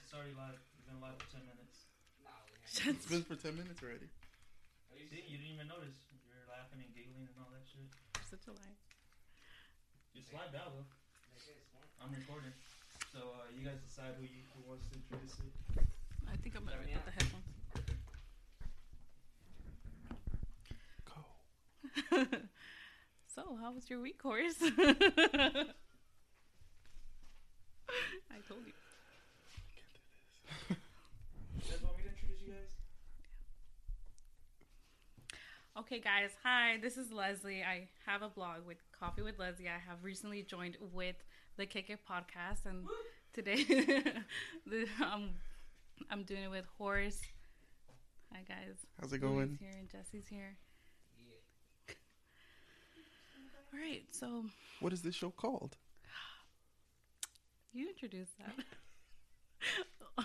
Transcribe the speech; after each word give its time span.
it's 0.00 0.12
already 0.16 0.34
live. 0.36 0.58
We've 0.76 0.88
been 0.88 1.00
live 1.00 1.16
for 1.20 1.28
10 1.32 1.44
minutes. 1.46 1.76
It's 2.86 3.06
been 3.10 3.26
for 3.26 3.34
10 3.34 3.56
minutes 3.58 3.82
already. 3.82 4.06
See, 5.10 5.26
you 5.26 5.36
didn't 5.42 5.58
even 5.58 5.66
notice. 5.66 5.96
You're 6.22 6.46
laughing 6.46 6.78
and 6.80 6.90
giggling 6.94 7.26
and 7.26 7.36
all 7.40 7.50
that 7.50 7.66
shit. 7.66 7.82
Such 8.30 8.46
a 8.46 8.54
lie. 8.54 8.78
It's 10.14 10.30
live 10.30 10.54
now, 10.54 10.70
though. 10.70 10.86
I'm 11.98 12.14
recording. 12.14 12.54
So, 13.12 13.34
uh, 13.42 13.50
you 13.50 13.66
guys 13.66 13.82
decide 13.82 14.14
who, 14.16 14.22
you, 14.22 14.46
who 14.54 14.62
wants 14.70 14.86
to 14.88 14.96
introduce 15.02 15.34
it. 15.42 15.52
I 16.30 16.36
think 16.38 16.54
I'm 16.54 16.64
better 16.64 16.78
without 16.78 17.04
the 17.04 17.10
headphones. 17.10 17.50
Go. 21.10 21.18
so, 23.34 23.58
how 23.60 23.72
was 23.72 23.90
your 23.90 24.00
week, 24.00 24.20
Horace? 24.22 24.62
I 28.30 28.38
told 28.46 28.62
you. 28.66 28.72
You 30.70 30.76
guys 31.68 31.82
want 31.82 31.96
me 31.98 32.04
to 32.04 32.10
introduce 32.10 32.40
you 32.42 32.52
guys? 32.52 32.72
Okay, 35.80 35.98
guys. 36.00 36.30
Hi, 36.44 36.78
this 36.82 36.96
is 36.96 37.10
Leslie. 37.10 37.62
I 37.62 37.88
have 38.06 38.22
a 38.22 38.28
blog 38.28 38.66
with 38.66 38.76
Coffee 38.98 39.22
with 39.22 39.38
Leslie. 39.38 39.68
I 39.68 39.78
have 39.88 40.02
recently 40.02 40.42
joined 40.42 40.76
with 40.92 41.16
the 41.56 41.64
Kick 41.66 41.88
It 41.90 42.00
podcast, 42.08 42.66
and 42.66 42.84
today 43.32 43.64
the, 44.66 44.86
um, 45.02 45.30
I'm 46.10 46.24
doing 46.24 46.42
it 46.44 46.50
with 46.50 46.66
Horace. 46.76 47.20
Hi, 48.32 48.40
guys. 48.46 48.76
How's 49.00 49.12
it 49.12 49.18
going? 49.18 49.36
Louis 49.36 49.58
here 49.58 49.72
and 49.78 49.88
Jesse's 49.90 50.28
here. 50.28 50.56
All 53.72 53.78
right, 53.80 54.02
so 54.10 54.44
What 54.80 54.92
is 54.92 55.00
this 55.02 55.14
show 55.14 55.30
called? 55.30 55.76
you 57.72 57.88
introduced 57.88 58.32
that. 58.38 58.52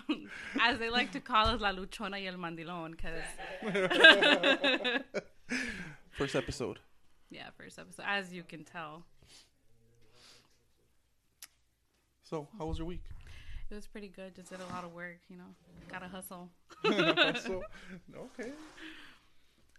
As 0.60 0.78
they 0.78 0.90
like 0.90 1.12
to 1.12 1.20
call 1.20 1.46
us 1.46 1.60
La 1.60 1.72
Luchona 1.72 2.12
y 2.20 2.26
El 2.26 2.34
Mandilón, 2.34 2.90
because, 2.90 3.22
First 6.12 6.34
episode. 6.34 6.78
yeah, 7.30 7.48
first 7.56 7.78
episode, 7.78 8.04
as 8.06 8.32
you 8.32 8.42
can 8.42 8.64
tell, 8.64 9.04
So, 12.24 12.48
how 12.58 12.66
was 12.66 12.78
your 12.78 12.86
week? 12.86 13.04
it 13.70 13.74
was 13.74 13.86
pretty 13.86 14.08
good. 14.08 14.34
Just 14.34 14.50
did 14.50 14.60
a 14.60 14.66
lot 14.74 14.84
of 14.84 14.92
work, 14.92 15.18
you 15.28 15.36
know, 15.36 15.44
gotta 15.90 16.08
hustle. 16.08 16.50
so, 16.84 17.62
okay. 18.16 18.50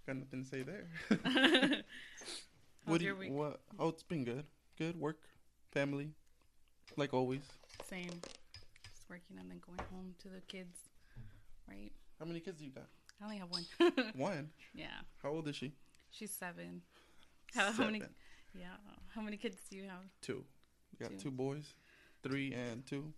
Got 0.06 0.16
nothing 0.18 0.44
to 0.44 0.50
say 0.50 0.62
there. 0.64 0.88
How's 1.10 1.84
what 2.86 3.00
do 3.00 3.06
your 3.06 3.16
you, 3.16 3.20
week? 3.20 3.32
what? 3.32 3.60
Oh, 3.78 3.90
it's 3.90 4.04
been 4.04 4.24
good. 4.24 4.46
Good 4.78 4.98
work, 4.98 5.18
family, 5.72 6.12
like 6.96 7.14
always. 7.14 7.42
Same. 7.90 8.12
Just 8.14 9.10
working 9.10 9.38
and 9.40 9.50
then 9.52 9.60
going 9.66 9.80
home 9.92 10.14
to 10.20 10.30
the 10.30 10.40
kids, 10.48 10.78
right? 11.68 11.92
How 12.20 12.26
many 12.26 12.40
kids 12.40 12.60
do 12.60 12.66
you 12.66 12.72
got? 12.72 12.88
I 13.22 13.24
only 13.26 13.38
have 13.38 13.50
one. 13.50 13.66
One. 14.16 14.50
yeah, 14.74 14.88
How 15.24 15.30
old 15.30 15.48
is 15.48 15.56
she? 15.56 15.74
she's 16.12 16.32
seven. 16.32 16.82
How, 17.56 17.72
how 17.72 17.86
many? 17.86 18.00
Seven. 18.00 18.14
Yeah, 18.54 18.68
how 19.14 19.22
many 19.22 19.38
kids 19.38 19.58
do 19.70 19.78
you 19.78 19.84
have? 19.84 20.04
Two. 20.22 20.44
You 20.92 21.00
got 21.08 21.12
Two. 21.12 21.18
two 21.18 21.32
boys, 21.32 21.74
three 22.24 22.54
and 22.54 22.86
two. 22.86 23.12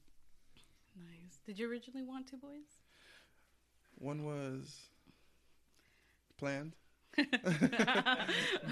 Nice. 0.97 1.39
Did 1.45 1.59
you 1.59 1.69
originally 1.69 2.03
want 2.03 2.27
two 2.27 2.37
boys? 2.37 2.65
One 3.95 4.23
was 4.25 4.77
planned. 6.37 6.73
the 7.17 8.27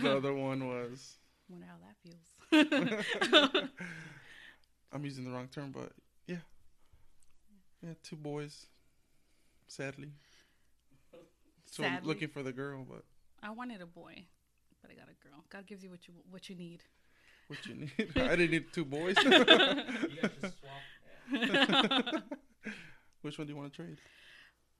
other 0.05 0.33
one 0.33 0.67
was 0.67 1.17
Wonder 1.50 1.66
how 1.67 1.78
that 1.83 1.95
feels. 2.03 3.70
I'm 4.94 5.03
using 5.05 5.23
the 5.25 5.31
wrong 5.31 5.48
term, 5.50 5.72
but 5.72 5.92
yeah. 6.28 6.38
Yeah, 7.81 7.94
two 8.03 8.16
boys. 8.17 8.66
Sadly. 9.67 10.09
So 11.72 11.84
I'm 11.84 11.96
Sadly. 11.96 12.08
looking 12.08 12.28
for 12.30 12.44
the 12.44 12.52
girl, 12.54 12.86
but 12.90 13.04
I 13.44 13.52
wanted 13.52 13.82
a 13.82 13.86
boy, 13.86 14.26
but 14.82 14.89
I 14.92 14.94
got 14.95 15.05
a 15.10 15.16
girl. 15.28 15.44
God 15.50 15.66
gives 15.67 15.83
you 15.83 15.89
what 15.89 16.08
you 16.08 16.14
what 16.30 16.50
you 16.50 16.55
need. 16.55 16.83
what 17.48 17.66
you 17.66 17.76
need? 17.76 17.92
I 18.16 18.36
didn't 18.36 18.52
need 18.52 18.73
two 18.73 18.86
boys. 18.86 19.16
You 19.23 19.32
swap. 20.39 20.82
Which 23.22 23.38
one 23.38 23.48
do 23.48 23.54
you 23.54 23.58
want 23.58 23.73
to 23.73 23.76
trade? 23.83 23.98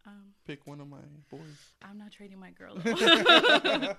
Um, 0.06 0.34
Pick 0.46 0.66
one 0.66 0.80
of 0.80 0.88
my 0.88 1.00
boys. 1.30 1.74
I'm 1.82 1.98
not 1.98 2.12
trading 2.14 2.40
my 2.40 2.52
girl. 2.52 2.76
though. 2.84 3.96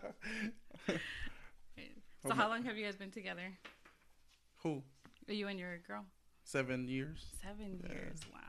so 2.26 2.34
how 2.34 2.48
long 2.48 2.62
have 2.64 2.76
you 2.78 2.84
guys 2.84 2.96
been 2.96 3.10
together? 3.10 3.52
Who? 4.62 4.82
You 5.28 5.48
and 5.48 5.58
your 5.58 5.78
girl? 5.86 6.06
Seven 6.44 6.88
years. 6.88 7.26
Seven 7.42 7.80
Yeah. 7.84 7.92
years. 7.92 8.20
Wow. 8.32 8.40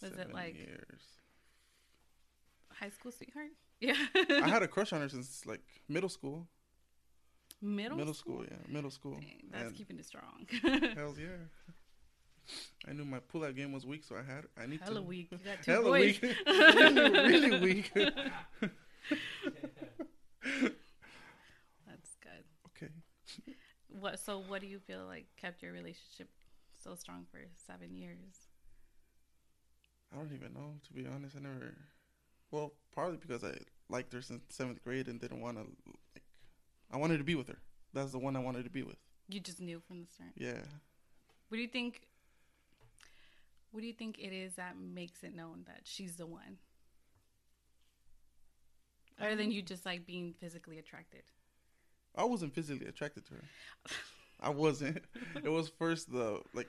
Was 0.00 0.12
it 0.12 0.16
Seven 0.16 0.32
like- 0.32 0.54
years? 0.56 1.00
High 2.80 2.90
school 2.90 3.12
sweetheart? 3.12 3.50
Yeah. 3.80 3.94
I 4.42 4.48
had 4.48 4.64
a 4.64 4.68
crush 4.68 4.92
on 4.92 5.00
her 5.02 5.08
since 5.08 5.46
like 5.46 5.60
middle 5.88 6.08
school. 6.08 6.48
middle 7.62 7.96
middle 7.96 8.12
school, 8.14 8.42
yeah, 8.44 8.56
middle 8.68 8.90
school. 8.90 9.12
Dang, 9.20 9.42
that's 9.52 9.66
And 9.68 9.76
keeping 9.76 9.98
it 10.00 10.04
strong. 10.04 10.46
Hells 10.96 11.16
yeah. 11.26 11.46
I 12.88 12.92
knew 12.94 13.04
my 13.04 13.20
pull-out 13.20 13.54
game 13.54 13.70
was 13.72 13.86
weak, 13.86 14.02
so 14.02 14.16
I 14.16 14.22
had 14.22 14.46
I 14.60 14.66
need 14.66 14.80
Hella 14.80 14.96
to. 14.96 15.02
weak. 15.02 15.28
You 15.30 15.38
got 15.44 15.62
two 15.62 15.70
Hella 15.70 15.84
boys. 15.84 16.20
weak. 16.20 16.36
really, 16.46 17.10
really 17.10 17.60
weak. 17.60 17.92
That's 21.86 22.16
good. 22.20 22.44
okay. 22.66 22.92
What? 23.88 24.18
So, 24.18 24.38
what 24.40 24.60
do 24.60 24.66
you 24.66 24.78
feel 24.80 25.04
like 25.06 25.26
kept 25.40 25.62
your 25.62 25.72
relationship 25.72 26.28
so 26.82 26.94
strong 26.94 27.26
for 27.30 27.40
seven 27.66 27.94
years? 27.94 28.48
I 30.12 30.16
don't 30.16 30.32
even 30.32 30.52
know, 30.54 30.74
to 30.86 30.92
be 30.92 31.06
honest. 31.06 31.36
I 31.36 31.40
never. 31.40 31.74
Well, 32.50 32.72
partly 32.94 33.16
because 33.16 33.44
I 33.44 33.56
liked 33.88 34.12
her 34.12 34.22
since 34.22 34.42
seventh 34.48 34.82
grade 34.84 35.08
and 35.08 35.20
didn't 35.20 35.40
want 35.40 35.56
to. 35.56 35.64
Like, 36.14 36.22
I 36.92 36.96
wanted 36.96 37.18
to 37.18 37.24
be 37.24 37.34
with 37.34 37.48
her. 37.48 37.58
That's 37.92 38.12
the 38.12 38.18
one 38.18 38.36
I 38.36 38.40
wanted 38.40 38.64
to 38.64 38.70
be 38.70 38.82
with. 38.82 38.96
You 39.28 39.40
just 39.40 39.60
knew 39.60 39.80
from 39.86 40.00
the 40.00 40.06
start. 40.06 40.30
Yeah. 40.36 40.62
What 41.48 41.56
do 41.56 41.62
you 41.62 41.68
think? 41.68 42.02
What 43.70 43.80
do 43.80 43.86
you 43.86 43.92
think 43.92 44.18
it 44.18 44.34
is 44.34 44.54
that 44.54 44.76
makes 44.78 45.22
it 45.22 45.34
known 45.34 45.64
that 45.66 45.80
she's 45.84 46.16
the 46.16 46.26
one? 46.26 46.58
Other 49.20 49.36
than 49.36 49.46
um, 49.46 49.52
you 49.52 49.62
just 49.62 49.84
like 49.84 50.06
being 50.06 50.34
physically 50.40 50.78
attracted. 50.78 51.22
I 52.16 52.24
wasn't 52.24 52.54
physically 52.54 52.86
attracted 52.86 53.26
to 53.26 53.34
her. 53.34 53.44
I 54.40 54.50
wasn't. 54.50 55.04
It 55.42 55.48
was 55.48 55.68
first 55.68 56.10
the 56.10 56.40
like 56.54 56.68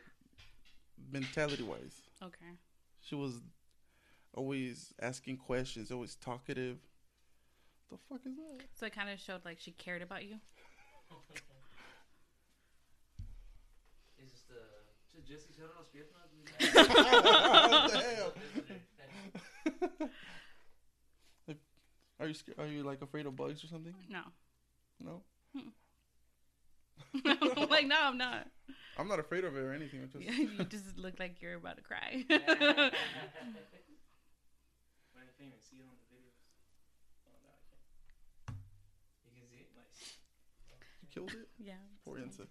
mentality 1.12 1.64
wise. 1.64 2.02
Okay. 2.24 2.52
She 3.02 3.16
was 3.16 3.34
always 4.36 4.94
asking 5.02 5.38
questions, 5.38 5.92
always 5.92 6.16
talkative. 6.16 6.78
The 7.92 7.98
fuck 8.10 8.22
is 8.26 8.36
that? 8.36 8.62
So 8.76 8.86
it 8.86 8.94
kind 8.94 9.10
of 9.10 9.20
showed 9.20 9.44
like 9.46 9.60
she 9.60 9.72
cared 9.72 10.02
about 10.02 10.24
you. 10.24 10.36
Is 14.24 14.32
this 14.32 14.44
the. 14.48 14.56
Just 15.12 15.18
uh, 15.18 15.22
Jesse 15.28 15.54
shut 15.58 15.72
los 15.76 15.88
piernas? 15.90 16.30
Damn. 19.98 20.10
Are 22.20 22.28
you 22.28 22.34
scared? 22.34 22.60
Are 22.60 22.68
you 22.68 22.84
like 22.84 23.02
afraid 23.02 23.26
of 23.26 23.36
bugs 23.36 23.64
or 23.64 23.68
something? 23.68 23.94
No. 24.10 24.22
No, 25.02 25.22
like 27.70 27.88
no, 27.88 27.96
I'm 28.00 28.18
not. 28.18 28.48
I'm 28.98 29.08
not 29.08 29.20
afraid 29.20 29.46
of 29.46 29.56
it 29.56 29.60
or 29.60 29.74
anything. 29.74 30.02
I'm 30.02 30.10
just 30.10 30.38
you 30.38 30.50
just 30.66 30.98
look 30.98 31.20
like 31.20 31.42
you're 31.42 31.56
about 31.56 31.78
to 31.78 31.84
cry. 31.84 32.26
But 35.40 35.46
I 35.46 35.48
can't 35.48 35.56
even 35.56 35.64
see 35.64 35.78
it 35.80 35.88
on 35.88 35.96
the 35.96 36.04
videos. 36.12 36.36
Oh, 37.24 37.32
no, 37.40 37.50
I 37.56 37.64
can't. 37.72 38.60
You 39.24 39.32
can 39.40 39.48
see 39.48 39.64
it? 39.64 39.72
Nice. 39.72 40.20
you 41.02 41.08
killed 41.14 41.32
it. 41.32 41.48
yeah. 41.58 41.80
Poor 42.04 42.18
so- 42.18 42.24
insect. 42.24 42.50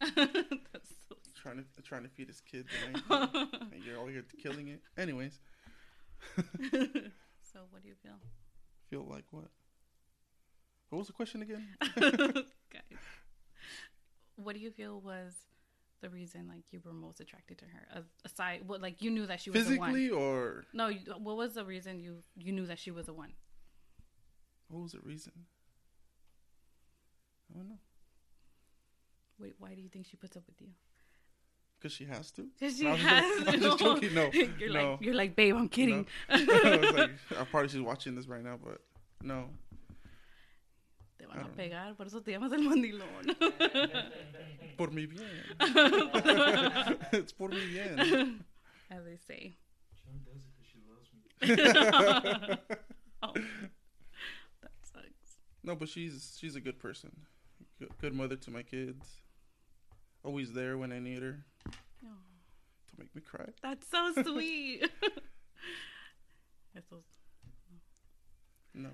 That's 0.72 0.88
so 1.08 1.16
Trying 1.34 1.58
to 1.58 1.82
trying 1.82 2.02
to 2.04 2.08
feed 2.08 2.28
his 2.28 2.40
kids, 2.40 2.68
and, 2.86 2.96
everything, 3.10 3.68
and 3.72 3.84
you're 3.84 3.98
all 3.98 4.06
here 4.06 4.24
killing 4.42 4.68
it. 4.68 4.80
Anyways, 4.96 5.38
so 6.38 7.60
what 7.70 7.82
do 7.82 7.88
you 7.88 7.94
feel? 8.02 8.16
feel 8.88 9.06
like 9.08 9.24
what? 9.30 9.50
What 10.88 10.98
was 11.00 11.06
the 11.08 11.12
question 11.12 11.42
again? 11.42 11.66
Guys. 12.72 12.98
What 14.36 14.54
do 14.54 14.60
you 14.60 14.70
feel 14.70 15.00
was 15.00 15.34
the 16.00 16.10
reason 16.10 16.46
like 16.48 16.64
you 16.70 16.80
were 16.84 16.92
most 16.92 17.20
attracted 17.20 17.58
to 17.58 17.64
her? 17.66 18.04
Aside 18.24 18.62
what 18.66 18.80
like 18.82 19.00
you 19.02 19.10
knew 19.10 19.26
that 19.26 19.40
she 19.40 19.50
was 19.50 19.66
the 19.68 19.78
one. 19.78 19.92
Physically 19.92 20.10
or 20.10 20.64
No, 20.72 20.88
you, 20.88 21.00
what 21.18 21.36
was 21.36 21.54
the 21.54 21.64
reason 21.64 22.00
you 22.00 22.18
you 22.36 22.52
knew 22.52 22.66
that 22.66 22.78
she 22.78 22.90
was 22.90 23.06
the 23.06 23.14
one? 23.14 23.32
what 24.68 24.82
was 24.82 24.92
the 24.92 25.00
reason? 25.00 25.32
I 27.52 27.58
don't 27.58 27.68
know. 27.68 27.78
Wait, 29.38 29.54
why 29.58 29.74
do 29.74 29.80
you 29.82 29.88
think 29.88 30.06
she 30.06 30.16
puts 30.16 30.36
up 30.36 30.42
with 30.46 30.60
you? 30.60 30.68
Because 31.78 31.92
she 31.92 32.04
has 32.06 32.30
to. 32.32 32.46
Because 32.58 32.76
she 32.78 32.84
No, 32.84 32.92
I'm 32.92 32.98
just 32.98 33.08
has. 33.08 33.24
joking. 33.44 33.48
I'm 33.54 33.60
just 33.60 33.78
joking. 33.78 34.14
No, 34.14 34.30
you're 34.58 34.72
no. 34.72 34.90
like 34.92 35.00
you're 35.02 35.14
like, 35.14 35.36
babe, 35.36 35.54
I'm 35.54 35.68
kidding. 35.68 36.06
I 36.28 36.38
was 36.80 36.92
like, 36.92 37.10
I 37.38 37.44
probably 37.44 37.68
she's 37.68 37.80
watching 37.80 38.14
this 38.14 38.26
right 38.26 38.42
now, 38.42 38.58
but 38.62 38.80
no. 39.22 39.50
Te 41.34 41.38
van 41.38 41.40
I 41.40 41.40
a 41.40 41.42
don't 41.42 41.56
pegar, 41.56 41.94
por 41.96 42.06
eso 42.06 42.20
te 42.22 42.30
llamas 42.32 42.52
el 42.52 42.62
mandilón. 42.62 43.36
Por 44.76 44.90
mi 44.90 45.06
bien. 45.06 45.28
it's 47.12 47.32
por 47.32 47.48
mi 47.50 47.64
bien. 47.66 48.44
As 48.90 49.04
they 49.04 49.16
say. 49.16 49.54
Sean 50.02 50.20
does 50.24 50.42
it 50.44 50.52
because 50.56 50.68
she 50.70 50.80
loves 50.88 51.10
me. 51.12 51.20
oh, 53.22 53.32
that 54.62 54.72
sucks. 54.82 55.38
No, 55.62 55.76
but 55.76 55.88
she's 55.88 56.36
she's 56.40 56.56
a 56.56 56.60
good 56.60 56.78
person. 56.80 57.10
Good, 57.78 57.90
good 58.00 58.14
mother 58.14 58.36
to 58.36 58.50
my 58.50 58.62
kids. 58.62 59.06
Always 60.24 60.52
there 60.52 60.76
when 60.78 60.90
I 60.92 60.98
need 60.98 61.22
her 61.22 61.44
Oh, 62.04 62.08
to 62.90 62.98
make 62.98 63.14
me 63.14 63.20
cry. 63.22 63.46
that's 63.62 63.86
so 63.88 64.12
sweet. 64.22 64.90
that's 66.74 66.90
No. 68.74 68.90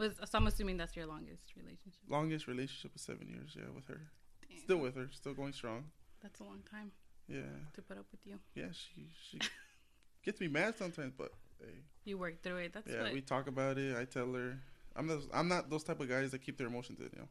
Was, 0.00 0.14
so 0.30 0.38
I'm 0.38 0.46
assuming 0.46 0.76
that's 0.76 0.96
your 0.96 1.06
longest 1.06 1.54
relationship. 1.56 2.00
Longest 2.08 2.46
relationship 2.48 2.92
was 2.92 3.02
seven 3.02 3.28
years, 3.28 3.54
yeah, 3.56 3.70
with 3.74 3.86
her. 3.86 4.00
Damn, 4.48 4.58
Still 4.58 4.78
with 4.78 4.96
her, 4.96 5.08
still 5.12 5.34
going 5.34 5.52
strong. 5.52 5.84
That's 6.22 6.40
a 6.40 6.44
long 6.44 6.62
time 6.70 6.90
Yeah. 7.28 7.42
to 7.74 7.82
put 7.82 7.96
up 7.98 8.06
with 8.10 8.26
you. 8.26 8.38
Yeah, 8.54 8.72
she 8.72 9.08
she 9.30 9.38
gets 10.24 10.40
me 10.40 10.48
mad 10.48 10.76
sometimes, 10.76 11.12
but 11.16 11.32
hey. 11.60 11.84
You 12.04 12.18
work 12.18 12.42
through 12.42 12.56
it. 12.56 12.72
That's 12.72 12.90
Yeah, 12.90 13.02
what. 13.04 13.12
we 13.12 13.20
talk 13.20 13.46
about 13.46 13.78
it. 13.78 13.96
I 13.96 14.04
tell 14.04 14.32
her 14.32 14.58
I'm 14.96 15.06
those, 15.06 15.28
I'm 15.32 15.46
not 15.48 15.70
those 15.70 15.84
type 15.84 16.00
of 16.00 16.08
guys 16.08 16.30
that 16.32 16.40
keep 16.42 16.58
their 16.58 16.66
emotions 16.66 16.98
in, 16.98 17.06
you 17.12 17.18
know. 17.20 17.28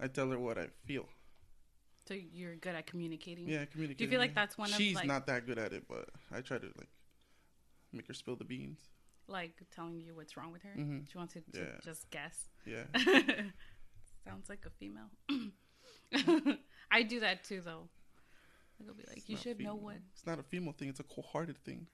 I 0.00 0.06
tell 0.08 0.28
her 0.30 0.38
what 0.38 0.56
I 0.58 0.68
feel. 0.86 1.06
so 2.08 2.14
you're 2.14 2.56
good 2.56 2.74
at 2.74 2.86
communicating. 2.86 3.48
Yeah, 3.48 3.64
communicate. 3.66 3.98
Do 3.98 4.04
you 4.04 4.10
feel 4.10 4.20
like 4.20 4.34
that's 4.34 4.56
one 4.58 4.70
of 4.70 4.76
She's 4.76 4.94
like 4.96 5.06
not 5.06 5.26
that 5.26 5.46
good 5.46 5.58
at 5.58 5.72
it, 5.72 5.84
but 5.88 6.08
I 6.32 6.40
try 6.40 6.58
to 6.58 6.66
like 6.78 6.88
make 7.92 8.06
her 8.08 8.14
spill 8.14 8.36
the 8.36 8.44
beans. 8.44 8.78
Like 9.26 9.54
telling 9.74 10.00
you 10.00 10.14
what's 10.14 10.36
wrong 10.36 10.52
with 10.52 10.62
her? 10.62 10.74
Mhm. 10.78 11.10
She 11.10 11.16
wants 11.18 11.34
you 11.34 11.42
to 11.52 11.58
Yeah. 11.58 11.78
just 11.82 12.10
guess. 12.10 12.48
Yeah. 12.66 12.84
Sounds 14.24 14.48
like 14.48 14.64
a 14.66 14.70
female. 14.70 15.10
I 16.90 17.02
do 17.02 17.20
that 17.20 17.44
too, 17.44 17.60
though. 17.60 17.88
I'll 18.86 18.94
be 18.94 19.04
like, 19.08 19.18
It's 19.18 19.28
you 19.28 19.36
should 19.36 19.60
know 19.60 19.74
what 19.76 19.96
It's 20.12 20.26
not 20.26 20.38
a 20.38 20.42
female 20.42 20.72
thing. 20.72 20.88
It's 20.88 21.00
a 21.00 21.04
cold-hearted 21.04 21.58
thing. 21.64 21.86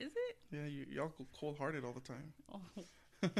is 0.00 0.12
it? 0.12 0.36
Yeah, 0.50 0.66
you, 0.66 0.86
y'all 0.88 1.12
go 1.16 1.26
cold-hearted 1.38 1.84
all 1.84 1.92
the 1.92 2.00
time. 2.00 2.32
Oh. 3.24 3.30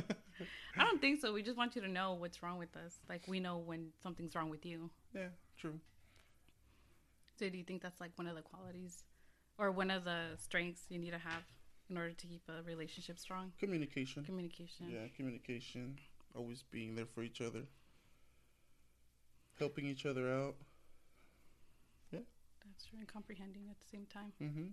I 0.76 0.84
don't 0.84 1.00
think 1.00 1.20
so. 1.20 1.32
We 1.32 1.40
just 1.44 1.56
want 1.56 1.76
you 1.76 1.82
to 1.82 1.88
know 1.88 2.14
what's 2.14 2.42
wrong 2.42 2.58
with 2.58 2.74
us. 2.76 2.98
Like 3.08 3.22
we 3.28 3.38
know 3.38 3.58
when 3.58 3.90
something's 4.02 4.34
wrong 4.34 4.50
with 4.50 4.66
you. 4.66 4.90
Yeah, 5.14 5.28
true. 5.56 5.78
So 7.38 7.48
do 7.48 7.56
you 7.56 7.62
think 7.62 7.82
that's 7.82 8.00
like 8.00 8.10
one 8.16 8.26
of 8.26 8.34
the 8.34 8.42
qualities, 8.42 9.04
or 9.56 9.70
one 9.70 9.92
of 9.92 10.02
the 10.02 10.30
strengths 10.36 10.82
you 10.88 10.98
need 10.98 11.12
to 11.12 11.18
have 11.18 11.44
in 11.90 11.96
order 11.96 12.12
to 12.12 12.26
keep 12.26 12.42
a 12.48 12.62
relationship 12.62 13.18
strong? 13.18 13.52
Communication. 13.58 14.24
Communication. 14.24 14.86
Yeah, 14.90 15.06
communication. 15.16 15.98
Always 16.34 16.62
being 16.70 16.94
there 16.94 17.06
for 17.06 17.22
each 17.22 17.40
other. 17.40 17.62
Helping 19.58 19.86
each 19.86 20.06
other 20.06 20.30
out. 20.32 20.54
Yeah. 22.12 22.20
That's 22.64 22.84
true. 22.86 22.98
And 22.98 23.08
comprehending 23.08 23.64
at 23.70 23.78
the 23.80 23.86
same 23.90 24.06
time. 24.12 24.32
Mm-hmm. 24.42 24.68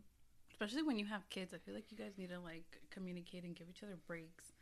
especially 0.52 0.84
when 0.84 0.98
you 0.98 1.06
have 1.06 1.28
kids 1.30 1.54
i 1.54 1.58
feel 1.58 1.74
like 1.76 1.92
you 1.92 1.98
guys 1.98 2.14
need 2.18 2.30
to 2.30 2.40
like 2.40 2.80
communicate 2.90 3.44
and 3.44 3.56
give 3.58 3.68
each 3.70 3.84
other 3.84 3.98
breaks 4.08 4.54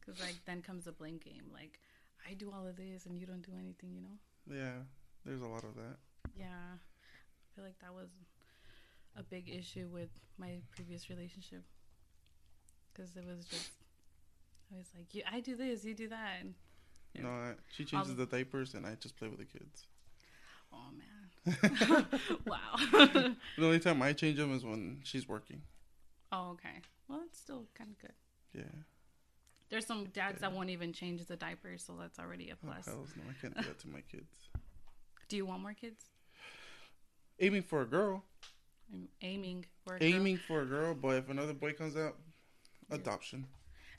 because 0.00 0.18
like 0.22 0.36
then 0.46 0.62
comes 0.62 0.84
the 0.86 0.92
blame 0.92 1.18
game 1.18 1.44
like 1.52 1.80
i 2.28 2.32
do 2.32 2.50
all 2.50 2.66
of 2.66 2.76
this 2.76 3.04
and 3.04 3.18
you 3.20 3.26
don't 3.26 3.42
do 3.44 3.52
anything 3.58 3.90
you 3.94 4.00
know 4.00 4.16
Yeah, 4.60 4.78
there's 5.26 5.42
a 5.42 5.46
lot 5.46 5.64
of 5.64 5.74
that. 5.74 5.96
yeah 6.34 6.70
i 6.78 7.46
feel 7.54 7.64
like 7.64 7.78
that 7.82 7.92
was 7.92 8.08
a 9.16 9.22
big 9.22 9.50
issue 9.50 9.86
with 9.92 10.08
my 10.38 10.60
previous 10.74 11.10
relationship 11.10 11.62
because 12.98 13.16
it 13.16 13.24
was 13.26 13.44
just 13.46 13.70
i 14.72 14.76
was 14.76 14.86
like 14.96 15.14
you 15.14 15.22
i 15.30 15.40
do 15.40 15.56
this 15.56 15.84
you 15.84 15.94
do 15.94 16.08
that 16.08 16.38
and, 16.40 16.54
Yeah. 17.14 17.22
No, 17.22 17.28
I, 17.30 17.52
she 17.74 17.84
changes 17.84 18.10
um, 18.10 18.16
the 18.16 18.26
diapers 18.26 18.74
and 18.74 18.84
I 18.86 18.94
just 18.96 19.16
play 19.16 19.28
with 19.28 19.38
the 19.38 19.44
kids. 19.46 19.86
oh 20.72 20.90
man 21.00 22.06
wow 22.46 22.74
The 23.58 23.64
only 23.64 23.78
time 23.80 24.02
I 24.02 24.12
change 24.12 24.36
them 24.36 24.54
is 24.54 24.64
when 24.64 25.00
she's 25.04 25.26
working. 25.28 25.62
oh 26.32 26.50
okay 26.50 26.76
well 27.08 27.20
it's 27.26 27.38
still 27.38 27.64
kind 27.74 27.90
of 27.90 27.98
good 27.98 28.12
Yeah. 28.52 28.76
there's 29.70 29.86
some 29.86 30.06
dads 30.06 30.40
that 30.42 30.52
won't 30.52 30.70
even 30.70 30.92
change 30.92 31.24
the 31.26 31.36
diapers 31.36 31.84
so 31.86 31.94
that's 31.98 32.18
already 32.18 32.50
a 32.50 32.54
Oh, 32.54 32.66
plus 32.66 32.84
hells 32.86 33.10
no, 33.16 33.22
I 33.30 33.34
can't 33.40 33.56
do 33.56 33.62
that 33.62 33.78
to 33.80 33.88
my 33.88 34.00
kids. 34.12 34.32
do 35.28 35.36
you 35.36 35.46
want 35.46 35.62
more 35.62 35.74
kids 35.74 36.04
Aiming 37.40 37.62
for 37.62 37.82
a 37.82 37.86
girl. 37.86 38.24
I'm 38.92 39.08
aiming 39.22 39.64
for 39.84 39.94
a 39.94 39.98
girl. 40.00 40.08
Aiming 40.08 40.38
for 40.38 40.62
a 40.62 40.66
girl, 40.66 40.92
but 40.92 41.18
if 41.18 41.28
another 41.28 41.52
boy 41.52 41.72
comes 41.72 41.96
out, 41.96 42.16
adoption. 42.90 43.46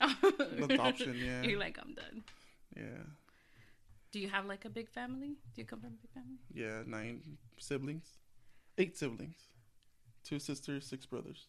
Adoption. 0.62 1.14
Yeah. 1.22 1.42
You're 1.42 1.58
like, 1.60 1.78
I'm 1.80 1.94
done. 1.94 2.22
Yeah. 2.76 3.02
Do 4.12 4.18
you 4.18 4.28
have 4.30 4.46
like 4.46 4.64
a 4.64 4.70
big 4.70 4.88
family? 4.88 5.36
Do 5.54 5.60
you 5.60 5.64
come 5.66 5.80
from 5.80 5.90
a 5.90 5.92
big 5.92 6.10
family? 6.12 6.38
Yeah, 6.52 6.82
nine 6.86 7.20
siblings. 7.58 8.06
Eight 8.78 8.96
siblings. 8.96 9.36
Two 10.24 10.38
sisters, 10.38 10.86
six 10.86 11.04
brothers. 11.06 11.46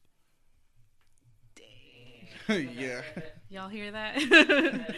Dang. 1.56 2.70
yeah. 2.78 3.02
Y'all 3.50 3.70
hear 3.70 3.92
that? 3.92 4.16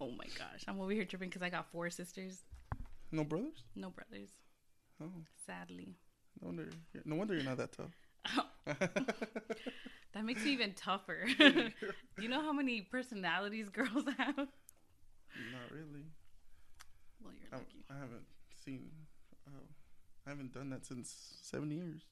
oh 0.00 0.10
my 0.10 0.26
gosh. 0.38 0.64
I'm 0.68 0.80
over 0.80 0.92
here 0.92 1.04
tripping 1.04 1.28
because 1.28 1.42
I 1.42 1.48
got 1.50 1.66
four 1.72 1.90
sisters, 1.90 2.42
No 3.12 3.24
brothers? 3.24 3.64
no 3.74 3.90
brothers, 3.90 4.30
Oh, 5.02 5.10
sadly. 5.46 5.96
no 6.40 6.46
wonder. 6.48 6.68
No 7.04 7.16
wonder 7.16 7.34
you're 7.34 7.44
not 7.44 7.58
that 7.58 7.72
tough. 7.72 7.90
That 10.14 10.24
makes 10.24 10.42
me 10.42 10.52
even 10.52 10.72
tougher. 10.72 11.26
Do 11.38 12.22
you 12.22 12.28
know 12.30 12.40
how 12.40 12.52
many 12.52 12.80
personalities 12.80 13.68
girls 13.68 14.04
have? 14.18 14.36
not 14.36 15.68
really. 15.70 16.06
Well, 17.22 17.34
you're 17.38 17.52
I, 17.52 17.56
lucky. 17.56 17.84
I 17.90 17.94
haven't 17.94 18.24
seen. 18.64 18.88
Uh, 19.46 19.66
I 20.26 20.30
haven't 20.30 20.54
done 20.54 20.70
that 20.70 20.86
since 20.86 21.14
seven 21.42 21.70
years. 21.70 22.06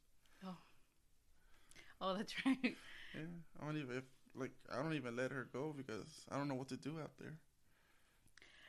Oh, 2.04 2.14
that's 2.14 2.34
right. 2.44 2.76
Yeah, 3.14 3.20
I 3.58 3.64
don't 3.64 3.78
even 3.78 3.96
if, 3.96 4.04
like 4.34 4.50
I 4.70 4.82
don't 4.82 4.92
even 4.92 5.16
let 5.16 5.30
her 5.30 5.48
go 5.50 5.72
because 5.74 6.26
I 6.30 6.36
don't 6.36 6.48
know 6.48 6.54
what 6.54 6.68
to 6.68 6.76
do 6.76 6.98
out 7.00 7.12
there. 7.18 7.38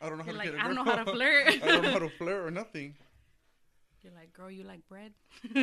I 0.01 0.07
don't 0.07 0.17
know 0.17 0.23
how 0.23 0.31
You're 0.31 0.41
to 0.41 0.49
like, 0.49 0.51
get 0.51 0.61
a 0.61 0.63
I 0.63 0.67
don't 0.67 0.75
know 0.75 0.83
how 0.85 1.03
to 1.03 1.11
flirt. 1.11 1.47
I 1.47 1.57
don't 1.67 1.83
know 1.83 1.91
how 1.91 1.99
to 1.99 2.09
flirt 2.09 2.45
or 2.45 2.51
nothing. 2.51 2.95
You're 4.05 4.13
like, 4.13 4.33
girl, 4.33 4.51
you 4.51 4.63
like 4.63 4.87
bread? 4.87 5.13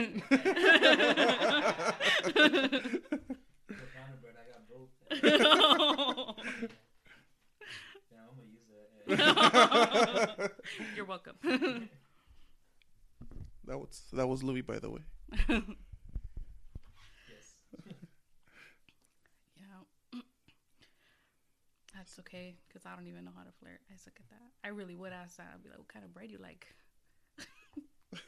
What 3.78 3.92
kind 3.94 4.12
of 4.12 4.20
bread? 4.22 4.34
I 4.36 4.44
got 4.50 4.68
both. 4.68 4.90
Yeah, 8.10 8.18
I'm 8.28 8.36
gonna 8.36 8.48
use 8.52 8.68
that. 10.38 10.52
You're 10.94 11.04
welcome. 11.06 11.36
That 13.64 13.78
was 13.78 14.02
that 14.12 14.26
was 14.26 14.42
Louis, 14.42 14.62
by 14.62 14.78
the 14.78 14.90
way. 14.90 15.00
Yes. 17.28 17.56
Yeah. 19.56 19.84
That's 21.94 22.18
okay, 22.20 22.56
because 22.68 22.86
I 22.86 22.96
don't 22.96 23.06
even 23.06 23.24
know 23.24 23.32
how 23.36 23.44
to 23.44 23.52
flirt. 23.52 23.80
I 23.92 23.96
suck 23.96 24.14
at 24.18 24.28
that. 24.30 24.48
I 24.64 24.68
really 24.68 24.94
would 24.94 25.12
ask 25.12 25.36
that. 25.36 25.52
I'd 25.54 25.62
be 25.62 25.68
like, 25.68 25.78
what 25.78 25.88
kind 25.88 26.04
of 26.04 26.12
bread 26.14 26.30
you 26.30 26.38
like? 26.38 26.66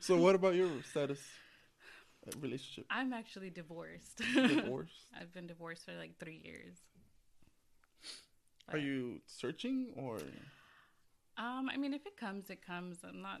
So, 0.00 0.16
what 0.16 0.34
about 0.34 0.54
your 0.54 0.68
status, 0.90 1.20
relationship, 2.40 2.86
I'm 2.90 3.12
actually 3.12 3.50
divorced. 3.50 4.20
divorce? 4.34 4.90
I've 5.20 5.32
been 5.32 5.46
divorced 5.46 5.84
for 5.84 5.92
like 5.92 6.18
three 6.18 6.40
years. 6.44 6.76
Are 8.70 8.78
you 8.78 9.20
searching 9.26 9.88
or? 9.96 10.18
Um, 11.36 11.68
I 11.72 11.76
mean, 11.76 11.94
if 11.94 12.06
it 12.06 12.16
comes, 12.16 12.50
it 12.50 12.64
comes. 12.64 12.98
I'm 13.06 13.20
not 13.22 13.40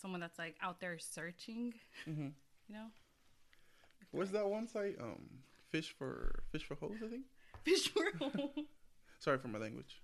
someone 0.00 0.20
that's 0.20 0.38
like 0.38 0.56
out 0.62 0.80
there 0.80 0.98
searching, 0.98 1.74
hmm 2.04 2.28
you 2.68 2.74
know? 2.74 2.86
What's 4.12 4.30
that 4.30 4.48
one 4.48 4.66
site? 4.68 4.96
Um, 5.00 5.20
fish 5.70 5.94
for 5.96 6.42
fish 6.50 6.64
for 6.64 6.74
holes 6.74 6.96
I 7.04 7.08
think. 7.08 7.24
Fish 7.64 7.88
for 7.92 8.04
holes 8.18 8.50
Sorry 9.18 9.38
for 9.38 9.48
my 9.48 9.58
language. 9.58 10.00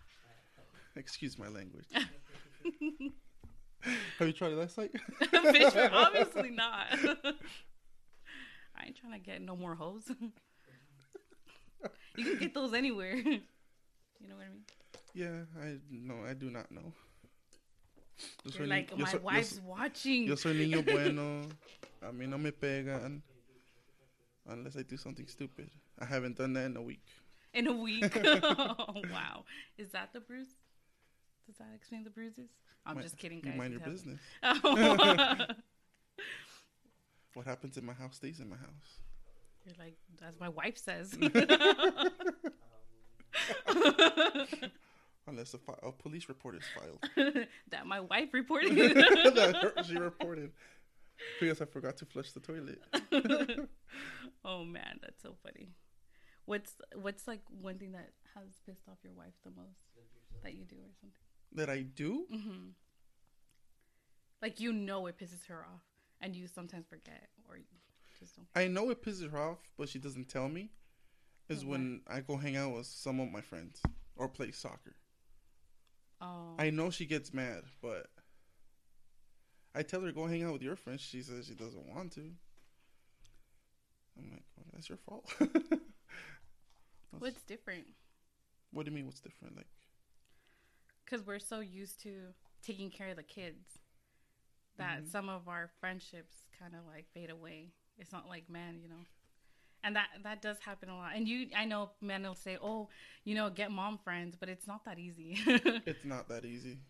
Excuse 0.95 1.39
my 1.39 1.49
language. 1.49 1.87
Have 4.19 4.27
you 4.29 4.33
tried 4.33 4.51
that 4.51 4.71
site? 4.71 4.93
Fish 5.21 5.75
world. 5.75 5.91
Obviously 5.95 6.51
not. 6.51 6.87
I 8.77 8.87
ain't 8.87 8.97
trying 8.97 9.13
to 9.13 9.19
get 9.19 9.41
no 9.43 9.57
more 9.57 9.75
hoes. 9.75 10.03
you 12.17 12.25
can 12.25 12.39
get 12.39 12.55
those 12.55 12.75
anywhere. 12.75 13.17
you 13.17 13.43
know 14.29 14.37
what 14.37 14.47
I 14.47 14.51
mean? 14.51 14.65
Yeah, 15.15 15.45
I 15.61 15.77
no, 15.91 16.25
I 16.29 16.35
do 16.35 16.51
not 16.51 16.71
know. 16.71 16.93
Yo 18.45 18.51
soy 18.51 18.65
like, 18.65 18.91
yo 18.91 18.97
my 18.97 19.13
yo 19.13 19.19
wife's 19.19 19.61
watching. 19.65 20.25
Yo 20.27 20.35
soy 20.35 20.53
niño 20.55 20.85
bueno. 20.85 21.49
A 22.03 22.13
mí 22.13 22.29
no 22.29 22.39
me 22.39 22.51
pegan. 22.51 23.23
Unless 24.47 24.77
I 24.77 24.83
do 24.83 24.97
something 24.97 25.27
stupid. 25.27 25.71
I 25.99 26.05
haven't 26.05 26.37
done 26.37 26.53
that 26.55 26.67
in 26.67 26.77
a 26.77 26.83
week. 26.83 27.03
in 27.57 27.67
a 27.67 27.73
week. 27.73 28.17
oh, 28.25 29.03
wow. 29.11 29.45
Is 29.79 29.91
that 29.91 30.13
the 30.13 30.21
bruise? 30.21 30.55
Does 31.47 31.57
that 31.59 31.69
explain 31.75 32.05
the 32.05 32.11
bruises? 32.11 32.51
I'm 32.85 32.97
Mi- 32.97 33.03
just 33.03 33.17
kidding, 33.19 33.39
You 33.39 33.51
guys. 33.51 33.59
mind 33.59 33.73
your 33.73 33.81
hasn't. 33.81 34.19
business. 34.19 34.21
Oh. 34.43 35.47
What 37.35 37.45
happens 37.47 37.77
in 37.77 37.85
my 37.85 37.93
house 37.93 38.17
stays 38.17 38.41
in 38.41 38.49
my 38.49 38.57
house. 38.57 39.01
You're 39.67 39.75
like, 39.79 39.97
as 40.27 40.41
my 40.41 40.49
wife 40.49 40.79
says. 40.79 41.15
Unless 45.29 45.55
a, 45.55 45.59
fi- 45.59 45.75
a 45.83 45.91
police 45.93 46.29
report 46.29 46.55
is 46.55 46.63
filed. 46.75 47.05
that 47.71 47.87
my 47.87 48.01
wife 48.01 48.33
reported. 48.33 48.75
that 48.77 49.57
her- 49.77 49.83
she 49.85 49.97
reported. 49.97 50.53
because 51.41 51.61
I 51.61 51.65
forgot 51.67 51.97
to 51.99 52.07
flush 52.07 52.31
the 52.33 52.41
toilet. 52.41 52.81
oh 54.45 54.65
man, 54.65 54.99
that's 55.03 55.21
so 55.23 55.35
funny. 55.43 55.71
What's 56.45 56.73
what's 56.95 57.27
like 57.27 57.41
one 57.51 57.77
thing 57.79 57.93
that 57.93 58.11
has 58.37 58.47
pissed 58.65 58.89
off 58.89 58.99
your 59.03 59.15
wife 59.15 59.35
the 59.45 59.51
most 59.51 59.81
that 60.45 60.55
you 60.55 60.65
do 60.65 60.77
or 60.77 60.93
something? 61.01 61.26
That 61.53 61.69
I 61.71 61.83
do? 61.83 62.27
Mm-hmm. 62.33 62.69
Like 64.43 64.61
you 64.61 64.73
know 64.73 65.07
it 65.07 65.19
pisses 65.19 65.47
her 65.49 65.61
off, 65.61 65.83
and 66.21 66.35
you 66.37 66.47
sometimes 66.47 66.87
forget 66.89 67.29
or 67.49 67.57
you 67.57 67.65
just 68.19 68.37
don't. 68.37 68.47
I 68.55 68.69
know 68.69 68.91
it 68.91 69.03
pisses 69.03 69.31
her 69.31 69.39
off, 69.39 69.59
but 69.79 69.89
she 69.89 69.99
doesn't 69.99 70.29
tell 70.29 70.49
me. 70.49 70.71
Is 71.49 71.65
What? 71.65 71.73
when 71.73 72.01
I 72.09 72.21
go 72.21 72.37
hang 72.37 72.57
out 72.57 72.75
with 72.75 72.87
some 72.87 73.21
of 73.21 73.31
my 73.31 73.41
friends 73.41 73.81
or 74.17 74.29
play 74.29 74.51
soccer. 74.51 74.97
Oh, 76.21 76.55
I 76.59 76.71
know 76.71 76.91
she 76.91 77.07
gets 77.07 77.33
mad, 77.33 77.63
but 77.81 78.07
I 79.75 79.83
tell 79.83 80.01
her 80.01 80.11
go 80.13 80.27
hang 80.27 80.43
out 80.43 80.55
with 80.55 80.63
your 80.63 80.77
friends. 80.77 81.03
She 81.03 81.23
says 81.23 81.47
she 81.47 81.55
doesn't 81.55 81.87
want 81.95 82.13
to. 82.15 82.21
I'm 84.19 84.31
like, 84.31 84.45
well, 84.57 84.67
that's 84.73 84.89
your 84.89 84.99
fault. 84.99 85.31
What's 87.19 87.43
different? 87.43 87.87
what 88.73 88.85
do 88.85 88.91
you 88.91 88.97
mean? 88.97 89.07
What's 89.07 89.21
different? 89.21 89.57
Like, 89.57 89.67
Because 91.07 91.25
we're 91.27 91.39
so 91.39 91.61
used 91.61 92.03
to 92.03 92.35
taking 92.63 92.91
care 92.91 93.09
of 93.11 93.17
the 93.17 93.23
kids 93.23 93.79
that 94.77 95.05
Mhm. 95.05 95.09
some 95.09 95.29
of 95.31 95.49
our 95.49 95.69
friendships 95.81 96.35
kind 96.59 96.75
of 96.75 96.85
like 96.85 97.07
fade 97.15 97.31
away. 97.31 97.73
It's 97.97 98.13
not 98.13 98.29
like 98.29 98.51
men, 98.51 98.81
you 98.83 98.89
know. 98.89 99.07
And 99.85 99.95
that 99.95 100.09
that 100.25 100.43
does 100.43 100.59
happen 100.59 100.89
a 100.89 100.97
lot. 100.97 101.15
And 101.15 101.29
you, 101.29 101.49
I 101.55 101.65
know 101.65 101.93
men 102.01 102.25
will 102.25 102.35
say, 102.35 102.59
"Oh, 102.61 102.91
you 103.25 103.35
know, 103.37 103.49
get 103.51 103.71
mom 103.71 103.99
friends," 103.99 104.37
but 104.37 104.49
it's 104.49 104.67
not 104.67 104.85
that 104.85 104.99
easy. 104.99 105.39
it's 105.87 106.05
not 106.05 106.29
that 106.29 106.45
easy. 106.45 106.81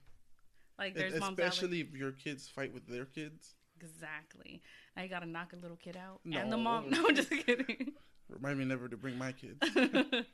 like 0.78 0.94
there's 0.94 1.14
out 1.14 1.20
like, 1.20 1.30
especially 1.32 1.80
if 1.80 1.92
your 1.94 2.12
kids 2.12 2.48
fight 2.48 2.72
with 2.72 2.86
their 2.86 3.04
kids. 3.06 3.54
exactly. 3.78 4.62
Now 4.96 5.02
you 5.02 5.08
got 5.10 5.20
to 5.20 5.26
knock 5.26 5.52
a 5.52 5.56
little 5.56 5.76
kid 5.76 5.96
out 5.96 6.20
and 6.24 6.50
the 6.50 6.56
mom. 6.56 6.88
No, 6.90 7.06
I'm 7.08 7.14
just 7.14 7.30
kidding. 7.30 7.92
Remind 8.28 8.58
me 8.58 8.64
never 8.64 8.88
to 8.88 8.96
bring 8.96 9.16
my 9.18 9.32
kids. 9.32 9.58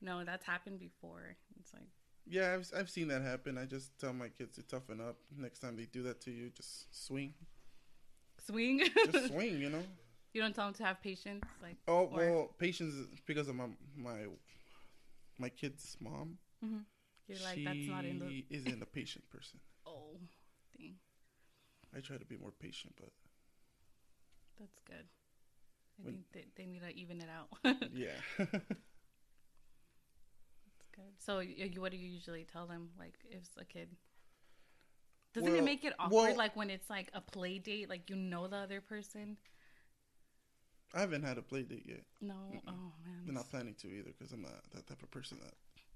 no, 0.00 0.24
that's 0.24 0.44
happened 0.44 0.78
before. 0.78 1.36
It's 1.58 1.72
like, 1.72 1.88
Yeah, 2.26 2.54
I've 2.54 2.70
I've 2.76 2.90
seen 2.90 3.08
that 3.08 3.22
happen. 3.22 3.58
I 3.58 3.64
just 3.64 3.98
tell 3.98 4.12
my 4.12 4.28
kids 4.28 4.54
to 4.56 4.62
toughen 4.62 5.00
up. 5.00 5.16
Next 5.36 5.58
time 5.58 5.76
they 5.76 5.86
do 5.86 6.02
that 6.04 6.20
to 6.22 6.30
you, 6.30 6.50
just 6.50 6.86
swing, 7.06 7.34
swing. 8.46 8.80
just 9.12 9.26
swing. 9.32 9.60
You 9.60 9.70
know. 9.70 9.82
you 10.32 10.40
don't 10.40 10.54
tell 10.54 10.66
them 10.66 10.74
to 10.74 10.84
have 10.84 11.02
patience, 11.02 11.44
like. 11.62 11.76
Oh 11.88 12.04
Or- 12.04 12.08
well, 12.16 12.54
patience 12.58 12.94
is 12.94 13.06
because 13.26 13.48
of 13.48 13.56
my 13.56 13.66
my 13.96 14.26
my 15.38 15.48
kid's 15.48 15.96
mom. 16.00 16.38
Mm-hmm. 16.64 16.78
You're 17.28 17.38
like, 17.44 17.54
she 17.56 17.64
that's 17.64 17.88
not 17.88 18.04
in 18.04 18.18
the. 18.18 18.26
He 18.26 18.46
isn't 18.50 18.82
a 18.82 18.86
patient 18.86 19.28
person. 19.30 19.58
Oh, 19.86 20.16
dang. 20.78 20.94
I 21.94 22.00
try 22.00 22.16
to 22.16 22.24
be 22.24 22.36
more 22.36 22.52
patient, 22.58 22.94
but 22.98 23.10
That's 24.58 24.78
good. 24.86 25.06
I 26.00 26.04
When- 26.04 26.14
think 26.14 26.26
they, 26.32 26.46
they 26.56 26.66
need 26.70 26.82
to 26.82 26.90
even 26.96 27.20
it 27.20 27.28
out. 27.28 27.76
Yeah. 27.92 28.16
good. 30.94 31.12
So, 31.18 31.40
you, 31.40 31.80
what 31.80 31.92
do 31.92 31.98
you 31.98 32.08
usually 32.08 32.46
tell 32.50 32.66
them? 32.66 32.90
Like, 32.98 33.14
if 33.30 33.38
it's 33.38 33.56
a 33.58 33.64
kid, 33.64 33.88
doesn't 35.34 35.54
it 35.54 35.64
make 35.64 35.84
it 35.84 35.94
awkward? 35.98 36.12
well- 36.12 36.36
like 36.36 36.56
when 36.56 36.70
it's 36.70 36.90
like 36.90 37.10
a 37.14 37.20
play 37.20 37.58
date, 37.58 37.88
like 37.88 38.10
you 38.10 38.16
know 38.16 38.46
the 38.48 38.56
other 38.56 38.80
person. 38.80 39.36
I 40.94 41.00
haven't 41.00 41.22
had 41.22 41.38
a 41.38 41.42
play 41.42 41.62
date 41.62 41.84
yet. 41.86 42.02
No, 42.20 42.34
Mm-mm. 42.34 42.60
oh 42.68 42.92
man, 43.02 43.24
I'm 43.26 43.34
not 43.34 43.48
planning 43.50 43.74
to 43.80 43.88
either 43.88 44.10
because 44.18 44.32
I'm 44.32 44.42
not 44.42 44.70
that 44.74 44.86
type 44.86 45.02
of 45.02 45.10
person 45.10 45.38
that 45.42 45.54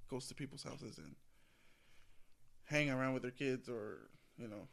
goes 0.08 0.26
to 0.28 0.34
people's 0.34 0.62
houses 0.62 0.96
and 0.96 1.14
hang 2.64 2.90
around 2.90 3.12
with 3.12 3.22
their 3.22 3.30
kids 3.30 3.68
or 3.68 4.08
you 4.38 4.48
know 4.48 4.68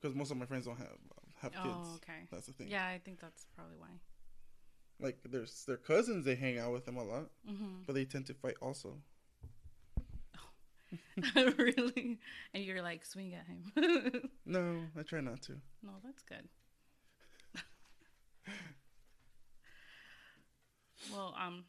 because 0.00 0.14
most 0.14 0.30
of 0.30 0.36
my 0.36 0.44
friends 0.44 0.66
don't 0.66 0.76
have 0.76 0.88
um, 0.88 1.32
have 1.40 1.52
oh, 1.58 1.62
kids. 1.62 1.88
Oh, 1.90 1.94
okay. 1.96 2.28
That's 2.30 2.46
the 2.46 2.52
thing. 2.52 2.68
Yeah, 2.68 2.84
I 2.84 3.00
think 3.02 3.20
that's 3.20 3.46
probably 3.56 3.76
why. 3.78 3.88
Like 5.02 5.18
there's 5.24 5.64
their 5.66 5.76
cousins 5.76 6.24
they 6.24 6.36
hang 6.36 6.58
out 6.58 6.72
with 6.72 6.86
them 6.86 6.96
a 6.96 7.04
lot, 7.04 7.26
hmm 7.46 7.82
but 7.86 7.94
they 7.94 8.04
tend 8.04 8.26
to 8.26 8.34
fight 8.34 8.54
also. 8.62 8.96
really? 11.34 12.18
And 12.54 12.64
you're 12.64 12.82
like 12.82 13.04
swing 13.04 13.34
at 13.34 13.46
him. 13.46 14.30
No, 14.46 14.80
I 14.98 15.02
try 15.02 15.20
not 15.20 15.42
to. 15.42 15.52
no, 15.82 15.90
that's 16.04 16.22
good. 16.22 16.48
well, 21.12 21.34
um, 21.40 21.64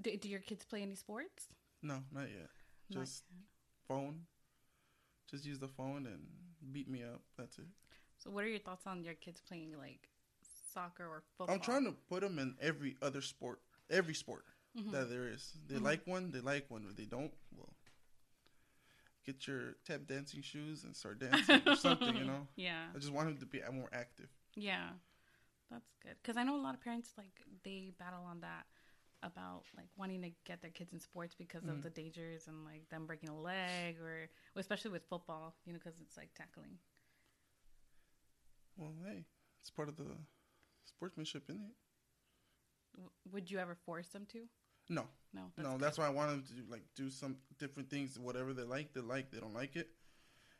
do, 0.00 0.16
do 0.16 0.28
your 0.28 0.40
kids 0.40 0.64
play 0.64 0.82
any 0.82 0.94
sports? 0.94 1.46
No, 1.82 1.98
not 2.12 2.28
yet. 2.30 2.48
Not 2.90 3.00
Just 3.04 3.24
phone. 3.88 4.20
Just 5.30 5.44
use 5.44 5.58
the 5.58 5.68
phone 5.68 6.06
and 6.06 6.26
beat 6.72 6.88
me 6.88 7.02
up. 7.02 7.22
That's 7.38 7.58
it. 7.58 7.66
So, 8.22 8.30
what 8.30 8.44
are 8.44 8.48
your 8.48 8.60
thoughts 8.60 8.86
on 8.86 9.02
your 9.02 9.14
kids 9.14 9.40
playing 9.40 9.74
like 9.78 10.08
soccer 10.72 11.04
or 11.04 11.22
football? 11.36 11.54
I'm 11.56 11.60
trying 11.60 11.84
to 11.84 11.92
put 12.08 12.20
them 12.20 12.38
in 12.38 12.54
every 12.60 12.96
other 13.02 13.20
sport, 13.20 13.60
every 13.90 14.14
sport 14.14 14.44
Mhm. 14.76 14.92
that 14.92 15.10
there 15.10 15.26
is. 15.28 15.52
They 15.66 15.74
Mhm. 15.76 15.82
like 15.82 16.06
one, 16.06 16.30
they 16.30 16.40
like 16.40 16.70
one. 16.70 16.86
If 16.88 16.96
they 16.96 17.04
don't, 17.04 17.32
well, 17.56 17.72
get 19.26 19.46
your 19.46 19.76
tap 19.84 20.06
dancing 20.06 20.42
shoes 20.42 20.84
and 20.84 20.94
start 20.96 21.18
dancing 21.18 21.60
or 21.66 21.74
something. 21.74 22.14
You 22.16 22.24
know. 22.26 22.46
Yeah, 22.56 22.84
I 22.94 22.98
just 22.98 23.12
want 23.12 23.28
them 23.28 23.38
to 23.38 23.46
be 23.46 23.60
more 23.72 23.88
active. 23.92 24.28
yeah, 24.56 24.90
that's 25.70 25.94
good. 26.02 26.16
Because 26.22 26.36
I 26.36 26.44
know 26.44 26.56
a 26.56 26.62
lot 26.62 26.74
of 26.74 26.80
parents 26.80 27.10
like 27.18 27.42
they 27.64 27.92
battle 27.98 28.24
on 28.24 28.40
that 28.40 28.66
about 29.22 29.64
like 29.76 29.88
wanting 29.96 30.22
to 30.22 30.30
get 30.44 30.60
their 30.62 30.70
kids 30.70 30.92
in 30.92 31.00
sports 31.00 31.34
because 31.34 31.68
of 31.68 31.76
Mhm. 31.78 31.82
the 31.82 31.90
dangers 31.90 32.48
and 32.48 32.64
like 32.64 32.88
them 32.90 33.06
breaking 33.06 33.28
a 33.30 33.40
leg 33.40 34.00
or 34.00 34.28
especially 34.56 34.90
with 34.90 35.04
football, 35.08 35.54
you 35.64 35.72
know, 35.72 35.78
because 35.82 35.98
it's 36.00 36.16
like 36.16 36.34
tackling. 36.34 36.78
Well, 38.76 38.92
hey, 39.06 39.24
it's 39.60 39.70
part 39.70 39.88
of 39.88 39.96
the 39.96 40.06
sportsmanship, 40.84 41.44
isn't 41.48 41.62
it? 41.62 41.76
W- 42.94 43.10
would 43.32 43.50
you 43.50 43.58
ever 43.58 43.74
force 43.74 44.08
them 44.08 44.26
to? 44.32 44.40
No, 44.88 45.06
No, 45.32 45.42
no. 45.56 45.78
That's 45.78 45.98
why 45.98 46.06
I 46.06 46.10
want 46.10 46.30
them 46.30 46.44
to 46.48 46.70
like 46.70 46.82
do 46.94 47.08
some 47.08 47.36
different 47.58 47.88
things. 47.88 48.18
Whatever 48.18 48.52
they 48.52 48.64
like, 48.64 48.92
they 48.92 49.00
like. 49.00 49.30
They 49.30 49.38
don't 49.38 49.54
like 49.54 49.76
it. 49.76 49.88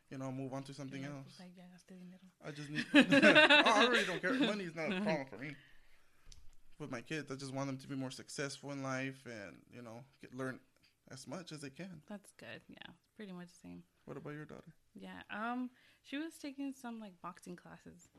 You 0.09 0.17
know, 0.17 0.31
move 0.31 0.53
on 0.53 0.63
to 0.63 0.73
something 0.73 1.01
You're 1.01 1.11
else. 1.11 1.39
Like, 1.39 1.51
yeah. 1.57 1.63
I 2.45 2.51
just 2.51 2.69
need. 2.69 2.85
oh, 2.93 2.99
I 3.75 3.87
really 3.87 4.05
don't 4.05 4.21
care. 4.21 4.33
Money 4.33 4.65
is 4.65 4.75
not 4.75 4.91
a 4.91 5.01
problem 5.01 5.25
for 5.29 5.37
me. 5.37 5.55
With 6.79 6.91
my 6.91 7.01
kids, 7.01 7.31
I 7.31 7.35
just 7.35 7.53
want 7.53 7.67
them 7.67 7.77
to 7.77 7.87
be 7.87 7.95
more 7.95 8.11
successful 8.11 8.71
in 8.71 8.83
life 8.83 9.21
and 9.25 9.57
you 9.71 9.81
know 9.81 10.03
get 10.21 10.35
learn 10.35 10.59
as 11.11 11.27
much 11.27 11.51
as 11.51 11.61
they 11.61 11.69
can. 11.69 12.01
That's 12.09 12.31
good. 12.37 12.61
Yeah, 12.67 12.93
pretty 13.15 13.31
much 13.31 13.47
the 13.47 13.59
same. 13.67 13.83
What 14.05 14.17
about 14.17 14.33
your 14.33 14.45
daughter? 14.45 14.73
Yeah. 14.93 15.21
Um, 15.31 15.69
she 16.01 16.17
was 16.17 16.33
taking 16.41 16.73
some 16.73 16.99
like 16.99 17.13
boxing 17.21 17.55
classes. 17.55 18.09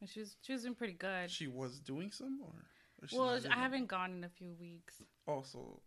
And 0.00 0.08
she 0.10 0.20
was 0.20 0.36
she 0.42 0.52
was 0.52 0.62
doing 0.62 0.74
pretty 0.74 0.94
good. 0.94 1.30
She 1.30 1.46
was 1.46 1.78
doing 1.78 2.10
some, 2.10 2.40
or, 2.42 2.52
or 3.02 3.18
well, 3.18 3.40
I 3.50 3.54
haven't 3.54 3.86
gone 3.86 4.12
in 4.12 4.24
a 4.24 4.28
few 4.28 4.52
weeks. 4.58 5.00
Also, 5.26 5.80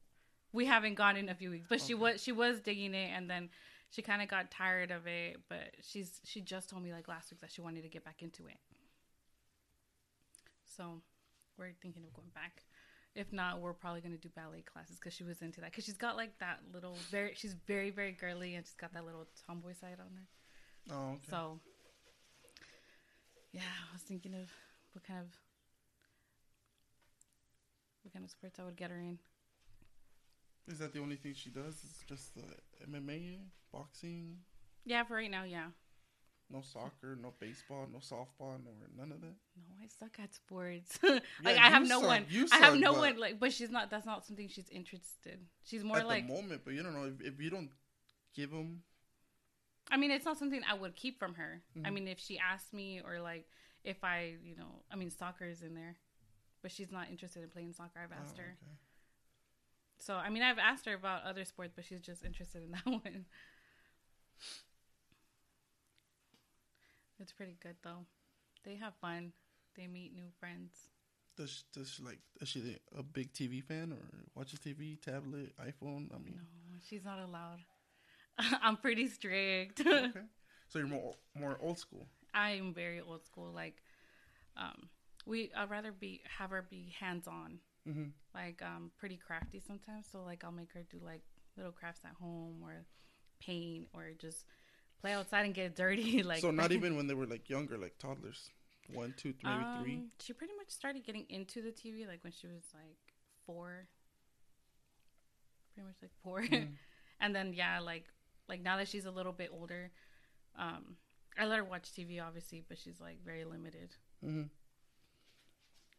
We 0.53 0.65
haven't 0.65 0.95
gone 0.95 1.17
in 1.17 1.27
a 1.27 1.35
few 1.35 1.49
weeks, 1.49 1.65
but 1.67 1.81
she 1.81 1.93
was 1.93 2.23
she 2.23 2.31
was 2.31 2.61
digging 2.61 2.93
it, 2.93 3.11
and 3.13 3.29
then 3.29 3.49
she 3.89 4.01
kind 4.01 4.21
of 4.21 4.29
got 4.29 4.51
tired 4.51 4.91
of 4.91 5.05
it. 5.05 5.41
But 5.49 5.75
she's 5.81 6.21
she 6.23 6.39
just 6.39 6.69
told 6.69 6.81
me 6.83 6.93
like 6.93 7.07
last 7.09 7.29
week 7.31 7.41
that 7.41 7.51
she 7.51 7.59
wanted 7.61 7.83
to 7.83 7.89
get 7.89 8.05
back 8.05 8.21
into 8.21 8.47
it. 8.47 8.57
So 10.65 11.01
we're 11.57 11.73
thinking 11.81 12.03
of 12.05 12.13
going 12.13 12.29
back. 12.33 12.63
If 13.15 13.31
not, 13.31 13.61
we're 13.61 13.73
probably 13.73 14.01
gonna 14.01 14.17
do 14.17 14.29
ballet 14.35 14.61
classes 14.61 14.97
because 14.99 15.13
she 15.13 15.23
was 15.23 15.41
into 15.41 15.61
that. 15.61 15.71
Because 15.71 15.85
she's 15.85 15.97
got 15.97 16.17
like 16.17 16.37
that 16.39 16.59
little 16.73 16.95
very 17.11 17.33
she's 17.35 17.53
very 17.65 17.89
very 17.89 18.11
girly 18.11 18.55
and 18.55 18.65
she's 18.65 18.75
got 18.75 18.93
that 18.93 19.05
little 19.05 19.25
tomboy 19.47 19.73
side 19.73 19.97
on 19.99 20.11
her. 20.15 20.95
oh, 20.95 21.09
okay. 21.13 21.27
So, 21.29 21.59
yeah, 23.53 23.61
I 23.61 23.93
was 23.93 24.01
thinking 24.01 24.33
of 24.33 24.51
what 24.93 25.03
kind 25.07 25.19
of 25.21 25.27
what 28.03 28.13
kind 28.13 28.25
of 28.25 28.31
sports 28.31 28.59
I 28.59 28.63
would 28.65 28.75
get 28.75 28.91
her 28.91 28.99
in. 28.99 29.17
is 30.67 30.79
that 30.79 30.93
the 30.93 30.99
only 30.99 31.15
thing 31.15 31.33
she 31.35 31.49
does? 31.49 31.75
Is 31.75 32.03
just 32.07 32.35
the 32.35 32.43
MMA, 32.91 33.37
boxing, 33.71 34.37
Yeah, 34.85 35.03
for 35.05 35.15
right 35.15 35.31
now, 35.31 35.43
yeah. 35.43 35.67
No 36.51 36.61
soccer, 36.61 37.17
no 37.19 37.33
baseball, 37.39 37.87
no 37.91 37.99
softball, 37.99 38.57
no 38.63 38.71
none 38.97 39.11
of 39.11 39.21
that. 39.21 39.33
No, 39.57 39.75
I 39.83 39.87
suck 39.87 40.17
at 40.21 40.33
sports. 40.33 40.99
like 41.03 41.21
Yeah, 41.43 41.51
I 41.65 41.69
have 41.69 41.87
no 41.87 41.99
suck. 42.01 42.07
one. 42.09 42.25
You 42.29 42.47
I 42.51 42.57
have 42.57 42.75
no 42.77 42.91
but- 42.93 42.99
one. 42.99 43.17
Like, 43.19 43.39
but 43.39 43.51
she's 43.53 43.69
not. 43.71 43.89
That's 43.89 44.05
not 44.05 44.25
something 44.25 44.47
she's 44.47 44.69
interested. 44.69 45.39
She's 45.63 45.83
more 45.83 45.97
At 45.97 46.07
like. 46.07 46.27
the 46.27 46.33
moment, 46.33 46.61
but 46.63 46.73
you 46.73 46.83
don't 46.83 46.93
know 46.93 47.05
if, 47.05 47.33
if 47.33 47.41
you 47.41 47.49
don't 47.49 47.69
give 48.35 48.51
them. 48.51 48.83
I 49.91 49.97
mean, 49.97 50.11
it's 50.11 50.25
not 50.25 50.37
something 50.37 50.61
I 50.69 50.73
would 50.73 50.95
keep 50.95 51.19
from 51.19 51.35
her. 51.35 51.61
I 51.83 51.89
Mhm. 51.89 51.93
mean, 51.93 52.07
if 52.07 52.19
she 52.19 52.37
asked 52.39 52.73
me 52.73 53.01
or 53.05 53.19
like 53.19 53.45
if 53.83 54.03
I, 54.03 54.35
you 54.43 54.55
know, 54.55 54.81
I 54.91 54.95
mean, 54.95 55.09
soccer 55.11 55.45
is 55.45 55.61
in 55.61 55.73
there, 55.75 55.95
but 56.61 56.71
she's 56.71 56.91
not 56.91 57.09
interested 57.11 57.43
in 57.43 57.49
playing 57.49 57.73
soccer. 57.73 57.99
I've 58.03 58.11
asked 58.11 58.35
Oh, 58.37 58.41
her. 58.41 58.57
okay. 58.63 58.77
So 59.97 60.15
I 60.15 60.29
mean, 60.29 60.43
I've 60.43 60.57
asked 60.59 60.85
her 60.85 60.93
about 60.93 61.23
other 61.23 61.45
sports, 61.45 61.73
but 61.75 61.85
she's 61.85 62.01
just 62.01 62.23
interested 62.23 62.63
in 62.63 62.71
that 62.71 62.85
one. 62.85 63.25
It's 67.19 67.31
pretty 67.31 67.57
good 67.61 67.75
though. 67.83 68.05
They 68.63 68.75
have 68.75 68.93
fun. 69.01 69.31
They 69.75 69.87
meet 69.87 70.13
new 70.15 70.27
friends. 70.39 70.89
Does 71.37 71.49
she, 71.51 71.63
does 71.79 71.91
she 71.91 72.03
like? 72.03 72.19
Is 72.41 72.47
she 72.49 72.77
a 72.97 73.03
big 73.03 73.33
TV 73.33 73.63
fan 73.63 73.91
or 73.91 74.23
watches 74.35 74.59
TV, 74.59 75.01
tablet, 75.01 75.53
iPhone? 75.57 76.07
I 76.13 76.17
mean, 76.17 76.35
No, 76.37 76.77
she's 76.87 77.03
not 77.03 77.19
allowed. 77.19 77.59
I'm 78.61 78.77
pretty 78.77 79.07
strict. 79.07 79.81
Okay. 79.81 80.11
So 80.67 80.79
you're 80.79 80.87
more 80.87 81.13
more 81.39 81.57
old 81.61 81.77
school. 81.77 82.07
I'm 82.33 82.73
very 82.73 82.99
old 82.99 83.23
school. 83.23 83.51
Like, 83.53 83.83
um, 84.57 84.89
we 85.27 85.51
I'd 85.55 85.69
rather 85.69 85.91
be 85.91 86.21
have 86.39 86.49
her 86.49 86.65
be 86.67 86.91
hands 86.99 87.27
on. 87.27 87.59
Mm-hmm. 87.87 88.09
Like, 88.33 88.63
um, 88.63 88.89
pretty 88.97 89.15
crafty 89.15 89.59
sometimes. 89.65 90.07
So 90.11 90.23
like, 90.23 90.43
I'll 90.43 90.51
make 90.51 90.73
her 90.73 90.83
do 90.89 90.97
like 91.05 91.21
little 91.55 91.71
crafts 91.71 92.01
at 92.03 92.15
home 92.19 92.61
or 92.63 92.85
paint 93.39 93.89
or 93.93 94.11
just 94.17 94.45
play 95.01 95.13
outside 95.13 95.45
and 95.45 95.53
get 95.53 95.75
dirty. 95.75 96.23
like, 96.31 96.41
so 96.41 96.51
not 96.51 96.71
even 96.71 96.95
when 96.95 97.07
they 97.07 97.13
were 97.13 97.25
like 97.25 97.49
younger, 97.49 97.77
like 97.77 97.97
toddlers, 97.97 98.49
one, 98.93 99.13
two, 99.17 99.31
th- 99.33 99.43
maybe 99.43 99.65
three. 99.83 99.95
Um, 99.95 100.09
She 100.21 100.33
pretty 100.33 100.53
much 100.57 100.69
started 100.69 101.03
getting 101.05 101.25
into 101.29 101.61
the 101.61 101.71
TV 101.71 102.07
like 102.07 102.23
when 102.23 102.33
she 102.33 102.47
was 102.47 102.63
like 102.73 102.97
four. 103.45 103.87
Pretty 105.73 105.87
much 105.87 105.97
like 106.01 106.11
4 106.23 106.41
Mhm. 106.43 106.69
and 107.19 107.35
then 107.35 107.53
yeah, 107.53 107.79
like 107.79 108.05
like 108.47 108.61
now 108.61 108.77
that 108.77 108.87
she's 108.87 109.05
a 109.05 109.11
little 109.11 109.33
bit 109.33 109.49
older, 109.51 109.91
um, 110.57 110.95
I 111.37 111.45
let 111.45 111.57
her 111.57 111.63
watch 111.65 111.91
TV 111.91 112.19
obviously, 112.25 112.63
but 112.67 112.77
she's 112.77 113.01
like 113.01 113.17
very 113.25 113.43
limited. 113.43 113.93
Mm-hmm. 114.23 114.43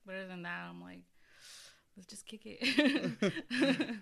But 0.07 0.15
other 0.15 0.29
than 0.29 0.43
that, 0.43 0.67
I'm 0.71 0.81
like, 0.81 1.03
let's 1.97 2.07
just 2.07 2.26
kick 2.26 2.43
it. 2.45 2.62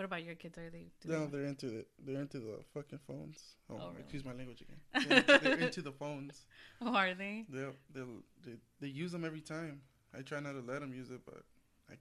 what 0.00 0.06
about 0.06 0.24
your 0.24 0.34
kids? 0.34 0.56
Are 0.56 0.70
they? 0.70 0.86
Do 1.02 1.08
No, 1.10 1.26
they 1.26 1.36
they're 1.38 1.46
into 1.46 1.78
it. 1.80 1.88
They're 2.02 2.22
into 2.22 2.38
the 2.38 2.60
fucking 2.72 3.00
phones. 3.06 3.56
Oh, 3.68 3.74
Oh, 3.74 3.88
really? 3.88 4.00
excuse 4.00 4.24
my 4.24 4.32
language 4.32 4.62
again. 4.62 4.78
They're 5.08 5.18
into, 5.18 5.38
they're 5.44 5.58
into 5.58 5.82
the 5.82 5.92
phones. 5.92 6.46
oh, 6.80 6.94
are 6.94 7.12
they? 7.12 7.44
They 7.50 7.66
they 7.92 8.00
they 8.44 8.52
they 8.80 8.86
use 8.88 9.12
them 9.12 9.26
every 9.26 9.42
time. 9.42 9.82
I 10.16 10.22
try 10.22 10.40
not 10.40 10.52
to 10.52 10.60
let 10.60 10.80
them 10.80 10.94
use 10.94 11.10
it, 11.10 11.20
but 11.26 11.42
I 11.90 11.94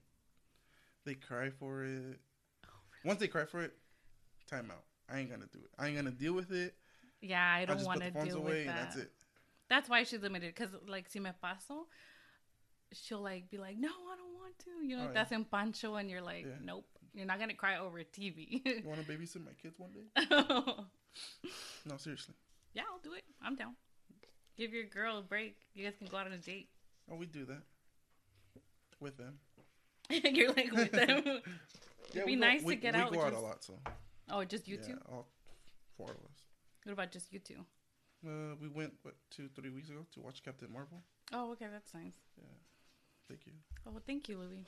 they 1.04 1.16
cry 1.16 1.50
for 1.50 1.84
it. 1.84 2.20
Oh, 2.66 2.70
Once 3.04 3.20
they 3.20 3.28
cry 3.28 3.44
for 3.44 3.62
it, 3.62 3.74
time 4.50 4.72
out. 4.72 4.84
I 5.14 5.20
ain't 5.20 5.30
gonna 5.30 5.50
do 5.52 5.60
it. 5.60 5.70
I 5.78 5.88
ain't 5.88 5.98
gonna 5.98 6.12
deal 6.12 6.34
with 6.34 6.52
it. 6.52 6.76
Yeah, 7.22 7.44
I 7.54 7.66
don't 7.66 7.84
want 7.84 8.00
to 8.00 8.06
the 8.08 8.12
phones 8.14 8.30
deal 8.30 8.38
away 8.38 8.50
with 8.52 8.60
and 8.60 8.70
that. 8.70 8.76
that's 8.84 8.96
it. 8.96 9.12
That's 9.68 9.90
why 9.90 10.04
she's 10.04 10.22
limited. 10.22 10.56
Cause 10.56 10.70
like 10.88 11.10
si 11.10 11.20
me 11.20 11.32
paso, 11.42 11.88
she'll 12.94 13.22
like 13.22 13.50
be 13.50 13.58
like, 13.58 13.78
no, 13.78 13.90
I 13.90 14.16
don't 14.16 14.34
want 14.36 14.58
to. 14.60 14.72
You 14.88 14.96
know, 14.98 15.04
Oh, 15.04 15.08
yeah. 15.08 15.14
that's 15.14 15.32
in 15.34 15.44
pancho, 15.46 15.96
and 15.96 16.10
you're 16.10 16.22
like, 16.22 16.46
Yeah. 16.46 16.54
nope, 16.64 16.88
you're 17.14 17.26
not 17.26 17.40
gonna 17.40 17.54
cry 17.54 17.78
over 17.78 18.00
TV. 18.00 18.62
You 18.66 18.82
want 18.86 19.06
to 19.06 19.12
babysit 19.12 19.44
my 19.46 19.52
kids 19.62 19.78
one 19.80 19.92
day? 19.92 20.26
No, 21.86 21.98
seriously. 21.98 22.36
yeah, 22.74 22.84
I'll 22.92 23.00
do 23.00 23.14
it. 23.14 23.24
I'm 23.42 23.56
down. 23.56 23.76
Give 24.58 24.72
your 24.74 24.86
girl 24.86 25.18
a 25.18 25.22
break. 25.22 25.58
You 25.74 25.84
guys 25.86 25.96
can 25.98 26.08
go 26.08 26.18
out 26.18 26.28
on 26.28 26.34
a 26.34 26.38
date. 26.38 26.70
Oh, 27.12 27.16
we 27.16 27.26
do 27.26 27.46
that 27.46 27.64
with 29.00 29.18
them. 29.18 29.40
you're 30.10 30.50
like 30.54 30.72
with 30.72 30.92
them. 30.92 31.24
Yeah, 32.14 32.26
be 32.26 32.32
we 32.32 32.36
go- 32.40 32.48
nice 32.48 32.62
to 32.62 32.66
we, 32.68 32.76
get 32.76 32.96
we 32.96 33.02
out 33.02 33.14
go 33.14 33.22
out 33.22 33.32
just- 33.32 33.44
a 33.44 33.46
lot, 33.46 33.64
so 33.64 33.74
oh, 34.32 34.44
just 34.44 34.68
you 34.68 34.78
yeah, 34.82 34.88
two. 34.96 35.00
all 35.12 35.28
four 35.96 36.08
of 36.10 36.18
us. 36.18 36.40
What 36.84 36.94
about 36.94 37.12
just 37.12 37.32
you 37.32 37.38
two? 37.40 37.64
Uh, 38.26 38.56
we 38.60 38.68
went 38.68 38.94
what 39.04 39.14
two, 39.30 39.48
three 39.56 39.70
weeks 39.70 39.90
ago 39.90 40.06
to 40.14 40.20
watch 40.22 40.42
Captain 40.44 40.72
Marvel. 40.74 41.04
Oh, 41.32 41.52
okay, 41.52 41.68
that's 41.72 41.94
nice. 41.94 42.16
Yeah, 42.36 42.46
thank 43.28 43.46
you. 43.46 43.54
Oh, 43.86 43.92
well, 43.92 44.02
thank 44.08 44.28
you, 44.28 44.40
Louis. 44.40 44.66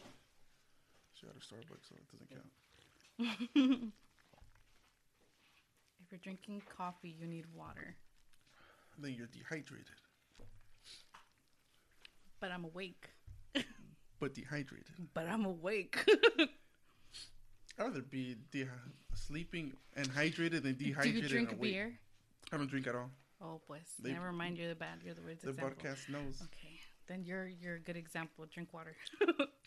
She 1.21 1.27
got 1.27 1.35
her 1.35 1.41
Starbucks, 1.41 1.87
so 1.87 1.95
it 1.95 2.07
doesn't 2.11 2.29
count. 2.33 3.93
If 6.03 6.11
you're 6.11 6.19
drinking 6.23 6.63
coffee, 6.75 7.15
you 7.17 7.25
need 7.27 7.45
water. 7.55 7.95
Then 8.97 9.13
you're 9.13 9.27
dehydrated, 9.27 9.85
But 12.41 12.51
I'm 12.51 12.65
awake. 12.65 13.09
but 14.19 14.33
dehydrated. 14.33 14.87
But 15.13 15.27
I'm 15.29 15.45
awake. 15.45 16.03
I'd 17.79 17.83
rather 17.85 18.01
be 18.01 18.35
de- 18.51 18.67
sleeping 19.13 19.71
and 19.95 20.09
hydrated 20.09 20.63
than 20.63 20.73
Do 20.73 20.85
dehydrated. 20.85 21.23
you 21.23 21.29
drink 21.29 21.49
and 21.51 21.59
awake. 21.59 21.71
beer? 21.73 21.93
I 22.51 22.57
don't 22.57 22.69
drink 22.69 22.87
at 22.87 22.95
all. 22.95 23.09
Oh, 23.41 23.61
pues. 23.65 23.93
They- 24.01 24.11
Never 24.11 24.31
mind. 24.33 24.57
You're 24.57 24.69
the 24.69 24.75
bad. 24.75 24.99
You're 25.05 25.13
the 25.13 25.21
worst 25.21 25.43
The 25.43 25.51
example. 25.51 25.75
podcast 25.81 26.09
knows. 26.09 26.41
Okay, 26.43 26.79
then 27.07 27.23
you're 27.23 27.47
you're 27.47 27.75
a 27.75 27.79
good 27.79 27.95
example. 27.95 28.45
Drink 28.53 28.73
water. 28.73 28.95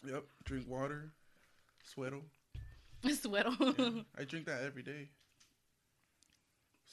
Yep, 0.07 0.25
drink 0.45 0.69
water, 0.69 1.11
suero. 1.85 2.23
Suero. 3.05 3.51
Yeah. 3.79 4.03
I 4.19 4.25
drink 4.25 4.47
that 4.47 4.63
every 4.65 4.83
day. 4.83 5.11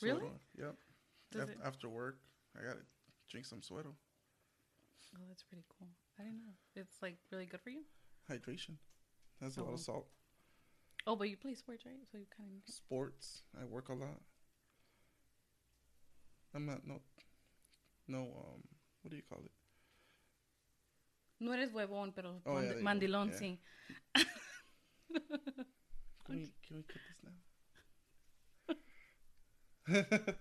Really? 0.01 0.19
Suero, 0.19 0.32
Yep. 0.58 0.75
Does 1.32 1.41
Af- 1.43 1.49
it- 1.49 1.58
After 1.63 1.89
work, 1.89 2.17
I 2.60 2.63
gotta 2.63 2.82
drink 3.30 3.45
some 3.45 3.62
suero. 3.62 3.95
Oh, 5.15 5.19
that's 5.27 5.43
pretty 5.43 5.63
cool. 5.77 5.88
I 6.19 6.23
didn't 6.23 6.39
know. 6.45 6.54
It's 6.75 7.01
like 7.01 7.17
really 7.32 7.45
good 7.45 7.62
for 7.62 7.69
you. 7.69 7.84
Hydration. 8.30 8.75
That's 9.39 9.58
a 9.58 9.62
lot 9.62 9.71
Oh. 9.71 9.73
of 9.73 9.80
salt. 9.80 10.08
Oh, 11.08 11.15
but 11.15 11.30
you 11.30 11.38
play 11.38 11.56
sports, 11.56 11.86
right? 11.86 11.95
So 12.12 12.17
you 12.17 12.25
kind 12.38 12.49
of. 12.56 12.73
Sports. 12.73 13.43
I 13.60 13.65
work 13.65 13.89
a 13.89 13.93
lot. 13.93 14.21
I'm 16.54 16.65
not 16.65 16.86
no 16.86 16.99
no 18.08 18.19
um 18.23 18.62
what 19.01 19.10
do 19.12 19.15
you 19.15 19.23
call 19.23 19.39
it? 19.45 19.51
No 21.39 21.51
eres 21.54 21.71
huevón, 21.71 22.13
pero 22.13 22.41
Oh, 22.45 22.54
mand- 22.56 22.73
go. 22.75 22.82
mandilón, 22.84 23.30
Yeah. 23.32 23.39
sí. 23.39 23.58
Can 26.26 26.36
we 26.36 26.52
can 26.65 26.78
we 26.78 26.84
cut 26.84 27.02
this 27.08 27.19
now? 27.26 27.36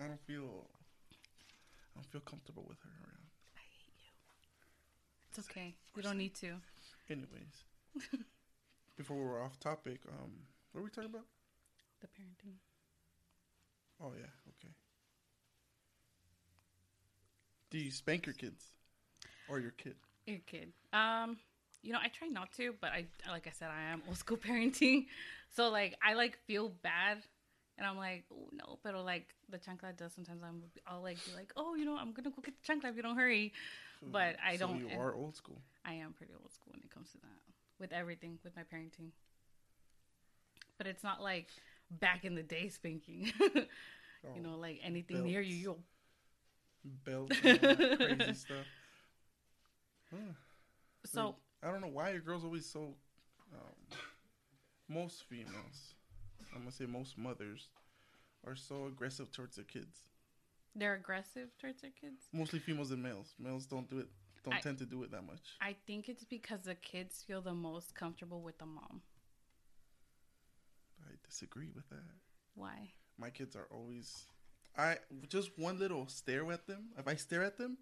I 0.00 0.06
don't 0.06 0.20
feel 0.26 0.66
I 1.94 2.00
don't 2.00 2.06
feel 2.10 2.20
comfortable 2.22 2.64
with 2.68 2.78
her 2.82 2.90
around. 2.90 3.28
I 3.54 3.60
hate 3.60 3.98
you. 4.02 4.10
It's 5.30 5.38
okay. 5.50 5.76
You 5.94 6.02
don't 6.02 6.18
need 6.18 6.34
to. 6.36 6.54
Anyways. 7.10 7.64
before 8.96 9.16
we 9.16 9.24
were 9.24 9.42
off 9.42 9.60
topic, 9.60 10.00
um 10.08 10.32
what 10.72 10.80
were 10.80 10.84
we 10.84 10.90
talking 10.90 11.10
about? 11.10 11.26
The 12.00 12.06
parenting. 12.08 12.56
Oh 14.00 14.12
yeah, 14.18 14.30
okay. 14.48 14.72
Do 17.70 17.78
you 17.78 17.90
spank 17.90 18.26
your 18.26 18.34
kids? 18.34 18.64
Or 19.48 19.60
your 19.60 19.72
kid? 19.72 19.96
Your 20.26 20.40
kid. 20.46 20.72
Um, 20.92 21.38
you 21.82 21.92
know, 21.92 21.98
I 22.02 22.08
try 22.08 22.28
not 22.28 22.52
to, 22.54 22.74
but 22.80 22.90
I 22.90 23.06
like 23.28 23.46
I 23.46 23.50
said, 23.50 23.68
I 23.70 23.92
am 23.92 24.02
old 24.08 24.18
school 24.18 24.36
parenting. 24.48 25.06
So 25.54 25.68
like 25.70 25.96
I 26.04 26.14
like 26.14 26.38
feel 26.46 26.68
bad 26.68 27.18
and 27.76 27.86
I'm 27.86 27.96
like, 27.96 28.24
oh 28.32 28.48
no, 28.52 28.78
but 28.82 28.94
like 29.04 29.34
the 29.50 29.58
chancla 29.58 29.96
does 29.96 30.12
sometimes 30.12 30.42
I'm 30.42 30.62
I'll 30.86 31.02
like 31.02 31.24
be 31.24 31.32
like, 31.34 31.52
Oh, 31.56 31.74
you 31.74 31.84
know, 31.84 31.96
I'm 31.96 32.12
gonna 32.12 32.30
go 32.30 32.42
get 32.42 32.54
the 32.62 32.72
chancla 32.72 32.90
if 32.90 32.96
you 32.96 33.02
don't 33.02 33.16
hurry. 33.16 33.52
Hmm. 34.04 34.10
But 34.12 34.36
I 34.44 34.56
So 34.56 34.66
don't- 34.68 34.80
you 34.80 34.98
are 34.98 35.14
old 35.14 35.36
school. 35.36 35.60
I 35.84 35.94
am 35.94 36.12
pretty 36.12 36.32
old 36.40 36.52
school 36.52 36.72
when 36.72 36.82
it 36.84 36.90
comes 36.90 37.10
to 37.12 37.18
that. 37.18 37.40
With 37.78 37.92
everything, 37.92 38.38
with 38.44 38.54
my 38.56 38.62
parenting. 38.62 39.10
But 40.76 40.86
it's 40.86 41.02
not 41.04 41.22
like 41.22 41.48
back 41.90 42.24
in 42.24 42.34
the 42.34 42.42
day 42.42 42.68
spanking. 42.68 43.32
Oh, 43.40 43.48
you 44.36 44.42
know, 44.42 44.54
oh, 44.56 44.58
like 44.58 44.80
anything 44.82 45.24
near 45.24 45.40
you, 45.40 45.54
you'll 45.54 45.78
belts 47.04 47.36
and 47.42 47.58
all 47.64 47.74
that 47.74 47.96
crazy 47.98 48.34
stuff. 48.46 48.66
Huh. 50.10 50.16
so 51.04 51.34
I 51.62 51.70
don't 51.70 51.80
know 51.80 51.88
why 51.88 52.10
your 52.10 52.20
girls 52.20 52.44
always 52.44 52.66
so. 52.66 52.94
Um, 53.52 53.98
most 54.88 55.24
females, 55.24 55.94
I'm 56.54 56.60
gonna 56.60 56.70
say 56.72 56.86
most 56.86 57.16
mothers, 57.18 57.68
are 58.46 58.54
so 58.56 58.86
aggressive 58.86 59.30
towards 59.32 59.56
their 59.56 59.64
kids. 59.64 59.98
they're 60.74 60.94
aggressive 60.94 61.48
towards 61.60 61.80
their 61.82 61.90
kids. 61.90 62.28
Mostly 62.32 62.58
females 62.60 62.90
and 62.92 63.02
males. 63.02 63.34
Males 63.38 63.66
don't 63.66 63.88
do 63.90 63.98
it. 63.98 64.08
Don't 64.44 64.54
I- 64.54 64.60
tend 64.60 64.78
to 64.78 64.86
do 64.86 65.02
it 65.02 65.10
that 65.10 65.22
much. 65.22 65.56
I 65.60 65.74
think 65.86 66.08
it's 66.08 66.24
because 66.24 66.60
the 66.62 66.74
kids 66.76 67.22
feel 67.26 67.40
the 67.42 67.54
most 67.54 67.94
comfortable 67.94 68.42
with 68.42 68.58
the 68.58 68.66
mom. 68.66 69.02
I 71.02 71.12
disagree 71.26 71.70
with 71.74 71.88
that. 71.90 72.04
Why? 72.54 72.92
My 73.18 73.30
kids 73.30 73.56
are 73.56 73.66
always. 73.70 74.26
I 74.76 74.98
just 75.28 75.50
one 75.58 75.78
little 75.78 76.06
stare 76.06 76.50
at 76.52 76.66
them. 76.66 76.90
If 76.96 77.08
I 77.08 77.16
stare 77.16 77.42
at 77.42 77.56
them, 77.58 77.78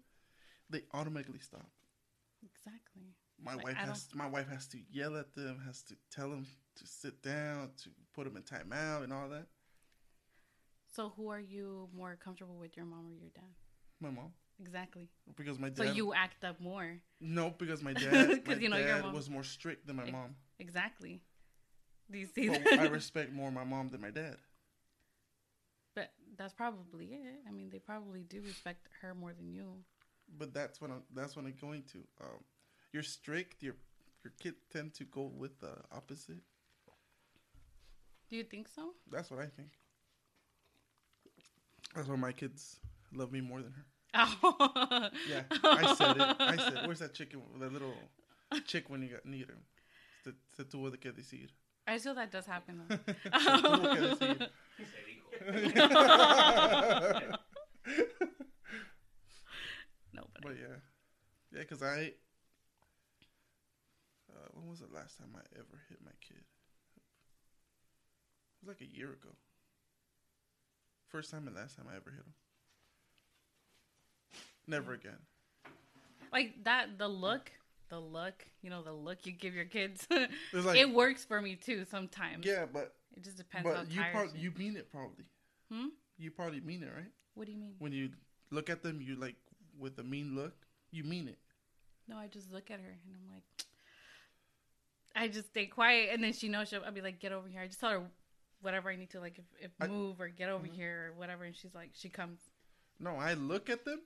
they 0.69 0.81
automatically 0.93 1.39
stop. 1.39 1.69
Exactly. 2.43 3.15
My 3.43 3.53
Like, 3.55 3.63
wife 3.65 3.75
has 3.75 4.09
my 4.13 4.27
wife 4.27 4.49
has 4.49 4.67
to 4.69 4.79
yell 4.91 5.15
at 5.17 5.33
them, 5.35 5.61
has 5.65 5.83
to 5.83 5.95
tell 6.11 6.29
them 6.29 6.45
to 6.75 6.87
sit 6.87 7.21
down, 7.21 7.71
to 7.83 7.89
put 8.13 8.25
them 8.25 8.35
in 8.37 8.43
timeout, 8.43 9.03
and 9.03 9.13
all 9.13 9.29
that. 9.29 9.47
So 10.93 11.09
who 11.15 11.29
are 11.29 11.39
you 11.39 11.89
more 11.95 12.15
comfortable 12.15 12.55
with, 12.57 12.75
your 12.75 12.85
mom 12.85 13.05
or 13.07 13.13
your 13.13 13.29
dad? 13.35 13.43
My 13.99 14.09
mom, 14.09 14.31
Exactly. 14.59 15.09
because 15.35 15.59
my 15.59 15.69
dad. 15.69 15.77
So 15.77 15.83
you 15.83 16.13
act 16.13 16.43
up 16.43 16.59
more. 16.59 16.97
no, 17.19 17.51
because 17.57 17.83
my 17.83 17.93
dad. 18.05 18.43
'Cause 18.43 18.55
my 18.55 18.61
you 18.61 18.69
know 18.69 18.77
your 18.77 18.87
dad 18.87 19.01
mom- 19.03 19.13
was 19.13 19.29
more 19.29 19.43
strict 19.43 19.85
than 19.85 19.95
my 19.97 20.09
mom. 20.09 20.35
Exactly. 20.59 21.21
Do 22.09 22.17
you 22.17 22.25
see 22.25 22.47
that? 22.47 22.79
I 22.79 22.85
respect 22.87 23.31
more 23.33 23.51
my 23.51 23.63
mom 23.63 23.89
than 23.89 24.01
my 24.01 24.11
dad. 24.11 24.37
but 25.93 26.11
that's 26.37 26.53
probably 26.53 27.05
it. 27.07 27.39
I 27.47 27.51
mean, 27.51 27.69
they 27.69 27.79
probably 27.79 28.23
do 28.23 28.41
respect 28.41 28.87
her 29.01 29.13
more 29.13 29.33
than 29.33 29.51
you. 29.51 29.83
But 30.37 30.53
that's 30.53 30.79
what 30.81 30.89
I'm. 30.91 31.03
That's 31.13 31.35
what 31.35 31.45
I'm 31.45 31.53
going 31.59 31.83
to. 31.93 31.97
Um, 32.21 32.43
you're 32.97 33.03
strict. 33.03 33.61
Your 33.61 33.75
your 34.23 34.33
kids 34.41 34.57
tend 34.73 34.95
to 34.95 35.03
go 35.03 35.31
with 35.41 35.59
the 35.59 35.73
opposite. 35.91 36.41
Do 38.27 38.35
you 38.35 38.43
think 38.43 38.67
so? 38.67 38.93
That's 39.11 39.29
what 39.29 39.39
I 39.39 39.45
think. 39.45 39.69
That's 41.95 42.07
why 42.07 42.15
my 42.15 42.31
kids 42.31 42.77
love 43.13 43.31
me 43.31 43.41
more 43.41 43.61
than 43.61 43.73
her. 43.73 43.85
Oh. 44.15 45.09
Yeah, 45.29 45.43
I 45.63 45.93
said 45.93 46.17
it. 46.17 46.35
I 46.39 46.55
said, 46.57 46.87
"Where's 46.87 46.99
that 46.99 47.13
chicken? 47.13 47.41
The 47.59 47.69
little 47.69 47.93
chick 48.65 48.89
when 48.89 49.03
you 49.03 49.09
got 49.09 49.25
need 49.25 49.47
him? 49.47 49.61
Se, 50.23 50.31
se 50.55 50.63
tuvo 50.63 50.89
de 50.89 50.97
que 50.97 51.11
decir." 51.11 51.49
I 51.85 51.99
feel 51.99 52.15
that 52.15 52.31
does 52.31 52.47
happen 52.47 52.81
though. 52.81 52.97
Tuvo 53.29 53.93
que 53.93 54.01
decir. 54.09 54.49
No, 60.13 60.23
but, 60.33 60.41
But 60.41 60.55
yeah, 60.57 60.77
yeah, 61.53 61.59
because 61.59 61.83
I. 61.83 62.13
When 64.57 64.69
was 64.69 64.79
the 64.79 64.93
last 64.93 65.17
time 65.17 65.29
I 65.35 65.41
ever 65.55 65.81
hit 65.89 65.99
my 66.03 66.11
kid? 66.19 66.43
It 66.97 68.65
was 68.65 68.69
like 68.69 68.81
a 68.81 68.97
year 68.97 69.09
ago. 69.09 69.29
First 71.09 71.31
time 71.31 71.47
and 71.47 71.55
last 71.55 71.77
time 71.77 71.85
I 71.91 71.95
ever 71.95 72.09
hit 72.09 72.19
him. 72.19 72.33
Never 74.67 74.93
again. 74.93 75.19
like 76.33 76.63
that 76.65 76.97
the 76.97 77.07
look, 77.07 77.51
the 77.89 77.99
look, 77.99 78.45
you 78.61 78.69
know, 78.69 78.81
the 78.81 78.91
look 78.91 79.25
you 79.25 79.31
give 79.31 79.53
your 79.53 79.65
kids. 79.65 80.05
like, 80.53 80.77
it 80.77 80.93
works 80.93 81.23
for 81.23 81.41
me 81.41 81.55
too 81.55 81.85
sometimes. 81.89 82.45
yeah, 82.45 82.65
but 82.71 82.95
It 83.15 83.23
just 83.23 83.37
depends 83.37 83.67
how 83.69 83.75
but 83.75 83.91
you 83.91 84.01
probably 84.11 84.39
you 84.39 84.51
mean 84.57 84.75
it 84.75 84.91
probably. 84.91 85.25
Hmm? 85.71 85.87
You 86.17 86.31
probably 86.31 86.59
mean 86.61 86.83
it, 86.83 86.89
right? 86.93 87.11
What 87.35 87.45
do 87.45 87.53
you 87.53 87.59
mean? 87.59 87.75
When 87.79 87.91
you 87.93 88.09
look 88.51 88.69
at 88.69 88.83
them, 88.83 88.99
you 89.01 89.15
like 89.15 89.35
with 89.79 89.97
a 89.99 90.03
mean 90.03 90.35
look. 90.35 90.53
You 90.91 91.03
mean 91.03 91.27
it. 91.27 91.37
No, 92.09 92.17
I 92.17 92.27
just 92.27 92.51
look 92.51 92.71
at 92.71 92.79
her 92.79 92.97
and 93.05 93.13
I'm 93.15 93.33
like, 93.33 93.43
I 95.19 95.27
just 95.27 95.47
stay 95.49 95.65
quiet, 95.65 96.09
and 96.13 96.23
then 96.23 96.31
she 96.33 96.47
knows 96.47 96.69
she'll. 96.69 96.83
I'll 96.85 96.91
be 96.91 97.01
like, 97.01 97.19
get 97.19 97.31
over 97.31 97.47
here. 97.47 97.61
I 97.61 97.67
just 97.67 97.79
tell 97.79 97.89
her 97.89 98.03
whatever 98.61 98.89
I 98.89 98.95
need 98.95 99.09
to, 99.11 99.19
like, 99.19 99.39
if, 99.39 99.45
if 99.59 99.71
I- 99.81 99.87
move 99.87 100.21
or 100.21 100.27
get 100.29 100.49
over 100.49 100.67
Mhm. 100.67 100.73
here 100.75 101.11
or 101.11 101.19
whatever, 101.19 101.43
and 101.43 101.55
she's 101.55 101.73
like, 101.73 101.89
she 101.93 102.09
comes. 102.09 102.39
No, 102.99 103.15
I 103.15 103.33
look 103.33 103.69
at 103.69 103.83
them, 103.85 104.01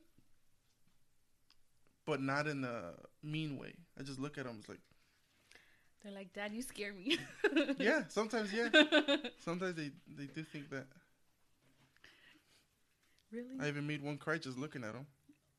but 2.06 2.22
not 2.22 2.48
in 2.48 2.64
a 2.64 2.94
mean 3.24 3.58
way. 3.58 3.74
I 4.00 4.04
just 4.04 4.20
look 4.20 4.38
at 4.38 4.46
them. 4.46 4.58
It's 4.60 4.70
like, 4.70 4.80
They're 6.04 6.12
like, 6.14 6.34
Dad, 6.34 6.52
you 6.54 6.62
scare 6.62 6.94
me. 6.94 7.18
yeah. 7.78 8.04
Sometimes, 8.08 8.52
yeah. 8.54 8.70
Sometimes 9.40 9.76
they 9.76 9.92
they 10.18 10.26
do 10.26 10.44
think 10.44 10.70
that. 10.72 10.88
really? 13.32 13.48
I 13.60 13.68
even 13.68 13.86
made 13.88 14.02
one 14.04 14.18
cry 14.18 14.38
just 14.38 14.58
looking 14.58 14.84
at 14.84 14.94
him. 14.96 15.06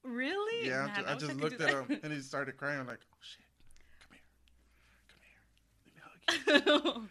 really? 0.03 0.69
Yeah, 0.69 0.87
Nah, 0.87 0.93
I, 0.93 1.01
ju- 1.01 1.09
I 1.09 1.15
just 1.15 1.37
looked 1.41 1.61
at 1.61 1.71
him 1.71 2.01
and 2.03 2.13
he 2.13 2.21
started 2.21 2.57
crying. 2.57 2.81
I'm 2.81 2.87
like, 2.87 3.01
oh 3.13 3.17
shit, 3.21 3.47
come 4.03 4.13
here, 4.13 4.21
come 5.09 5.21
here, 5.23 5.41
let 5.87 5.95
me 5.95 6.01
hug 6.03 6.12
you. 6.31 6.39
I 6.49 6.63
love 6.67 6.97
you. 6.97 7.09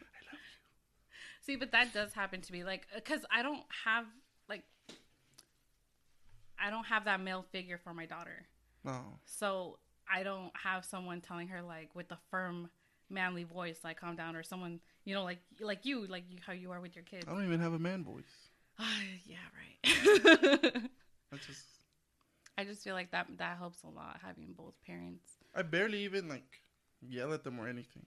See, 1.42 1.56
but 1.56 1.72
that 1.72 1.94
does 1.94 2.14
happen 2.14 2.42
to 2.42 2.54
me. 2.54 2.64
Like, 2.64 2.88
because 2.94 3.22
I 3.32 3.42
don't 3.42 3.64
have 3.86 4.06
like, 4.48 4.64
I 6.60 6.70
don't 6.70 6.86
have 6.86 7.06
that 7.06 7.20
male 7.20 7.46
figure 7.52 7.80
for 7.84 7.94
my 7.94 8.06
daughter, 8.06 8.46
No, 8.84 9.02
so 9.26 9.80
I 10.12 10.24
don't 10.24 10.52
have 10.64 10.86
someone 10.86 11.22
telling 11.22 11.48
her 11.48 11.62
like 11.62 11.96
with 11.96 12.12
a 12.12 12.18
firm, 12.30 12.70
manly 13.10 13.44
voice, 13.44 13.80
like 13.84 14.00
calm 14.00 14.16
down, 14.16 14.36
or 14.36 14.44
someone 14.44 14.80
you 15.04 15.16
know, 15.16 15.24
like 15.24 15.40
like 15.60 15.86
you, 15.86 16.06
like 16.06 16.26
you, 16.30 16.38
how 16.46 16.54
you 16.54 16.72
are 16.72 16.80
with 16.80 16.96
your 16.96 17.04
kids. 17.04 17.26
I 17.28 17.32
don't 17.32 17.46
even 17.46 17.60
have 17.60 17.74
a 17.74 17.80
man 17.80 18.04
voice. 18.04 18.24
yeah, 19.26 19.38
right. 19.58 20.74
I 21.34 21.38
just, 21.38 21.66
I 22.58 22.64
just 22.64 22.84
feel 22.84 22.94
like 22.94 23.12
that 23.12 23.28
that 23.38 23.58
helps 23.58 23.84
a 23.84 23.90
lot 23.90 24.20
having 24.24 24.54
both 24.56 24.74
parents. 24.86 25.32
I 25.56 25.64
barely 25.64 26.04
even 26.04 26.28
like 26.30 26.62
yell 27.02 27.34
at 27.34 27.44
them 27.44 27.60
or 27.60 27.68
anything. 27.68 28.06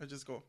I 0.00 0.04
just 0.04 0.26
go. 0.26 0.42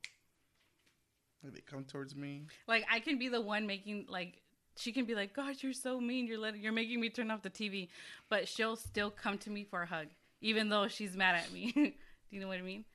Like 1.44 1.54
they 1.54 1.62
come 1.62 1.84
towards 1.84 2.16
me. 2.16 2.48
Like 2.68 2.86
I 2.92 3.00
can 3.00 3.18
be 3.18 3.30
the 3.30 3.42
one 3.42 3.68
making 3.68 4.06
like 4.10 4.42
she 4.78 4.92
can 4.92 5.06
be 5.06 5.16
like, 5.16 5.34
"Gosh, 5.34 5.64
you're 5.64 5.74
so 5.74 6.00
mean. 6.00 6.28
You're 6.28 6.38
letting 6.40 6.62
you're 6.62 6.74
making 6.74 7.00
me 7.00 7.10
turn 7.10 7.32
off 7.32 7.42
the 7.42 7.50
TV," 7.50 7.90
but 8.30 8.48
she'll 8.48 8.76
still 8.76 9.10
come 9.12 9.38
to 9.40 9.50
me 9.50 9.64
for 9.64 9.82
a 9.84 9.86
hug, 9.86 10.08
even 10.42 10.70
though 10.70 10.88
she's 10.88 11.16
mad 11.16 11.36
at 11.36 11.52
me. 11.52 11.72
Do 11.76 11.92
you 12.32 12.40
know 12.42 12.48
what 12.48 12.58
I 12.58 12.62
mean? 12.64 12.86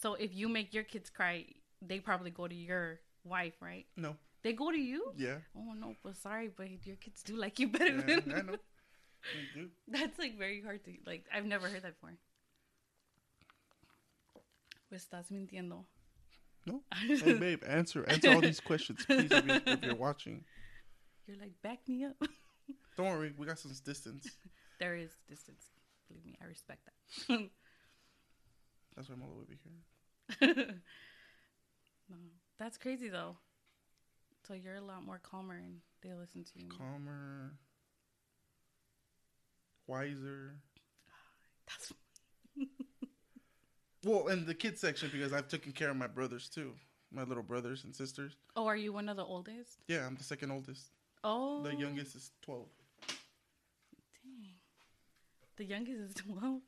So 0.00 0.14
if 0.14 0.34
you 0.34 0.48
make 0.48 0.72
your 0.72 0.84
kids 0.84 1.10
cry, 1.10 1.46
they 1.82 1.98
probably 2.00 2.30
go 2.30 2.48
to 2.48 2.54
your 2.54 3.00
wife, 3.24 3.54
right? 3.60 3.86
No, 3.96 4.16
They 4.42 4.52
go 4.52 4.70
to 4.70 4.78
you. 4.78 5.12
yeah, 5.16 5.38
Oh 5.56 5.72
no, 5.74 5.94
but 6.02 6.16
sorry, 6.16 6.48
but 6.56 6.68
your 6.86 6.96
kids 6.96 7.22
do 7.22 7.36
like 7.36 7.58
you 7.58 7.68
better 7.68 7.96
yeah 8.08 8.20
than 8.20 8.34
I 8.34 8.40
know. 8.42 8.56
They 9.54 9.60
do. 9.60 9.68
That's 9.88 10.18
like 10.18 10.36
very 10.38 10.60
hard 10.62 10.84
to 10.84 10.92
like. 11.06 11.24
I've 11.32 11.46
never 11.46 11.66
heard 11.68 11.82
that 11.82 11.94
before. 12.00 12.14
Pues 14.94 15.02
estás 15.02 15.32
mintiendo. 15.32 15.88
No. 16.66 16.84
Hey 17.24 17.34
babe, 17.34 17.64
answer 17.66 18.04
answer 18.08 18.30
all 18.30 18.40
these 18.40 18.60
questions, 18.60 19.04
please. 19.04 19.28
If 19.28 19.44
you're, 19.44 19.60
if 19.66 19.82
you're 19.82 19.96
watching, 19.96 20.44
You're 21.26 21.36
like, 21.36 21.60
back 21.62 21.80
me 21.88 22.04
up. 22.04 22.14
don't 22.96 23.08
worry, 23.08 23.34
we 23.36 23.44
got 23.44 23.58
some 23.58 23.72
distance. 23.84 24.24
there 24.78 24.94
is 24.94 25.10
distance. 25.28 25.64
Believe 26.06 26.24
me, 26.24 26.38
I 26.40 26.44
respect 26.44 26.86
that. 26.86 27.50
That's 28.94 29.08
why 29.08 29.16
I'm 29.16 29.22
all 29.22 29.30
the 29.30 29.34
way 29.34 29.42
over 29.42 30.54
here. 30.62 30.82
no, 32.08 32.16
that's 32.56 32.78
crazy 32.78 33.08
though. 33.08 33.36
So 34.46 34.54
you're 34.54 34.76
a 34.76 34.80
lot 34.80 35.04
more 35.04 35.18
calmer 35.18 35.56
and 35.56 35.80
they 36.04 36.14
listen 36.14 36.44
to 36.44 36.62
you. 36.62 36.68
Calmer, 36.68 37.58
wiser. 39.88 40.60
That's 41.66 41.92
Well, 44.04 44.28
in 44.28 44.44
the 44.46 44.54
kids 44.54 44.80
section 44.80 45.08
because 45.12 45.32
I've 45.32 45.48
taken 45.48 45.72
care 45.72 45.90
of 45.90 45.96
my 45.96 46.06
brothers 46.06 46.48
too, 46.48 46.72
my 47.12 47.22
little 47.22 47.42
brothers 47.42 47.84
and 47.84 47.94
sisters. 47.94 48.36
oh, 48.56 48.66
are 48.66 48.76
you 48.76 48.92
one 48.92 49.08
of 49.08 49.16
the 49.16 49.24
oldest? 49.24 49.78
Yeah, 49.88 50.06
I'm 50.06 50.14
the 50.16 50.24
second 50.24 50.50
oldest. 50.50 50.90
Oh, 51.22 51.62
The 51.62 51.74
youngest 51.74 52.14
is 52.16 52.30
twelve. 52.42 52.68
Dang. 54.22 54.54
The 55.56 55.64
youngest 55.64 56.00
is 56.00 56.14
twelve. 56.26 56.60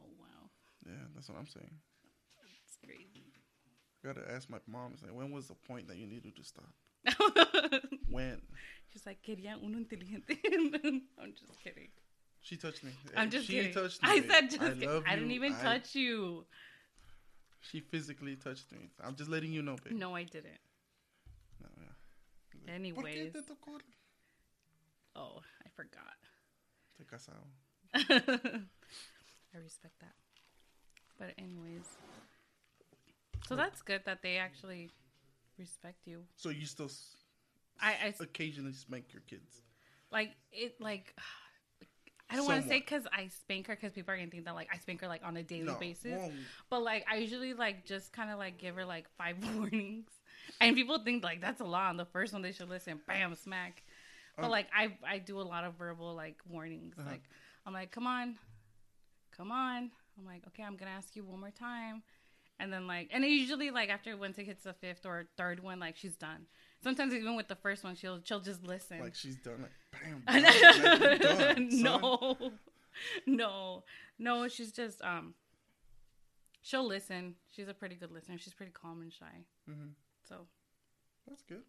Oh 0.00 0.10
wow, 0.20 0.50
Yeah, 0.86 0.92
that's 1.14 1.28
what 1.28 1.38
I'm 1.38 1.46
saying. 1.46 1.70
that's 2.40 2.76
crazy. 2.84 3.32
Gotta 4.04 4.30
ask 4.32 4.48
my 4.50 4.58
mom. 4.66 4.96
Say, 4.96 5.06
when 5.10 5.30
was 5.32 5.48
the 5.48 5.54
point 5.54 5.88
that 5.88 5.96
you 5.96 6.06
needed 6.06 6.36
to 6.36 6.44
stop? 6.44 6.72
When? 8.10 8.42
She's 8.92 9.04
like, 9.06 9.22
quería 9.26 9.56
uno 9.60 9.78
inteligente. 9.78 10.38
I'm 11.18 11.32
just 11.34 11.58
kidding. 11.64 11.88
She 12.44 12.56
touched 12.58 12.84
me. 12.84 12.92
I'm 13.16 13.30
just 13.30 13.46
she 13.46 13.54
kidding. 13.54 13.72
touched 13.72 14.02
me. 14.02 14.08
I 14.10 14.20
said 14.20 14.50
just 14.50 14.62
I 14.62 14.68
love 14.86 15.04
I 15.06 15.14
didn't 15.16 15.30
you. 15.30 15.36
even 15.36 15.52
I- 15.54 15.62
touch 15.62 15.94
you. 15.94 16.44
She 17.62 17.80
physically 17.80 18.36
touched 18.36 18.70
me. 18.70 18.90
I'm 19.02 19.16
just 19.16 19.30
letting 19.30 19.50
you 19.50 19.62
know, 19.62 19.76
babe. 19.82 19.94
No, 19.98 20.14
I 20.14 20.24
didn't. 20.24 20.60
No, 21.62 21.68
yeah. 21.80 21.88
¿Por 22.52 22.60
qué 22.60 22.74
Anyways. 22.74 23.32
Oh, 25.16 25.40
I 25.64 25.68
forgot. 25.74 26.18
Te 26.98 27.04
casado. 27.04 27.46
I 27.94 29.58
respect 29.62 29.94
that. 30.00 30.14
But 31.18 31.32
anyways, 31.38 31.88
so 33.48 33.56
that's 33.56 33.80
good 33.80 34.02
that 34.04 34.20
they 34.22 34.36
actually 34.36 34.90
respect 35.58 36.06
you. 36.06 36.24
So 36.36 36.50
you 36.50 36.66
still 36.66 36.86
s- 36.86 37.16
I, 37.80 37.92
I 38.06 38.14
occasionally 38.20 38.72
spank 38.74 39.06
your 39.14 39.22
kids. 39.26 39.62
like 40.12 40.32
it. 40.52 40.74
Like 40.80 41.14
I 42.30 42.36
don't 42.36 42.46
want 42.46 42.62
to 42.62 42.68
say 42.68 42.78
because 42.80 43.06
I 43.12 43.28
spank 43.28 43.66
her 43.66 43.76
because 43.76 43.92
people 43.92 44.12
are 44.12 44.16
gonna 44.16 44.30
think 44.30 44.46
that 44.46 44.54
like 44.54 44.68
I 44.72 44.78
spank 44.78 45.00
her 45.02 45.08
like 45.08 45.22
on 45.24 45.36
a 45.36 45.42
daily 45.42 45.64
No. 45.64 45.74
basis. 45.74 46.12
well, 46.18 46.32
But 46.70 46.82
like 46.82 47.04
I 47.10 47.16
usually 47.16 47.54
like 47.54 47.84
just 47.84 48.12
kind 48.12 48.30
of 48.30 48.38
like 48.38 48.58
give 48.58 48.74
her 48.76 48.84
like 48.84 49.06
five 49.18 49.36
warnings, 49.56 50.08
and 50.60 50.74
people 50.74 50.98
think 51.04 51.22
like 51.22 51.40
that's 51.40 51.60
a 51.60 51.64
lot. 51.64 51.90
On 51.90 51.96
the 51.96 52.06
first 52.06 52.32
one, 52.32 52.42
they 52.42 52.52
should 52.52 52.68
listen. 52.70 53.00
Bam, 53.06 53.34
smack. 53.34 53.82
But 54.36 54.46
Um, 54.46 54.50
like 54.50 54.68
I 54.74 54.96
I 55.06 55.18
do 55.18 55.38
a 55.40 55.42
lot 55.42 55.64
of 55.64 55.74
verbal 55.74 56.14
like 56.14 56.38
warnings. 56.48 56.94
Uh-huh. 56.98 57.08
Like 57.10 57.22
I'm 57.66 57.72
like, 57.72 57.90
come 57.92 58.06
on, 58.06 58.36
come 59.36 59.52
on. 59.52 59.90
I'm 60.18 60.24
like, 60.24 60.42
okay, 60.48 60.62
I'm 60.62 60.76
gonna 60.76 60.92
ask 60.92 61.14
you 61.16 61.24
one 61.24 61.40
more 61.40 61.50
time, 61.50 62.02
and 62.58 62.72
then 62.72 62.86
like, 62.86 63.10
and 63.12 63.24
usually 63.24 63.70
like 63.70 63.90
after 63.90 64.16
once 64.16 64.38
it 64.38 64.44
hits 64.46 64.62
the 64.64 64.72
fifth 64.72 65.04
or 65.06 65.26
third 65.36 65.60
one, 65.60 65.78
like 65.80 65.96
she's 65.96 66.16
done. 66.16 66.46
Sometimes 66.82 67.14
even 67.14 67.34
with 67.36 67.48
the 67.48 67.56
first 67.56 67.82
one, 67.84 67.94
she'll 67.96 68.20
she'll 68.24 68.40
just 68.40 68.62
listen. 68.64 69.00
like 69.00 69.14
she's 69.14 69.36
done. 69.36 69.62
Like 69.62 69.70
bam. 70.02 70.22
bam, 70.26 71.18
done, 71.18 71.68
no, 71.82 72.36
no, 73.26 73.84
no. 74.18 74.48
She's 74.48 74.72
just 74.72 75.02
um. 75.02 75.34
She'll 76.62 76.86
listen. 76.86 77.34
She's 77.54 77.68
a 77.68 77.74
pretty 77.74 77.94
good 77.94 78.10
listener. 78.10 78.38
She's 78.38 78.54
pretty 78.54 78.72
calm 78.72 79.02
and 79.02 79.12
shy. 79.12 79.44
Mhm. 79.70 79.90
So, 80.26 80.46
That's 81.28 81.42
good. 81.42 81.62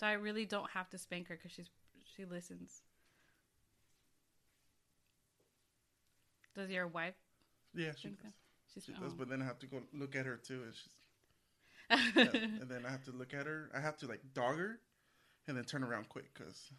so 0.00 0.06
I 0.06 0.12
really 0.14 0.44
don't 0.44 0.70
have 0.72 0.90
to 0.90 0.98
spank 0.98 1.28
her 1.28 1.36
because 1.36 1.52
she's 1.52 1.70
she 2.16 2.24
listens. 2.24 2.82
Does 6.54 6.70
your 6.70 6.86
wife 6.86 7.14
Yeah, 7.74 7.92
she 7.96 8.08
does. 8.08 8.84
She 8.84 8.92
oh. 8.98 9.02
does, 9.04 9.14
but 9.14 9.28
then 9.28 9.42
I 9.42 9.44
have 9.44 9.58
to 9.60 9.66
go 9.66 9.80
look 9.94 10.16
at 10.16 10.26
her 10.26 10.36
too, 10.36 10.62
and 10.64 10.74
she's 10.74 10.88
yeah, 12.16 12.40
and 12.60 12.68
then 12.68 12.84
I 12.84 12.90
have 12.90 13.04
to 13.04 13.12
look 13.12 13.32
at 13.32 13.46
her. 13.46 13.70
I 13.74 13.80
have 13.80 13.96
to 13.98 14.06
like 14.06 14.20
dog 14.34 14.58
her, 14.58 14.80
and 15.46 15.56
then 15.56 15.64
turn 15.64 15.84
around 15.84 16.08
quick, 16.08 16.34
cause 16.34 16.72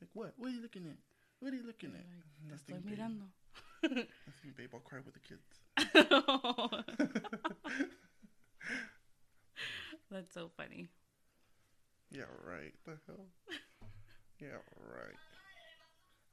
like 0.00 0.10
what? 0.14 0.32
What 0.36 0.48
are 0.48 0.52
you 0.54 0.62
looking 0.62 0.86
at? 0.86 0.96
What 1.40 1.52
are 1.52 1.56
you 1.56 1.66
looking 1.66 1.90
at? 1.90 2.04
Like, 2.50 2.66
"Te 2.66 2.72
Nothing, 2.72 2.76
estoy 2.76 2.84
babe. 2.84 2.98
mirando. 2.98 3.28
Nothing, 3.82 4.52
babe. 4.56 4.70
I'll 4.74 4.80
cry 4.80 4.98
with 5.04 5.14
the 5.14 5.20
kids. 5.20 5.60
That's 10.10 10.34
so 10.34 10.50
funny. 10.56 10.88
yeah, 12.10 12.24
right. 12.44 12.74
The 12.84 12.96
hell. 13.06 13.26
Yeah, 14.40 14.58
right. 14.78 15.14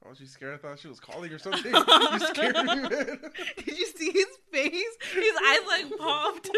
Oh, 0.04 0.14
she's 0.14 0.30
scared. 0.30 0.54
I 0.54 0.58
thought 0.58 0.78
she 0.78 0.88
was 0.88 1.00
calling 1.00 1.32
or 1.32 1.38
something. 1.38 1.72
you 1.74 2.18
scared 2.20 2.56
me, 2.56 2.64
man. 2.64 2.88
Did 2.88 3.78
you 3.78 3.86
see 3.86 4.10
his 4.12 4.26
face? 4.52 4.96
His 5.12 5.34
eyes 5.46 5.60
like 5.66 5.98
popped. 5.98 6.50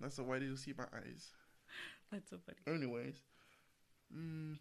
That's 0.00 0.18
a 0.18 0.22
white 0.24 0.42
you 0.42 0.56
see 0.56 0.72
my 0.76 0.84
eyes. 0.96 1.30
That's 2.10 2.30
so 2.30 2.38
funny. 2.44 2.58
Anyways, 2.76 3.16
mm, 4.12 4.58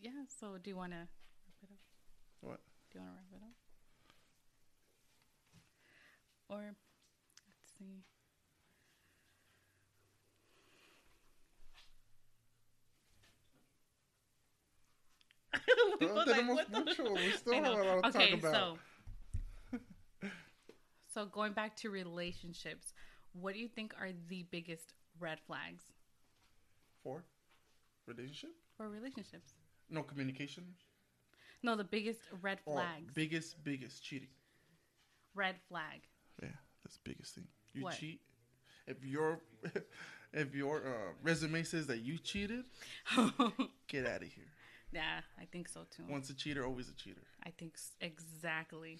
Yeah. 0.00 0.24
So 0.28 0.58
do 0.58 0.70
you 0.70 0.76
want 0.76 0.92
to 0.92 0.98
wrap 0.98 1.56
it 1.62 1.70
up? 1.72 1.78
What? 2.40 2.60
Do 2.90 2.98
you 2.98 3.04
want 3.04 3.14
to 3.14 3.16
wrap 3.16 3.42
it 3.42 3.44
up? 3.44 3.54
Or 6.48 6.62
let's 7.46 7.72
see. 7.78 8.04
We 16.00 16.08
like, 16.26 16.48
what 16.48 16.70
the- 16.72 16.84
mucho. 16.84 17.14
We 17.16 17.30
still 17.32 17.62
have 17.62 17.74
a 17.74 17.82
lot 17.84 18.04
to 18.04 18.10
okay, 18.10 18.28
talk 18.28 18.32
about. 18.32 18.68
so 18.68 18.80
so 21.12 21.26
going 21.26 21.52
back 21.52 21.76
to 21.76 21.90
relationships, 21.90 22.92
what 23.32 23.54
do 23.54 23.60
you 23.60 23.68
think 23.68 23.94
are 23.98 24.10
the 24.28 24.44
biggest 24.50 24.92
red 25.18 25.38
flags 25.46 25.84
For 27.02 27.24
relationship, 28.06 28.50
for 28.76 28.88
relationships? 28.88 29.54
no 29.90 30.02
communication. 30.02 30.64
No, 31.62 31.76
the 31.76 31.84
biggest 31.84 32.20
red 32.42 32.58
Or 32.66 32.76
flags. 32.76 33.12
biggest, 33.14 33.62
biggest 33.64 34.02
cheating. 34.04 34.28
red 35.34 35.56
flag. 35.68 36.02
Yeah, 36.42 36.48
that's 36.82 36.96
the 36.96 37.10
biggest 37.10 37.34
thing. 37.34 37.46
You 37.74 37.84
What? 37.84 37.98
cheat. 37.98 38.20
If 38.86 39.04
your 39.04 39.40
if 40.32 40.54
your 40.54 40.78
uh, 40.78 41.12
resume 41.22 41.62
says 41.62 41.86
that 41.88 41.98
you 42.00 42.18
cheated, 42.18 42.64
get 43.88 44.06
out 44.06 44.22
of 44.22 44.28
here. 44.28 44.50
yeah, 44.92 45.20
I 45.40 45.44
think 45.46 45.68
so 45.68 45.82
too. 45.90 46.04
Once 46.08 46.30
a 46.30 46.34
cheater, 46.34 46.64
always 46.66 46.88
a 46.88 46.94
cheater. 46.94 47.22
I 47.44 47.50
think 47.50 47.74
s- 47.76 47.92
exactly. 48.00 48.98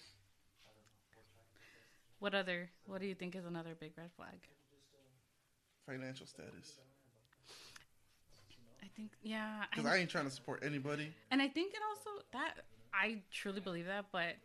What 2.19 2.33
other? 2.33 2.69
What 2.85 3.01
do 3.01 3.07
you 3.07 3.15
think 3.15 3.35
is 3.35 3.45
another 3.45 3.75
big 3.77 3.91
red 3.97 4.11
flag? 4.15 4.39
Financial 5.85 6.25
status. 6.25 6.79
I 8.83 8.87
think 8.95 9.11
yeah, 9.21 9.63
Because 9.71 9.85
I 9.85 9.97
ain't 9.97 10.09
trying 10.09 10.25
to 10.25 10.31
support 10.31 10.63
anybody. 10.65 11.13
and 11.31 11.41
I 11.41 11.47
think 11.47 11.73
it 11.73 11.79
also 11.89 12.23
that 12.33 12.55
I 12.93 13.21
truly 13.31 13.61
believe 13.61 13.85
that, 13.85 14.05
but 14.11 14.35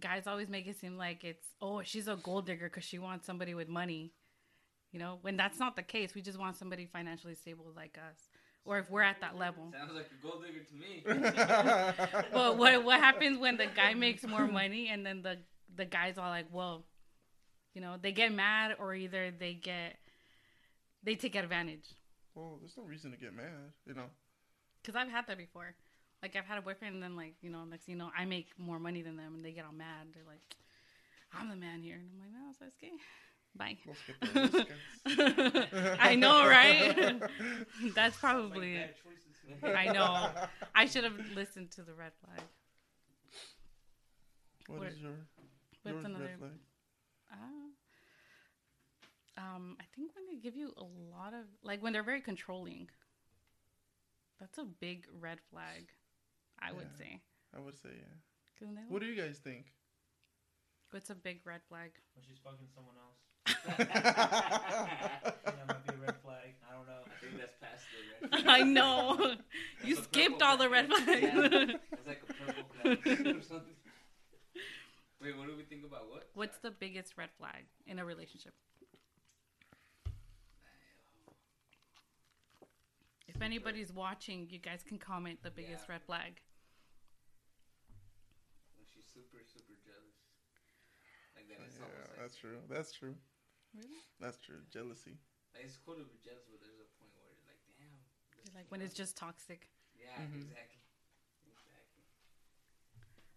guys 0.00 0.26
always 0.26 0.48
make 0.48 0.66
it 0.66 0.76
seem 0.78 0.96
like 0.96 1.24
it's 1.24 1.46
oh 1.60 1.82
she's 1.82 2.08
a 2.08 2.16
gold 2.16 2.46
digger 2.46 2.68
because 2.68 2.84
she 2.84 2.98
wants 2.98 3.26
somebody 3.26 3.54
with 3.54 3.68
money, 3.68 4.12
you 4.92 4.98
know, 4.98 5.18
when 5.22 5.36
that's 5.36 5.58
not 5.58 5.76
the 5.76 5.82
case. 5.82 6.14
We 6.14 6.22
just 6.22 6.38
want 6.38 6.56
somebody 6.56 6.86
financially 6.86 7.34
stable 7.34 7.66
like 7.76 7.98
us, 7.98 8.18
or 8.64 8.78
if 8.78 8.90
we're 8.90 9.02
at 9.02 9.20
that 9.20 9.36
level. 9.36 9.72
Sounds 9.72 9.92
like 9.94 10.10
a 10.10 10.26
gold 10.26 10.42
digger 10.44 10.64
to 10.64 10.74
me. 10.74 11.02
But 12.32 12.56
what 12.58 12.82
what 12.84 12.98
happens 13.00 13.38
when 13.38 13.56
the 13.56 13.66
guy 13.66 13.94
makes 13.94 14.24
more 14.26 14.46
money 14.46 14.88
and 14.88 15.04
then 15.04 15.22
the 15.22 15.38
the 15.74 15.84
guys 15.84 16.16
all 16.18 16.30
like, 16.30 16.46
well, 16.50 16.84
you 17.74 17.80
know, 17.82 17.96
they 18.00 18.12
get 18.12 18.32
mad 18.32 18.76
or 18.78 18.94
either 18.94 19.30
they 19.38 19.52
get 19.54 19.96
they 21.02 21.14
take 21.14 21.36
advantage. 21.36 21.84
Well, 22.36 22.58
there's 22.60 22.76
no 22.76 22.84
reason 22.84 23.10
to 23.10 23.16
get 23.16 23.34
mad, 23.34 23.72
you 23.86 23.94
know. 23.94 24.04
Because 24.82 24.94
I've 24.94 25.08
had 25.10 25.26
that 25.26 25.38
before. 25.38 25.74
Like 26.22 26.36
I've 26.36 26.44
had 26.44 26.58
a 26.58 26.62
boyfriend 26.62 26.94
and 26.94 27.02
then 27.02 27.16
like 27.16 27.34
you 27.40 27.50
know 27.50 27.64
next 27.64 27.84
thing 27.86 27.94
you 27.94 27.98
know 27.98 28.10
I 28.16 28.24
make 28.26 28.48
more 28.58 28.78
money 28.78 29.02
than 29.02 29.16
them 29.16 29.34
and 29.34 29.44
they 29.44 29.52
get 29.52 29.64
all 29.64 29.72
mad. 29.72 30.08
They're 30.14 30.22
like, 30.26 30.42
I'm 31.32 31.48
the 31.48 31.56
man 31.56 31.80
here 31.82 31.96
and 31.96 32.08
I'm 32.12 32.20
like, 32.20 32.30
no, 32.32 32.52
so 32.58 32.66
it's 32.66 32.76
okay. 32.76 32.92
Bye. 33.56 33.78
Let's 33.86 34.66
get. 35.72 35.98
I 36.00 36.14
know, 36.14 36.46
right? 36.46 37.20
That's 37.94 38.16
probably 38.18 38.74
bad 38.76 38.90
it. 39.62 39.76
I 39.76 39.92
know. 39.92 40.28
I 40.74 40.86
should 40.86 41.04
have 41.04 41.18
listened 41.34 41.70
to 41.72 41.82
the 41.82 41.94
red 41.94 42.12
flag. 42.24 42.42
What 44.68 44.78
What- 44.80 44.88
is 44.88 44.98
your, 45.00 45.12
What's 45.82 45.96
your 45.96 46.04
another? 46.06 46.24
red 46.26 46.38
flag? 46.38 46.50
Ah. 47.32 47.36
Um, 49.36 49.76
I 49.80 49.84
think 49.94 50.12
when 50.14 50.24
they 50.26 50.36
give 50.40 50.56
you 50.56 50.72
a 50.76 50.84
lot 51.14 51.34
of 51.34 51.44
like 51.62 51.82
when 51.82 51.92
they're 51.92 52.02
very 52.02 52.20
controlling. 52.20 52.88
That's 54.38 54.58
a 54.58 54.64
big 54.64 55.06
red 55.18 55.38
flag, 55.50 55.88
I 56.60 56.70
would 56.72 56.92
say. 56.98 57.22
I 57.56 57.60
would 57.60 57.78
say, 57.80 57.88
yeah. 57.94 58.66
they- 58.74 58.82
What 58.88 59.00
do 59.00 59.06
you 59.06 59.14
guys 59.20 59.38
think? 59.38 59.72
What's 60.90 61.08
a 61.08 61.14
big 61.14 61.40
red 61.46 61.62
flag? 61.70 61.92
When 62.14 62.22
she's 62.26 62.36
fucking 62.44 62.68
someone 62.74 62.96
else. 63.00 63.16
That 65.46 65.66
might 65.68 65.86
be 65.86 65.94
a 65.94 65.96
red 66.06 66.16
flag. 66.22 66.54
I 66.68 66.74
don't 66.76 66.86
know. 66.86 67.00
I 67.06 67.24
think 67.24 67.38
that's 67.40 67.56
past 67.60 67.84
the 68.20 68.28
red. 68.28 68.42
flag. 68.44 68.60
I 68.60 68.62
know. 68.62 69.36
You 69.84 69.96
skipped 69.96 70.42
all 70.42 70.56
the 70.58 70.68
red 70.68 70.88
flags. 70.88 71.08
Yeah, 71.08 71.76
it's 71.92 72.06
like 72.06 72.22
a 72.28 72.32
purple 72.34 72.64
flag 72.82 73.36
or 73.36 73.42
something. 73.42 73.74
Wait, 75.22 75.36
what 75.38 75.46
do 75.48 75.56
we 75.56 75.62
think 75.64 75.84
about 75.84 76.10
what? 76.10 76.28
What's 76.34 76.58
the 76.58 76.70
biggest 76.70 77.14
red 77.16 77.30
flag 77.38 77.64
in 77.86 77.98
a 77.98 78.04
relationship? 78.04 78.52
If 83.26 83.42
anybody's 83.42 83.92
watching, 83.92 84.46
you 84.50 84.58
guys 84.58 84.82
can 84.86 84.98
comment 84.98 85.42
the 85.42 85.50
biggest 85.50 85.84
Yeah. 85.88 85.94
red 85.98 86.02
flag. 86.04 86.40
When 88.74 88.86
she's 88.86 89.06
super, 89.06 89.42
super 89.44 89.74
jealous. 89.82 90.14
Like 91.34 91.48
that. 91.48 91.60
It's 91.66 91.76
Yeah, 91.78 91.84
almost 91.84 92.08
like, 92.10 92.18
that's 92.18 92.36
true. 92.36 92.62
That's 92.68 92.92
true. 92.92 93.16
Really? 93.74 94.00
That's 94.20 94.38
true. 94.38 94.62
Jealousy. 94.70 95.18
like 95.54 95.64
it's 95.64 95.76
cool 95.78 95.96
to 95.96 96.04
be 96.04 96.16
jealous, 96.22 96.44
but 96.48 96.60
there's 96.60 96.78
a 96.80 96.84
point 97.00 97.10
where 97.16 97.24
you're 97.32 97.44
like, 97.48 97.60
damn. 97.80 97.96
this 98.44 98.54
Like 98.54 98.70
when 98.70 98.80
it's 98.80 98.94
just 98.94 99.16
toxic. 99.16 99.68
Yeah, 99.96 100.20
Mhm. 100.20 100.36
exactly. 100.44 100.80
Exactly. 101.48 102.04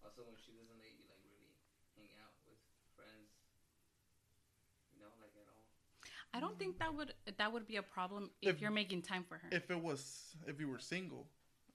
Also, 0.03 0.23
when 0.23 0.35
she 0.37 0.51
doesn't 0.51 0.77
let 0.77 0.91
you 0.91 1.07
like 1.07 1.23
really 1.23 1.55
hang 1.95 2.11
out 2.19 2.35
with 2.45 2.59
friends, 2.95 3.31
you 4.91 4.99
know, 4.99 5.11
like 5.19 5.35
at 5.35 5.47
all. 5.47 5.65
I 6.33 6.39
don't 6.39 6.57
think 6.59 6.77
that 6.79 6.93
would 6.93 7.13
that 7.37 7.51
would 7.51 7.67
be 7.67 7.77
a 7.77 7.81
problem 7.81 8.29
if, 8.41 8.55
If- 8.55 8.61
you're 8.61 8.71
making 8.71 9.01
time 9.01 9.23
for 9.27 9.35
her. 9.35 9.49
If 9.51 9.69
it 9.71 9.81
was, 9.81 10.35
if 10.47 10.59
you 10.59 10.67
were 10.67 10.79
single, 10.79 11.27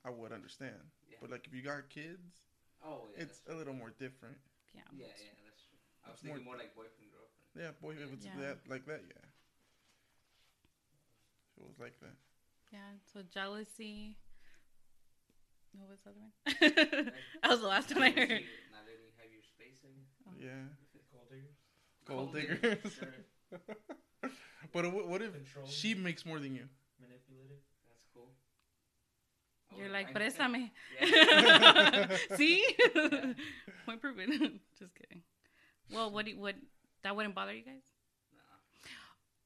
I 0.04 0.10
would 0.10 0.32
understand. 0.32 0.76
Yeah. 1.10 1.16
But 1.20 1.30
like 1.30 1.46
if 1.46 1.54
you 1.54 1.62
got 1.62 1.88
kids, 1.88 2.40
Oh, 2.84 3.08
yeah. 3.16 3.24
it's 3.24 3.40
a 3.50 3.54
little 3.54 3.74
more 3.74 3.90
different. 3.98 4.36
yeah. 4.74 4.82
Yeah, 4.92 5.06
yeah, 5.06 5.12
that's 5.44 5.62
true. 5.64 5.78
I 6.06 6.10
was 6.10 6.18
It's 6.18 6.24
more- 6.24 6.34
thinking 6.36 6.44
more 6.44 6.56
like 6.56 6.74
boyfriend 6.74 7.10
girlfriend. 7.10 7.54
Yeah, 7.56 7.70
boy, 7.82 7.94
if 8.02 8.12
it's 8.12 8.26
Yeah. 8.26 8.36
that 8.42 8.58
like 8.68 8.84
that, 8.86 9.02
yeah. 9.08 9.24
If 11.56 11.62
it 11.62 11.66
was 11.68 11.78
like 11.80 11.98
that. 12.00 12.14
Yeah. 12.72 12.78
So 13.12 13.22
jealousy. 13.32 14.16
What 15.76 15.88
was 15.90 15.98
the 16.04 16.10
other 16.10 16.20
one? 16.20 16.32
that 17.42 17.50
was 17.50 17.60
the 17.60 17.66
last 17.66 17.92
one 17.94 18.02
I 18.04 18.10
heard. 18.10 18.30
you- 18.30 18.46
Not 18.70 18.86
letting 18.86 19.02
you 19.02 19.12
have 19.18 19.30
your 19.32 19.42
space. 19.42 19.82
I. 19.84 19.90
Oh. 20.28 20.32
Yeah. 20.38 20.68
Gold 21.10 21.30
diggers. 21.30 21.56
Gold 22.04 22.32
Gold 22.32 22.34
diggers. 22.34 23.00
Sure. 24.28 24.30
but 24.72 24.92
what, 24.92 25.08
what 25.08 25.22
if 25.22 25.32
Control. 25.32 25.66
she 25.66 25.94
makes 25.94 26.24
more 26.24 26.38
than 26.38 26.54
you? 26.54 26.64
Manipulative. 27.00 27.58
That's 27.88 28.06
cool. 28.14 28.28
I 29.70 29.76
You're 29.76 29.88
wouldn't 29.88 30.14
like, 30.14 30.14
mind. 30.14 30.32
préstame. 30.32 30.70
Yeah. 31.00 32.36
See? 32.36 32.64
Yeah. 32.78 33.32
Point 33.86 34.00
proven. 34.00 34.60
Just 34.78 34.94
kidding. 34.94 35.22
Well, 35.92 36.10
what 36.10 36.24
do 36.24 36.32
you, 36.32 36.38
what 36.38 36.54
that 37.02 37.14
wouldn't 37.14 37.34
bother 37.34 37.52
you 37.52 37.62
guys? 37.62 37.82
Nah. 38.32 38.40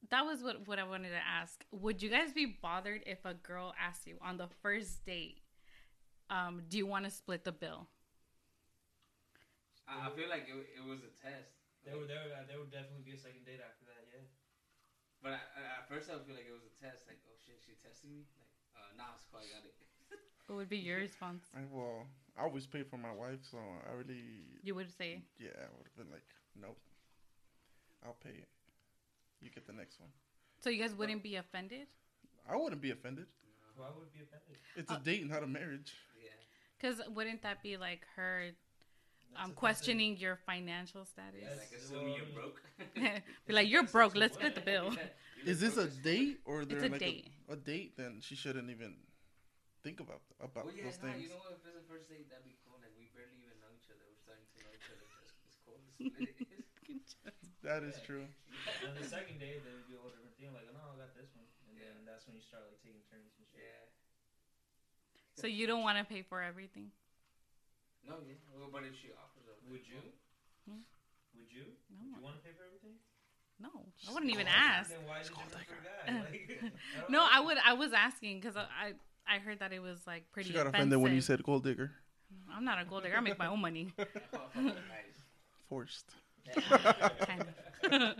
That 0.09 0.25
was 0.25 0.41
what 0.41 0.67
what 0.67 0.79
I 0.79 0.83
wanted 0.83 1.09
to 1.09 1.19
ask. 1.27 1.65
Would 1.71 2.01
you 2.01 2.09
guys 2.09 2.31
be 2.31 2.45
bothered 2.61 3.03
if 3.05 3.25
a 3.25 3.33
girl 3.33 3.73
asked 3.79 4.07
you 4.07 4.17
on 4.21 4.37
the 4.37 4.47
first 4.61 5.03
date, 5.05 5.41
um, 6.29 6.61
do 6.69 6.77
you 6.77 6.85
want 6.85 7.05
to 7.05 7.11
split 7.11 7.43
the 7.43 7.51
bill? 7.51 7.87
I, 9.89 10.07
I 10.07 10.09
feel 10.15 10.29
like 10.29 10.45
it, 10.47 10.55
it 10.77 10.87
was 10.87 10.99
a 11.01 11.09
test. 11.25 11.49
There 11.83 11.97
would, 11.97 12.05
there, 12.07 12.21
would, 12.21 12.31
uh, 12.37 12.45
there 12.45 12.59
would 12.61 12.69
definitely 12.69 13.01
be 13.01 13.17
a 13.17 13.17
second 13.17 13.41
date 13.49 13.57
after 13.57 13.81
that, 13.88 13.88
yeah. 13.88 13.88
But 15.21 15.35
I, 15.35 15.41
I, 15.57 15.61
at 15.83 15.85
first, 15.91 16.07
I 16.09 16.15
would 16.15 16.25
feel 16.25 16.35
like 16.35 16.47
it 16.47 16.55
was 16.55 16.63
a 16.63 16.73
test. 16.79 17.03
Like, 17.07 17.19
oh 17.27 17.35
shit, 17.35 17.59
she 17.59 17.75
testing 17.83 18.11
me. 18.15 18.23
Like, 18.39 18.51
uh, 18.75 18.91
nah, 18.95 19.15
it's 19.15 19.25
cool. 19.27 19.41
I 19.43 19.47
got 19.51 19.65
it. 19.67 19.75
What 20.47 20.55
would 20.65 20.69
be 20.69 20.77
your 20.81 20.97
response? 20.97 21.45
I, 21.53 21.61
well, 21.69 22.07
I 22.35 22.41
always 22.41 22.65
pay 22.65 22.81
for 22.81 22.97
my 22.97 23.11
wife, 23.13 23.37
so 23.51 23.59
I 23.59 23.93
really, 23.93 24.23
You 24.63 24.73
would 24.73 24.89
say, 24.89 25.21
yeah, 25.37 25.53
I 25.53 25.69
would 25.77 25.85
have 25.85 25.95
been 25.95 26.09
like, 26.11 26.25
nope, 26.59 26.79
I'll 28.03 28.17
pay 28.23 28.31
it. 28.33 28.47
You 29.41 29.51
get 29.51 29.67
the 29.67 29.73
next 29.73 29.99
one. 29.99 30.09
so 30.59 30.71
you 30.71 30.81
guys 30.81 30.95
wouldn't 30.95 31.21
be 31.21 31.35
offended? 31.35 31.85
I 32.49 32.55
wouldn't 32.55 32.81
be 32.81 32.89
offended. 32.89 33.27
Why 33.77 33.87
would 33.95 34.11
be 34.11 34.21
offended? 34.25 34.57
It's 34.75 34.89
a 34.91 34.95
Uh, 34.95 34.97
date, 34.97 35.29
not 35.29 35.43
a 35.43 35.47
marriage. 35.47 35.93
Yeah. 36.17 36.31
Because 36.79 36.99
wouldn't 37.13 37.43
that 37.43 37.61
be 37.61 37.77
like 37.77 38.01
her 38.15 38.49
That's 39.35 39.51
a- 39.51 39.53
questioning 39.53 40.17
your 40.17 40.35
financial 40.45 41.05
status? 41.05 41.39
Yeah, 41.41 41.49
Yes. 41.49 41.57
like 41.59 41.73
assuming 41.79 42.13
you're 42.15 42.33
broke. 42.33 42.61
be 43.47 43.53
like, 43.53 43.69
you're 43.69 43.83
broke. 43.87 44.15
Let's 44.15 44.35
split 44.35 44.55
the 44.55 44.61
bill. 44.61 44.93
Is 45.45 45.59
this 45.59 45.77
a 45.77 45.87
date 45.87 46.39
or 46.45 46.61
It's 46.63 46.73
a 46.83 46.89
like 46.89 46.99
date. 46.99 47.27
A, 47.47 47.53
a 47.53 47.55
date? 47.55 47.95
Then 47.95 48.19
she 48.21 48.35
shouldn't 48.35 48.69
even 48.69 48.95
think 49.83 49.99
about 50.01 50.19
about 50.43 50.65
Well, 50.67 50.75
yeah, 50.75 50.83
those 50.91 50.99
nah, 50.99 51.11
things. 51.15 51.23
you 51.23 51.29
know 51.31 51.39
what? 51.39 51.55
If 51.55 51.63
it's 51.63 51.79
a 51.79 51.85
first 51.87 52.09
date, 52.11 52.27
that'd 52.27 52.43
be 52.43 52.55
cool. 52.67 52.75
Like 52.83 52.91
we 52.99 53.07
barely 53.15 53.39
even 53.39 53.55
know 53.63 53.71
each 53.71 53.87
other. 53.87 54.03
We're 54.03 54.19
starting 54.19 54.43
to 54.43 54.57
know 54.67 54.71
each 54.75 54.89
other. 54.91 55.07
Just 55.23 55.39
it's 55.47 55.57
cool. 55.63 55.79
Let's 55.79 57.11
split 57.15 57.31
it. 57.39 57.63
That 57.63 57.83
is 57.87 57.95
Yeah. 57.99 58.07
true. 58.07 58.25
And 58.83 58.91
the 58.99 59.07
second 59.07 59.39
day, 59.39 59.59
then 59.63 59.71
it'd 59.79 59.87
be 59.87 59.95
a 59.95 60.01
whole 60.03 60.11
different 60.11 60.35
thing. 60.35 60.51
Like, 60.51 60.67
no, 60.75 60.79
I 60.95 60.99
got 60.99 61.15
this 61.15 61.31
one. 61.35 61.47
And 61.71 61.75
then 61.79 61.95
that's 62.03 62.27
when 62.27 62.35
you 62.35 62.43
start, 62.43 62.67
like, 62.67 62.79
taking 62.83 63.03
turns 63.07 63.31
and 63.39 63.45
shit. 63.47 63.63
yeah. 63.63 63.87
So 65.39 65.47
you 65.47 65.67
don't 65.67 65.83
want 65.83 65.95
to 65.99 66.03
pay 66.03 66.21
for 66.23 66.41
everything? 66.43 66.91
No, 68.07 68.15
yeah. 68.25 68.35
Well, 68.57 68.69
but 68.71 68.83
if 68.83 68.93
she 69.01 69.09
offers 69.13 69.45
a 69.47 69.53
Would 69.71 69.85
you? 69.87 70.01
Hmm? 70.67 70.81
Would 71.35 71.51
you? 71.51 71.65
No. 71.89 71.97
Would 72.09 72.17
you 72.17 72.23
want 72.23 72.35
to 72.37 72.43
pay 72.43 72.53
for 72.57 72.65
everything? 72.65 72.95
No, 73.59 73.69
I 74.07 74.13
wouldn't 74.13 74.31
even 74.31 74.45
Then 74.45 74.55
ask. 74.55 74.91
why 75.05 75.19
did 75.19 75.29
you 75.29 75.35
for 75.35 75.57
digger. 75.59 75.75
Like, 76.07 76.61
don't 77.01 77.09
No, 77.09 77.19
know. 77.19 77.27
I 77.31 77.39
would. 77.41 77.57
I 77.65 77.73
was 77.73 77.91
asking 77.93 78.39
because 78.39 78.55
I, 78.55 78.65
I 79.27 79.35
I 79.35 79.39
heard 79.39 79.59
that 79.59 79.73
it 79.73 79.79
was 79.81 79.99
like 80.07 80.31
pretty. 80.31 80.49
She 80.49 80.53
got 80.53 80.61
offensive. 80.61 80.75
offended 80.79 80.99
when 81.01 81.13
you 81.13 81.21
said 81.21 81.43
gold 81.43 81.63
digger. 81.63 81.91
I'm 82.51 82.63
not 82.63 82.81
a 82.81 82.85
gold 82.85 83.03
digger. 83.03 83.17
I 83.17 83.19
make 83.21 83.37
my 83.37 83.47
own 83.47 83.59
money. 83.61 83.93
nice. 83.97 85.19
Forced. 85.67 86.15
kind 87.25 87.45
of. 87.91 88.15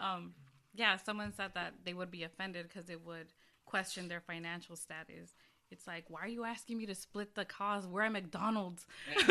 um, 0.00 0.34
yeah, 0.74 0.96
someone 0.96 1.32
said 1.34 1.52
that 1.54 1.74
they 1.84 1.92
would 1.94 2.10
be 2.10 2.22
offended 2.22 2.68
because 2.68 2.88
it 2.90 3.04
would 3.04 3.26
question 3.64 4.08
their 4.08 4.20
financial 4.20 4.76
status. 4.76 5.34
It's 5.70 5.86
like, 5.86 6.04
why 6.08 6.20
are 6.20 6.28
you 6.28 6.44
asking 6.44 6.78
me 6.78 6.86
to 6.86 6.94
split 6.94 7.34
the 7.34 7.44
cost? 7.44 7.88
We're 7.88 8.02
at 8.02 8.12
McDonald's. 8.12 8.86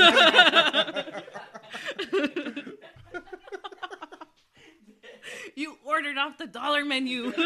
you 5.56 5.78
ordered 5.86 6.18
off 6.18 6.38
the 6.38 6.48
dollar 6.48 6.84
menu. 6.84 7.32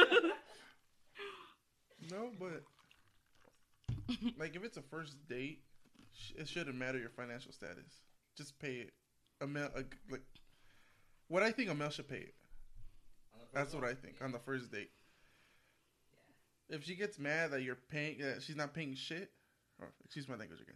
No, 2.12 2.32
but 2.40 2.64
like 4.38 4.56
if 4.56 4.64
it's 4.64 4.78
a 4.78 4.82
first 4.82 5.16
date, 5.28 5.60
it 6.36 6.48
shouldn't 6.48 6.76
matter 6.76 6.98
your 6.98 7.10
financial 7.10 7.52
status. 7.52 8.02
Just 8.36 8.58
pay 8.60 8.76
it. 8.78 8.94
A 9.42 9.48
male, 9.48 9.70
a, 9.76 9.84
like 10.10 10.24
what 11.28 11.44
I 11.44 11.52
think 11.52 11.70
a 11.70 11.76
male 11.76 11.90
should 11.90 12.08
pay 12.10 12.18
it. 12.18 12.34
On 13.34 13.40
the 13.40 13.46
first 13.46 13.54
That's 13.54 13.74
what? 13.76 13.84
I 13.84 13.94
think 13.94 14.16
on 14.22 14.32
the 14.32 14.40
first 14.40 14.72
date. 14.72 14.90
If 16.70 16.84
she 16.84 16.96
gets 16.96 17.18
mad 17.18 17.52
that 17.52 17.64
you're 17.64 17.80
paying, 17.90 18.20
that 18.20 18.44
she's 18.44 18.56
not 18.56 18.74
paying 18.74 18.94
shit. 18.96 19.32
Oh, 19.82 19.86
excuse 20.06 20.28
my 20.30 20.36
language 20.36 20.62
again. 20.62 20.76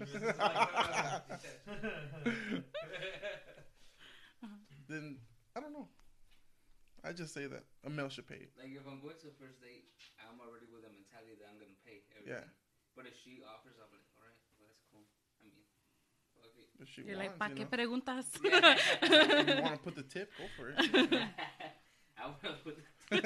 Then 4.88 5.18
I 5.54 5.60
don't 5.60 5.72
know. 5.72 5.88
I 7.04 7.12
just 7.12 7.32
say 7.34 7.46
that 7.46 7.62
a 7.84 7.90
male 7.90 8.08
should 8.08 8.26
pay. 8.26 8.48
Like 8.58 8.72
if 8.72 8.82
I'm 8.88 9.00
going 9.04 9.14
to 9.22 9.28
a 9.28 9.34
first 9.38 9.60
date, 9.60 9.84
I'm 10.18 10.40
already 10.40 10.66
with 10.72 10.82
a 10.88 10.90
mentality 10.90 11.36
that 11.38 11.46
I'm 11.52 11.60
gonna 11.60 11.76
pay 11.84 12.00
everything. 12.16 12.40
Yeah. 12.40 12.48
But 12.96 13.04
if 13.06 13.14
she 13.22 13.44
offers, 13.44 13.76
I'll 13.78 13.86
be 13.92 14.00
like, 14.00 14.08
all 14.18 14.24
right, 14.26 14.34
well, 14.58 14.66
that's 14.66 14.82
cool. 14.90 15.04
I 15.38 15.44
mean, 15.44 15.54
fuck 16.34 16.50
it. 16.58 16.66
If 16.82 16.88
she 16.90 17.04
You're 17.06 17.20
like, 17.20 17.36
wants, 17.38 17.38
¿pa 17.38 17.46
you 17.52 17.54
qué 17.54 17.64
know. 17.68 17.70
preguntas? 17.70 18.26
If 18.34 18.42
you 18.42 18.50
want 19.62 19.76
to 19.78 19.82
put 19.84 19.94
the 19.94 20.02
tip, 20.08 20.32
go 20.34 20.48
for 20.58 20.72
it. 20.74 20.80
I 22.18 22.26
wanna 22.26 22.58
put. 22.64 22.74
Oh. 22.80 22.97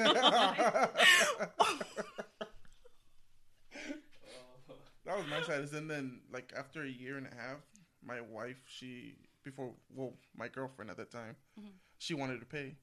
that 5.05 5.17
was 5.17 5.25
my 5.29 5.41
side. 5.43 5.67
And 5.73 5.89
then, 5.89 6.21
like 6.31 6.53
after 6.57 6.83
a 6.83 6.89
year 6.89 7.17
and 7.17 7.27
a 7.27 7.35
half, 7.35 7.57
my 8.05 8.21
wife, 8.21 8.57
she 8.67 9.15
before, 9.43 9.73
well, 9.93 10.13
my 10.37 10.47
girlfriend 10.47 10.89
at 10.89 10.97
that 10.97 11.11
time, 11.11 11.35
Mhm. 11.59 11.71
she 11.97 12.13
wanted 12.13 12.39
to 12.39 12.45
pay. 12.45 12.77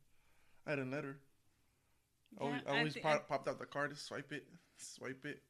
I 0.67 0.71
didn't 0.77 0.91
let 0.91 1.05
her. 1.05 1.17
Yeah, 2.33 2.41
always 2.47 2.63
I 2.67 2.79
always 2.79 2.95
thi- 2.95 3.01
pop, 3.01 3.29
popped 3.29 3.49
out 3.49 3.59
the 3.59 3.67
card, 3.67 3.91
to 3.91 3.97
swipe 3.97 4.33
it, 4.33 4.47
swipe 4.77 5.25
it. 5.25 5.43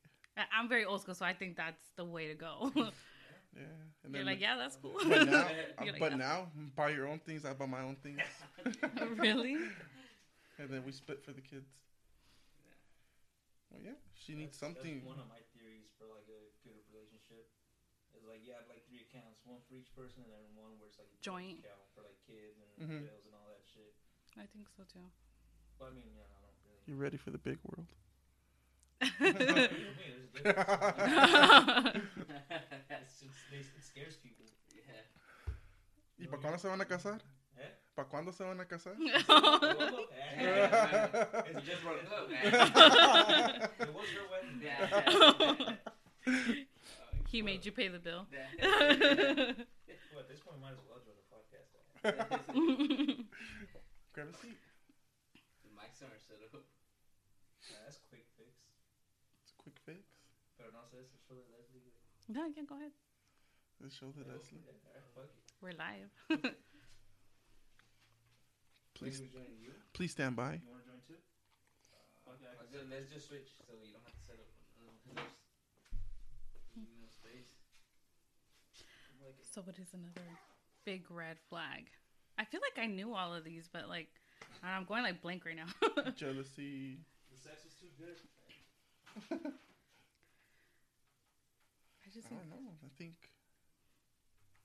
I'm 0.52 0.68
very 0.68 0.84
old 0.84 1.02
school, 1.02 1.14
so 1.14 1.26
I 1.26 1.34
think 1.34 1.56
that's 1.56 1.90
the 1.96 2.04
way 2.04 2.28
to 2.28 2.34
go. 2.34 2.72
Yeah, 3.52 3.62
and 4.04 4.14
You're 4.14 4.22
like, 4.22 4.38
yeah, 4.40 4.56
that's 4.56 4.76
cool. 4.76 4.92
But 5.08 5.28
now, 5.28 5.48
You're 5.82 5.90
like, 5.94 5.98
but 5.98 6.16
now, 6.16 6.52
buy 6.76 6.90
your 6.90 7.08
own 7.08 7.18
things. 7.18 7.44
I 7.44 7.52
buy 7.52 7.66
my 7.66 7.80
own 7.80 7.96
things, 7.96 8.20
really? 9.16 9.56
And 10.61 10.68
then 10.68 10.85
we 10.85 10.92
split 10.92 11.25
for 11.25 11.33
the 11.33 11.40
kids. 11.40 11.73
Yeah. 12.61 12.77
Well, 13.73 13.81
yeah, 13.81 13.96
she 14.14 14.37
needs 14.37 14.59
something. 14.61 15.01
That's 15.01 15.09
one 15.09 15.18
of 15.18 15.29
my 15.33 15.40
theories 15.57 15.88
for 15.96 16.05
like 16.12 16.29
a 16.29 16.40
good 16.62 16.85
relationship. 16.92 17.49
Is 18.12 18.27
like 18.27 18.42
you 18.44 18.51
have 18.53 18.66
like 18.68 18.83
three 18.90 19.07
accounts, 19.07 19.40
one 19.46 19.62
for 19.70 19.79
each 19.79 19.94
person, 19.94 20.27
and 20.27 20.33
then 20.35 20.42
one 20.59 20.75
where 20.83 20.90
it's 20.90 20.99
like 20.99 21.09
a 21.14 21.18
Joint. 21.23 21.62
account 21.62 21.87
for 21.94 22.03
like 22.03 22.18
kids 22.27 22.59
and 22.59 22.68
Mhm. 22.90 23.07
bills 23.07 23.25
and 23.25 23.33
all 23.38 23.46
that 23.49 23.62
shit. 23.64 23.94
I 24.37 24.46
think 24.51 24.68
so 24.68 24.83
too. 24.85 25.07
But 25.79 25.88
I 25.88 25.92
mean, 25.94 26.11
yeah, 26.12 26.27
I 26.27 26.40
don't 26.42 26.59
really. 26.66 26.83
You 26.90 26.96
ready 26.99 27.16
for 27.16 27.31
the 27.31 27.38
big 27.38 27.59
world? 27.64 27.87
What 29.01 29.38
do 29.38 29.46
you 29.46 29.94
mean? 29.96 30.12
There's 30.12 30.27
a 30.27 30.42
difference. 30.42 30.61
It's 32.90 33.20
just, 33.20 33.38
it 33.51 33.85
scares 33.85 34.16
people. 34.16 34.44
yeah. 34.75 35.07
¿Y 36.18 36.27
para 36.27 36.42
cuándo 36.42 36.59
se 36.59 36.68
van 36.68 36.81
a 36.81 36.85
casar? 36.85 37.23
¿Para 37.94 38.09
cuándo 38.09 38.33
se 38.33 38.44
van 38.44 38.61
a 38.61 38.66
casar? 38.66 38.94
It's 39.00 39.12
just 41.66 41.83
broke 41.83 42.05
up. 42.11 42.31
It 43.81 43.92
was 43.94 44.09
your 44.14 44.26
wedding. 44.31 44.61
Yeah. 44.62 45.76
he 47.29 47.42
made 47.42 47.64
you 47.66 47.72
pay 47.72 47.88
the 47.88 47.98
bill. 47.98 48.26
Well, 48.31 50.20
at 50.20 50.29
this 50.29 50.40
point, 50.40 50.61
might 50.61 50.72
as 50.72 50.79
well 50.88 51.00
join 51.05 51.16
the 51.18 51.26
podcast. 51.31 51.70
Grab 54.12 54.29
a 54.29 54.33
seat. 54.35 54.59
The 55.64 55.70
mics 55.74 56.03
aren't 56.03 56.20
set 56.22 56.40
up. 56.55 56.64
Yeah, 57.70 57.76
that's 57.85 57.98
quick 58.09 58.24
fix. 58.37 58.50
It's 59.42 59.53
a 59.53 59.57
quick 59.62 59.79
fix. 59.85 60.00
Pero 60.57 60.70
no 60.72 60.81
sé, 60.88 61.05
se 61.07 61.18
show 61.26 61.35
de 61.37 61.42
Leslie. 61.53 61.92
no, 62.29 62.46
yeah, 62.46 62.64
go 62.68 62.76
ahead. 62.76 62.92
Let's 63.81 63.96
show 63.96 64.11
the 64.12 64.22
Oh, 64.24 64.33
Leslie. 64.33 64.61
yeah, 64.64 64.72
alright, 64.87 65.09
fuck 65.14 65.24
it. 65.24 65.53
We're 65.61 65.72
live. 65.76 66.11
Please, 69.00 69.16
Maybe 69.20 69.32
we 69.32 69.40
join 69.40 69.48
you. 69.64 69.72
please 69.96 70.12
stand 70.12 70.36
by. 70.36 70.60
You 70.60 70.68
want 70.68 70.84
to 70.84 70.90
join 70.92 71.00
too? 71.08 71.16
Fuck 72.28 72.36
yeah, 72.44 72.52
I 72.52 72.60
can 72.60 72.68
just, 72.68 72.84
let's 72.92 73.08
just 73.08 73.28
switch 73.32 73.48
so 73.64 73.72
you 73.80 73.96
don't 73.96 74.04
have 74.04 74.12
to 74.12 74.20
set 74.28 74.36
up 74.36 74.44
uh, 74.76 74.92
another 75.08 75.24
there's 76.76 76.92
you 77.00 77.08
space. 77.08 77.48
so, 79.40 79.62
what 79.64 79.78
is 79.80 79.88
another 79.96 80.28
big 80.84 81.08
red 81.10 81.40
flag? 81.48 81.88
I 82.36 82.44
feel 82.44 82.60
like 82.60 82.76
I 82.82 82.86
knew 82.92 83.14
all 83.16 83.32
of 83.34 83.42
these, 83.42 83.68
but 83.72 83.88
like, 83.88 84.08
I 84.62 84.68
don't 84.68 84.72
know, 84.72 84.80
I'm 84.80 84.84
going 84.84 85.02
like 85.02 85.22
blank 85.24 85.44
right 85.48 85.56
now. 85.56 85.72
Jealousy. 86.16 87.00
The 87.32 87.38
sex 87.40 87.64
was 87.64 87.72
too 87.80 87.88
good. 87.96 88.20
I 92.04 92.08
just 92.12 92.26
I 92.26 92.36
think, 92.36 92.40
don't 92.52 92.64
know. 92.64 92.76
I 92.84 92.88
think 92.98 93.14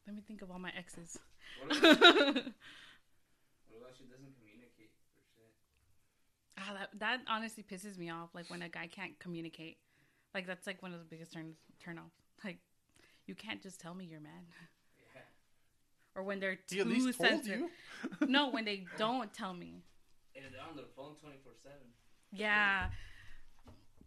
let 0.06 0.15
me 0.15 0.21
think 0.28 0.41
of 0.41 0.52
all 0.52 0.60
my 0.60 0.71
exes. 0.78 1.17
What 1.63 1.78
about, 1.78 2.43
what 3.76 3.92
about 3.92 3.98
she 3.98 4.06
doesn't 4.08 4.32
communicate 4.40 4.92
for 5.12 5.20
shit? 5.36 5.52
Ah, 6.58 6.72
that 6.80 6.90
that 7.00 7.20
honestly 7.28 7.64
pisses 7.64 7.98
me 7.98 8.10
off. 8.10 8.30
Like 8.34 8.50
when 8.50 8.62
a 8.62 8.70
guy 8.70 8.88
can't 8.88 9.18
communicate, 9.20 9.78
like 10.34 10.48
that's 10.48 10.66
like 10.66 10.82
one 10.82 10.94
of 10.94 11.00
the 11.00 11.06
biggest 11.06 11.34
turn 11.34 11.54
turn 11.84 12.00
offs. 12.00 12.16
Like 12.44 12.60
you 13.28 13.36
can't 13.36 13.62
just 13.62 13.80
tell 13.82 13.94
me 13.94 14.06
you're 14.06 14.20
mad, 14.22 14.46
Yeah. 15.14 15.22
or 16.16 16.24
when 16.24 16.40
they're 16.40 16.58
he 16.70 16.76
too 16.76 16.82
at 16.82 16.88
least 16.88 17.18
told 17.18 17.30
sensitive. 17.30 17.60
you. 18.22 18.28
no, 18.28 18.50
when 18.50 18.64
they 18.66 18.86
don't 18.98 19.34
tell 19.34 19.54
me. 19.54 19.84
And 20.36 20.46
they're 20.54 20.62
on 20.64 20.76
their 20.76 20.86
phone 20.96 21.16
24 21.20 21.52
7. 21.64 21.78
Yeah. 22.32 22.90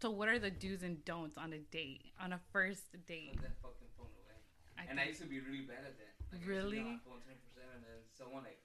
So 0.00 0.10
what 0.10 0.28
are 0.28 0.38
the 0.38 0.50
do's 0.52 0.82
and 0.84 1.02
don'ts 1.04 1.36
on 1.36 1.52
a 1.52 1.58
date, 1.58 2.12
on 2.22 2.32
a 2.32 2.38
first 2.52 2.84
date? 3.08 3.34
Put 3.34 3.42
that 3.42 3.58
fucking 3.60 3.90
phone 3.98 4.06
away. 4.14 4.38
I 4.78 4.86
and 4.90 5.00
I 5.00 5.10
used 5.10 5.20
to 5.20 5.26
be 5.26 5.40
really 5.40 5.66
bad 5.66 5.82
at 5.88 5.98
that. 5.98 6.14
Like, 6.30 6.38
I 6.38 6.44
used 6.44 6.46
to 6.46 6.46
be 6.46 6.52
Really? 6.54 6.78
on 6.86 7.02
my 7.02 7.02
phone 7.02 7.18
24 7.26 7.50
7 7.58 7.66
and 7.74 7.82
then 7.82 7.98
someone 8.14 8.44
like, 8.46 8.62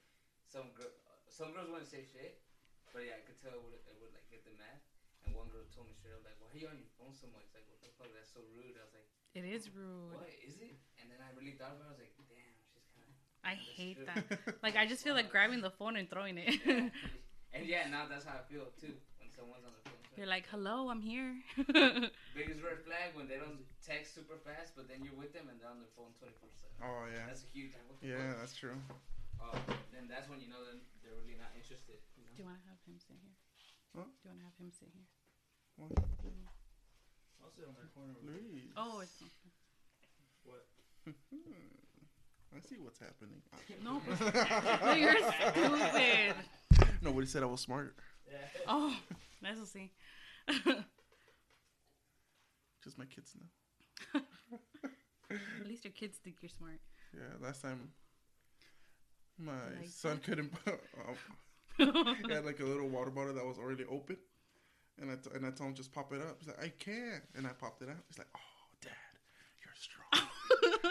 some 0.54 0.70
girl, 0.78 0.86
uh, 1.10 1.18
some 1.26 1.50
girls 1.50 1.66
wouldn't 1.66 1.90
say 1.90 2.06
shit, 2.06 2.38
but 2.94 3.02
yeah, 3.02 3.18
I 3.18 3.22
could 3.26 3.34
tell 3.42 3.58
it 3.58 3.62
would, 3.66 3.74
it 3.90 3.98
would 3.98 4.14
like 4.14 4.30
get 4.30 4.46
them 4.46 4.54
mad. 4.54 4.78
And 5.26 5.34
one 5.34 5.50
girl 5.50 5.66
told 5.74 5.90
me 5.90 5.94
straight 5.98 6.14
up, 6.14 6.22
like, 6.22 6.38
why 6.38 6.46
are 6.54 6.58
you 6.62 6.70
on 6.70 6.78
your 6.78 6.92
phone 6.94 7.10
so 7.10 7.26
much? 7.34 7.50
Like, 7.50 7.66
what 7.66 7.82
the 7.82 7.90
fuck? 7.98 8.12
That's 8.14 8.30
so 8.30 8.44
rude. 8.54 8.78
I 8.78 8.86
was 8.86 8.94
like, 8.94 9.08
it 9.34 9.42
is 9.42 9.66
rude. 9.74 10.14
what 10.14 10.30
is 10.46 10.62
it? 10.62 10.78
And 11.02 11.10
then 11.10 11.18
I 11.18 11.34
really 11.34 11.58
thought 11.58 11.74
about 11.74 11.98
it. 11.98 12.06
I 12.06 12.14
was 12.22 12.30
like, 12.30 12.30
damn, 12.30 12.54
she's 12.70 12.86
kind 12.94 13.10
of. 13.10 13.18
I 13.42 13.54
hate 13.58 13.98
true. 13.98 14.06
that. 14.14 14.54
Like 14.64 14.78
I 14.78 14.86
just 14.86 15.02
feel 15.02 15.18
like 15.18 15.28
grabbing 15.34 15.58
the 15.58 15.74
phone 15.74 15.98
and 15.98 16.06
throwing 16.06 16.38
it. 16.38 16.54
Yeah. 16.62 16.86
and 17.56 17.66
yeah, 17.66 17.90
now 17.90 18.06
that's 18.06 18.22
how 18.24 18.38
I 18.38 18.44
feel 18.46 18.70
too 18.78 18.94
when 19.18 19.28
someone's 19.34 19.66
on 19.66 19.74
the 19.74 19.82
phone. 19.90 19.98
You're 20.14 20.30
like, 20.30 20.46
"Hello, 20.46 20.88
I'm 20.88 21.02
here." 21.02 21.34
biggest 22.38 22.62
red 22.62 22.78
flag 22.86 23.18
when 23.18 23.26
they 23.26 23.34
don't 23.34 23.66
text 23.82 24.14
super 24.14 24.38
fast, 24.38 24.78
but 24.78 24.86
then 24.86 25.02
you're 25.02 25.18
with 25.18 25.34
them 25.34 25.50
and 25.50 25.58
they're 25.58 25.68
on 25.68 25.82
their 25.82 25.90
phone 25.98 26.14
24 26.14 26.46
7. 26.54 26.86
Oh 26.86 27.10
yeah. 27.10 27.26
That's 27.26 27.42
a 27.42 27.50
huge. 27.50 27.74
Like, 27.74 27.98
Yeah, 27.98 28.30
fuck? 28.30 28.38
that's 28.38 28.54
true. 28.54 28.78
Oh, 29.44 29.52
then 29.92 30.08
that's 30.08 30.26
when 30.32 30.40
you 30.40 30.48
know 30.48 30.64
that 30.64 30.80
they're 31.04 31.12
really 31.20 31.36
not 31.36 31.52
interested. 31.52 32.00
You 32.16 32.24
know? 32.24 32.32
Do 32.32 32.40
you 32.40 32.48
want 32.48 32.64
to 32.64 32.68
have 32.72 32.80
him 32.88 32.96
sit 32.96 33.20
here? 33.20 33.36
Huh? 33.92 34.08
Do 34.08 34.20
you 34.24 34.28
want 34.32 34.40
to 34.40 34.46
have 34.48 34.56
him 34.56 34.72
sit 34.72 34.88
here? 34.90 35.04
I'll 35.78 37.52
sit 37.52 37.66
on 37.68 37.74
that 37.76 37.92
corner. 37.92 38.14
with 38.16 38.24
you. 38.24 38.30
Luis. 38.64 38.72
Oh, 38.76 39.00
it's 39.04 39.20
What? 40.44 40.64
Hmm. 41.04 42.56
I 42.56 42.60
see 42.60 42.76
what's 42.78 42.98
happening. 42.98 43.42
no. 43.82 44.00
no, 44.86 44.92
you're 44.94 45.16
stupid. 45.18 46.34
Nobody 47.02 47.26
said 47.26 47.42
I 47.42 47.46
was 47.46 47.60
smart. 47.60 47.96
Yeah. 48.30 48.38
Oh, 48.68 48.96
let's 49.42 49.70
see. 49.70 49.90
Just 52.84 52.96
my 52.98 53.04
kids 53.06 53.34
know. 53.34 54.20
At 55.30 55.66
least 55.66 55.84
your 55.84 55.92
kids 55.92 56.18
think 56.18 56.36
you're 56.42 56.50
smart. 56.50 56.80
Yeah, 57.14 57.22
last 57.44 57.62
time 57.62 57.88
my 59.38 59.52
Like 59.78 59.90
son 59.90 60.20
that? 60.20 60.22
couldn't. 60.22 60.52
Um, 61.08 61.16
he 62.22 62.32
had 62.32 62.44
like 62.44 62.60
a 62.60 62.64
little 62.64 62.88
water 62.88 63.10
bottle 63.10 63.34
that 63.34 63.44
was 63.44 63.58
already 63.58 63.84
open, 63.84 64.16
and 65.00 65.10
I 65.10 65.16
t- 65.16 65.30
and 65.34 65.44
I 65.46 65.50
told 65.50 65.70
him 65.70 65.74
just 65.74 65.92
pop 65.92 66.12
it 66.12 66.20
up. 66.20 66.36
He's 66.38 66.48
like, 66.48 66.62
I 66.62 66.68
can't, 66.78 67.22
and 67.36 67.46
I 67.46 67.50
popped 67.50 67.82
it 67.82 67.88
out. 67.88 67.96
He's 68.08 68.18
like, 68.18 68.28
Oh, 68.36 68.40
Dad, 68.80 68.92
you're 69.62 69.74
strong. 69.74 70.28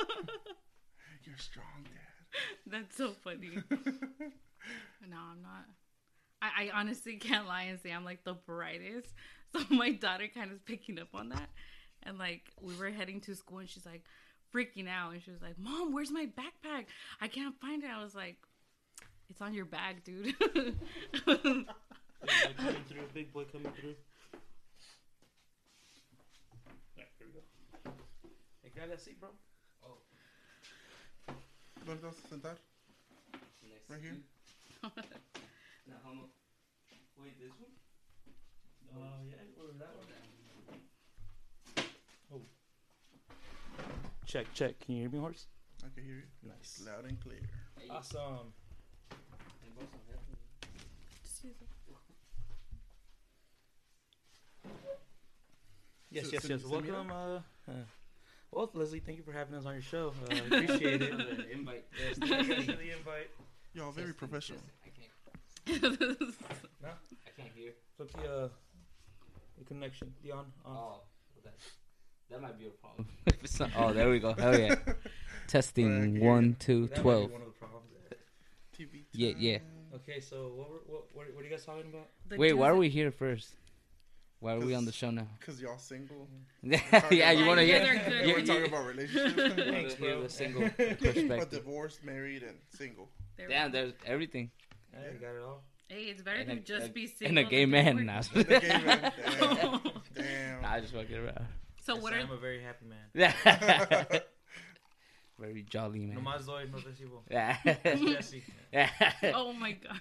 you're 1.23 1.37
strong, 1.37 1.83
Dad. 1.85 2.41
That's 2.67 2.95
so 2.97 3.13
funny. 3.23 3.51
no, 5.09 5.17
I'm 5.17 5.41
not. 5.41 5.65
I, 6.41 6.65
I 6.65 6.79
honestly 6.79 7.15
can't 7.17 7.47
lie 7.47 7.63
and 7.63 7.79
say 7.79 7.91
I'm 7.91 8.05
like 8.05 8.23
the 8.23 8.33
brightest. 8.33 9.13
So 9.53 9.59
my 9.69 9.91
daughter 9.91 10.27
kind 10.33 10.51
of 10.51 10.65
picking 10.65 10.99
up 10.99 11.09
on 11.13 11.29
that. 11.29 11.49
And 12.03 12.17
like 12.17 12.41
we 12.61 12.75
were 12.75 12.89
heading 12.89 13.21
to 13.21 13.35
school 13.35 13.59
and 13.59 13.69
she's 13.69 13.85
like 13.85 14.03
freaking 14.53 14.87
out 14.87 15.13
and 15.13 15.23
she 15.23 15.31
was 15.31 15.41
like, 15.41 15.57
Mom, 15.57 15.93
where's 15.93 16.11
my 16.11 16.25
backpack? 16.25 16.85
I 17.21 17.27
can't 17.27 17.59
find 17.59 17.83
it. 17.83 17.89
I 17.89 18.01
was 18.03 18.15
like, 18.15 18.37
It's 19.29 19.41
on 19.41 19.53
your 19.53 19.65
bag, 19.65 20.03
dude. 20.03 20.35
Big 20.35 21.25
boy 21.25 21.35
coming 22.57 22.83
through. 22.87 23.07
Big 23.13 23.33
boy 23.33 23.43
coming 23.51 23.71
through. 23.73 23.95
Yeah, 26.97 27.03
here 27.17 27.27
we 27.27 27.33
go. 27.33 27.91
Hey, 28.61 28.71
grab 28.75 28.89
that 28.89 29.01
seat, 29.01 29.19
bro. 29.19 29.29
¿Dónde 31.85 32.01
vas 32.01 32.17
a 32.17 32.27
sentar? 32.29 32.57
Next 33.69 33.89
Right 33.89 34.01
here? 34.01 34.17
No, 35.85 35.95
how 36.01 36.13
much? 36.13 36.31
Wait, 37.17 37.37
this 37.37 37.51
one? 37.59 37.75
Oh, 38.95 39.19
yeah, 39.27 39.35
or 39.59 39.73
that 39.77 39.93
one. 39.97 40.07
Oh. 42.31 42.41
Check, 44.33 44.51
check. 44.55 44.79
Can 44.79 44.95
you 44.95 45.01
hear 45.01 45.11
me, 45.11 45.19
horse? 45.19 45.45
I 45.85 45.89
can 45.93 46.03
hear 46.03 46.15
you. 46.15 46.49
Nice. 46.49 46.81
Loud 46.83 47.05
and 47.05 47.19
clear. 47.19 47.37
Awesome. 47.87 48.51
can 49.07 49.19
you 49.63 49.71
borrow 49.75 49.87
some 49.91 49.99
headphones? 50.09 50.39
Yes, 56.09 56.33
yes, 56.33 56.49
yes. 56.49 56.65
Welcome. 56.65 57.11
Uh, 57.11 57.41
uh, 57.69 57.73
well, 58.51 58.71
Leslie, 58.73 59.01
thank 59.01 59.19
you 59.19 59.23
for 59.23 59.33
having 59.33 59.53
us 59.53 59.67
on 59.67 59.73
your 59.73 59.83
show. 59.83 60.15
Uh, 60.27 60.35
appreciate 60.47 61.03
it. 61.03 61.13
The 61.37 61.51
invite. 61.51 61.85
yes, 62.03 62.17
thank 62.17 62.47
you 62.47 62.55
for 62.63 62.71
the 62.71 62.97
invite. 62.97 63.29
Y'all 63.75 63.91
very 63.91 64.13
Testing, 64.13 64.27
professional. 64.27 64.59
testing. 64.83 65.03
I 65.67 65.79
can't. 65.79 65.99
No, 66.81 66.89
I 66.89 67.39
can't 67.39 67.53
hear. 67.55 67.73
so 67.95 68.05
the 68.05 68.45
uh, 68.45 68.49
the 69.59 69.63
connection, 69.65 70.11
the 70.23 70.31
on, 70.31 70.45
on. 70.65 70.75
Oh, 70.75 71.01
that 71.43 71.53
that 72.29 72.41
might 72.41 72.57
be 72.57 72.65
a 72.67 72.69
problem. 72.69 73.07
if 73.27 73.43
it's 73.43 73.59
not, 73.59 73.71
oh, 73.77 73.93
there 73.93 74.09
we 74.09 74.19
go. 74.19 74.33
Hell 74.33 74.57
yeah. 74.59 74.75
Testing 75.47 76.13
Right, 76.15 76.23
one, 76.23 76.55
two, 76.59 76.87
That 76.87 76.89
might 76.91 76.95
be 76.95 77.01
twelve. 77.01 77.31
one 77.31 77.41
of 77.41 77.47
the 77.47 77.53
problems. 77.53 77.87
TV. 78.77 79.03
Yeah, 79.13 79.33
yeah. 79.37 79.57
Okay, 79.95 80.19
so 80.19 80.51
what 80.55 80.69
were, 80.71 80.77
what, 80.87 81.03
what, 81.13 81.27
what 81.35 81.41
are 81.41 81.43
you 81.45 81.51
guys 81.51 81.63
talking 81.65 81.89
about? 81.91 82.07
The 82.27 82.37
Wait, 82.37 82.53
why 82.53 82.69
are 82.69 82.75
we 82.75 82.89
here 82.89 83.11
first? 83.11 83.49
Why 84.39 84.53
are 84.53 84.59
we 84.59 84.73
on 84.75 84.83
the 84.85 84.91
show 84.91 85.09
now? 85.11 85.27
Cause 85.45 85.61
y'all 85.61 85.77
single. 85.77 86.27
yeah, 86.63 86.77
talking 86.89 87.17
you 87.39 87.45
want 87.45 87.59
to 87.59 87.65
hear? 87.65 87.79
guys 87.79 87.89
are 87.89 88.09
good. 88.09 88.13
You 88.13 88.27
Yeah, 88.27 88.33
want 88.33 88.45
to 88.45 88.59
talk 88.59 88.67
about 88.67 88.85
relationships? 88.87 89.53
Thanks, 89.63 89.93
Hear 89.93 90.11
bro. 90.15 90.23
the 90.23 90.29
single 90.29 90.61
but 90.77 90.99
perspective. 90.99 91.49
divorced, 91.51 92.03
married, 92.03 92.43
and 92.43 92.57
single. 92.75 93.07
There 93.37 93.47
we 93.47 93.53
Damn, 93.53 93.71
go. 93.71 93.77
there's 93.77 93.93
everything. 94.05 94.51
Hey, 94.91 95.11
you 95.13 95.19
got 95.19 95.35
it 95.35 95.41
all. 95.45 95.63
Hey, 95.87 96.03
it's 96.05 96.21
better 96.23 96.39
And 96.39 96.49
to 96.49 96.55
a- 96.57 96.59
just 96.79 96.89
a- 96.89 96.93
be 96.93 97.07
single. 97.07 97.37
And 97.37 97.47
a 97.47 97.49
gay 97.49 97.61
than 97.65 97.69
man. 97.71 97.95
divorced. 97.97 98.35
Nah, 98.35 98.43
The 98.43 98.59
gay 98.59 98.67
man. 98.67 99.11
Damn. 99.39 99.81
Damn. 100.15 100.61
nah, 100.63 100.71
I 100.73 100.79
just 100.81 100.93
fucking 100.93 101.15
around. 101.15 101.45
So 101.85 101.95
Yes, 101.95 102.03
what 102.03 102.13
I 102.13 102.17
are 102.17 102.19
am 102.21 102.31
a 102.31 102.37
very 102.37 102.61
happy 102.61 102.85
man. 102.85 103.07
Yeah. 103.13 104.05
Very 105.39 105.63
jolly 105.63 106.05
No 106.05 106.21
man. 106.21 106.23
más 106.35 106.45
doy, 106.45 106.65
no 106.71 106.77
recibo. 106.77 107.21
Yeah. 107.29 107.57
Jesse. 107.83 108.43
Oh 109.33 109.51
my 109.53 109.71
god. 109.73 109.99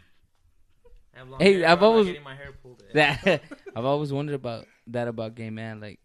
I 1.15 1.19
have 1.19 1.29
long 1.29 1.41
Hey, 1.41 1.55
hair, 1.61 1.69
I've 1.69 1.81
but 1.81 1.87
I'm 1.87 1.91
not 1.91 1.93
always- 1.93 2.07
getting 2.07 2.23
my 2.23 2.35
hair 2.37 2.53
pulled. 2.63 2.83
that 2.95 3.43
I've 3.75 3.85
always 3.85 4.13
wondered 4.13 4.35
about 4.37 4.67
that 4.89 5.09
about 5.09 5.35
gay 5.35 5.51
man. 5.51 5.81
Like, 5.81 5.99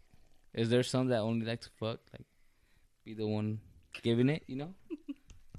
is 0.54 0.68
there 0.70 0.82
some 0.82 1.08
that 1.08 1.18
only 1.20 1.46
like 1.46 1.60
to 1.60 1.70
fuck, 1.78 2.00
like, 2.12 2.26
be 3.04 3.14
the 3.14 3.26
one 3.26 3.60
giving 4.02 4.28
it? 4.30 4.42
You 4.46 4.56
know? 4.56 4.74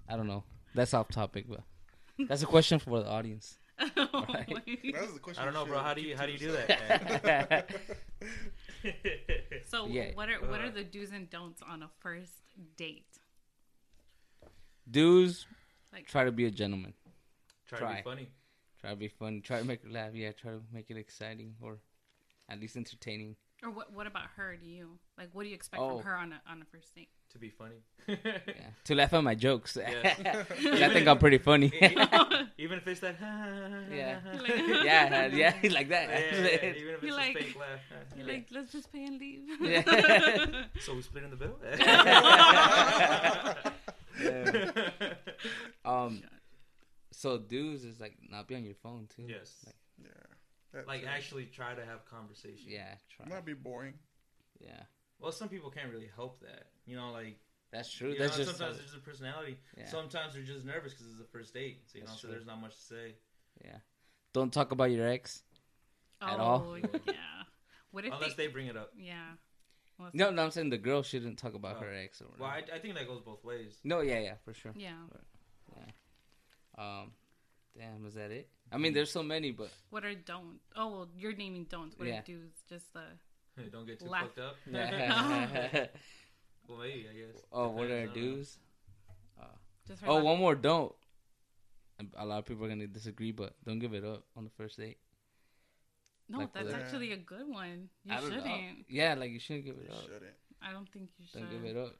I 0.09 0.17
don't 0.17 0.27
know. 0.27 0.43
That's 0.75 0.93
off 0.93 1.07
topic, 1.09 1.45
but 1.47 1.61
that's 2.27 2.41
a 2.43 2.47
question 2.47 2.79
for 2.79 2.99
the 2.99 3.07
audience. 3.07 3.57
Oh 3.95 4.25
Right. 4.33 4.49
my- 4.49 4.91
That 4.91 5.01
was 5.03 5.13
the 5.13 5.19
question. 5.19 5.41
I 5.41 5.45
don't 5.45 5.53
know, 5.53 5.65
bro. 5.65 5.79
How 5.79 5.93
do 5.93 6.01
you 6.01 6.17
how 6.17 6.25
do 6.25 6.31
you 6.33 6.39
do 6.39 6.51
that? 6.51 7.69
So 9.65 9.85
Yeah. 9.87 10.13
what 10.15 10.29
are 10.29 10.39
what 10.41 10.61
Uh. 10.61 10.65
are 10.65 10.69
the 10.71 10.83
do's 10.83 11.11
and 11.11 11.29
don'ts 11.29 11.61
on 11.61 11.83
a 11.83 11.89
first 11.99 12.41
date? 12.77 13.19
Do's 14.89 15.45
Like- 15.93 16.07
try 16.07 16.23
to 16.23 16.31
be 16.31 16.45
a 16.45 16.51
gentleman. 16.51 16.93
Try, 17.67 17.79
Try. 17.79 17.89
to 17.91 17.95
be 17.97 18.01
funny. 18.03 18.27
Try 18.81 18.89
to 18.91 18.95
be 18.95 19.07
funny. 19.07 19.41
Try 19.41 19.59
to 19.59 19.65
make 19.65 19.83
her 19.83 19.89
laugh. 19.89 20.13
Yeah, 20.15 20.31
try 20.31 20.51
to 20.53 20.63
make 20.71 20.89
it 20.89 20.97
exciting 20.97 21.55
or 21.61 21.79
at 22.47 22.59
least 22.59 22.75
entertaining. 22.77 23.35
Or 23.61 23.71
what 23.71 23.91
what 23.93 24.07
about 24.07 24.23
her? 24.37 24.55
Do 24.55 24.65
you 24.65 24.97
like 25.17 25.29
what 25.33 25.43
do 25.43 25.49
you 25.49 25.55
expect 25.55 25.81
Oh. 25.83 25.97
from 25.97 26.03
her 26.05 26.15
on 26.15 26.31
a 26.33 26.41
on 26.49 26.61
a 26.61 26.65
first 26.65 26.95
date? 26.95 27.09
To 27.33 27.37
be 27.37 27.49
funny. 27.49 27.75
Yeah, 28.07 28.15
to 28.85 28.95
laugh 28.95 29.13
at 29.13 29.21
my 29.23 29.35
jokes. 29.35 29.77
Yeah. 29.79 30.13
'Cause 30.45 30.81
I 30.81 30.89
think 30.93 31.07
I'm 31.07 31.17
pretty 31.19 31.37
funny. 31.37 31.67
Even 32.57 32.79
if 32.79 32.87
it's 32.87 33.01
that. 33.01 33.17
Yeah. 33.91 34.19
Like- 34.41 34.57
yeah, 34.83 35.27
yeah, 35.27 35.53
like 35.71 35.89
that. 35.89 36.09
Yeah, 36.09 36.19
yeah, 36.31 36.47
yeah, 36.63 36.73
even 36.75 36.93
if 36.95 37.03
You 37.03 37.07
it's 37.09 37.17
like- 37.17 37.35
a 37.35 37.39
fake 37.43 37.59
laugh. 37.59 37.79
You're 38.17 38.27
like, 38.27 38.47
let's 38.51 38.71
just 38.71 38.91
pay 38.91 39.03
and 39.05 39.19
leave. 39.19 39.41
Yeah. 39.61 40.63
so 40.79 40.95
we 40.95 41.01
split 41.03 41.23
in 41.25 41.29
the 41.29 41.35
bill. 41.35 41.55
um, 45.85 46.21
so 47.11 47.37
dudes 47.37 47.83
is 47.83 47.99
like 47.99 48.15
not 48.29 48.47
be 48.47 48.55
on 48.55 48.63
your 48.63 48.75
phone 48.75 49.07
too. 49.15 49.23
yes. 49.27 49.55
Like, 49.65 49.75
Yeah. 49.75 49.78
That's 50.73 50.87
Like 50.87 51.01
it. 51.03 51.07
actually 51.07 51.45
try 51.45 51.73
to 51.73 51.83
have 51.85 52.05
conversation. 52.05 52.67
yeah, 52.67 52.95
try. 53.15 53.25
Not 53.27 53.45
be 53.45 53.53
boring. 53.53 53.93
Yeah, 54.59 54.81
Well, 55.19 55.31
some 55.31 55.47
people 55.49 55.69
can't 55.71 55.91
really 55.91 56.09
help 56.15 56.41
that. 56.41 56.67
You 56.85 56.95
know, 56.97 57.11
like 57.11 57.39
that's 57.71 57.91
true. 57.91 58.15
That's 58.17 58.37
know, 58.37 58.43
just 58.43 58.57
sometimes 58.57 58.77
it's 58.79 58.91
just 58.91 58.97
a 58.97 59.05
personality. 59.07 59.57
yeah. 59.77 59.85
Sometimes 59.87 60.33
they're 60.33 60.43
just 60.43 60.65
nervous 60.65 60.93
because 60.93 61.07
it's 61.07 61.17
the 61.19 61.27
first 61.31 61.53
date. 61.53 61.83
So 61.87 61.97
you 61.99 62.05
That's 62.05 62.23
know, 62.23 62.27
so 62.29 62.33
there's 62.33 62.45
not 62.45 62.59
much 62.61 62.75
to 62.75 62.81
say. 62.81 63.15
yeah. 63.63 63.77
Don't 64.33 64.51
talk 64.53 64.71
about 64.71 64.91
your 64.91 65.07
ex. 65.07 65.43
At 66.21 66.39
oh, 66.39 66.43
all? 66.43 66.77
yeah. 66.77 67.13
What 67.91 68.05
if 68.05 68.13
Unless 68.13 68.35
they, 68.35 68.45
they 68.47 68.51
bring 68.53 68.67
it 68.67 68.77
up. 68.77 68.91
Yeah. 68.97 69.15
Unless- 69.97 70.13
No, 70.13 70.29
no, 70.29 70.43
I'm 70.43 70.51
saying 70.51 70.69
the 70.69 70.77
girl 70.77 71.01
shouldn't 71.03 71.39
talk 71.39 71.55
about 71.55 71.77
Oh. 71.77 71.85
her 71.85 71.93
ex 71.93 72.21
or 72.21 72.25
Well. 72.37 72.47
I, 72.49 72.63
I 72.75 72.77
think 72.79 72.93
that 72.95 73.07
goes 73.07 73.21
both 73.21 73.43
ways. 73.43 73.79
no, 73.83 74.01
yeah, 74.01 74.19
yeah, 74.19 74.33
for 74.45 74.53
sure. 74.53 74.73
Yeah. 74.75 74.91
Yeah. 75.75 75.83
Um, 76.77 77.11
damn, 77.79 78.05
is 78.05 78.13
that 78.15 78.31
it? 78.31 78.49
I 78.71 78.77
mean, 78.77 78.93
there's 78.93 79.09
so 79.11 79.23
many, 79.23 79.51
but 79.51 79.71
What 79.89 80.03
are 80.05 80.13
don't? 80.13 80.59
Oh 80.75 80.87
well, 80.91 81.09
you're 81.17 81.33
naming 81.35 81.63
don'ts. 81.65 81.97
What 81.97 82.07
Yeah. 82.07 82.19
are 82.19 82.23
do's? 82.23 82.51
Just 82.69 82.93
the 82.93 83.03
Don't 83.71 83.87
get 83.87 83.99
too 83.99 84.05
Laugh. 84.07 84.23
fucked 84.23 84.39
up. 84.39 84.55
yeah. 84.71 85.71
well, 86.67 86.77
maybe 86.79 87.07
I 87.09 87.13
guess. 87.13 87.41
oh, 87.51 87.69
what 87.69 87.89
are 87.89 88.01
I 88.01 88.05
don't 88.05 88.13
dudes? 88.13 88.59
just 89.87 90.01
her 90.01 90.07
Oh, 90.09 90.15
laugh- 90.15 90.23
one 90.25 90.37
more 90.39 90.55
don't. 90.55 90.93
A 92.15 92.25
lot 92.25 92.39
of 92.39 92.45
people 92.45 92.63
are 92.65 92.69
gonna 92.69 92.87
disagree, 92.87 93.31
but 93.31 93.53
don't 93.65 93.79
give 93.79 93.93
it 93.93 94.05
up 94.05 94.23
on 94.37 94.43
the 94.45 94.51
first 94.51 94.77
date. 94.77 94.97
No, 96.29 96.39
like 96.39 96.53
that's 96.53 96.71
actually 96.73 97.11
a 97.11 97.17
good 97.17 97.47
one. 97.49 97.89
You 98.05 98.13
I 98.13 98.19
shouldn't. 98.21 98.45
know. 98.45 98.59
Yeah, 98.87 99.15
like 99.15 99.31
you 99.31 99.39
shouldn't 99.39 99.65
give 99.65 99.75
You 99.77 99.83
it 99.89 99.91
up. 99.91 100.03
shouldn't. 100.03 100.35
I 100.61 100.71
don't 100.71 100.87
think 100.89 101.09
you 101.17 101.25
should. 101.25 101.41
Don't 101.41 101.51
give 101.51 101.65
it 101.65 101.75
up. 101.75 101.95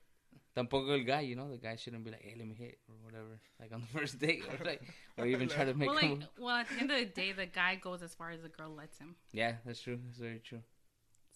Tampoco 0.59 0.91
el 0.91 1.05
guy, 1.05 1.21
you 1.21 1.37
know, 1.37 1.49
the 1.49 1.57
guy 1.57 1.77
shouldn't 1.77 2.03
be 2.03 2.11
like, 2.11 2.21
"Hey, 2.21 2.35
let 2.37 2.45
me 2.45 2.53
hit" 2.53 2.79
or 2.89 2.95
whatever, 3.05 3.39
like 3.61 3.71
on 3.73 3.79
the 3.79 3.87
first 3.99 4.19
date, 4.19 4.43
or 4.43 4.65
like, 4.65 4.81
or 5.17 5.25
even 5.25 5.47
try 5.47 5.63
to 5.63 5.73
make 5.73 5.87
Well, 5.87 5.95
like, 5.95 6.19
well, 6.37 6.57
at 6.57 6.67
the 6.67 6.81
end 6.81 6.91
of 6.91 6.97
the 6.97 7.05
day, 7.05 7.31
the 7.31 7.45
guy 7.45 7.75
goes 7.75 8.03
as 8.03 8.13
far 8.13 8.31
as 8.31 8.41
the 8.41 8.49
girl 8.49 8.75
lets 8.75 8.97
him. 8.97 9.15
Yeah, 9.31 9.53
that's 9.65 9.79
true. 9.79 9.97
That's 10.03 10.17
very 10.17 10.39
true. 10.39 10.59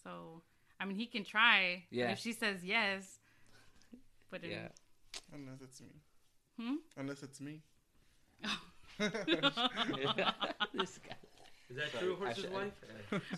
So, 0.04 0.42
I 0.78 0.84
mean, 0.84 0.98
he 0.98 1.06
can 1.06 1.24
try. 1.24 1.86
Yeah. 1.90 2.12
If 2.12 2.20
she 2.20 2.34
says 2.34 2.66
yes, 2.66 3.20
but 4.30 4.44
Yeah. 4.44 4.68
Unless 5.34 5.62
it's 5.62 5.80
me. 5.80 6.02
Hmm? 6.60 6.76
Unless 6.98 7.24
it's 7.24 7.40
me. 7.40 7.62
this 9.00 11.00
guy. 11.00 11.16
Is 11.70 11.78
that 11.78 11.91
Sorry, 11.91 12.03
true, 12.03 12.18
I 12.22 12.26
Horse's 12.26 12.43
should- 12.43 12.53
wife? 12.53 12.74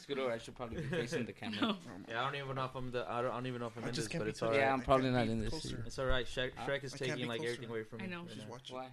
Scooter, 0.02 0.32
I 0.32 0.38
should 0.40 0.56
probably 0.56 0.82
be 0.82 0.88
facing 0.90 1.26
the 1.26 1.32
camera. 1.42 1.62
No. 1.62 1.76
Yeah, 2.10 2.22
I 2.22 2.26
don't 2.32 2.36
even 2.42 2.56
know 2.56 2.66
if 2.66 2.76
I'm 2.76 2.92
the. 2.92 3.06
I 3.10 3.22
don't, 3.22 3.32
I 3.32 3.36
don't 3.36 3.46
even 3.48 3.62
know 3.62 3.68
if 3.68 3.78
I'm 3.78 3.84
I 3.86 3.90
in 3.90 3.94
just 3.94 4.08
this, 4.08 4.12
can't 4.12 4.22
but 4.22 4.26
be 4.26 4.30
it's 4.32 4.40
touched. 4.40 4.54
alright. 4.54 4.68
Yeah, 4.68 4.74
I'm 4.74 4.82
I 4.82 4.84
probably 4.84 5.06
can't 5.12 5.16
not 5.16 5.26
be 5.28 5.32
in 5.34 5.40
this 5.42 5.50
closer. 5.50 5.70
either. 5.70 5.84
It's 5.86 6.00
alright. 6.00 6.26
Shrek, 6.26 6.52
Huh? 6.58 6.68
Shrek 6.68 6.84
is 6.84 6.94
I 6.94 6.98
can't 6.98 7.10
taking 7.12 7.24
be 7.26 7.30
like 7.30 7.38
closer. 7.40 7.54
everything 7.54 7.70
away 7.70 7.84
from 7.84 7.98
me. 8.00 8.04
I 8.04 8.08
me. 8.08 8.14
know. 8.16 8.22
right 8.22 8.30
Just 8.30 8.48
now. 8.48 8.52
watch. 8.52 8.72
Why? 8.72 8.88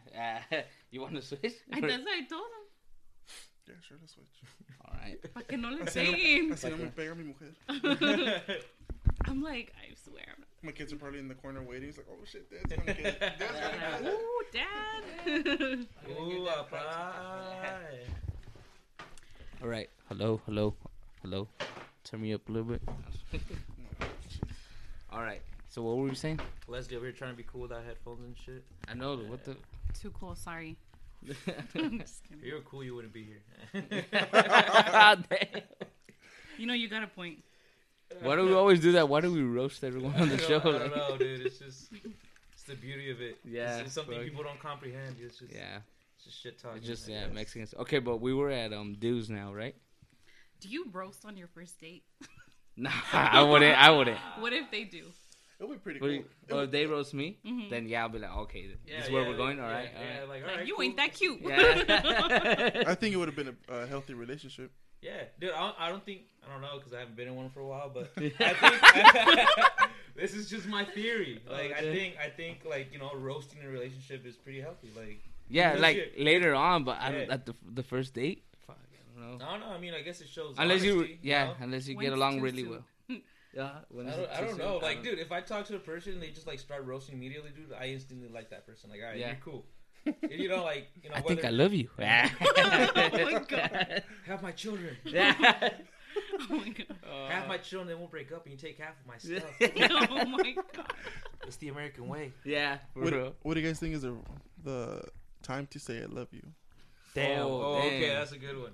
Uh, 0.53 0.63
you 0.91 1.01
want 1.01 1.15
to 1.17 1.23
switch? 1.23 1.55
I, 1.73 1.81
that's 1.81 2.03
what 2.05 2.09
I 2.13 2.25
told 2.29 2.43
him. 2.43 2.65
Yeah, 3.69 3.75
sure, 3.89 3.97
let's 4.01 4.13
switch. 4.15 4.27
All 4.85 4.95
right. 5.01 5.35
Pa' 5.35 5.41
que 5.43 5.57
no 5.57 5.71
le 5.71 5.79
Así 5.79 6.05
no, 6.05 6.13
peguen. 6.13 6.53
así 6.53 6.71
no 6.71 6.77
me 6.77 6.91
pega 6.91 7.17
mi 7.17 7.25
mujer. 7.25 8.51
I'm 9.27 9.43
like, 9.43 9.73
I 9.81 9.95
swear. 9.95 10.25
I'm. 10.37 10.45
My 10.65 10.73
kids 10.73 10.93
are 10.93 10.97
probably 10.97 11.19
in 11.21 11.29
the 11.29 11.35
corner 11.35 11.63
waiting. 11.63 11.89
It's 11.89 11.99
like, 11.99 12.07
oh 12.11 12.25
shit, 12.25 12.49
dad's 12.51 12.73
gonna 12.73 12.93
get 12.95 13.07
it. 13.07 13.21
Dad's 13.21 13.41
gonna 13.41 13.79
get 13.79 14.03
it. 14.03 14.15
Ooh, 14.15 14.45
dad. 14.53 16.19
Ooh, 16.21 16.47
apay. 16.47 18.07
All 19.63 19.69
right. 19.69 19.89
Hello, 20.09 20.41
hello, 20.47 20.75
hello. 21.23 21.49
Turn 22.05 22.21
me 22.23 22.33
up 22.35 22.49
a 22.49 22.53
little 22.53 22.69
bit. 22.73 22.83
All 25.13 25.23
right. 25.23 25.41
So 25.69 25.83
what 25.83 25.97
were 25.97 26.05
we 26.05 26.15
saying? 26.15 26.41
Leslie 26.67 26.97
over 26.97 27.07
here 27.07 27.15
trying 27.15 27.31
to 27.31 27.37
be 27.37 27.45
cool 27.45 27.63
without 27.63 27.85
headphones 27.85 28.25
and 28.25 28.37
shit. 28.45 28.65
I 28.89 28.95
know 28.95 29.17
what 29.17 29.45
the. 29.45 29.57
Too 30.01 30.13
cool. 30.19 30.35
Sorry. 30.35 30.77
I'm 31.77 32.01
just 32.01 32.23
If 32.33 32.45
you 32.45 32.55
were 32.55 32.61
cool, 32.63 32.83
you 32.83 32.95
wouldn't 32.97 33.13
be 33.13 33.25
here. 33.25 33.83
You 36.59 36.67
know, 36.67 36.75
you 36.75 36.89
got 36.89 37.03
a 37.05 37.07
point. 37.07 37.43
Why 38.21 38.37
do 38.37 38.45
we 38.45 38.53
always 38.53 38.81
do 38.81 38.93
that? 38.93 39.09
Why 39.09 39.21
do 39.21 39.33
we 39.33 39.43
roast 39.43 39.83
everyone 39.85 40.15
on 40.17 40.29
the 40.29 40.35
I 40.35 40.39
show? 40.39 40.59
don't, 40.61 40.75
I 40.75 40.79
Like- 40.85 40.95
don't 40.95 41.11
know, 41.11 41.17
dude. 41.19 41.47
It's 41.47 41.59
just 41.59 41.89
It's 42.53 42.65
the 42.65 42.75
beauty 42.75 43.11
of 43.11 43.21
it. 43.23 43.39
Yeah, 43.45 43.77
it's, 43.79 43.87
it's 43.87 43.95
something 43.95 44.17
fuck. 44.17 44.25
people 44.25 44.43
don't 44.45 44.59
comprehend. 44.61 45.17
It's 45.23 45.39
just 45.39 45.53
Yeah, 45.53 45.77
it's 45.79 46.02
just 46.25 46.41
shit 46.43 46.59
talking. 46.59 46.79
it's 46.79 46.87
just 46.87 47.09
yeah. 47.09 47.27
Mexicans. 47.29 47.75
Okay, 47.81 47.99
but 47.99 48.21
we 48.21 48.33
were 48.35 48.51
at 48.51 48.73
um 48.73 48.95
Dudes 48.99 49.29
now, 49.31 49.53
right? 49.53 49.75
Do 50.61 50.69
you 50.69 50.87
roast 50.93 51.25
on 51.25 51.37
your 51.37 51.49
first 51.49 51.79
date? 51.81 52.05
Nah, 52.75 52.91
I 53.13 53.43
wouldn't. 53.43 53.77
I 53.79 53.91
wouldn't. 53.91 54.17
What 54.39 54.55
if 54.55 54.71
they 54.71 54.85
do? 54.85 55.03
It'll 55.61 55.71
be 55.75 55.79
pretty 55.79 56.01
What 56.01 56.07
cool. 56.07 56.15
you- 56.17 56.25
well, 56.49 56.61
if 56.61 56.71
they 56.71 56.87
roast 56.87 57.13
me, 57.13 57.37
Mhm. 57.47 57.69
then 57.69 57.87
yeah, 57.87 58.03
I'll 58.03 58.09
be 58.09 58.19
like, 58.19 58.35
okay, 58.45 58.71
Yeah, 58.87 58.97
this 58.97 59.05
is 59.07 59.13
where 59.13 59.23
yeah, 59.25 59.29
we're 59.29 59.37
going. 59.37 59.61
All 59.61 59.69
yeah, 59.69 59.75
right, 59.77 59.91
yeah, 59.93 60.01
all 60.01 60.07
right. 60.07 60.29
like, 60.29 60.43
Like, 60.43 60.51
all 60.51 60.57
right, 60.57 60.67
you 60.67 60.75
cool. 60.77 60.83
ain't 60.85 60.97
that 60.97 61.13
cute. 61.13 61.39
Yeah. 61.43 62.83
I 62.91 62.95
think 62.95 63.13
it 63.13 63.19
would 63.19 63.29
have 63.29 63.37
been 63.37 63.55
a, 63.69 63.75
a 63.83 63.87
healthy 63.87 64.15
relationship. 64.15 64.73
Yeah, 65.03 65.25
dude. 65.39 65.51
I 65.53 65.61
don't, 65.61 65.77
I 65.81 65.89
don't 65.91 66.05
think 66.05 66.23
I 66.49 66.51
don't 66.51 66.63
know 66.63 66.79
because 66.79 66.95
I 66.95 67.01
haven't 67.01 67.17
been 67.17 67.29
in 67.29 67.37
one 67.37 67.51
for 67.51 67.61
a 67.61 67.67
while, 67.67 67.91
but 67.93 68.11
I 68.17 68.31
think 68.55 69.49
this 70.17 70.33
is 70.35 70.49
just 70.49 70.67
my 70.67 70.85
theory. 70.85 71.43
Like 71.51 71.73
I 71.73 71.81
think 71.83 72.17
I 72.25 72.29
think 72.31 72.61
like 72.69 72.91
you 72.93 72.99
know 72.99 73.11
roasting 73.15 73.61
in 73.61 73.67
a 73.67 73.71
relationship 73.71 74.25
is 74.25 74.37
pretty 74.37 74.61
healthy. 74.61 74.89
Like 74.97 75.21
yeah, 75.53 75.69
Because 75.71 75.83
like 75.87 75.97
you- 76.17 76.25
later 76.25 76.53
on, 76.55 76.85
but 76.89 76.97
I 77.01 77.09
Yeah. 77.11 77.19
don't, 77.19 77.31
at 77.37 77.47
the 77.47 77.55
the 77.79 77.83
first 77.93 78.15
date, 78.15 78.39
fuck, 78.67 78.79
I 78.81 79.21
don't 79.21 79.39
know. 79.39 79.45
I 79.45 79.51
don't 79.53 79.61
know. 79.61 79.73
I 79.77 79.79
mean, 79.85 79.95
I 79.95 80.03
guess 80.03 80.21
it 80.25 80.29
shows 80.29 80.57
Unless 80.59 80.83
you, 80.83 80.95
honesty, 80.99 81.19
yeah, 81.23 81.45
know? 81.47 81.57
unless 81.65 81.87
you 81.89 81.95
When's 81.97 82.09
get 82.11 82.19
along 82.19 82.41
really 82.41 82.63
soon? 82.65 82.71
well. 82.71 82.85
Yeah, 83.55 83.85
when 83.91 84.09
I 84.09 84.17
don't, 84.17 84.31
I 84.31 84.41
don't 84.41 84.57
know. 84.59 84.77
Like, 84.79 84.97
don't- 85.05 85.17
dude, 85.17 85.19
if 85.27 85.31
I 85.31 85.41
talk 85.43 85.67
to 85.67 85.77
a 85.77 85.85
person 85.93 86.15
and 86.15 86.23
they 86.23 86.31
just 86.39 86.47
like 86.47 86.59
start 86.59 86.83
roasting 86.87 87.15
immediately, 87.19 87.51
dude, 87.55 87.71
I 87.79 87.87
instantly 87.97 88.31
like 88.39 88.49
that 88.49 88.67
person. 88.67 88.89
Like, 88.89 89.01
all 89.05 89.09
right, 89.13 89.19
Yeah. 89.19 89.29
you're 89.37 89.45
cool. 89.45 89.63
And, 90.33 90.33
you 90.43 90.49
know, 90.49 90.65
like, 90.65 90.89
you 91.03 91.09
know, 91.11 91.17
I 91.17 91.21
think 91.21 91.45
I 91.45 91.51
love 91.51 91.73
you. 91.81 91.89
oh 91.99 92.05
my 93.13 93.45
god. 93.47 94.03
have 94.27 94.43
my 94.43 94.53
children, 94.53 94.97
yeah. 95.05 95.35
Oh 96.51 96.57
my 96.57 96.69
god. 96.71 97.31
have 97.31 97.47
my 97.47 97.59
children, 97.59 97.87
oh 97.89 97.91
then 97.91 97.99
we'll 98.01 98.09
break 98.17 98.33
up 98.33 98.43
and 98.47 98.53
you 98.55 98.59
take 98.59 98.79
half 98.79 98.95
of 99.01 99.07
my 99.07 99.19
stuff. 99.19 99.45
oh 100.11 100.25
my 100.27 100.55
god. 100.77 100.93
it's 101.47 101.57
the 101.57 101.69
American 101.69 102.09
way. 102.09 102.33
yeah, 102.45 102.79
for 102.95 103.03
What, 103.05 103.13
real. 103.13 103.35
what 103.43 103.55
do 103.55 103.61
you 103.61 103.67
guys 103.67 103.79
think 103.79 103.95
is 103.95 104.03
the 104.03 104.17
the 104.65 105.03
time 105.43 105.67
to 105.69 105.79
say 105.79 106.03
I 106.03 106.07
love 106.07 106.29
you? 106.33 106.43
Damn. 107.15 107.41
Oh, 107.47 107.63
Oh, 107.63 107.75
okay, 107.79 108.01
damn. 108.01 108.15
that's 108.17 108.33
a 108.33 108.39
good 108.39 108.59
one. 108.61 108.73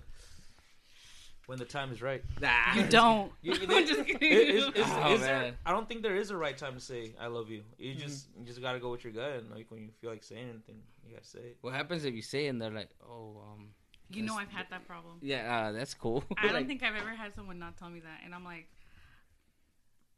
When 1.46 1.58
the 1.58 1.64
time 1.64 1.90
is 1.92 2.02
right. 2.02 2.22
Nah. 2.42 2.74
You 2.74 2.84
don't. 2.88 3.32
You- 3.42 3.54
you- 3.54 3.66
I'm 3.76 3.86
just 3.86 4.04
kidding. 4.04 4.30
Is, 4.30 4.64
is, 4.64 4.68
is, 4.74 4.84
Oh, 4.86 5.14
is 5.14 5.20
there. 5.22 5.54
I 5.64 5.72
don't 5.72 5.88
think 5.88 6.02
there 6.02 6.14
is 6.16 6.30
a 6.30 6.36
right 6.36 6.56
time 6.56 6.74
to 6.74 6.80
say 6.80 7.14
I 7.18 7.26
love 7.28 7.48
you. 7.50 7.62
You 7.78 7.94
just 7.94 8.26
you 8.38 8.44
just 8.44 8.60
gotta 8.60 8.78
go 8.78 8.90
with 8.90 9.02
your 9.02 9.12
gut 9.14 9.32
and 9.40 9.50
like 9.50 9.66
when 9.70 9.80
you 9.80 9.88
feel 10.00 10.10
like 10.10 10.22
saying 10.22 10.48
anything, 10.50 10.82
you 11.06 11.14
gotta 11.14 11.26
say 11.26 11.38
it. 11.40 11.56
What 11.62 11.72
happens 11.74 12.04
if 12.04 12.14
you 12.14 12.20
say 12.22 12.46
it 12.46 12.48
and 12.50 12.60
they're 12.60 12.70
like, 12.70 12.90
oh, 13.02 13.42
um, 13.52 13.68
you 14.10 14.22
know 14.22 14.34
I've 14.36 14.50
had 14.50 14.66
that 14.70 14.86
problem. 14.86 15.16
yeah, 15.22 15.68
uh, 15.68 15.72
that's 15.72 15.94
cool. 15.94 16.22
I 16.36 16.42
don't 16.44 16.52
Like- 16.54 16.66
think 16.66 16.82
I've 16.82 16.94
ever 16.96 17.10
had 17.14 17.34
someone 17.34 17.58
not 17.58 17.78
tell 17.78 17.88
me 17.90 18.00
that, 18.00 18.20
and 18.26 18.34
I'm 18.34 18.44
like, 18.44 18.66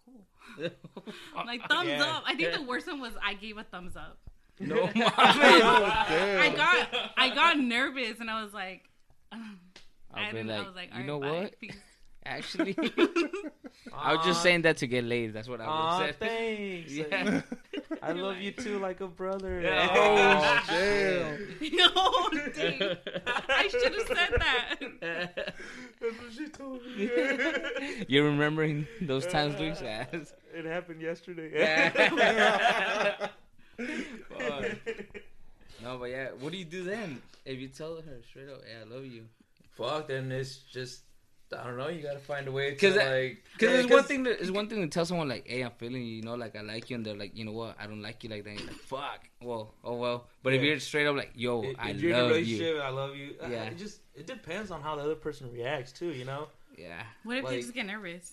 cool. 0.05 0.27
Like 1.47 1.63
thumbs 1.69 1.89
Yeah. 1.91 2.03
up. 2.05 2.25
I 2.27 2.35
think 2.35 2.55
the 2.55 2.63
worst 2.63 2.87
one 2.89 3.01
was 3.01 3.13
I 3.25 3.35
gave 3.35 3.57
a 3.57 3.63
thumbs 3.65 3.97
up. 3.97 4.19
No, 4.61 4.87
Damn. 4.95 5.03
I 6.41 6.53
got 6.57 7.11
I 7.17 7.35
got 7.35 7.59
nervous, 7.59 8.21
and 8.21 8.31
I 8.31 8.43
was 8.45 8.53
like, 8.53 8.83
um, 9.33 9.59
I, 10.15 10.31
didn't- 10.31 10.49
like, 10.49 10.59
I 10.61 10.63
was 10.67 10.75
like, 10.77 10.89
you 10.89 10.93
"Alright, 10.93 11.07
know 11.07 11.21
bye, 11.21 11.31
what? 11.43 11.61
peace." 11.61 11.77
Actually, 12.27 12.77
I 13.95 14.15
was 14.15 14.27
just 14.27 14.43
saying 14.43 14.63
that 14.63 14.77
to 14.79 14.87
get 14.87 15.05
laid. 15.05 15.33
That's 15.33 15.49
what 15.49 15.59
I 15.63 15.65
Aw, 15.65 15.99
would 16.01 16.17
say. 16.21 16.85
thanks. 16.85 16.93
Yeah. 16.93 17.41
I 18.03 18.13
love 18.13 18.37
you 18.37 18.53
too, 18.53 18.79
like 18.79 19.01
a 19.01 19.07
brother. 19.09 19.63
Oh, 19.67 20.61
damn. 20.69 21.39
no, 21.73 22.29
dude. 22.53 22.99
I 23.49 23.69
should 23.69 23.95
have 23.95 24.07
said 24.07 24.35
that. 24.39 25.55
That's 25.99 26.19
what 26.19 26.33
she 26.37 26.49
told 26.51 26.83
me. 26.95 27.11
You're 28.07 28.27
remembering 28.27 28.87
those 29.01 29.27
times, 29.27 29.59
Luis? 29.59 29.81
Yes. 29.83 30.35
It 30.55 30.67
happened 30.67 31.01
yesterday. 31.01 31.51
Fuck. 34.29 34.65
no, 35.83 35.99
but 35.99 36.11
yeah, 36.11 36.29
what 36.39 36.53
do 36.53 36.59
you 36.59 36.65
do 36.65 36.85
then 36.85 37.21
if 37.45 37.59
you 37.59 37.69
tell 37.69 37.97
her 37.97 38.19
straight 38.29 38.49
up, 38.49 38.63
"Hey, 38.65 38.77
I 38.81 38.93
love 38.95 39.05
you"? 39.05 39.25
Fuck, 39.73 40.09
then 40.09 40.31
it's 40.33 40.57
just 40.73 41.03
I 41.53 41.65
don't 41.65 41.77
know. 41.79 41.89
You 41.89 42.01
gotta 42.03 42.21
find 42.21 42.47
a 42.47 42.53
way 42.53 42.71
to 42.71 42.77
'Cause 42.77 42.97
I- 42.97 43.11
like. 43.23 43.45
Because 43.55 43.75
yeah, 43.75 43.81
it's 43.83 43.91
one 43.91 44.05
thing. 44.05 44.23
To, 44.25 44.31
it's 44.31 44.51
one 44.53 44.69
thing 44.69 44.83
to 44.83 44.87
tell 44.89 45.05
someone 45.05 45.29
like, 45.29 45.49
"Hey, 45.49 45.63
I'm 45.63 45.73
feeling 45.73 46.03
you," 46.03 46.17
you 46.17 46.23
know, 46.23 46.35
like 46.37 46.55
I 46.55 46.61
like 46.61 46.89
you, 46.91 46.95
and 46.97 47.05
they're 47.05 47.17
like, 47.17 47.37
"You 47.37 47.45
know 47.45 47.51
what? 47.53 47.75
I 47.81 47.87
don't 47.89 48.03
like 48.03 48.23
you 48.23 48.31
like 48.31 48.45
that." 48.45 48.53
You're 48.57 48.67
like, 48.69 48.77
"Fuck." 48.77 49.29
Well, 49.43 49.75
oh 49.83 49.97
well. 49.97 50.29
But 50.45 50.53
if 50.55 50.63
Yeah. 50.63 50.69
you're 50.69 50.81
straight 50.81 51.07
up 51.09 51.17
like, 51.17 51.33
"Yo, 51.35 51.63
If, 51.65 51.77
I 51.79 51.91
if 51.91 52.01
you're 52.01 52.13
in 52.13 52.19
a 52.19 52.23
love 52.23 52.31
you," 52.31 52.37
relationship, 52.37 52.83
I 52.83 52.89
love 52.91 53.17
you. 53.17 53.35
uh, 53.43 53.49
Yeah. 53.49 53.65
It 53.65 53.79
just 53.79 54.01
it 54.15 54.27
depends 54.29 54.71
on 54.71 54.81
how 54.81 54.95
the 54.95 55.03
other 55.03 55.17
person 55.17 55.51
reacts 55.53 55.91
too. 55.93 56.13
You 56.13 56.25
know. 56.25 56.49
yeah, 56.79 57.03
What 57.25 57.39
if 57.39 57.43
you 57.43 57.49
Like- 57.49 57.61
just 57.63 57.75
get 57.75 57.87
nervous? 57.87 58.33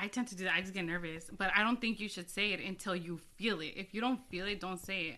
I 0.00 0.06
tend 0.06 0.28
to 0.28 0.36
do 0.36 0.44
that. 0.44 0.54
I 0.54 0.60
just 0.60 0.74
get 0.74 0.84
nervous, 0.84 1.28
but 1.36 1.50
I 1.56 1.62
don't 1.64 1.80
think 1.80 1.98
you 2.00 2.08
should 2.08 2.30
say 2.30 2.52
it 2.52 2.60
until 2.60 2.94
you 2.94 3.18
feel 3.36 3.60
it. 3.60 3.74
If 3.76 3.92
you 3.94 4.00
don't 4.00 4.20
feel 4.30 4.46
it, 4.46 4.60
don't 4.60 4.78
say 4.78 5.00
it. 5.08 5.16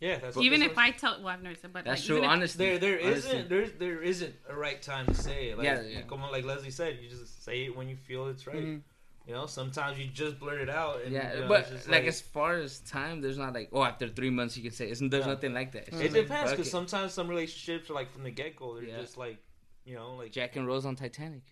Yeah, 0.00 0.18
that's 0.18 0.36
even 0.38 0.62
if 0.62 0.76
I 0.76 0.90
tell, 0.90 1.18
well, 1.18 1.28
I've 1.28 1.42
never 1.42 1.54
said, 1.54 1.72
but 1.72 1.84
that's 1.84 2.00
like, 2.00 2.06
true. 2.06 2.16
even 2.16 2.24
if- 2.24 2.30
Honestly, 2.36 2.66
There, 2.66 2.78
there 2.78 3.00
Honestly. 3.06 3.30
isn't, 3.30 3.48
there, 3.48 3.66
there 3.68 4.02
isn't 4.02 4.34
a 4.48 4.54
right 4.56 4.80
time 4.82 5.06
to 5.06 5.14
say 5.14 5.50
it. 5.50 5.58
Like, 5.58 5.66
Yeah, 5.66 5.82
yeah. 5.82 6.00
Come 6.02 6.22
on, 6.22 6.32
like 6.32 6.44
Leslie 6.44 6.70
said, 6.70 6.98
you 7.02 7.08
just 7.08 7.44
say 7.44 7.64
it 7.66 7.76
when 7.76 7.88
you 7.88 7.96
feel 7.96 8.26
it's 8.28 8.46
right. 8.46 8.56
Mhm. 8.56 8.80
You 9.26 9.32
know, 9.34 9.46
sometimes 9.46 9.98
you 9.98 10.06
just 10.06 10.38
blurt 10.38 10.60
it 10.60 10.68
out. 10.68 11.02
And, 11.02 11.12
Yeah, 11.12 11.32
you 11.34 11.40
know, 11.42 11.48
but 11.48 11.60
it's 11.60 11.70
just 11.70 11.88
like, 11.88 12.04
as 12.04 12.20
far 12.20 12.56
as 12.56 12.80
time, 12.80 13.20
there's 13.22 13.38
not 13.38 13.54
like, 13.54 13.70
oh, 13.72 13.82
after 13.84 14.08
three 14.08 14.30
months 14.30 14.56
you 14.56 14.62
can 14.62 14.72
say. 14.72 14.90
Isn't 14.90 15.08
there's 15.10 15.26
No. 15.26 15.32
nothing 15.34 15.54
like 15.54 15.72
that? 15.72 15.88
It's 15.88 15.96
it 15.96 16.12
like, 16.12 16.22
depends 16.24 16.50
because 16.50 16.70
sometimes 16.70 17.14
some 17.14 17.28
relationships 17.28 17.88
are 17.88 17.94
like 17.94 18.10
from 18.10 18.24
the 18.24 18.30
get 18.30 18.56
go. 18.56 18.74
They're 18.74 18.84
Yeah. 18.84 19.00
just 19.00 19.16
like, 19.16 19.38
you 19.86 19.94
know, 19.94 20.14
like 20.16 20.32
Jack 20.32 20.56
and 20.56 20.66
Rose 20.66 20.84
on 20.84 20.96
Titanic. 20.96 21.42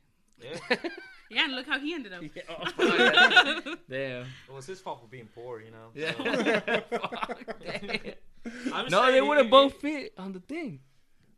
yeah. 0.43 0.59
yeah, 1.33 1.45
and 1.45 1.55
look 1.55 1.67
how 1.67 1.79
he 1.81 1.95
ended 1.95 2.13
up. 2.13 2.23
Yeah, 2.35 2.43
oh, 2.49 2.65
fuck. 3.65 3.79
Damn. 3.89 4.27
Well, 4.49 4.59
it's 4.59 4.67
his 4.67 4.81
fault 4.81 5.01
for 5.01 5.07
being 5.09 5.29
poor, 5.35 5.61
you 5.61 5.71
know. 5.71 5.91
Yeah. 5.95 6.13
so- 6.13 6.83
Fuck, 6.99 7.55
damn. 7.65 8.91
No, 8.91 9.01
saying, 9.03 9.11
they 9.13 9.17
you- 9.17 9.27
would 9.27 9.39
have 9.39 9.51
both 9.51 9.75
fit 9.81 10.13
on 10.19 10.33
the 10.33 10.41
thing. 10.41 10.81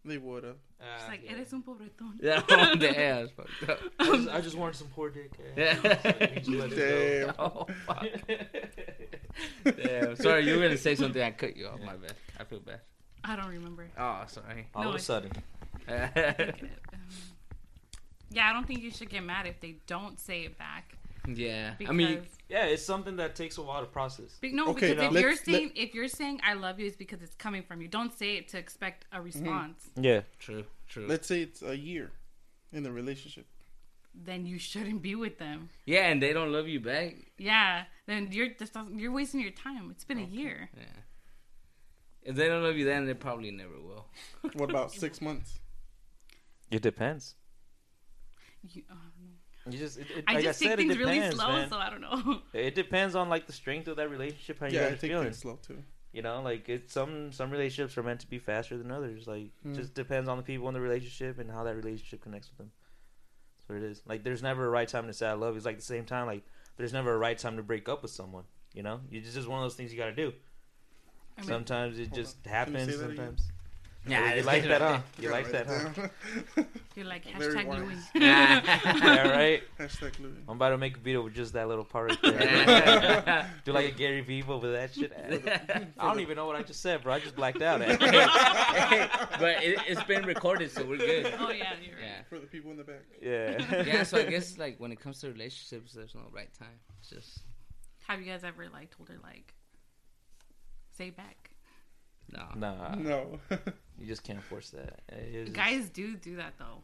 They 0.06 0.18
would 0.18 0.44
have. 0.44 0.56
Ah, 0.82 0.84
She's 0.98 1.08
like, 1.08 1.24
yeah. 1.24 1.32
eres 1.38 1.52
un 1.54 1.62
pobretón. 1.62 2.12
Yeah, 2.20 2.42
on 2.72 2.78
the 2.78 3.00
ass. 3.00 3.28
Fucked 3.34 3.70
up. 3.70 3.78
I 3.98 4.04
just, 4.04 4.28
I 4.28 4.40
just 4.42 4.56
wanted 4.58 4.76
some 4.76 4.88
poor 4.88 5.08
dick. 5.08 5.30
Yeah. 5.56 5.74
You 6.34 6.40
just 6.40 6.48
let 6.50 6.72
it 6.72 7.24
Damn. 7.26 7.34
Oh, 7.38 7.66
fuck. 7.86 8.06
Damn. 9.64 10.16
Sorry, 10.16 10.46
you 10.46 10.56
were 10.56 10.62
gonna 10.62 10.76
say 10.76 10.94
something. 10.94 11.22
I 11.22 11.30
cut 11.30 11.56
you 11.56 11.68
off. 11.68 11.80
My 11.80 11.96
bad. 11.96 12.12
I 12.38 12.44
feel 12.44 12.60
bad. 12.60 12.80
I 13.24 13.34
don't 13.36 13.48
remember. 13.48 13.88
Oh, 13.98 14.24
sorry. 14.26 14.66
All 14.74 14.82
No, 14.84 14.88
of 14.90 14.94
a 14.96 14.98
sudden. 14.98 15.32
Yeah, 18.34 18.50
I 18.50 18.52
don't 18.52 18.66
think 18.66 18.82
you 18.82 18.90
should 18.90 19.08
get 19.10 19.22
mad 19.22 19.46
if 19.46 19.60
they 19.60 19.76
don't 19.86 20.18
say 20.18 20.42
it 20.44 20.58
back. 20.58 20.96
yeah. 21.26 21.74
Because, 21.78 21.90
I 21.90 21.94
mean, 21.94 22.22
Yeah, 22.48 22.66
it's 22.66 22.82
something 22.82 23.16
that 23.16 23.34
takes 23.34 23.56
a 23.58 23.62
while 23.62 23.80
to 23.80 23.86
process. 23.86 24.36
be- 24.40 24.52
no, 24.52 24.68
Okay, 24.70 24.90
because 24.90 25.04
if 25.06 25.12
let's- 25.12 25.22
you're 25.22 25.30
let- 25.30 25.44
saying 25.44 25.72
if 25.74 25.94
you're 25.94 26.08
saying 26.08 26.40
I 26.42 26.54
love 26.54 26.78
you, 26.80 26.86
it's 26.86 26.96
because 26.96 27.22
it's 27.22 27.34
coming 27.36 27.62
from 27.62 27.80
you. 27.80 27.88
Don't 27.88 28.12
say 28.12 28.36
it 28.36 28.48
to 28.48 28.58
expect 28.58 29.06
a 29.12 29.16
mm-hmm. 29.16 29.24
response. 29.24 29.90
Yeah. 29.96 30.22
true, 30.38 30.64
true. 30.88 31.06
Let's 31.06 31.26
say 31.26 31.40
it's 31.42 31.62
a 31.62 31.76
year 31.76 32.12
in 32.72 32.82
the 32.82 32.92
relationship. 32.92 33.46
Then 34.14 34.46
you 34.46 34.58
shouldn't 34.58 35.02
be 35.02 35.14
with 35.14 35.38
them. 35.38 35.70
yeah, 35.86 36.08
and 36.10 36.22
they 36.22 36.32
don't 36.32 36.52
love 36.52 36.68
you 36.68 36.78
back. 36.80 37.16
Yeah, 37.38 37.84
then 38.06 38.30
you're 38.30 38.50
just 38.50 38.76
you're 38.94 39.10
wasting 39.12 39.40
your 39.40 39.50
time. 39.50 39.90
It's 39.90 40.04
been 40.04 40.18
a 40.18 40.24
year. 40.26 40.70
Yeah. 40.76 40.84
If 42.22 42.36
they 42.36 42.48
don't 42.48 42.62
love 42.62 42.76
you 42.76 42.84
then, 42.84 43.06
they 43.06 43.14
probably 43.14 43.50
never 43.50 43.78
will. 43.80 44.06
What 44.54 44.70
about 44.70 44.92
six 44.92 45.20
months? 45.20 45.58
It 46.70 46.80
depends. 46.82 47.34
You, 48.72 48.82
uh, 48.90 48.94
You 49.70 49.78
just, 49.78 49.98
it, 49.98 50.06
it, 50.16 50.24
I 50.26 50.34
like 50.34 50.44
just 50.44 50.62
I 50.62 50.66
said, 50.66 50.78
take 50.78 50.86
it 50.86 50.96
things 50.96 50.98
really 50.98 51.30
slow, 51.30 51.48
man. 51.48 51.68
so 51.70 51.76
I 51.78 51.90
don't 51.90 52.00
know. 52.00 52.40
It 52.52 52.74
depends 52.74 53.14
on 53.14 53.28
like 53.28 53.46
the 53.46 53.52
strength 53.52 53.88
of 53.88 53.96
that 53.96 54.10
relationship, 54.10 54.60
how 54.60 54.66
you 54.66 54.74
yeah, 54.78 54.86
I 54.86 54.90
guys 54.90 55.00
take 55.00 55.10
feeling. 55.10 55.24
things 55.26 55.38
slow 55.38 55.58
too. 55.66 55.82
You 56.12 56.22
know, 56.22 56.42
like 56.42 56.68
it's 56.68 56.92
some 56.92 57.32
some 57.32 57.50
relationships 57.50 57.98
are 57.98 58.02
meant 58.02 58.20
to 58.20 58.28
be 58.28 58.38
faster 58.38 58.76
than 58.78 58.90
others. 58.92 59.26
Like 59.26 59.50
Mm. 59.66 59.72
it 59.72 59.76
just 59.76 59.94
depends 59.94 60.28
on 60.28 60.36
the 60.36 60.42
people 60.44 60.68
in 60.68 60.74
the 60.74 60.80
relationship 60.80 61.38
and 61.38 61.50
how 61.50 61.64
that 61.64 61.74
relationship 61.76 62.20
connects 62.22 62.48
with 62.50 62.58
them. 62.58 62.70
That's 63.56 63.68
what 63.68 63.76
it 63.78 63.82
is. 63.90 64.02
Like 64.06 64.22
there's 64.22 64.42
never 64.42 64.64
a 64.66 64.70
right 64.70 64.86
time 64.88 65.06
to 65.08 65.12
say 65.12 65.26
I 65.26 65.32
love. 65.32 65.54
you. 65.54 65.56
It's 65.56 65.66
like 65.66 65.76
the 65.78 65.82
same 65.82 66.04
time 66.04 66.26
like 66.26 66.44
there's 66.76 66.92
never 66.92 67.12
a 67.14 67.18
right 67.18 67.36
time 67.38 67.56
to 67.56 67.62
break 67.62 67.88
up 67.88 68.02
with 68.02 68.10
someone. 68.12 68.44
You 68.74 68.82
know, 68.82 69.00
it's 69.10 69.24
just 69.24 69.36
just 69.36 69.48
one 69.48 69.58
of 69.58 69.64
those 69.64 69.74
things 69.76 69.92
you 69.92 69.98
got 69.98 70.06
to 70.06 70.14
do. 70.14 70.32
I 71.36 71.40
mean, 71.40 71.48
Sometimes 71.48 71.98
it 71.98 72.12
just 72.12 72.36
on. 72.46 72.52
happens. 72.52 72.94
Sometimes. 72.96 73.18
again? 73.18 73.36
Sometimes. 74.04 74.22
Yeah, 74.26 74.32
you 74.32 74.38
it's 74.38 74.46
like 74.46 74.62
that, 74.64 74.80
right 74.80 74.90
huh? 74.96 75.00
You 75.18 75.30
like 75.30 75.50
that, 75.52 75.66
huh? 75.66 76.64
you're 76.94 77.06
like 77.06 77.24
Very 77.38 77.54
hashtag. 77.54 77.78
Louis. 77.78 77.98
yeah, 78.14 79.28
right. 79.30 79.62
Hashtag 79.78 80.20
Louis. 80.20 80.32
I'm 80.46 80.56
about 80.56 80.70
to 80.70 80.78
make 80.78 80.96
a 80.98 81.00
video 81.00 81.22
with 81.22 81.34
just 81.34 81.54
that 81.54 81.68
little 81.68 81.84
part 81.84 82.10
right 82.10 82.22
there. 82.22 83.50
Do 83.64 83.72
like 83.72 83.88
a 83.88 83.90
Gary 83.92 84.20
Vee 84.20 84.42
but 84.42 84.60
with 84.60 84.72
that 84.72 84.94
shit. 84.94 85.12
I 85.98 86.06
don't 86.06 86.20
even 86.20 86.36
know 86.36 86.46
what 86.46 86.56
I 86.56 86.62
just 86.62 86.82
said, 86.82 87.02
bro. 87.02 87.14
I 87.14 87.20
just 87.20 87.34
blacked 87.34 87.62
out. 87.62 87.80
Eh? 87.80 87.96
but 89.40 89.62
it, 89.64 89.78
it's 89.88 90.04
been 90.04 90.26
recorded, 90.26 90.70
so 90.70 90.84
we're 90.84 90.98
good. 90.98 91.34
Oh 91.38 91.50
yeah, 91.50 91.72
you're 91.82 91.94
right. 91.96 92.04
Yeah. 92.04 92.22
For 92.28 92.38
the 92.38 92.46
people 92.46 92.70
in 92.70 92.76
the 92.76 92.84
back. 92.84 93.04
yeah. 93.22 93.84
Yeah, 93.84 94.02
so 94.02 94.18
I 94.18 94.24
guess 94.24 94.58
like 94.58 94.78
when 94.78 94.92
it 94.92 95.00
comes 95.00 95.20
to 95.20 95.28
relationships, 95.28 95.92
there's 95.92 96.14
no 96.14 96.22
right 96.30 96.52
time. 96.58 96.78
It's 97.00 97.08
just 97.08 97.40
Have 98.06 98.20
you 98.20 98.26
guys 98.26 98.44
ever 98.44 98.68
like 98.72 98.94
told 98.94 99.08
her 99.08 99.18
like 99.22 99.54
say 100.96 101.10
back? 101.10 101.53
No. 102.34 102.46
Nah, 102.56 102.94
No. 102.94 103.38
you 103.98 104.06
just 104.06 104.22
can't 104.24 104.42
force 104.42 104.70
that. 104.70 105.00
It 105.08 105.34
is- 105.48 105.50
Guys 105.50 105.88
do 105.90 106.16
do 106.16 106.36
that 106.36 106.54
though. 106.58 106.82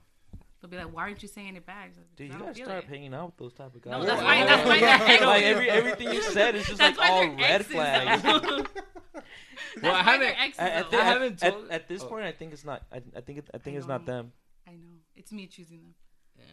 They'll 0.61 0.71
be 0.71 0.77
like, 0.77 0.95
"Why 0.95 1.03
aren't 1.05 1.23
you 1.23 1.29
saying 1.29 1.57
it 1.57 1.65
back?" 1.65 1.93
Like, 1.97 2.17
Dude, 2.17 2.27
you 2.27 2.33
don't 2.35 2.41
gotta 2.43 2.55
feel 2.55 2.67
start 2.67 2.85
it." 2.85 2.91
hanging 2.91 3.15
out 3.15 3.27
with 3.27 3.37
those 3.39 3.55
type 3.55 3.75
of 3.75 3.81
guys. 3.81 3.93
No, 3.93 4.05
that's 4.05 4.23
why. 4.23 4.45
That's 4.45 4.67
why 4.69 4.79
they're 4.81 4.89
exes. 4.91 5.27
like 5.27 5.43
every 5.45 5.71
everything 5.71 6.13
you 6.13 6.23
said 6.23 6.55
is 6.55 6.67
just 6.67 6.79
That's 6.79 6.99
like 6.99 7.11
all 7.11 7.27
red 7.29 7.61
exes, 7.63 7.73
flags. 7.73 8.23
though. 8.23 8.41
Well, 8.41 9.93
That's 9.93 10.09
I 10.09 10.13
haven't- 10.13 10.41
exes. 10.41 10.59
I, 10.61 10.65
I, 10.65 10.83
though. 10.83 10.89
think, 10.91 11.03
I 11.03 11.05
haven't 11.07 11.43
at, 11.43 11.53
told- 11.55 11.71
at 11.71 11.89
this 11.89 12.03
oh. 12.03 12.09
point, 12.09 12.25
I 12.27 12.33
think 12.33 12.53
it's 12.53 12.65
not. 12.65 12.83
I, 12.93 13.01
I 13.17 13.21
think 13.23 13.39
it, 13.39 13.49
I 13.55 13.59
think 13.59 13.77
I 13.77 13.79
it's 13.79 13.87
not 13.89 14.05
them. 14.05 14.33
I 14.69 14.73
know 14.73 14.99
it's 15.17 15.33
me 15.33 15.47
choosing 15.47 15.81
them. 15.83 15.95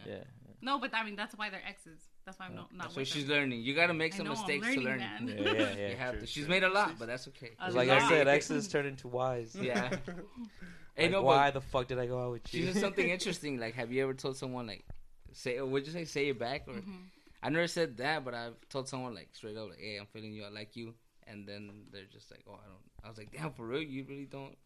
Yeah. 0.06 0.12
Yeah. 0.14 0.24
No, 0.62 0.78
but 0.78 0.94
I 0.94 1.04
mean 1.04 1.14
that's 1.16 1.34
why 1.36 1.50
they're 1.50 1.62
exes. 1.68 2.00
That's 2.28 2.38
why 2.38 2.46
I'm 2.46 2.54
not. 2.54 2.70
not 2.74 2.84
That's 2.88 2.96
what 2.96 3.06
she's 3.06 3.26
them. 3.26 3.36
learning. 3.38 3.62
You 3.62 3.74
gotta 3.74 3.94
make 3.94 4.12
I 4.12 4.18
some 4.18 4.26
know, 4.26 4.32
mistakes 4.32 4.62
learning, 4.66 4.80
to 4.80 4.84
learn. 4.86 4.98
man. 4.98 5.28
Yeah, 5.28 5.34
yeah, 5.52 5.52
yeah. 5.78 5.88
you 5.88 5.96
have 5.96 6.10
true, 6.12 6.20
to. 6.20 6.26
She's 6.26 6.44
true. 6.44 6.50
made 6.50 6.62
a 6.64 6.68
lot, 6.68 6.98
but 6.98 7.06
that's 7.08 7.26
okay. 7.28 7.50
A 7.58 7.66
It's 7.68 7.74
like 7.74 7.88
I 7.88 8.00
lot. 8.00 8.08
said, 8.10 8.28
exes 8.28 8.68
turn 8.68 8.84
into 8.84 9.08
Ys. 9.08 9.54
Yeah. 9.54 9.90
Hey, 10.94 11.04
Hey, 11.04 11.10
no, 11.10 11.22
why 11.22 11.52
the 11.52 11.60
fuck 11.60 11.86
did 11.86 11.98
I 12.00 12.06
go 12.06 12.20
out 12.20 12.32
with 12.32 12.52
you? 12.52 12.60
she 12.60 12.66
you? 12.66 12.72
said 12.72 12.82
something 12.82 13.08
interesting. 13.16 13.58
Like, 13.60 13.74
have 13.74 13.92
you 13.92 14.02
ever 14.02 14.14
told 14.14 14.36
someone 14.36 14.66
like, 14.66 14.84
say, 15.32 15.60
would 15.60 15.86
you 15.86 15.92
say, 15.92 16.04
say 16.04 16.28
it 16.30 16.38
back, 16.40 16.64
or 16.66 16.74
Mhm. 16.74 17.04
I 17.40 17.50
never 17.50 17.68
said 17.68 17.96
that, 17.98 18.24
but 18.24 18.34
I've 18.34 18.56
told 18.68 18.88
someone 18.88 19.14
like 19.14 19.28
straight 19.32 19.56
up, 19.56 19.68
like, 19.70 19.78
hey, 19.78 19.96
I'm 20.00 20.06
feeling 20.06 20.32
you, 20.32 20.44
I 20.44 20.48
like 20.48 20.74
you, 20.74 20.94
and 21.28 21.46
then 21.46 21.84
they're 21.92 22.10
just 22.12 22.30
like, 22.32 22.42
oh, 22.48 22.54
I 22.54 22.66
don't. 22.66 23.04
I 23.04 23.08
was 23.08 23.16
like, 23.16 23.30
damn, 23.30 23.52
for 23.52 23.64
real, 23.64 23.80
you 23.80 24.04
really 24.08 24.24
don't. 24.26 24.56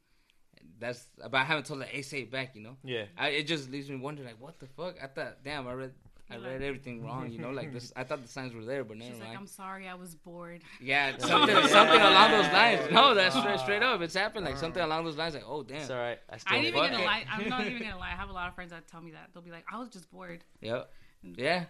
That's, 0.79 1.07
but 1.19 1.35
I 1.35 1.45
haven't 1.45 1.67
told 1.67 1.81
like, 1.81 1.91
hey, 1.91 2.01
say 2.03 2.21
it 2.21 2.31
back, 2.31 2.55
you 2.57 2.63
know. 2.63 2.77
yeah. 2.83 3.05
I, 3.19 3.29
it 3.29 3.47
just 3.47 3.71
leaves 3.71 3.91
me 3.91 3.97
wondering, 3.97 4.27
like, 4.29 4.41
what 4.41 4.59
the 4.59 4.67
fuck? 4.69 4.97
I 5.03 5.09
thought, 5.09 5.45
damn, 5.45 5.69
I 5.69 5.73
read, 5.75 5.93
I 6.33 6.37
read 6.37 6.53
like- 6.61 6.63
everything 6.63 7.05
wrong, 7.05 7.31
you 7.31 7.39
know. 7.39 7.51
Like 7.51 7.73
this, 7.73 7.93
I 7.97 8.05
thought 8.05 8.23
the 8.23 8.29
signs 8.37 8.55
were 8.55 8.65
there, 8.65 8.85
but 8.85 8.97
never 8.97 9.11
She's 9.11 9.21
like, 9.21 9.29
mind. 9.29 9.39
I'm 9.41 9.47
sorry, 9.47 9.89
I 9.89 9.95
was 9.95 10.15
bored. 10.15 10.63
Yeah, 10.81 11.17
something, 11.19 11.55
something 11.69 12.01
along 12.01 12.31
those 12.31 12.53
lines. 12.53 12.91
No, 12.91 13.15
that's 13.15 13.35
straight, 13.37 13.55
uh-huh. 13.55 13.63
straight 13.65 13.83
up. 13.83 14.01
It's 14.01 14.15
happened. 14.15 14.45
Like 14.47 14.57
something 14.57 14.83
along 14.83 15.05
those 15.05 15.17
lines. 15.17 15.35
Like, 15.35 15.45
oh 15.47 15.63
damn. 15.63 15.79
It's 15.79 15.91
all 15.91 15.97
right. 15.99 16.19
I 16.31 16.37
still 16.39 16.55
I 16.55 16.57
ain't 16.59 16.67
even 16.67 16.81
gonna 16.81 16.99
it. 17.03 17.05
lie. 17.05 17.25
I'm 17.31 17.49
not 17.49 17.67
even 17.67 17.83
gonna 17.83 17.99
lie. 17.99 18.13
I 18.13 18.17
have 18.17 18.31
a 18.31 18.33
lot 18.33 18.49
of 18.49 18.55
friends 18.55 18.71
that 18.73 18.89
tell 18.89 19.01
me 19.01 19.11
that. 19.13 19.31
They'll 19.33 19.43
be 19.43 19.51
like, 19.51 19.65
I 19.73 19.79
was 19.79 19.89
just 19.89 20.11
bored. 20.11 20.43
Yep. 20.61 20.91
Yeah. 21.37 21.65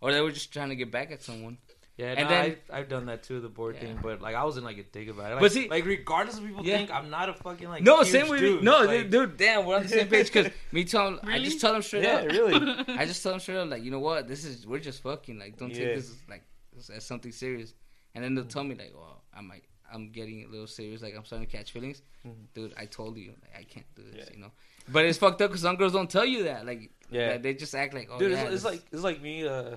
Or 0.00 0.12
they 0.12 0.20
were 0.20 0.32
just 0.32 0.52
trying 0.52 0.68
to 0.68 0.76
get 0.76 0.90
back 0.90 1.10
at 1.10 1.22
someone. 1.22 1.58
Yeah, 1.96 2.14
And 2.16 2.20
no, 2.22 2.28
then- 2.28 2.44
I've, 2.44 2.58
I've 2.72 2.88
done 2.88 3.06
that 3.06 3.22
too, 3.22 3.40
the 3.40 3.48
bored 3.48 3.76
Yeah. 3.76 3.82
thing. 3.82 3.98
But 4.02 4.20
like, 4.20 4.34
I 4.34 4.42
wasn't 4.42 4.64
like 4.66 4.78
a 4.78 4.82
dick 4.82 5.08
about 5.08 5.30
it. 5.30 5.34
Like, 5.34 5.40
But 5.42 5.52
see- 5.52 5.68
like 5.68 5.84
regardless 5.84 6.38
of 6.38 6.44
people 6.44 6.64
Yeah. 6.66 6.78
think, 6.78 6.90
I'm 6.90 7.08
not 7.08 7.28
a 7.28 7.34
fucking 7.34 7.68
like 7.68 7.82
no, 7.84 7.98
huge 7.98 8.08
same 8.08 8.28
with 8.28 8.40
me. 8.42 8.48
dude. 8.48 8.64
No, 8.64 8.78
like, 8.80 8.88
dude, 9.02 9.10
dude, 9.10 9.36
damn, 9.36 9.64
we're 9.64 9.76
on 9.76 9.82
the 9.84 9.88
same 9.88 10.08
page. 10.08 10.32
Because 10.32 10.50
me 10.72 10.84
tell 10.84 11.06
'em- 11.06 11.20
I 11.22 11.26
Really? 11.34 11.44
just 11.44 11.60
tell 11.60 11.72
them 11.72 11.82
straight 11.82 12.02
Yeah, 12.02 12.16
up. 12.16 12.28
really. 12.30 12.54
I 12.88 13.06
just 13.06 13.22
tell 13.22 13.30
them 13.32 13.40
straight 13.40 13.58
up, 13.58 13.70
like, 13.70 13.84
you 13.84 13.92
know 13.92 14.00
what? 14.00 14.26
This 14.26 14.44
is 14.44 14.66
we're 14.66 14.80
just 14.80 15.02
fucking. 15.02 15.38
Like, 15.38 15.56
don't 15.56 15.70
Yeah. 15.70 15.84
take 15.86 15.94
this 15.96 16.12
like 16.28 16.42
as- 16.76 16.90
as 16.90 17.04
something 17.04 17.30
serious. 17.30 17.74
And 18.16 18.24
then 18.24 18.34
they'll 18.34 18.44
tell 18.44 18.64
me 18.64 18.74
like, 18.74 18.92
well, 18.94 19.22
I 19.32 19.40
might, 19.40 19.62
I'm 19.92 20.10
getting 20.10 20.44
a 20.44 20.48
little 20.48 20.66
serious. 20.66 21.00
Like, 21.02 21.14
I'm 21.16 21.24
starting 21.24 21.46
to 21.48 21.56
catch 21.56 21.70
feelings. 21.70 22.02
Mhm. 22.26 22.32
Dude, 22.54 22.74
I 22.76 22.86
told 22.86 23.16
you, 23.18 23.34
like, 23.42 23.56
I 23.60 23.62
can't 23.64 23.86
do 23.94 24.02
this. 24.02 24.26
Yeah. 24.28 24.34
You 24.34 24.40
know. 24.40 24.52
But 24.88 25.04
it's 25.04 25.18
fucked 25.18 25.40
up 25.42 25.50
because 25.50 25.62
some 25.62 25.76
girls 25.76 25.92
don't 25.92 26.10
tell 26.10 26.24
you 26.26 26.42
that. 26.44 26.66
Like, 26.66 26.90
Yeah. 27.10 27.28
that 27.28 27.42
they 27.44 27.54
just 27.54 27.74
act 27.74 27.94
like, 27.94 28.08
oh, 28.10 28.18
dude, 28.18 28.32
yeah, 28.32 28.44
it's, 28.44 28.54
it's 28.56 28.64
like 28.64 28.82
it's 28.92 29.02
like 29.02 29.20
me. 29.22 29.46
Uh, 29.46 29.76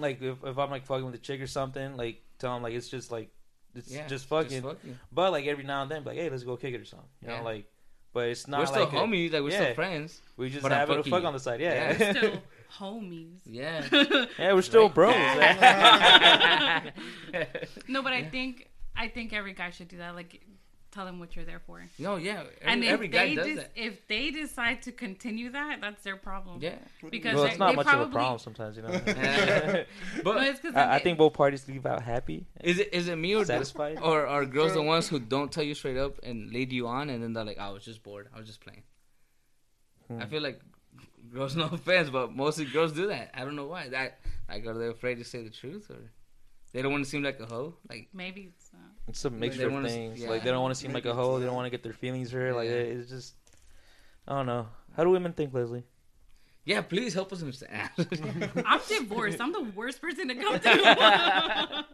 like 0.00 0.20
if, 0.22 0.36
if 0.44 0.58
I'm 0.58 0.70
like 0.70 0.84
fucking 0.86 1.04
with 1.04 1.14
a 1.14 1.18
chick 1.18 1.40
or 1.40 1.46
something, 1.46 1.96
like 1.96 2.22
tell 2.38 2.54
them 2.54 2.62
like 2.62 2.74
it's 2.74 2.88
just 2.88 3.10
like 3.10 3.30
it's 3.74 3.90
yeah, 3.90 4.06
just 4.06 4.26
fucking. 4.26 4.62
fucking. 4.62 4.98
But 5.12 5.32
like 5.32 5.46
every 5.46 5.64
now 5.64 5.82
and 5.82 5.90
then, 5.90 6.02
be 6.02 6.10
like 6.10 6.18
hey, 6.18 6.28
let's 6.30 6.42
go 6.44 6.56
kick 6.56 6.74
it 6.74 6.80
or 6.80 6.84
something. 6.84 7.08
You 7.22 7.28
Yeah. 7.30 7.38
know, 7.38 7.44
like. 7.44 7.66
But 8.12 8.26
it's 8.30 8.48
not 8.48 8.58
we're 8.58 8.66
still 8.66 8.84
like 8.86 8.92
a- 8.92 8.96
homies. 8.96 9.32
Like, 9.32 9.42
we're 9.42 9.50
yeah. 9.50 9.62
still 9.62 9.74
friends. 9.74 10.20
we 10.36 10.50
just 10.50 10.62
but 10.64 10.72
have 10.72 10.90
a 10.90 11.04
fuck 11.04 11.22
on 11.22 11.32
the 11.32 11.38
side. 11.38 11.60
Yeah, 11.60 11.96
Yeah. 11.96 12.10
Still 12.12 12.42
homies. 12.76 13.38
Yeah. 13.46 13.84
yeah, 14.36 14.52
we're 14.52 14.62
still 14.62 14.88
Right. 14.88 14.94
bros. 14.94 15.14
No, 17.88 18.02
but 18.02 18.12
I 18.12 18.24
think 18.24 18.68
I 18.96 19.06
think 19.06 19.32
every 19.32 19.52
guy 19.52 19.70
should 19.70 19.86
do 19.86 19.98
that. 19.98 20.16
Like, 20.16 20.40
tell 20.92 21.04
them 21.04 21.18
what 21.20 21.36
you're 21.36 21.44
there 21.44 21.60
for. 21.66 21.82
no, 21.98 22.16
yeah. 22.16 22.40
Every, 22.40 22.52
and 22.62 22.84
if 22.84 22.90
every 22.90 23.08
guy 23.08 23.28
they 23.28 23.34
does 23.36 23.46
des- 23.46 23.54
that. 23.56 23.70
if 23.76 24.06
they 24.08 24.30
decide 24.30 24.82
to 24.82 24.92
continue 24.92 25.50
that, 25.52 25.80
that's 25.80 26.02
their 26.02 26.16
problem. 26.16 26.58
Yeah. 26.60 26.74
Because 27.10 27.34
well, 27.34 27.44
they- 27.44 27.50
it's 27.50 27.58
not 27.58 27.70
they 27.70 27.76
much 27.76 27.86
of 27.86 27.92
a 27.92 27.96
probably- 27.96 28.12
problem 28.12 28.38
sometimes, 28.38 28.76
you 28.76 28.82
know. 28.82 28.90
No, 28.90 29.84
But 30.24 30.46
it's 30.48 30.60
'cause 30.60 30.74
I, 30.74 30.96
I 30.96 30.98
think 30.98 31.18
both 31.18 31.32
parties 31.34 31.66
leave 31.68 31.86
out 31.86 32.02
happy, 32.02 32.46
is 32.62 32.78
it 32.78 32.92
is 32.92 33.08
it 33.08 33.16
me 33.16 33.34
or 33.34 33.44
satisfied. 33.44 33.98
or 34.02 34.26
are 34.26 34.44
girls 34.44 34.72
the 34.74 34.82
ones 34.82 35.08
who 35.08 35.18
don't 35.20 35.50
tell 35.52 35.62
you 35.64 35.74
straight 35.74 35.96
up 35.96 36.18
and 36.22 36.50
lead 36.50 36.72
you 36.72 36.86
on, 36.88 37.08
and 37.10 37.22
then 37.22 37.32
they're 37.32 37.44
like, 37.44 37.58
"I 37.58 37.70
was 37.70 37.84
just 37.84 38.02
bored. 38.02 38.28
I 38.34 38.38
was 38.38 38.46
just 38.46 38.60
playing." 38.60 38.82
Hmm. 40.08 40.20
I 40.22 40.26
feel 40.26 40.42
like 40.42 40.60
girls, 41.32 41.54
no 41.62 41.66
offense, 41.66 42.10
but 42.10 42.34
mostly 42.34 42.64
girls 42.64 42.92
do 42.92 43.06
that. 43.08 43.30
I 43.34 43.44
don't 43.44 43.56
know 43.56 43.66
why. 43.66 43.88
That 43.88 44.18
like, 44.48 44.66
are 44.66 44.74
they 44.74 44.88
afraid 44.88 45.16
to 45.16 45.24
say 45.24 45.42
the 45.44 45.50
truth, 45.50 45.88
or 45.90 46.10
they 46.72 46.82
don't 46.82 46.92
want 46.92 47.04
to 47.04 47.10
seem 47.10 47.22
like 47.22 47.40
a 47.40 47.46
hoe? 47.46 47.74
Like, 47.88 48.08
maybe 48.12 48.52
it's 48.56 48.70
not. 48.72 48.82
It's 49.08 49.24
a 49.24 49.30
mixture 49.30 49.66
of 49.66 49.72
wanna 49.72 49.88
things. 49.88 50.20
yeah. 50.20 50.28
Like 50.30 50.44
they 50.44 50.50
don't 50.50 50.62
want 50.62 50.74
to 50.74 50.80
seem 50.80 50.92
like 50.92 51.04
a 51.06 51.14
hoe. 51.14 51.38
They 51.40 51.46
don't 51.46 51.54
want 51.54 51.66
to 51.66 51.70
get 51.70 51.82
their 51.82 51.92
feelings 51.92 52.30
hurt. 52.30 52.54
Like 52.54 52.68
Yeah. 52.68 52.76
it- 52.76 52.96
it's 52.98 53.10
just, 53.10 53.34
I 54.28 54.36
don't 54.36 54.46
know. 54.46 54.68
How 54.96 55.04
do 55.04 55.10
women 55.10 55.32
think, 55.32 55.52
Leslie? 55.54 55.84
yeah, 56.64 56.82
please 56.82 57.14
help 57.14 57.32
us 57.32 57.40
understand. 57.40 57.88
I'm 58.66 58.80
divorced. 58.88 59.40
I'm 59.40 59.52
the 59.52 59.62
worst 59.74 60.00
person 60.00 60.28
to 60.28 60.34
come 60.34 60.60
to. 60.60 61.84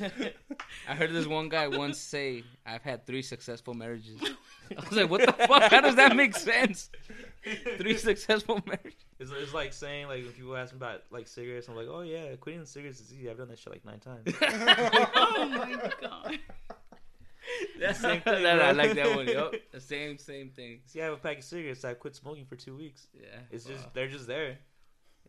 I 0.88 0.94
heard 0.94 1.12
this 1.12 1.26
one 1.26 1.48
guy 1.48 1.68
once 1.68 1.98
say, 1.98 2.42
"I've 2.66 2.82
had 2.82 3.06
three 3.06 3.22
successful 3.22 3.74
marriages." 3.74 4.20
I 4.76 4.80
was 4.88 4.92
like, 4.92 5.10
"What 5.10 5.24
the 5.26 5.32
fuck? 5.46 5.70
How 5.70 5.80
does 5.80 5.96
that 5.96 6.16
make 6.16 6.34
sense?" 6.36 6.90
Three 7.78 7.96
successful 7.96 8.60
marriages. 8.66 8.94
It's, 9.18 9.30
it's 9.30 9.54
like 9.54 9.72
saying 9.72 10.08
like 10.08 10.22
when 10.24 10.32
people 10.32 10.56
ask 10.56 10.72
me 10.72 10.76
about 10.78 11.02
like 11.10 11.26
cigarettes, 11.28 11.68
I'm 11.68 11.76
like, 11.76 11.88
oh 11.88 12.00
yeah, 12.02 12.34
quitting 12.36 12.64
cigarettes 12.64 13.00
is 13.00 13.12
easy. 13.12 13.30
I've 13.30 13.38
done 13.38 13.48
that 13.48 13.58
shit 13.58 13.72
like 13.72 13.84
nine 13.84 14.00
times. 14.00 14.22
oh 14.42 15.48
my 15.48 15.92
god. 16.00 16.38
That's 17.80 18.00
the 18.00 18.08
same 18.08 18.20
thing. 18.20 18.42
That- 18.42 18.60
I 18.60 18.72
like 18.72 18.94
that 18.94 19.16
one. 19.16 19.26
Yup, 19.26 19.54
the 19.72 19.80
same 19.80 20.18
same 20.18 20.50
thing. 20.50 20.80
See, 20.86 21.00
I 21.00 21.04
have 21.06 21.14
a 21.14 21.16
pack 21.18 21.38
of 21.38 21.44
cigarettes. 21.44 21.84
I 21.84 21.94
quit 21.94 22.14
smoking 22.16 22.44
for 22.44 22.56
two 22.56 22.76
weeks. 22.76 23.06
Yeah, 23.14 23.26
It's 23.50 23.64
just 23.64 23.92
they're 23.94 24.08
just 24.08 24.26
there. 24.26 24.58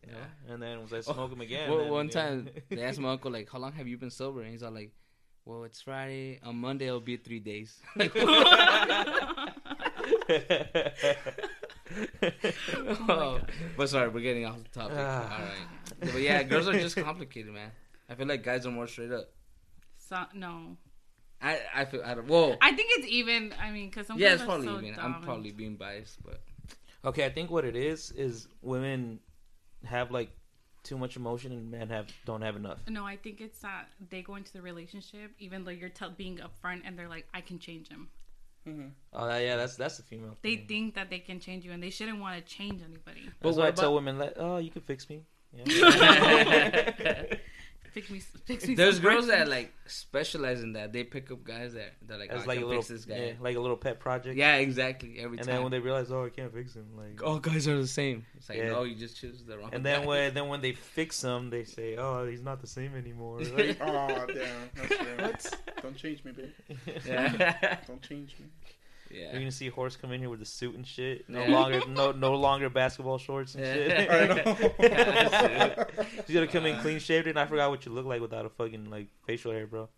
You 0.04 0.12
know? 0.12 0.18
Yeah. 0.18 0.52
And 0.54 0.62
then 0.62 0.78
once 0.78 0.92
I 0.92 0.98
Oh, 0.98 1.14
smoke 1.14 1.30
them 1.30 1.40
again. 1.40 1.68
Well, 1.70 1.78
then, 1.80 1.90
one 1.90 2.06
yeah. 2.06 2.12
time 2.12 2.48
they 2.68 2.82
asked 2.82 2.98
my 3.00 3.10
uncle 3.10 3.30
like, 3.30 3.50
"How 3.50 3.58
long 3.58 3.72
have 3.72 3.86
you 3.88 3.96
been 3.98 4.10
sober?" 4.10 4.40
And 4.42 4.50
he's 4.50 4.62
all 4.62 4.70
like, 4.72 4.92
"Well, 5.44 5.64
it's 5.64 5.80
Friday. 5.82 6.40
On 6.42 6.56
Monday 6.56 6.86
it'll 6.86 7.00
be 7.00 7.16
three 7.16 7.40
days." 7.40 7.78
Like, 7.96 8.14
oh, 13.08 13.40
but 13.76 13.88
sorry, 13.88 14.08
we're 14.08 14.20
getting 14.20 14.46
off 14.46 14.58
the 14.62 14.80
topic. 14.80 14.96
Ah. 14.98 15.32
all 15.32 15.44
right, 15.44 16.12
but 16.12 16.20
yeah, 16.20 16.42
girls 16.44 16.68
are 16.68 16.78
just 16.78 16.96
complicated, 16.96 17.52
man. 17.52 17.70
I 18.08 18.14
feel 18.14 18.26
like 18.26 18.42
guys 18.42 18.66
are 18.66 18.70
more 18.70 18.86
straight 18.86 19.12
up. 19.12 19.30
So, 19.98 20.18
no. 20.34 20.76
I 21.40 21.58
I 21.74 21.84
feel 21.84 22.02
I 22.04 22.14
don't. 22.14 22.26
Whoa. 22.26 22.56
I 22.60 22.72
think 22.72 22.90
it's 22.98 23.08
even. 23.08 23.54
I 23.60 23.70
mean, 23.70 23.88
because 23.88 24.06
some 24.06 24.18
yeah, 24.18 24.34
it's 24.34 24.42
probably 24.42 24.66
so 24.66 24.78
even. 24.78 24.94
dumb 24.94 25.16
I'm 25.16 25.22
probably 25.22 25.52
being 25.52 25.76
biased, 25.76 26.22
but 26.22 26.42
okay, 27.04 27.24
I 27.24 27.30
think 27.30 27.50
what 27.50 27.64
it 27.64 27.76
is 27.76 28.10
is 28.12 28.46
women 28.62 29.20
have 29.84 30.10
like 30.10 30.30
too 30.82 30.96
much 30.96 31.16
emotion 31.16 31.52
and 31.52 31.70
men 31.70 31.88
have 31.88 32.08
don't 32.24 32.42
have 32.42 32.56
enough. 32.56 32.78
No, 32.88 33.04
I 33.04 33.16
think 33.16 33.40
it's 33.40 33.58
that 33.60 33.88
they 34.10 34.22
go 34.22 34.36
into 34.36 34.52
the 34.52 34.62
relationship 34.62 35.32
even 35.38 35.64
though 35.64 35.70
you're 35.70 35.88
tell 35.88 36.10
being 36.10 36.38
upfront 36.38 36.82
and 36.84 36.98
they're 36.98 37.08
like, 37.08 37.26
I 37.34 37.40
can 37.40 37.58
change 37.58 37.88
him. 37.88 38.08
Hmm 38.74 38.86
Oh 39.12 39.26
that- 39.26 39.42
yeah, 39.42 39.56
that's 39.56 39.76
that's 39.76 39.96
the 39.96 40.02
female. 40.04 40.36
They 40.42 40.56
thing. 40.56 40.66
think 40.66 40.94
that 40.94 41.10
they 41.10 41.18
can 41.18 41.40
change 41.40 41.64
you 41.64 41.72
and 41.72 41.82
they 41.82 41.90
shouldn't 41.90 42.20
want 42.20 42.36
to 42.36 42.42
change 42.54 42.80
anybody. 42.82 43.22
That's 43.24 43.36
But 43.40 43.54
why 43.56 43.62
I 43.62 43.66
what 43.66 43.76
tell 43.76 43.94
women 43.94 44.18
like, 44.18 44.34
oh, 44.36 44.58
you 44.58 44.70
can 44.70 44.82
fix 44.82 45.08
me. 45.08 45.22
Yeah. 45.52 45.64
Fix 47.92 48.08
me, 48.08 48.20
fix 48.44 48.68
me. 48.68 48.76
there's 48.76 49.00
girls 49.00 49.26
bricks. 49.26 49.38
that 49.40 49.48
like 49.48 49.72
specialize 49.86 50.62
in 50.62 50.74
that. 50.74 50.92
They 50.92 51.02
pick 51.02 51.32
up 51.32 51.42
guys 51.42 51.74
that 51.74 51.94
they're 52.06 52.18
like, 52.18 52.30
As 52.30 52.44
oh, 52.44 52.46
like 52.46 52.58
I 52.58 52.60
a 52.60 52.62
can 52.62 52.68
little, 52.68 52.82
fix 52.82 53.04
this 53.04 53.06
yeah, 53.08 53.30
guy. 53.32 53.36
like 53.40 53.56
a 53.56 53.60
little 53.60 53.76
pet 53.76 53.98
project. 53.98 54.36
Yeah, 54.36 54.54
exactly. 54.58 55.16
Every 55.18 55.38
And 55.38 55.44
time. 55.48 55.54
then 55.56 55.62
when 55.64 55.72
they 55.72 55.80
realize, 55.80 56.12
oh, 56.12 56.24
I 56.24 56.28
can't 56.28 56.54
fix 56.54 56.74
him, 56.76 56.86
like, 56.96 57.20
all 57.20 57.40
guys 57.40 57.66
are 57.66 57.76
the 57.76 57.88
same. 57.88 58.24
It's 58.36 58.48
like 58.48 58.58
Yeah. 58.58 58.68
no, 58.70 58.84
you 58.84 58.94
just 58.94 59.16
choose 59.20 59.42
the 59.42 59.58
wrong. 59.58 59.70
and 59.72 59.84
then 59.84 60.02
guy. 60.02 60.06
when 60.06 60.34
then 60.34 60.46
when 60.46 60.60
they 60.60 60.70
fix 60.72 61.20
him, 61.20 61.50
they 61.50 61.64
say, 61.64 61.96
oh, 61.96 62.28
he's 62.28 62.42
not 62.42 62.60
the 62.60 62.68
same 62.68 62.94
anymore. 62.94 63.40
Like, 63.40 63.76
Oh 63.80 64.24
damn, 64.28 64.70
that's 64.76 65.50
real. 65.52 65.62
Don't 65.82 65.96
change 65.96 66.22
me, 66.24 66.30
babe. 66.30 66.50
yeah, 67.04 67.78
Don't 67.88 68.02
change 68.02 68.36
me. 68.38 68.46
You're 69.10 69.32
gonna 69.32 69.50
see 69.50 69.68
Horse 69.68 69.96
come 69.96 70.12
in 70.12 70.20
here 70.20 70.30
with 70.30 70.40
a 70.42 70.44
suit 70.46 70.74
and 70.76 70.86
shit. 70.86 71.28
No 71.28 71.42
Yeah. 71.44 71.48
longer, 71.58 71.80
no, 71.88 72.12
no 72.12 72.34
longer 72.46 72.68
basketball 72.70 73.18
shorts 73.18 73.54
and 73.56 73.64
I 73.64 73.72
shit. 73.74 74.46
know. 74.46 75.86
He's 76.26 76.34
gonna 76.34 76.46
come 76.46 76.66
in 76.66 76.78
clean 76.80 76.98
shaved, 77.00 77.26
and 77.26 77.38
I 77.38 77.46
forgot 77.46 77.70
what 77.70 77.84
you 77.86 77.92
look 77.92 78.06
like 78.06 78.20
without 78.20 78.46
a 78.46 78.50
fucking 78.50 78.88
like 78.90 79.08
facial 79.26 79.52
hair, 79.52 79.66
bro. 79.66 79.88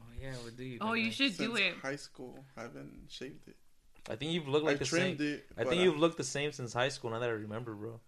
Oh 0.00 0.04
yeah, 0.20 0.32
what 0.42 0.56
do 0.56 0.64
you? 0.64 0.78
Oh, 0.80 0.94
you 0.94 1.10
should 1.10 1.36
do 1.36 1.56
it. 1.56 1.74
high 1.82 1.96
school, 1.96 2.44
I 2.56 2.62
haven't 2.62 2.92
shaved 3.10 3.48
it. 3.48 3.56
I 4.10 4.16
think 4.16 4.32
you've 4.32 4.48
looked 4.48 4.66
like 4.66 4.76
I 4.76 4.78
the 4.80 4.84
trimmed 4.84 5.18
same. 5.18 5.28
it. 5.34 5.46
I 5.58 5.64
but 5.64 5.70
think 5.70 5.82
you've 5.82 5.96
looked 5.98 6.16
the 6.18 6.24
same 6.24 6.52
since 6.52 6.72
high 6.72 6.88
school. 6.90 7.10
Now 7.10 7.18
that 7.20 7.28
I 7.28 7.32
remember, 7.32 7.74
bro. 7.74 8.00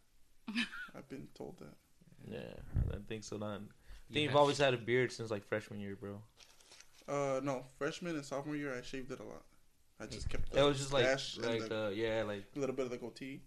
I've 0.96 1.08
been 1.08 1.28
told 1.34 1.58
that. 1.58 1.74
Yeah, 2.30 2.94
I 2.94 2.98
think 3.08 3.24
so. 3.24 3.38
Then 3.38 3.48
I 3.48 3.52
think 3.58 3.68
You 4.10 4.20
you've 4.22 4.30
have- 4.32 4.40
always 4.40 4.58
had 4.58 4.74
a 4.74 4.78
beard 4.78 5.12
since 5.12 5.30
like 5.30 5.44
freshman 5.44 5.80
year, 5.80 5.96
bro. 5.96 6.22
Uh, 7.08 7.40
no, 7.42 7.64
freshman 7.78 8.16
and 8.16 8.24
sophomore 8.24 8.56
year, 8.56 8.74
I 8.76 8.82
shaved 8.82 9.12
it 9.12 9.20
a 9.20 9.22
lot. 9.22 9.42
I 10.00 10.06
just 10.06 10.28
kept. 10.28 10.54
It 10.54 10.62
was 10.62 10.78
just 10.78 10.92
like 10.92 11.06
like 11.06 11.68
the- 11.68 11.86
uh, 11.86 11.88
yeah, 11.90 12.22
like. 12.26 12.44
a 12.54 12.58
little 12.58 12.74
bit 12.76 12.84
of 12.86 12.90
the 12.90 12.98
goatee. 12.98 13.40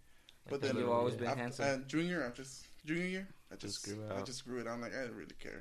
But 0.50 0.62
then 0.62 0.76
You've 0.78 0.90
always 0.90 1.16
been 1.16 1.28
After- 1.28 1.40
handsome. 1.42 1.66
And 1.68 1.88
junior, 1.88 2.24
I'm 2.26 2.34
just 2.34 2.66
junior 2.86 3.06
year. 3.06 3.28
I 3.52 3.56
just, 3.56 3.84
Just 3.86 3.96
grew 3.98 4.04
I 4.10 4.18
out. 4.20 4.26
just 4.26 4.46
grew 4.46 4.60
it. 4.60 4.68
I'm 4.68 4.82
like, 4.82 4.94
I 4.96 5.02
didn't 5.02 5.16
really 5.18 5.36
care. 5.40 5.60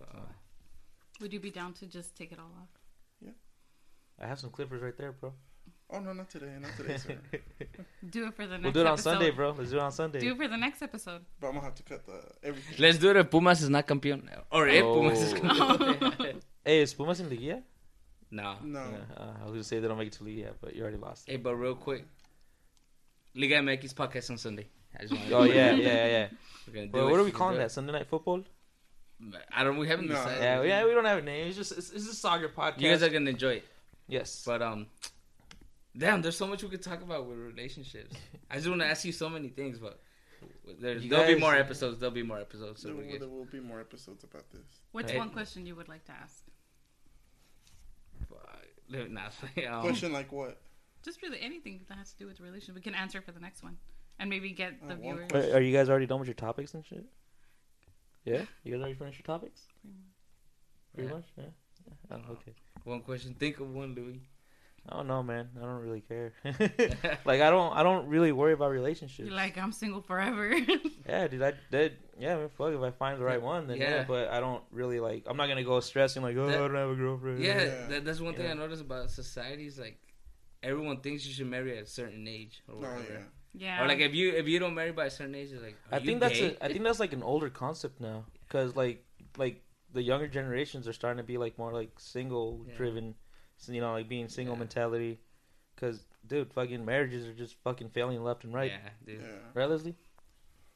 Uh, 0.00 0.20
Would 1.20 1.32
you 1.32 1.40
be 1.40 1.50
down 1.50 1.72
to 1.74 1.86
just 1.86 2.14
take 2.16 2.32
it 2.32 2.38
all 2.38 2.52
off? 2.60 2.68
Yeah. 3.20 3.30
I 4.20 4.26
have 4.26 4.38
some 4.40 4.50
clippers 4.50 4.82
right 4.82 4.96
there, 4.96 5.12
bro. 5.12 5.32
Oh 5.90 6.00
no, 6.00 6.12
not 6.12 6.28
today, 6.30 6.52
not 6.60 6.72
today, 6.76 6.96
sir. 6.96 7.18
Do 8.10 8.26
it 8.26 8.34
for 8.34 8.46
the 8.46 8.54
next 8.58 8.64
we'll 8.64 8.72
do 8.72 8.80
it 8.80 8.86
on 8.86 8.92
episode. 8.94 9.10
Sunday, 9.12 9.30
bro. 9.30 9.50
Let's 9.52 9.70
do 9.70 9.76
it 9.76 9.82
on 9.82 9.92
Sunday. 9.92 10.18
Do 10.20 10.32
it 10.32 10.36
for 10.38 10.48
the 10.48 10.56
next 10.56 10.82
episode. 10.82 11.24
but 11.40 11.48
I'm 11.48 11.52
gonna 11.54 11.64
have 11.66 11.74
to 11.76 11.82
cut 11.82 12.04
the 12.06 12.20
everything. 12.42 12.74
Let's 12.78 12.98
do 12.98 13.10
it 13.10 13.16
if 13.16 13.30
Pumas 13.30 13.60
is 13.62 13.68
not 13.68 13.86
campeón. 13.86 14.28
Or 14.50 14.66
if 14.66 14.82
Pumas 14.82 15.20
is 15.22 15.32
Oh. 15.34 15.36
campeón. 15.36 16.40
Hey, 16.64 16.80
is 16.80 16.94
Pumas 16.94 17.20
in 17.20 17.28
Liguilla? 17.28 17.62
No. 18.30 18.56
No, 18.62 18.80
Yeah, 18.80 19.16
uh, 19.16 19.32
I 19.40 19.44
was 19.44 19.52
gonna 19.52 19.64
say 19.64 19.78
they 19.80 19.88
don't 19.88 19.98
make 19.98 20.08
it 20.08 20.12
to 20.14 20.24
Liguilla, 20.24 20.52
but 20.60 20.74
you 20.74 20.82
already 20.82 20.96
lost. 20.98 21.28
Hey, 21.28 21.36
but 21.36 21.54
real 21.56 21.74
quick. 21.74 22.04
Liga 23.34 23.56
MX 23.56 23.94
podcast 23.94 24.30
on 24.30 24.38
Sunday. 24.38 24.68
I 24.96 25.02
just 25.02 25.12
wanted 25.12 25.28
to- 25.28 25.36
Oh 25.36 25.42
yeah, 25.44 25.72
yeah, 25.72 25.88
yeah. 25.88 26.06
yeah. 26.06 26.28
We're 26.66 26.74
gonna 26.74 26.86
do 26.86 26.92
Well, 26.92 27.08
it. 27.08 27.10
what 27.10 27.20
are 27.20 27.24
we 27.24 27.32
calling 27.32 27.58
that? 27.58 27.72
Sunday 27.72 27.92
night 27.92 28.06
football? 28.06 28.44
I 29.52 29.64
don't. 29.64 29.76
We 29.76 29.88
haven't 29.88 30.06
No. 30.08 30.14
decided. 30.14 30.42
Yeah, 30.42 30.62
yeah. 30.62 30.84
We 30.84 30.90
don't 30.92 31.04
have 31.04 31.18
a 31.18 31.22
name. 31.22 31.48
It's 31.48 31.56
just 31.56 31.72
it's, 31.72 31.90
it's 31.90 32.08
a 32.08 32.14
soccer 32.14 32.48
podcast. 32.48 32.80
You 32.80 32.90
guys 32.90 33.02
are 33.02 33.08
gonna 33.08 33.30
enjoy 33.30 33.54
it. 33.54 33.64
yes. 34.06 34.42
But 34.46 34.62
um, 34.62 34.86
damn, 35.96 36.22
there's 36.22 36.36
so 36.36 36.46
much 36.46 36.62
we 36.62 36.68
could 36.68 36.82
talk 36.82 37.02
about 37.02 37.26
with 37.26 37.38
relationships. 37.38 38.14
I 38.50 38.56
just 38.56 38.68
want 38.68 38.80
to 38.82 38.86
ask 38.86 39.04
you 39.04 39.12
so 39.12 39.28
many 39.28 39.48
things, 39.48 39.78
but 39.78 40.00
there's, 40.80 41.08
there'll 41.08 41.26
be 41.34 41.40
more 41.40 41.54
episodes. 41.56 41.98
There'll 41.98 42.14
be 42.14 42.22
more 42.22 42.38
episodes. 42.38 42.82
So 42.82 42.88
there, 42.88 42.96
will, 42.96 43.18
there 43.18 43.28
will 43.28 43.44
be 43.46 43.60
more 43.60 43.80
episodes 43.80 44.24
about 44.24 44.50
this. 44.52 44.66
What's 44.92 45.10
Hey. 45.10 45.18
one 45.18 45.30
question 45.30 45.64
you 45.66 45.74
would 45.76 45.88
like 45.88 46.04
to 46.06 46.12
ask? 46.12 46.44
Fuck. 48.90 49.10
Nah, 49.10 49.28
um, 49.76 49.80
Question 49.82 50.12
like 50.12 50.30
what? 50.32 50.60
Just 51.04 51.22
really 51.22 51.40
anything 51.40 51.80
that 51.88 51.98
has 51.98 52.12
to 52.12 52.18
do 52.18 52.26
with 52.26 52.38
the 52.38 52.42
relationship. 52.42 52.74
We 52.76 52.80
can 52.80 52.94
answer 52.94 53.20
for 53.20 53.32
the 53.32 53.40
next 53.40 53.62
one, 53.62 53.76
and 54.18 54.30
maybe 54.30 54.50
get 54.52 54.74
Uh, 54.82 54.88
the 54.88 54.94
one 54.96 55.16
viewers. 55.16 55.30
question. 55.30 55.52
Are, 55.52 55.56
are 55.58 55.60
you 55.60 55.72
guys 55.76 55.88
already 55.90 56.06
done 56.06 56.18
with 56.18 56.28
your 56.28 56.34
topics 56.34 56.74
and 56.74 56.84
shit? 56.84 57.04
Yeah, 58.24 58.42
you 58.62 58.72
guys 58.72 58.80
already 58.80 58.94
finished 58.94 59.18
your 59.18 59.26
topics? 59.26 59.62
Pretty 60.94 61.08
Yeah. 61.08 61.14
much. 61.14 61.24
Yeah. 61.36 61.44
yeah. 62.10 62.16
Oh, 62.28 62.32
okay. 62.32 62.54
One 62.84 63.00
question. 63.02 63.34
Think 63.34 63.60
of 63.60 63.70
one, 63.74 63.94
Louis. 63.94 64.20
I 64.88 64.96
don't 64.96 65.06
know, 65.06 65.22
man. 65.22 65.48
I 65.56 65.60
don't 65.64 65.80
really 65.80 66.02
care. 66.02 66.34
like 67.24 67.40
I 67.40 67.50
don't. 67.50 67.72
I 67.74 67.82
don't 67.82 68.06
really 68.08 68.32
worry 68.32 68.52
about 68.52 68.70
relationships. 68.70 69.26
You're 69.26 69.34
like, 69.36 69.56
I'm 69.56 69.72
single 69.72 70.02
forever. 70.02 70.54
yeah, 71.08 71.26
dude. 71.26 71.42
I 71.42 71.54
did. 71.70 71.96
Yeah, 72.18 72.34
I 72.34 72.38
mean, 72.40 72.48
fuck. 72.50 72.72
If 72.74 72.82
I 72.82 72.90
find 72.90 73.18
the 73.18 73.24
right 73.24 73.40
one, 73.40 73.66
then 73.66 73.78
yeah. 73.78 73.90
Yeah. 73.90 74.04
But 74.06 74.28
I 74.28 74.40
don't 74.40 74.62
really 74.70 75.00
like. 75.00 75.24
I'm 75.26 75.36
not 75.36 75.48
gonna 75.48 75.64
go 75.64 75.80
stressing 75.80 76.22
like, 76.22 76.36
oh, 76.36 76.46
That- 76.46 76.54
I 76.56 76.58
don't 76.68 76.74
have 76.74 76.90
a 76.90 76.94
girlfriend. 76.94 77.42
Yeah, 77.42 77.62
Yeah. 77.62 77.86
That, 77.88 78.04
that's 78.04 78.20
one 78.20 78.34
thing 78.34 78.44
Yeah. 78.44 78.50
I 78.52 78.54
noticed 78.54 78.82
about 78.82 79.10
society 79.10 79.66
is 79.66 79.78
like 79.78 79.98
everyone 80.62 81.00
thinks 81.00 81.26
you 81.26 81.32
should 81.32 81.46
marry 81.48 81.76
at 81.78 81.84
a 81.84 81.86
certain 81.86 82.26
age 82.28 82.62
or 82.68 82.74
Oh 82.74 82.78
whatever. 82.80 83.02
yeah. 83.54 83.78
yeah. 83.78 83.84
Or 83.84 83.88
like 83.88 84.00
if 84.00 84.14
you 84.14 84.32
if 84.32 84.46
you 84.46 84.58
don't 84.58 84.74
marry 84.74 84.92
by 84.92 85.06
a 85.06 85.10
certain 85.10 85.34
age, 85.34 85.50
like 85.52 85.76
are 85.90 85.96
I 85.96 85.98
you 86.00 86.06
think 86.06 86.20
that's 86.20 86.38
gay? 86.38 86.56
a, 86.60 86.64
I 86.64 86.68
think 86.68 86.84
that's 86.84 87.00
like 87.00 87.12
an 87.14 87.22
older 87.22 87.48
concept 87.50 88.00
now, 88.00 88.24
because 88.46 88.76
like 88.76 89.04
like 89.38 89.62
the 89.92 90.02
younger 90.02 90.28
generations 90.28 90.86
are 90.88 90.92
starting 90.92 91.18
to 91.18 91.24
be 91.26 91.38
like 91.38 91.56
more 91.58 91.72
like 91.72 91.90
single 91.98 92.66
driven, 92.76 93.12
so, 93.12 93.18
you 93.68 93.80
know, 93.80 93.92
like 93.92 94.08
being 94.08 94.28
single 94.28 94.54
Yeah. 94.54 94.58
mentality. 94.60 95.18
Because 95.74 96.04
dude, 96.26 96.52
fucking 96.52 96.84
marriages 96.84 97.26
are 97.26 97.34
just 97.34 97.56
fucking 97.64 97.90
failing 97.90 98.22
left 98.22 98.44
and 98.44 98.54
right. 98.54 98.70
Yeah, 98.72 98.90
dude. 99.06 99.20
Yeah. 99.22 99.28
Right, 99.54 99.68
Leslie? 99.68 99.96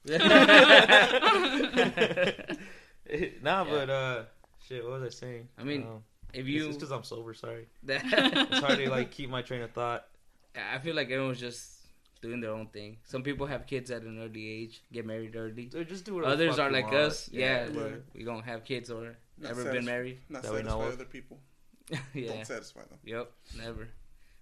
nah, 3.42 3.64
Yeah. 3.64 3.70
but 3.70 3.90
uh, 3.90 4.22
shit. 4.66 4.82
What 4.84 5.00
was 5.00 5.02
I 5.02 5.08
saying? 5.10 5.48
I 5.58 5.64
mean, 5.64 5.82
Um, 5.82 6.02
If 6.32 6.46
it's 6.46 6.76
because 6.76 6.92
I'm 6.92 7.04
sober. 7.04 7.34
Sorry. 7.34 7.66
It's 7.86 8.58
hard 8.60 8.78
to 8.78 8.90
like 8.90 9.10
keep 9.10 9.30
my 9.30 9.42
train 9.42 9.62
of 9.62 9.70
thought. 9.72 10.06
I 10.56 10.78
feel 10.78 10.94
like 10.94 11.10
everyone's 11.10 11.40
just 11.40 11.74
doing 12.20 12.40
their 12.40 12.50
own 12.50 12.66
thing. 12.68 12.98
Some 13.04 13.22
people 13.22 13.46
have 13.46 13.66
kids 13.66 13.90
at 13.92 14.02
an 14.02 14.18
early 14.20 14.46
age, 14.48 14.82
get 14.92 15.06
married 15.06 15.36
early. 15.36 15.66
Dude, 15.66 15.88
just 15.88 16.04
do 16.04 16.14
whatever. 16.16 16.36
the 16.36 16.44
Others 16.48 16.58
are 16.58 16.66
you 16.68 16.72
like 16.74 16.84
want. 16.86 16.96
us, 16.96 17.28
yeah, 17.32 17.66
Yeah. 17.66 17.70
where 17.76 18.00
we 18.14 18.24
don't 18.24 18.42
have 18.44 18.64
kids 18.64 18.90
or 18.90 19.16
Not 19.38 19.50
ever 19.52 19.64
satisf- 19.64 19.72
been 19.72 19.84
married. 19.84 20.18
Not 20.28 20.42
That 20.42 20.52
we 20.52 20.62
know 20.62 20.82
other 20.82 21.04
people. 21.04 21.38
yeah, 22.14 22.28
Don't 22.32 22.46
satisfy 22.46 22.80
them. 22.80 22.98
yep, 23.04 23.30
never. 23.56 23.88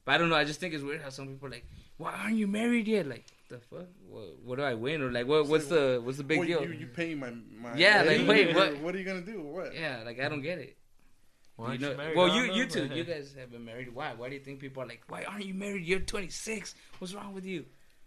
But 0.04 0.14
I 0.14 0.18
don't 0.18 0.28
know. 0.28 0.36
I 0.36 0.44
just 0.44 0.60
think 0.60 0.72
it's 0.74 0.84
weird 0.84 1.02
how 1.02 1.10
some 1.10 1.26
people 1.28 1.48
are 1.48 1.50
like, 1.50 1.64
"Why 1.96 2.12
aren't 2.12 2.36
you 2.36 2.46
married 2.46 2.86
yet?" 2.86 3.06
Like, 3.08 3.24
the 3.48 3.58
fuck? 3.58 3.86
What, 4.08 4.38
what 4.44 4.56
do 4.58 4.62
I 4.62 4.74
win? 4.74 5.02
Or 5.02 5.10
like, 5.10 5.26
what? 5.26 5.46
What's 5.48 5.66
the 5.66 6.00
what's 6.02 6.18
the 6.18 6.24
big 6.24 6.38
Well, 6.38 6.46
deal? 6.46 6.62
You, 6.62 6.72
you 6.74 6.86
paying 6.86 7.18
my, 7.18 7.30
my 7.60 7.74
Yeah, 7.76 7.98
like, 8.02 8.18
rent? 8.18 8.28
wait, 8.28 8.54
what- 8.54 8.78
What 8.78 8.94
are 8.94 8.98
you 8.98 9.04
gonna 9.04 9.20
do? 9.22 9.40
What? 9.42 9.74
Yeah, 9.74 10.02
like 10.04 10.20
I 10.20 10.28
don't 10.28 10.42
get 10.42 10.58
it. 10.58 10.76
Why 11.56 11.68
aren't 11.68 11.80
you 11.80 11.86
you 11.86 11.92
know, 11.92 11.98
married? 11.98 12.16
well, 12.16 12.28
you 12.36 12.46
don't 12.46 12.56
you 12.56 12.62
know. 12.64 12.68
two, 12.70 12.86
you 12.94 13.04
guys 13.12 13.34
have 13.38 13.50
been 13.50 13.64
married. 13.64 13.92
Why? 13.94 14.12
Why 14.14 14.28
do 14.28 14.34
you 14.34 14.40
think 14.40 14.60
people 14.60 14.82
are 14.82 14.86
like, 14.86 15.02
"Why 15.08 15.24
aren't 15.24 15.44
you 15.44 15.54
married? 15.54 15.86
You're 15.86 16.00
26. 16.00 16.74
What's 16.98 17.14
wrong 17.14 17.32
with 17.34 17.44
you? 17.44 17.64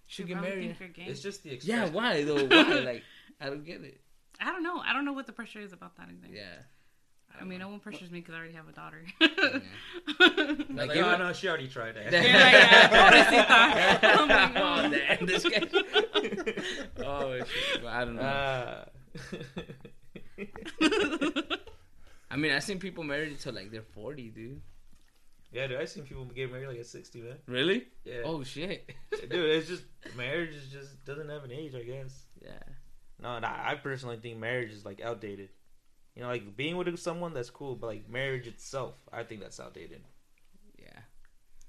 Should 0.08 0.30
You 0.30 0.36
get 0.36 0.42
married." 0.42 0.78
think 0.78 0.80
you're 0.98 1.06
gay. 1.06 1.12
It's 1.12 1.22
just 1.22 1.44
the 1.44 1.60
Yeah, 1.64 1.90
why 1.90 2.24
though? 2.24 2.46
Why? 2.46 2.80
like, 2.80 3.04
I 3.42 3.48
don't 3.48 3.66
get 3.66 3.82
it. 3.82 4.00
I 4.40 4.52
don't 4.52 4.64
know. 4.64 4.80
I 4.80 4.94
don't 4.94 5.04
know 5.04 5.14
what 5.14 5.26
the 5.26 5.34
pressure 5.34 5.60
is 5.60 5.74
about 5.74 5.98
that 5.98 6.08
either. 6.10 6.34
Yeah. 6.34 6.44
I 7.40 7.44
mean, 7.46 7.60
no 7.60 7.70
one 7.70 7.80
pressures 7.80 8.12
me 8.12 8.20
because 8.20 8.36
I 8.36 8.38
already 8.40 8.54
have 8.54 8.68
a 8.68 8.72
daughter. 8.74 9.04
Like, 10.70 10.88
Like, 10.90 10.96
you 10.98 11.04
oh 11.04 11.12
know- 11.12 11.18
no, 11.28 11.34
she 11.34 11.48
already 11.48 11.68
tried 11.68 11.96
that. 11.96 12.12
Yeah, 12.12 12.22
yeah, 12.24 12.90
pobrecita. 14.02 14.20
I'm 14.20 14.28
like, 14.30 14.52
oh, 14.56 14.84
oh. 14.86 14.90
damn, 14.90 15.26
this 15.26 15.44
guy. 15.44 17.06
oh, 17.06 17.38
shit. 17.40 17.84
Well, 17.84 17.94
I 17.94 18.06
don't 18.06 18.16
know. 18.16 18.22
Uh, 18.22 18.86
I 22.32 22.36
mean, 22.36 22.52
I've 22.52 22.64
seen 22.64 22.80
people 22.80 23.04
married 23.04 23.30
until 23.32 23.54
like 23.54 23.72
they're 23.72 23.82
40, 23.82 24.30
dude. 24.30 24.62
yeah, 25.52 25.68
dude, 25.68 25.80
I've 25.80 25.90
seen 25.90 26.04
people 26.04 26.26
get 26.26 26.52
married 26.52 26.68
like 26.68 26.78
at 26.80 26.86
sixty, 26.86 27.22
man. 27.22 27.38
Really? 27.48 27.88
Yeah, 28.06 28.22
Oh, 28.26 28.44
shit. 28.44 28.90
dude, 29.12 29.32
it's 29.34 29.68
just 29.68 29.84
marriage 30.16 30.54
is 30.56 30.68
just 30.72 31.04
doesn't 31.06 31.30
have 31.30 31.44
an 31.44 31.52
age, 31.52 31.74
I 31.76 31.84
guess. 31.84 32.26
yeah. 32.44 32.52
No, 33.22 33.36
and 33.36 33.46
I, 33.46 33.72
I 33.72 33.76
personally 33.76 34.18
think 34.22 34.38
marriage 34.40 34.72
is 34.72 34.86
like 34.86 35.02
outdated. 35.02 35.50
You 36.20 36.26
know, 36.26 36.32
like 36.32 36.58
being 36.58 36.76
with 36.76 37.00
someone 37.00 37.34
that's 37.34 37.50
cool, 37.50 37.78
but 37.78 37.88
like 37.88 38.10
marriage 38.10 38.46
itself, 38.46 38.96
I 39.14 39.24
think 39.24 39.40
that's 39.40 39.58
outdated. 39.58 40.02
Yeah. 40.78 41.00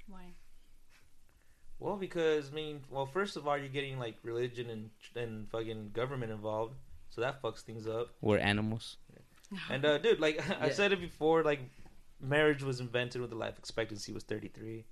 Why? 0.09 0.33
Well, 1.79 1.97
because 1.97 2.51
I 2.51 2.55
mean, 2.57 2.81
well, 2.91 3.07
first 3.07 3.37
of 3.37 3.47
all, 3.47 3.57
you're 3.57 3.69
getting 3.69 4.01
like 4.01 4.17
religion 4.25 4.69
and 4.69 4.91
and 5.15 5.49
fucking 5.51 5.91
government 5.93 6.33
involved, 6.33 6.75
so 7.11 7.21
that 7.21 7.41
fucks 7.41 7.61
things 7.61 7.87
up. 7.87 8.09
We're 8.21 8.39
animals. 8.39 8.97
And 9.71 9.85
uh, 9.85 9.99
dude, 9.99 10.19
like 10.19 10.41
I 10.61 10.67
Yeah. 10.67 10.73
said 10.73 10.91
it 10.91 11.01
before, 11.01 11.45
like 11.45 11.61
marriage 12.21 12.65
was 12.65 12.81
invented 12.81 13.21
when 13.21 13.31
the 13.31 13.37
life 13.37 13.57
expectancy 13.57 14.13
was 14.13 14.25
33. 14.25 14.85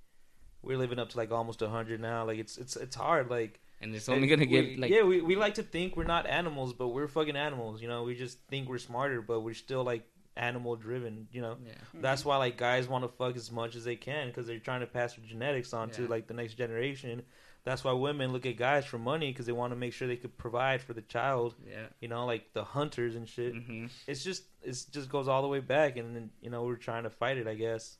We're 0.61 0.77
living 0.77 0.99
up 0.99 1.09
to 1.09 1.17
like 1.17 1.33
almost 1.33 1.59
100 1.61 1.99
now. 1.99 2.23
Like 2.25 2.39
it's 2.39 2.57
it's 2.57 2.77
it's 2.77 2.95
hard. 2.95 3.29
Like 3.29 3.59
And 3.81 3.95
it's 3.95 4.09
only 4.09 4.27
going 4.27 4.39
to 4.39 4.45
get 4.45 4.77
like. 4.77 4.91
yeah, 4.91 5.03
we 5.03 5.21
we 5.21 5.35
like 5.35 5.55
to 5.55 5.63
think 5.63 5.95
we're 5.95 6.03
not 6.03 6.27
animals, 6.27 6.73
but 6.73 6.89
we're 6.89 7.07
fucking 7.07 7.37
animals. 7.37 7.81
You 7.81 7.87
know, 7.87 8.03
we 8.03 8.15
just 8.15 8.39
think 8.49 8.67
we're 8.67 8.77
smarter, 8.77 9.21
but 9.21 9.39
we're 9.41 9.53
still 9.53 9.83
like 9.83 10.05
animal 10.35 10.75
driven. 10.75 11.27
You 11.31 11.41
know, 11.41 11.57
Yeah. 11.65 11.73
that's 11.93 12.25
why 12.25 12.37
like 12.37 12.57
guys 12.57 12.87
want 12.87 13.03
to 13.05 13.07
fuck 13.07 13.35
as 13.35 13.51
much 13.51 13.75
as 13.75 13.83
they 13.85 13.95
can 13.95 14.27
because 14.27 14.47
they're 14.47 14.59
trying 14.59 14.81
to 14.81 14.87
pass 14.87 15.15
their 15.15 15.25
genetics 15.25 15.73
on 15.73 15.91
to 15.91 16.07
like 16.07 16.27
the 16.27 16.33
next 16.33 16.55
generation. 16.55 17.23
That's 17.65 17.83
why 17.83 17.91
women 17.91 18.31
look 18.31 18.45
at 18.45 18.57
guys 18.57 18.85
for 18.85 18.97
money 18.97 19.31
because 19.31 19.45
they 19.45 19.51
want 19.51 19.71
to 19.73 19.75
make 19.77 19.93
sure 19.93 20.07
they 20.07 20.15
could 20.15 20.37
provide 20.37 20.81
for 20.81 20.93
the 20.93 21.01
child. 21.01 21.55
Yeah. 21.67 21.87
You 22.01 22.07
know, 22.07 22.25
like 22.25 22.53
the 22.53 22.63
hunters 22.63 23.15
and 23.15 23.27
shit 23.27 23.53
hmm 23.53 23.85
it's 24.07 24.23
just 24.23 24.43
it 24.61 24.85
just 24.91 25.09
goes 25.09 25.27
all 25.27 25.41
the 25.41 25.47
way 25.47 25.59
back 25.59 25.97
and 25.97 26.15
then 26.15 26.29
you 26.41 26.49
know 26.49 26.63
we're 26.63 26.75
trying 26.75 27.03
to 27.03 27.09
fight 27.09 27.37
it 27.37 27.47
i 27.47 27.53
guess 27.53 27.97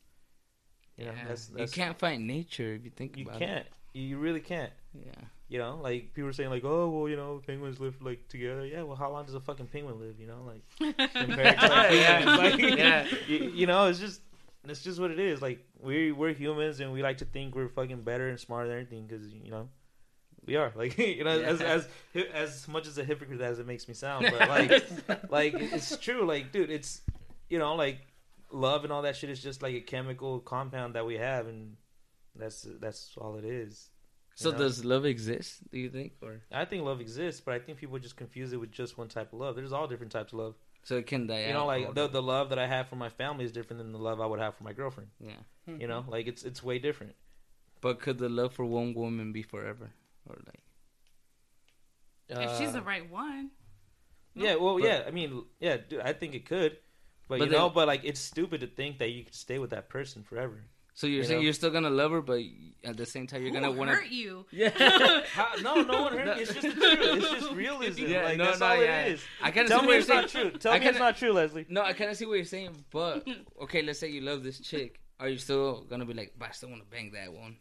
you 0.98 1.06
know 1.06 1.12
yeah. 1.12 1.28
that's, 1.28 1.48
that's 1.48 1.76
you 1.76 1.84
can't 1.84 1.98
fight 1.98 2.20
nature 2.20 2.74
if 2.74 2.84
you 2.84 2.92
think 2.92 3.18
you 3.18 3.26
about 3.26 3.40
can't 3.40 3.66
you 3.94 4.04
you 4.04 4.18
really 4.18 4.40
can't. 4.40 4.72
Yeah. 4.94 5.12
You 5.50 5.58
know 5.58 5.80
like 5.82 6.14
people 6.14 6.30
are 6.30 6.34
saying 6.34 6.50
like 6.52 6.64
oh 6.64 6.90
well 6.90 7.10
you 7.10 7.16
know 7.18 7.42
penguins 7.46 7.80
live 7.80 8.02
like 8.02 8.28
together. 8.30 8.66
Yeah 8.66 8.84
well 8.84 8.96
how 8.96 9.12
long 9.12 9.26
does 9.26 9.34
a 9.36 9.40
fucking 9.40 9.68
penguin 9.68 10.00
live 10.00 10.20
you 10.20 10.28
know 10.28 10.42
like 10.46 11.08
compared 11.14 11.60
to 11.60 11.68
like, 11.68 11.92
Yeah. 11.94 12.36
like, 12.38 12.60
Yeah. 12.60 13.08
you, 13.28 13.38
you 13.52 13.66
know 13.68 13.88
it's 13.88 14.00
just 14.00 14.22
it's 14.68 14.84
just 14.84 15.00
what 15.00 15.10
it 15.10 15.20
is. 15.20 15.42
Like 15.42 15.66
we 15.82 16.12
we're 16.12 16.34
humans 16.34 16.80
and 16.80 16.92
we 16.94 17.02
like 17.02 17.18
to 17.20 17.26
think 17.26 17.56
we're 17.56 17.70
fucking 17.70 18.02
better 18.04 18.30
and 18.30 18.40
smarter 18.40 18.68
than 18.70 18.78
anything 18.78 19.08
because 19.08 19.26
you 19.34 19.50
know 19.50 19.70
we 20.46 20.56
are. 20.56 20.72
Like 20.76 20.98
you 20.98 21.24
know 21.24 21.32
as 21.42 21.62
as 21.62 21.88
as 22.34 22.68
much 22.68 22.86
as 22.86 22.98
a 22.98 23.04
hypocrite 23.04 23.42
as 23.42 23.58
it 23.60 23.66
makes 23.66 23.88
me 23.88 23.94
sound 23.94 24.28
but 24.30 24.48
like 24.50 25.32
like 25.32 25.54
it's 25.56 25.98
true. 25.98 26.26
Like 26.28 26.52
dude 26.52 26.70
it's 26.70 27.02
you 27.50 27.58
know 27.58 27.74
like 27.76 27.98
love 28.52 28.84
and 28.84 28.94
all 28.94 29.02
that 29.04 29.16
shit 29.16 29.30
is 29.32 29.42
just 29.42 29.62
like 29.64 29.74
a 29.74 29.82
chemical 29.82 30.40
compound 30.40 30.94
that 30.96 31.06
we 31.06 31.18
have 31.18 31.48
and 31.48 31.76
that's 32.36 32.68
that's 32.80 33.16
all 33.18 33.36
it 33.38 33.46
is 33.46 33.90
So 34.42 34.52
know? 34.52 34.58
does 34.58 34.86
love 34.86 35.06
exist? 35.06 35.52
Do 35.72 35.78
you 35.80 35.90
think, 35.90 36.14
or 36.22 36.34
i 36.52 36.64
think 36.66 36.84
love 36.84 37.00
exists 37.02 37.42
but 37.46 37.54
i 37.54 37.60
think 37.60 37.78
people 37.78 37.98
just 38.00 38.16
confuse 38.24 38.54
it 38.54 38.60
with 38.64 38.72
just 38.72 38.98
one 38.98 39.10
type 39.18 39.34
of 39.34 39.40
love 39.40 39.56
there's 39.58 39.74
all 39.78 39.88
different 39.88 40.12
types 40.18 40.32
of 40.34 40.40
love 40.40 40.56
so 40.84 40.96
it 41.02 41.06
can 41.08 41.28
die 41.28 41.46
you 41.48 41.54
know 41.54 41.64
out 41.64 41.68
like 41.74 41.94
the, 41.94 42.08
the 42.08 42.22
love 42.22 42.48
that 42.52 42.60
i 42.66 42.68
have 42.76 42.88
for 42.88 42.96
my 42.96 43.10
family 43.10 43.44
is 43.44 43.52
different 43.52 43.80
than 43.82 43.92
the 43.92 44.04
love 44.10 44.22
i 44.22 44.26
would 44.26 44.40
have 44.40 44.56
for 44.56 44.64
my 44.64 44.74
girlfriend 44.74 45.10
yeah. 45.20 45.42
you 45.82 45.88
know 45.92 46.06
like 46.08 46.26
it's 46.32 46.44
it's 46.50 46.62
way 46.64 46.80
different 46.80 47.16
But 47.82 48.00
could 48.04 48.18
the 48.18 48.30
love 48.30 48.52
for 48.58 48.66
one 48.66 48.94
woman 48.94 49.32
be 49.32 49.44
forever, 49.54 49.88
or 50.30 50.36
like? 50.52 50.64
if 52.30 52.58
she's 52.58 52.74
the 52.74 52.80
Uh, 52.80 52.84
right 52.94 53.10
one. 53.10 53.52
yeah 54.36 54.56
well 54.56 54.76
But- 54.80 54.84
yeah 54.88 55.04
i 55.08 55.12
mean 55.12 55.44
yeah 55.60 55.78
dude 55.90 56.02
i 56.02 56.14
think 56.14 56.34
it 56.36 56.46
could 56.46 56.74
but, 57.28 57.40
But 57.40 57.46
you 57.46 57.52
then- 57.52 57.60
know 57.60 57.70
but 57.70 57.88
like 57.88 58.04
it's 58.04 58.20
stupid 58.20 58.62
to 58.62 58.68
think 58.68 59.00
that 59.00 59.10
you 59.10 59.24
could 59.26 59.36
stay 59.36 59.60
with 59.60 59.72
that 59.72 59.90
person 59.90 60.24
forever 60.24 60.64
So 60.94 61.08
you're 61.08 61.18
You 61.18 61.24
saying 61.24 61.40
know? 61.40 61.44
you're 61.46 61.54
still 61.54 61.70
gonna 61.70 61.90
love 61.90 62.12
her, 62.12 62.22
but 62.22 62.42
at 62.84 62.98
the 62.98 63.06
same 63.06 63.26
time 63.28 63.42
you're 63.42 63.54
Who 63.54 63.60
gonna 63.62 63.72
want 63.72 63.90
to 63.90 63.96
hurt 63.96 64.10
you? 64.10 64.46
Yeah. 64.52 64.70
How, 65.34 65.48
no, 65.62 65.82
no 65.82 66.02
one 66.04 66.14
hurt 66.18 66.36
me. 66.38 66.42
It's 66.44 66.54
just 66.54 66.62
the 66.68 66.74
truth. 66.74 67.00
It's 67.24 67.30
just 67.30 67.52
realism. 67.54 68.06
Yeah, 68.08 68.24
like 68.24 68.38
no, 68.38 68.46
that's 68.46 68.60
no, 68.60 68.66
all 68.66 68.82
yeah. 68.84 69.02
it 69.06 69.12
is. 69.14 69.22
I 69.42 69.52
kind 69.52 69.66
of 69.66 69.70
Tell 69.72 69.80
see 69.80 69.86
me 69.86 69.88
what 69.94 69.98
it's 70.00 70.08
you're 70.10 70.22
not 70.22 70.30
saying. 70.30 70.50
true. 70.52 70.60
Tell 70.60 70.72
I 70.74 70.76
me 70.80 70.86
it's 70.86 70.92
kinda- 70.98 71.00
not 71.00 71.18
true, 71.18 71.32
Leslie. 71.32 71.66
No, 71.70 71.84
I 71.84 71.94
kind 71.94 72.10
of 72.12 72.18
see 72.18 72.26
what 72.26 72.34
you're 72.36 72.46
saying, 72.46 72.84
but 72.92 73.26
okay, 73.64 73.82
let's 73.82 74.00
say 74.00 74.10
you 74.10 74.22
love 74.22 74.44
this 74.44 74.60
chick. 74.60 75.00
Are 75.20 75.30
you 75.30 75.38
still 75.38 75.82
gonna 75.90 76.06
be 76.06 76.14
like, 76.14 76.34
but 76.38 76.50
I 76.50 76.52
still 76.52 76.70
want 76.70 76.82
to 76.84 76.88
bang 76.90 77.12
that 77.14 77.32
one? 77.34 77.58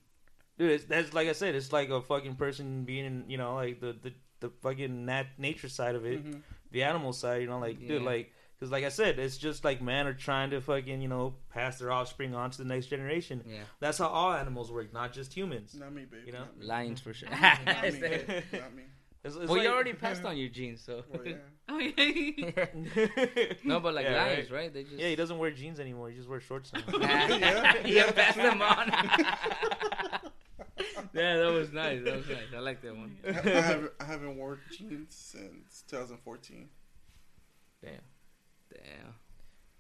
dude, 0.58 0.72
it's, 0.72 0.84
that's 0.86 1.12
like 1.14 1.28
I 1.28 1.32
said, 1.32 1.54
it's 1.54 1.72
like 1.72 1.88
a 1.90 2.00
fucking 2.02 2.34
person 2.34 2.82
being, 2.84 3.04
in, 3.04 3.24
you 3.28 3.38
know, 3.38 3.54
like 3.54 3.80
the 3.80 3.96
the, 4.02 4.12
the 4.40 4.50
fucking 4.62 5.06
nat- 5.06 5.38
nature 5.38 5.68
side 5.68 5.94
of 5.94 6.04
it, 6.04 6.24
Mhm. 6.24 6.40
the 6.72 6.82
animal 6.82 7.12
side, 7.12 7.42
you 7.42 7.46
know, 7.48 7.60
like 7.60 7.78
dude, 7.78 8.02
Yeah. 8.02 8.06
like 8.08 8.32
because 8.58 8.72
like 8.72 8.84
I 8.84 8.88
said, 8.88 9.18
it's 9.18 9.38
just 9.38 9.64
like 9.64 9.80
men 9.80 10.06
are 10.08 10.14
trying 10.14 10.50
to 10.50 10.60
fucking, 10.60 11.00
you 11.00 11.06
know, 11.08 11.34
pass 11.50 11.78
their 11.78 11.92
offspring 11.92 12.34
on 12.34 12.50
to 12.50 12.58
the 12.58 12.64
next 12.64 12.86
generation. 12.86 13.44
Yeah, 13.46 13.60
That's 13.78 13.98
how 13.98 14.08
all 14.08 14.32
animals 14.32 14.72
work, 14.72 14.92
not 14.92 15.12
just 15.12 15.32
humans. 15.32 15.76
Not 15.78 15.92
me, 15.92 16.04
baby. 16.04 16.24
You 16.26 16.32
know? 16.32 16.44
Lions 16.60 17.00
for 17.00 17.14
sure. 17.14 17.28
Not 17.30 17.64
me. 17.64 18.00
well, 18.02 18.60
Not 18.60 18.74
me. 18.74 18.82
It's, 19.24 19.36
it's 19.36 19.50
you 19.50 19.58
like- 19.58 19.68
already 19.68 19.92
passed 20.04 20.24
on 20.24 20.36
your 20.36 20.48
genes, 20.48 20.82
so. 20.84 21.02
Well, 21.12 21.22
yeah. 21.26 21.34
Oh 21.70 21.78
yeah. 21.78 22.66
no, 23.64 23.78
but 23.78 23.92
like 23.94 24.06
Yeah, 24.06 24.16
lions, 24.24 24.50
right? 24.50 24.72
They 24.72 24.84
just. 24.84 24.96
Yeah, 24.96 25.08
he 25.08 25.16
doesn't 25.16 25.36
wear 25.38 25.50
jeans 25.50 25.78
anymore. 25.80 26.08
He 26.08 26.16
just 26.16 26.28
wears 26.28 26.42
shorts 26.44 26.72
now. 26.72 26.80
yeah, 26.98 27.74
yeah, 27.84 28.10
pass 28.12 28.36
them 28.36 28.62
on. 28.62 28.90
yeah, 31.12 31.36
that 31.36 31.52
was 31.52 31.72
nice. 31.72 32.02
That 32.04 32.16
was 32.16 32.28
nice. 32.28 32.38
I 32.56 32.58
like 32.60 32.80
that 32.82 32.96
one. 32.96 33.16
I, 33.24 33.28
I 33.28 33.32
haven't, 33.60 33.92
I 34.00 34.04
haven't 34.04 34.36
worn 34.36 34.58
jeans 34.76 35.14
since 35.14 35.84
2014. 35.88 36.68
Damn. 37.82 37.92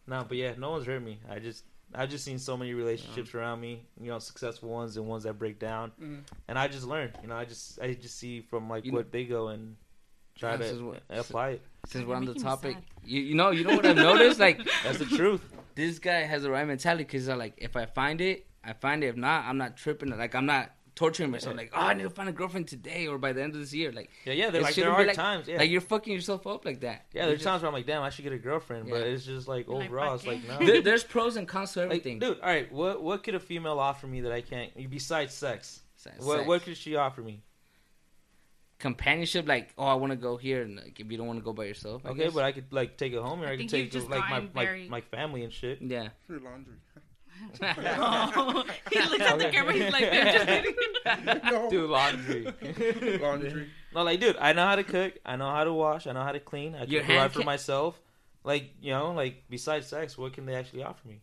No, 0.06 0.24
but 0.28 0.36
yeah, 0.36 0.54
no 0.58 0.70
one's 0.70 0.86
hurt 0.86 1.02
me. 1.02 1.18
I 1.28 1.38
just 1.38 1.64
I've 1.94 2.10
just 2.10 2.24
seen 2.24 2.38
so 2.38 2.56
many 2.56 2.74
relationships 2.74 3.34
around 3.34 3.60
me, 3.60 3.82
you 4.00 4.08
know, 4.08 4.18
successful 4.18 4.68
ones 4.68 4.96
and 4.96 5.06
ones 5.06 5.22
that 5.24 5.34
break 5.38 5.58
down, 5.58 5.92
Mhm. 6.00 6.20
and 6.48 6.58
I 6.58 6.68
just 6.68 6.86
learn. 6.86 7.12
You 7.22 7.28
know, 7.28 7.36
I 7.36 7.44
just 7.44 7.80
I 7.80 7.94
just 7.94 8.16
see 8.18 8.40
from 8.42 8.68
like 8.68 8.84
You 8.84 8.92
what 8.92 9.10
they 9.12 9.24
go 9.24 9.48
and 9.48 9.76
try 10.36 10.56
to 10.56 10.84
what- 10.84 11.02
apply 11.10 11.50
it. 11.50 11.62
Since 11.86 12.04
we're 12.06 12.16
on 12.16 12.24
the 12.26 12.34
topic, 12.34 12.76
you, 13.04 13.20
you 13.22 13.34
know, 13.34 13.50
you 13.50 13.64
know 13.64 13.76
what 13.76 13.86
I've 13.86 13.96
noticed? 13.96 14.38
Like, 14.38 14.60
That's 14.84 14.98
the 14.98 15.06
truth. 15.06 15.40
this 15.74 15.98
guy 15.98 16.20
has 16.24 16.42
the 16.42 16.50
right 16.50 16.66
mentality 16.66 17.04
because 17.04 17.28
like, 17.28 17.54
if 17.56 17.76
I 17.76 17.86
find 17.86 18.20
it, 18.20 18.46
I 18.62 18.74
find 18.74 19.02
it. 19.02 19.08
If 19.08 19.16
not, 19.16 19.46
I'm 19.46 19.56
not 19.56 19.76
tripping. 19.76 20.10
Like, 20.10 20.34
I'm 20.34 20.44
not 20.46 20.70
torturing 20.98 21.30
myself. 21.30 21.56
Like, 21.56 21.70
oh, 21.72 21.78
I 21.80 21.94
need 21.94 22.02
to 22.02 22.10
find 22.10 22.28
a 22.28 22.32
girlfriend 22.32 22.66
today 22.66 23.06
or 23.06 23.18
by 23.18 23.32
the 23.32 23.40
end 23.40 23.54
of 23.54 23.60
this 23.60 23.72
year. 23.72 23.92
Like, 23.92 24.10
Yeah, 24.24 24.32
yeah. 24.32 24.48
It 24.48 24.52
There, 24.52 24.62
like 24.62 24.74
there 24.74 24.84
shouldn't 24.86 24.96
be 24.98 25.04
are 25.04 25.06
like- 25.06 25.16
times. 25.16 25.46
Yeah, 25.46 25.58
like 25.58 25.70
you're 25.70 25.80
fucking 25.80 26.12
yourself 26.12 26.44
up 26.48 26.64
like 26.64 26.80
that. 26.80 27.06
yeah. 27.12 27.26
There's 27.26 27.42
times 27.44 27.62
where 27.62 27.68
I'm 27.68 27.72
like, 27.72 27.86
damn, 27.86 28.02
I 28.02 28.10
should 28.10 28.24
get 28.24 28.32
a 28.32 28.38
girlfriend, 28.38 28.90
but 28.90 29.02
it's 29.02 29.24
just 29.24 29.46
like 29.46 29.68
You're 29.68 29.80
overall, 29.84 30.18
fuck 30.18 30.26
it's 30.34 30.48
like 30.48 30.60
no. 30.60 30.66
There- 30.66 30.82
there's 30.82 31.04
pros 31.04 31.36
and 31.36 31.46
cons 31.46 31.72
to 31.74 31.80
Like, 31.80 31.86
everything. 31.86 32.18
dude, 32.18 32.40
all 32.40 32.48
right. 32.48 32.70
What 32.72 33.00
what 33.02 33.22
could 33.22 33.36
a 33.36 33.40
female 33.40 33.78
offer 33.78 34.08
me 34.08 34.22
that 34.22 34.32
I 34.32 34.40
can't? 34.40 34.72
Besides 34.90 35.32
sex, 35.34 35.80
Sex. 35.94 36.24
what 36.24 36.44
what 36.46 36.62
could 36.62 36.76
she 36.76 36.96
offer 36.96 37.20
me? 37.22 37.42
companionship? 38.78 39.48
Like, 39.48 39.72
oh, 39.76 39.86
I 39.86 39.94
want 39.94 40.12
to 40.12 40.16
go 40.16 40.36
here, 40.36 40.62
and 40.62 40.76
like, 40.76 41.00
if 41.00 41.10
you 41.10 41.18
don't 41.18 41.26
want 41.26 41.38
to 41.40 41.44
go 41.44 41.52
by 41.52 41.64
yourself, 41.64 42.02
I 42.04 42.10
Okay, 42.10 42.24
guess. 42.24 42.32
but 42.34 42.44
I 42.44 42.52
could 42.52 42.72
like 42.72 42.96
take 42.96 43.12
it 43.12 43.20
home, 43.20 43.42
or 43.42 43.46
I 43.46 43.52
I, 43.52 43.56
could 43.56 43.68
take 43.68 43.84
you've 43.84 43.92
just 43.92 44.08
like 44.08 44.20
my 44.20 44.40
gotten 44.40 44.50
my, 44.54 44.86
my 44.88 45.00
family 45.00 45.42
and 45.44 45.52
shit. 45.52 45.78
yeah. 45.82 46.10
Free 46.26 46.38
laundry. 46.38 46.74
Oh, 47.62 48.64
he 48.92 49.00
looks 49.00 49.20
at 49.20 49.38
the 49.38 49.48
camera. 49.50 49.72
He's 49.72 49.92
like, 49.92 50.04
"I'm 50.12 50.26
just 50.26 50.46
kidding." 50.46 50.74
no. 51.44 51.70
Do 51.70 51.86
laundry. 51.86 52.52
laundry. 53.20 53.70
No, 53.94 54.02
like, 54.02 54.20
dude, 54.20 54.36
I 54.38 54.52
know 54.52 54.66
how 54.66 54.76
to 54.76 54.84
cook. 54.84 55.14
I 55.24 55.36
know 55.36 55.50
how 55.50 55.64
to 55.64 55.72
wash. 55.72 56.06
I 56.06 56.12
know 56.12 56.22
how 56.22 56.32
to 56.32 56.40
clean. 56.40 56.74
I 56.74 56.86
can 56.86 57.04
provide 57.04 57.32
for 57.32 57.40
ca- 57.40 57.46
myself. 57.46 58.00
Like, 58.44 58.70
you 58.80 58.92
know, 58.92 59.12
like 59.12 59.44
besides 59.50 59.86
sex, 59.86 60.16
what 60.16 60.32
can 60.32 60.46
they 60.46 60.54
actually 60.54 60.82
offer 60.82 61.06
me? 61.06 61.20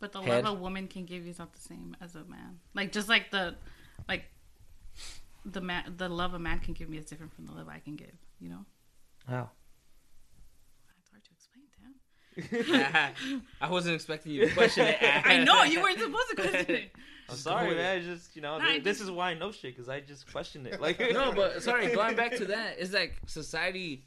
But 0.00 0.12
the 0.12 0.20
Head. 0.20 0.44
love 0.44 0.56
a 0.56 0.60
woman 0.60 0.88
can 0.88 1.04
give 1.04 1.24
you 1.24 1.30
is 1.30 1.38
not 1.38 1.52
the 1.54 1.60
same 1.60 1.96
as 2.00 2.14
a 2.14 2.24
man. 2.24 2.60
Like 2.74 2.92
just 2.92 3.08
like 3.08 3.30
the, 3.30 3.54
like, 4.08 4.24
the 5.44 5.60
man, 5.60 5.94
the 5.96 6.08
love 6.08 6.34
a 6.34 6.38
man 6.38 6.58
can 6.58 6.74
give 6.74 6.88
me 6.88 6.98
is 6.98 7.04
different 7.06 7.32
from 7.34 7.46
the 7.46 7.52
love 7.52 7.68
I 7.68 7.78
can 7.78 7.96
give. 7.96 8.12
You 8.40 8.50
know, 8.50 8.64
How? 9.26 9.50
it's 11.00 11.10
hard 11.10 11.24
to 11.24 11.30
explain. 11.32 11.64
Damn. 11.80 11.94
I 13.60 13.70
wasn't 13.70 13.94
expecting 13.94 14.32
you 14.32 14.48
to 14.48 14.54
question 14.54 14.86
it. 14.86 14.98
I 15.24 15.42
know 15.44 15.62
you 15.64 15.80
weren't 15.82 15.98
supposed 15.98 16.28
to 16.30 16.36
question 16.36 16.74
it. 16.74 16.92
I'm 17.28 17.36
sorry, 17.36 17.74
man. 17.74 17.98
It's 17.98 18.06
just 18.06 18.36
you 18.36 18.42
know, 18.42 18.58
Nah, 18.58 18.66
th- 18.66 18.84
this 18.84 18.98
just- 18.98 19.08
is 19.08 19.10
why 19.10 19.30
I 19.30 19.34
know 19.34 19.50
shit 19.52 19.74
because 19.74 19.88
I 19.88 20.00
just 20.00 20.30
questioned 20.30 20.66
it. 20.66 20.80
Like, 20.86 21.00
no, 21.00 21.32
but 21.32 21.62
sorry, 21.62 21.92
going 21.92 22.14
back 22.16 22.36
to 22.36 22.44
that, 22.46 22.76
it's 22.78 22.92
like 22.92 23.14
society 23.26 24.04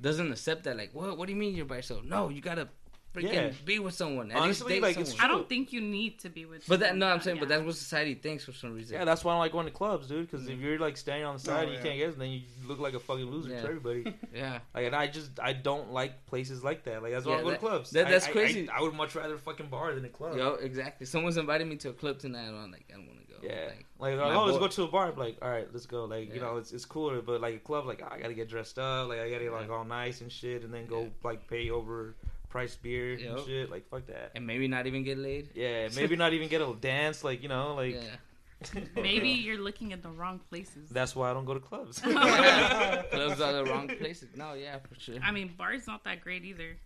doesn't 0.00 0.30
accept 0.32 0.64
that. 0.64 0.76
Like, 0.76 0.90
what? 0.94 1.16
What 1.18 1.26
do 1.26 1.32
you 1.32 1.38
mean 1.38 1.54
you're 1.54 1.66
by 1.66 1.76
yourself? 1.76 2.04
No, 2.04 2.28
you 2.28 2.40
gotta 2.40 2.68
freaking 3.16 3.32
Yeah. 3.32 3.52
be 3.64 3.78
with 3.78 3.94
someone. 3.94 4.30
At 4.30 4.38
Honestly, 4.38 4.74
least 4.74 4.82
like, 4.82 4.96
it's 4.98 5.10
someone. 5.10 5.24
I 5.24 5.28
don't 5.28 5.48
think 5.48 5.72
you 5.72 5.80
need 5.80 6.18
to 6.20 6.28
be 6.28 6.44
with. 6.44 6.66
But 6.66 6.80
that 6.80 6.88
someone 6.88 6.98
no, 6.98 7.06
I'm 7.06 7.12
like 7.14 7.22
saying, 7.22 7.38
but 7.40 7.48
that's 7.48 7.64
what 7.64 7.74
society 7.74 8.14
thinks 8.14 8.44
for 8.44 8.52
some 8.52 8.74
reason. 8.74 8.96
yeah, 8.96 9.04
that's 9.04 9.24
why 9.24 9.32
I 9.32 9.34
don't 9.34 9.40
like 9.40 9.52
going 9.52 9.66
to 9.66 9.72
clubs, 9.72 10.08
dude. 10.08 10.30
Because 10.30 10.46
if 10.46 10.58
mm. 10.58 10.62
you're 10.62 10.78
like 10.78 10.96
standing 10.96 11.24
on 11.24 11.36
the 11.36 11.40
side, 11.40 11.64
and 11.64 11.72
you 11.72 11.78
yeah. 11.78 11.82
can't 11.84 11.98
get, 11.98 12.08
it, 12.10 12.18
then 12.18 12.30
you 12.30 12.42
look 12.66 12.78
like 12.78 12.94
a 12.94 13.00
fucking 13.00 13.30
loser 13.30 13.50
Yeah. 13.50 13.62
to 13.62 13.68
everybody. 13.68 14.14
yeah. 14.34 14.58
Like, 14.74 14.86
and 14.86 14.94
I 14.94 15.06
just 15.06 15.40
I 15.40 15.52
don't 15.52 15.92
like 15.92 16.26
places 16.26 16.62
like 16.62 16.84
that. 16.84 17.02
Like, 17.02 17.12
that's 17.12 17.26
why 17.26 17.32
Yeah, 17.32 17.38
I 17.38 17.42
go 17.42 17.50
that- 17.50 17.60
to 17.60 17.66
clubs. 17.66 17.90
that- 17.90 18.08
that's 18.08 18.26
I- 18.26 18.32
crazy. 18.32 18.68
I, 18.68 18.78
I 18.78 18.82
would 18.82 18.94
much 18.94 19.14
rather 19.14 19.38
fucking 19.38 19.66
bar 19.66 19.94
than 19.94 20.04
a 20.04 20.08
club. 20.08 20.36
Yo, 20.36 20.54
exactly. 20.54 21.06
Someone's 21.06 21.36
invited 21.36 21.66
me 21.66 21.76
to 21.76 21.90
a 21.90 21.92
club 21.92 22.18
tonight, 22.18 22.46
and 22.46 22.56
I'm 22.56 22.70
like, 22.70 22.84
I 22.90 22.96
don't 22.96 23.06
want 23.06 23.20
to 23.20 23.32
go. 23.32 23.38
Yeah. 23.42 23.66
Like, 23.66 23.86
Like, 23.98 24.16
My 24.18 24.34
oh, 24.34 24.44
let's 24.44 24.58
go 24.58 24.68
to 24.68 24.82
a 24.84 24.88
bar. 24.88 25.12
I'm 25.12 25.18
like, 25.18 25.38
all 25.40 25.50
right, 25.50 25.68
let's 25.72 25.86
go. 25.86 26.04
Like, 26.04 26.34
you 26.34 26.40
know, 26.40 26.56
it's 26.56 26.72
it's 26.72 26.84
cooler, 26.84 27.22
but 27.22 27.40
like 27.40 27.54
a 27.54 27.58
club, 27.58 27.86
like 27.86 28.02
ah, 28.04 28.12
I 28.12 28.18
gotta 28.18 28.34
get 28.34 28.48
dressed 28.48 28.78
up, 28.78 29.08
like 29.08 29.20
I 29.20 29.30
gotta 29.30 29.44
get 29.44 29.52
like 29.52 29.70
all 29.70 29.84
nice 29.84 30.20
and 30.20 30.30
shit, 30.30 30.64
and 30.64 30.72
then 30.72 30.86
go 30.86 31.08
like 31.22 31.48
pay 31.48 31.70
over 31.70 32.14
price 32.48 32.76
beer 32.76 33.12
and 33.14 33.40
shit. 33.46 33.70
Like, 33.70 33.88
fuck 33.88 34.06
that. 34.06 34.32
and 34.34 34.46
maybe 34.46 34.68
not 34.68 34.86
even 34.86 35.02
get 35.04 35.18
laid. 35.18 35.50
Yeah, 35.54 35.88
maybe 35.94 36.16
not 36.16 36.32
even 36.32 36.48
get 36.48 36.60
a 36.60 36.74
dance. 36.80 37.22
Like, 37.24 37.42
you 37.42 37.48
know, 37.48 37.74
like 37.74 37.94
yeah. 37.94 38.80
maybe 38.96 39.28
you're 39.30 39.58
looking 39.60 39.92
at 39.92 40.02
the 40.02 40.08
wrong 40.10 40.40
places. 40.48 40.88
that's 40.90 41.14
why 41.14 41.30
I 41.30 41.34
don't 41.34 41.44
go 41.44 41.54
to 41.54 41.60
clubs. 41.60 41.98
Clubs 42.00 43.40
are 43.40 43.52
the 43.52 43.64
wrong 43.68 43.88
places. 43.88 44.30
No, 44.36 44.54
yeah, 44.54 44.78
for 44.78 44.98
sure. 44.98 45.16
I 45.22 45.30
mean, 45.30 45.52
bar's 45.56 45.86
not 45.86 46.04
that 46.04 46.20
great 46.22 46.44
either. 46.44 46.76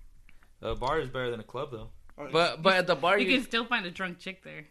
a 0.62 0.74
bar 0.74 1.00
is 1.00 1.08
better 1.08 1.30
than 1.30 1.40
a 1.40 1.44
club, 1.44 1.70
though. 1.70 1.90
Oh, 2.18 2.28
But 2.32 2.62
but 2.62 2.74
at 2.74 2.86
the 2.86 2.94
bar, 2.96 3.18
You 3.18 3.28
you, 3.28 3.36
can 3.36 3.44
still 3.46 3.64
find 3.64 3.86
a 3.86 3.90
drunk 3.90 4.18
chick 4.18 4.42
there. 4.42 4.66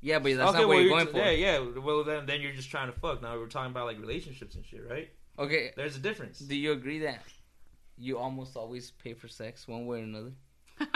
yeah, 0.00 0.18
but 0.18 0.36
that's 0.36 0.50
okay, 0.50 0.58
not 0.60 0.68
what 0.68 0.68
well, 0.68 0.76
you're 0.80 0.82
you're 0.82 0.90
going 1.04 1.06
t- 1.06 1.12
for. 1.12 1.18
Yeah, 1.18 1.30
yeah. 1.58 1.80
Well, 1.80 2.04
then 2.04 2.26
then 2.26 2.40
you're 2.40 2.52
just 2.52 2.70
trying 2.70 2.92
to 2.92 2.98
fuck. 2.98 3.22
Now 3.22 3.36
we're 3.36 3.46
talking 3.48 3.70
about 3.72 3.86
like 3.86 3.98
relationships 4.00 4.54
and 4.54 4.64
shit, 4.64 4.82
right? 4.88 5.08
Okay, 5.38 5.72
There's 5.76 5.96
a 5.96 5.98
difference. 6.00 6.38
do 6.38 6.54
you 6.56 6.72
agree 6.72 7.00
that 7.00 7.22
you 7.98 8.18
almost 8.18 8.56
always 8.56 8.90
pay 8.90 9.14
for 9.14 9.28
sex 9.28 9.66
one 9.68 9.86
way 9.86 10.00
or 10.00 10.02
another? 10.04 10.32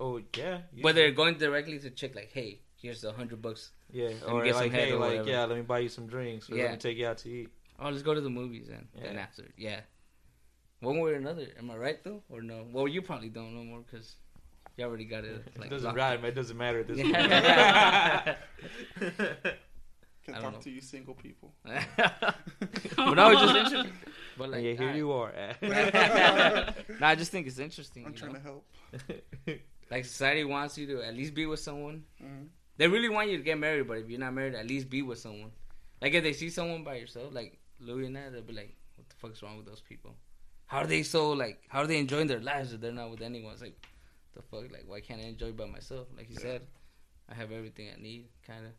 Oh 0.00 0.20
yeah. 0.36 0.58
you- 0.72 0.84
Whether 0.84 1.02
you're 1.02 1.10
going 1.10 1.38
directly 1.38 1.76
to 1.80 1.90
check, 1.90 2.14
like, 2.14 2.30
hey, 2.32 2.60
here's 2.76 3.02
a 3.02 3.10
hundred 3.12 3.42
bucks. 3.42 3.72
yeah, 3.90 4.10
or 4.28 4.44
get 4.44 4.54
like 4.54 4.70
head 4.70 4.88
hey, 4.88 4.92
or 4.92 4.98
like 5.00 5.10
whatever. 5.10 5.28
yeah, 5.28 5.44
let 5.44 5.56
me 5.56 5.62
buy 5.62 5.80
you 5.80 5.88
some 5.88 6.06
drinks, 6.06 6.48
or 6.48 6.54
Yeah. 6.56 6.62
let 6.64 6.72
me 6.72 6.78
take 6.78 6.96
you 6.98 7.06
out 7.08 7.18
to 7.18 7.28
eat. 7.28 7.48
Oh, 7.80 7.88
let's 7.88 8.02
go 8.02 8.14
to 8.14 8.20
the 8.20 8.30
movies 8.30 8.68
then. 8.68 8.86
Then 8.94 9.14
Yeah. 9.14 9.20
after, 9.20 9.44
yeah. 9.56 9.80
One 10.80 11.00
way 11.00 11.10
or 11.10 11.14
another. 11.16 11.48
Am 11.58 11.68
I 11.72 11.76
right 11.76 12.04
though, 12.04 12.22
or 12.28 12.42
no? 12.42 12.64
Well, 12.70 12.86
you 12.86 13.02
probably 13.02 13.28
don't 13.28 13.56
know 13.56 13.64
more 13.64 13.80
because 13.80 14.14
you 14.76 14.84
already 14.84 15.04
got 15.04 15.24
it. 15.24 15.42
Like, 15.56 15.66
it 15.66 15.70
doesn't 15.70 15.86
locked 15.86 15.96
matter. 15.96 16.26
It 16.28 16.34
doesn't 16.36 16.56
matter 16.56 16.78
at 16.80 16.86
this 16.86 16.98
Yeah. 16.98 18.20
point. 19.00 19.16
Can 20.24 20.34
I 20.34 20.40
talk 20.40 20.52
know. 20.52 20.60
to 20.60 20.70
you 20.70 20.80
single 20.80 21.14
people. 21.14 21.54
but 21.64 23.14
no, 23.14 23.30
it's 23.32 23.40
just 23.40 23.56
interesting. 23.56 23.92
But 24.38 24.50
like, 24.50 24.62
yeah, 24.62 24.72
here 24.72 24.82
alright. 24.82 24.96
you 24.96 25.12
are. 25.12 25.32
no, 27.00 27.06
I 27.06 27.14
just 27.14 27.30
think 27.32 27.46
it's 27.46 27.58
interesting. 27.58 28.04
I'm 28.06 28.12
you 28.12 28.18
trying 28.18 28.32
know? 28.34 28.38
to 28.38 28.44
help. 28.44 29.60
Like 29.90 30.04
society 30.04 30.44
wants 30.44 30.76
you 30.76 30.86
to 30.88 31.02
at 31.02 31.14
least 31.14 31.32
be 31.34 31.46
with 31.46 31.60
someone. 31.60 32.04
Mhm. 32.22 32.48
They 32.76 32.86
really 32.88 33.08
want 33.08 33.30
you 33.30 33.38
to 33.38 33.42
get 33.42 33.58
married, 33.58 33.88
but 33.88 33.96
if 33.96 34.10
you're 34.10 34.20
not 34.20 34.34
married, 34.34 34.54
at 34.54 34.66
least 34.66 34.90
be 34.90 35.00
with 35.00 35.18
someone. 35.18 35.50
Like 36.02 36.12
if 36.12 36.22
they 36.22 36.34
see 36.34 36.50
someone 36.50 36.84
by 36.84 36.96
yourself, 36.96 37.32
like 37.32 37.58
Louis 37.80 38.04
and 38.06 38.18
I, 38.18 38.28
they'll 38.28 38.42
be 38.42 38.52
like, 38.52 38.76
"What 38.96 39.08
the 39.08 39.14
fuck's 39.16 39.42
wrong 39.42 39.56
with 39.56 39.64
those 39.66 39.80
people? 39.80 40.14
How 40.66 40.80
are 40.80 40.86
they 40.86 41.02
so 41.02 41.32
like? 41.32 41.62
How 41.68 41.80
are 41.80 41.86
they 41.86 41.98
enjoying 41.98 42.26
their 42.26 42.40
lives 42.40 42.74
if 42.74 42.82
they're 42.82 42.92
not 42.92 43.10
with 43.10 43.22
anyone?" 43.22 43.52
It's 43.54 43.62
like, 43.62 43.80
the 44.34 44.42
fuck, 44.42 44.70
like 44.70 44.84
why 44.86 45.00
can't 45.00 45.22
I 45.22 45.24
enjoy 45.24 45.52
by 45.52 45.64
myself? 45.64 46.06
Like 46.14 46.28
you 46.28 46.36
said, 46.36 46.60
I 47.30 47.34
have 47.34 47.50
everything 47.50 47.88
I 47.88 47.98
need, 48.00 48.26
kind 48.46 48.66
of. 48.66 48.72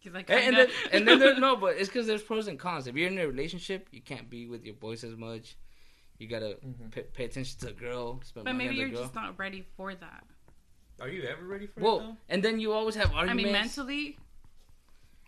He's 0.00 0.12
like, 0.12 0.30
And, 0.30 0.40
and 0.40 0.56
then 0.56 0.68
and 0.92 1.08
then 1.08 1.18
there's 1.18 1.38
no, 1.46 1.56
but 1.56 1.76
it's 1.76 1.88
because 1.88 2.06
there's 2.06 2.22
pros 2.22 2.46
and 2.48 2.58
cons. 2.58 2.86
If 2.86 2.96
you're 2.96 3.08
in 3.08 3.18
a 3.18 3.26
relationship, 3.26 3.88
you 3.90 4.00
can't 4.00 4.30
be 4.30 4.46
with 4.46 4.64
your 4.64 4.74
boys 4.74 5.02
as 5.04 5.16
much. 5.16 5.56
You 6.18 6.26
gotta 6.28 6.58
Mhm. 6.64 6.90
pay, 6.90 7.02
pay 7.02 7.24
attention 7.24 7.58
to 7.60 7.68
a 7.68 7.72
girl. 7.72 8.20
Spend 8.24 8.44
but 8.44 8.52
money 8.52 8.64
maybe 8.64 8.70
on 8.76 8.80
you're 8.80 8.90
girl. 8.90 9.02
just 9.02 9.14
not 9.14 9.38
ready 9.38 9.64
for 9.76 9.94
that. 9.94 10.24
Are 11.00 11.08
you 11.08 11.22
ever 11.24 11.44
ready 11.44 11.66
for 11.66 11.80
Well, 11.80 12.16
and 12.28 12.42
then 12.42 12.58
you 12.58 12.72
always 12.72 12.94
have 12.96 13.12
I 13.14 13.32
mean, 13.34 13.52
mentally, 13.52 14.18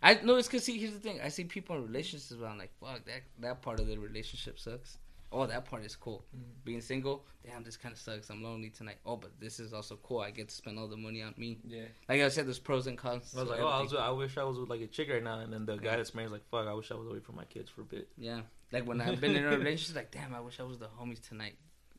I 0.02 0.14
no, 0.14 0.36
it's 0.36 0.48
because 0.48 0.64
see, 0.64 0.78
here's 0.78 0.92
the 0.92 0.98
thing. 1.00 1.20
I 1.20 1.28
see 1.28 1.44
people 1.44 1.76
in 1.76 1.86
relationships 1.86 2.32
where 2.40 2.48
I'm 2.50 2.58
like, 2.58 2.72
fuck, 2.80 3.04
that 3.06 3.22
that 3.40 3.62
part 3.62 3.80
of 3.80 3.86
the 3.86 3.98
relationship 3.98 4.58
sucks. 4.58 4.98
Oh, 5.32 5.46
that 5.46 5.64
part 5.64 5.84
is 5.84 5.94
cool. 5.94 6.24
Mhm. 6.36 6.64
Being 6.64 6.80
single, 6.80 7.24
damn, 7.44 7.62
this 7.62 7.76
kind 7.76 7.92
of 7.92 8.00
sucks. 8.00 8.30
I'm 8.30 8.42
lonely 8.42 8.70
tonight. 8.70 8.96
Oh, 9.06 9.16
but 9.16 9.30
this 9.38 9.60
is 9.60 9.72
also 9.72 9.96
cool. 10.02 10.18
I 10.20 10.30
get 10.32 10.48
to 10.48 10.54
spend 10.54 10.76
all 10.78 10.88
the 10.88 10.96
money 10.96 11.22
on 11.22 11.34
me. 11.36 11.58
Yeah. 11.64 11.84
Like 12.08 12.20
I 12.20 12.28
said, 12.28 12.46
there's 12.46 12.58
pros 12.58 12.86
and 12.88 12.98
cons. 12.98 13.32
I 13.36 13.40
was 13.40 13.48
to 13.48 13.54
like, 13.54 13.62
oh, 13.62 13.68
I, 13.68 13.80
was. 13.82 13.94
I 13.94 14.10
wish 14.10 14.36
I 14.36 14.42
was 14.42 14.58
with 14.58 14.68
like 14.68 14.80
a 14.80 14.88
chick 14.88 15.08
right 15.08 15.22
now, 15.22 15.38
and 15.38 15.52
then 15.52 15.66
the 15.66 15.76
guy 15.76 15.96
that's 15.96 16.14
married 16.14 16.26
is 16.26 16.32
like, 16.32 16.48
fuck, 16.50 16.66
I 16.66 16.72
wish 16.72 16.90
I 16.90 16.94
was 16.94 17.06
away 17.06 17.20
from 17.20 17.36
my 17.36 17.44
kids 17.44 17.70
for 17.70 17.82
a 17.82 17.84
bit. 17.84 18.08
yeah. 18.18 18.40
Like 18.72 18.86
when 18.86 19.00
I've 19.00 19.20
been 19.20 19.34
in 19.36 19.44
a 19.44 19.48
relationship, 19.50 19.96
like, 19.96 20.10
damn, 20.10 20.32
I 20.34 20.40
wish 20.40 20.58
I 20.60 20.62
was 20.64 20.78
the 20.78 20.86
homies 20.86 21.20
tonight, 21.26 21.56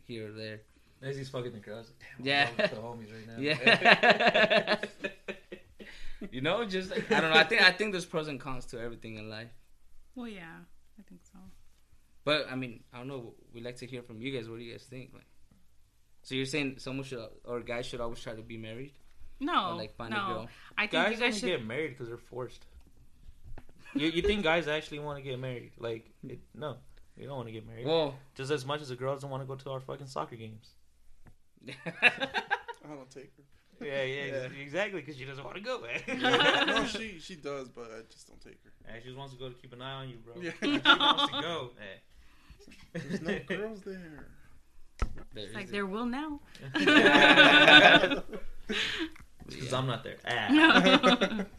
here 0.08 0.30
or 0.30 0.32
there. 0.32 0.62
As 1.02 1.18
he's 1.18 1.30
fucking 1.30 1.52
the 1.54 1.60
girls, 1.60 1.88
like, 1.90 2.26
damn, 2.26 2.50
Yeah. 2.58 2.68
The 2.68 2.76
homies 2.76 3.12
right 3.14 3.28
now. 3.28 4.82
Yeah. 5.02 5.10
you 6.32 6.42
know, 6.42 6.64
just 6.66 6.92
like, 6.92 7.12
I 7.12 7.20
don't 7.22 7.32
know. 7.32 7.38
I 7.40 7.44
think 7.44 7.62
I 7.62 7.72
think 7.72 7.92
there's 7.94 8.06
pros 8.06 8.28
and 8.28 8.40
cons 8.40 8.66
to 8.68 8.80
everything 8.80 9.16
in 9.18 9.30
life. 9.30 9.50
well, 10.16 10.28
yeah, 10.28 10.58
I 11.00 11.02
think 11.10 11.22
so. 11.24 11.31
But 12.24 12.48
I 12.52 12.56
mean, 12.56 12.84
I 12.94 12.98
don't 13.00 13.08
know. 13.08 13.34
We 13.54 13.62
like 13.62 13.78
to 13.78 13.86
hear 13.88 14.02
from 14.04 14.22
you 14.22 14.32
guys. 14.36 14.48
What 14.50 14.60
do 14.60 14.64
you 14.64 14.72
guys 14.72 14.84
think? 14.84 15.12
Like, 15.14 15.26
so 16.24 16.36
you're 16.36 16.46
saying 16.46 16.76
someone 16.78 17.04
should 17.04 17.20
or 17.46 17.62
guys 17.62 17.86
should 17.86 18.00
always 18.02 18.20
try 18.20 18.34
to 18.36 18.42
be 18.44 18.58
married, 18.58 18.94
No, 19.40 19.72
or 19.72 19.76
like 19.76 19.96
find 19.96 20.14
a 20.14 20.18
no. 20.18 20.28
girl? 20.28 20.48
I 20.78 20.82
think 20.82 20.92
Guys 20.92 21.12
you 21.14 21.20
guys 21.20 21.40
should. 21.40 21.46
get 21.48 21.66
married 21.66 21.90
because 21.92 22.08
they're 22.10 22.18
forced. 22.18 22.66
You, 23.96 24.08
you 24.08 24.22
think 24.22 24.44
guys 24.44 24.68
actually 24.68 25.00
want 25.00 25.18
to 25.18 25.24
get 25.24 25.38
married? 25.40 25.72
Like, 25.78 26.10
it, 26.28 26.40
no, 26.56 26.78
they 27.18 27.26
don't 27.26 27.36
want 27.36 27.48
to 27.48 27.52
get 27.52 27.68
married. 27.68 27.86
Well, 27.88 28.16
Just 28.36 28.52
as 28.52 28.66
much 28.66 28.82
as 28.82 28.90
the 28.90 28.96
girls 28.96 29.22
don't 29.22 29.32
want 29.32 29.42
to 29.44 29.48
go 29.48 29.56
to 29.56 29.70
our 29.72 29.80
fucking 29.82 30.08
soccer 30.08 30.36
games. 30.36 30.70
I 31.68 32.88
don't 32.88 33.10
take 33.10 33.32
her. 33.36 33.86
Yeah, 33.86 34.04
yeah, 34.04 34.26
Yeah. 34.26 34.62
exactly, 34.62 35.02
because 35.02 35.18
she 35.18 35.26
doesn't 35.26 35.44
want 35.44 35.56
to 35.58 35.62
go, 35.64 35.82
man. 35.82 36.20
no, 36.68 36.86
she 36.86 37.18
she 37.20 37.36
does, 37.36 37.68
but 37.70 37.86
I 37.92 38.02
just 38.12 38.28
don't 38.28 38.40
take 38.40 38.60
her. 38.64 38.72
Yeah, 38.88 39.00
she 39.00 39.06
just 39.08 39.18
wants 39.18 39.34
to 39.34 39.40
go 39.40 39.50
to 39.50 39.56
keep 39.56 39.74
an 39.74 39.82
eye 39.82 39.94
on 40.04 40.10
you, 40.10 40.18
bro. 40.24 40.36
Yeah. 40.40 40.52
She 40.62 40.70
wants 40.86 41.34
to 41.34 41.42
go. 41.42 41.72
There's 42.94 43.22
no 43.22 43.40
girls 43.48 43.82
there. 43.82 44.26
there 45.34 45.46
It's 45.46 45.54
like 45.56 45.66
it. 45.66 45.72
there 45.72 45.86
will 45.86 46.06
now. 46.06 46.40
Because 49.48 49.72
Yeah. 49.72 49.78
I'm 49.78 49.88
not 49.88 50.04
there. 50.04 50.18
Ah. 50.28 51.46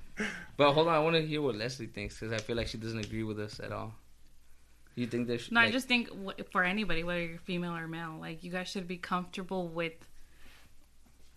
But 0.59 0.72
hold 0.74 0.88
on, 0.88 0.94
I 0.94 0.98
want 0.98 1.16
to 1.16 1.22
hear 1.26 1.40
what 1.40 1.57
Leslie 1.57 1.86
thinks 1.86 2.18
because 2.20 2.32
I 2.32 2.38
feel 2.38 2.55
like 2.57 2.68
she 2.68 2.76
doesn't 2.78 2.98
agree 2.98 3.22
with 3.22 3.40
us 3.40 3.59
at 3.61 3.72
all. 3.72 3.94
You 4.94 5.07
think 5.07 5.26
there's 5.26 5.50
No, 5.50 5.61
like, 5.61 5.70
I 5.70 5.72
just 5.72 5.88
think 5.88 6.11
for 6.53 6.62
anybody, 6.62 7.03
whether 7.03 7.22
you're 7.24 7.38
female 7.38 7.74
or 7.74 7.88
male, 7.88 8.18
like 8.20 8.44
you 8.44 8.53
guys 8.53 8.68
should 8.68 8.86
be 8.86 8.98
comfortable 8.98 9.68
with 9.68 9.94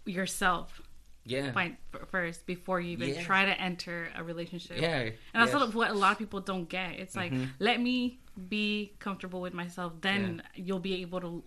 yourself 0.05 0.81
yeah, 1.25 1.51
find, 1.53 1.77
first 2.11 2.45
before 2.45 2.79
you 2.81 2.91
even 2.91 3.09
Yeah. 3.09 3.23
try 3.23 3.45
to 3.45 3.59
enter 3.59 4.09
a 4.15 4.23
relationship. 4.23 4.77
yeah, 4.79 4.97
And 4.99 5.13
that's 5.33 5.45
yes. 5.47 5.51
sort 5.51 5.63
of 5.63 5.73
what 5.73 5.89
a 5.89 5.93
lot 5.93 6.11
of 6.11 6.17
people 6.19 6.41
don't 6.41 6.67
get. 6.69 6.99
It's 6.99 7.15
like, 7.15 7.31
Mhm. 7.31 7.49
let 7.59 7.79
me 7.81 8.19
be 8.49 8.93
comfortable 8.99 9.41
with 9.41 9.53
myself, 9.53 9.93
then 10.01 10.41
you'll 10.55 10.79
be 10.79 11.01
able 11.01 11.21
to. 11.21 11.43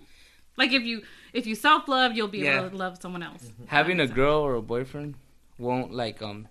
Like 0.56 0.72
if 0.72 0.82
you 0.82 1.02
if 1.32 1.46
you 1.46 1.54
self 1.54 1.86
love, 1.88 2.12
you'll 2.16 2.28
be 2.28 2.38
Yeah. 2.40 2.58
able 2.60 2.70
to 2.70 2.76
love 2.76 2.98
someone 3.00 3.22
else. 3.22 3.50
having 3.66 4.00
a 4.00 4.02
That 4.04 4.08
makes 4.10 4.16
girl 4.16 4.38
or 4.40 4.54
a 4.54 4.62
boyfriend 4.62 5.14
won't 5.58 5.92
like 5.92 6.20
um 6.22 6.48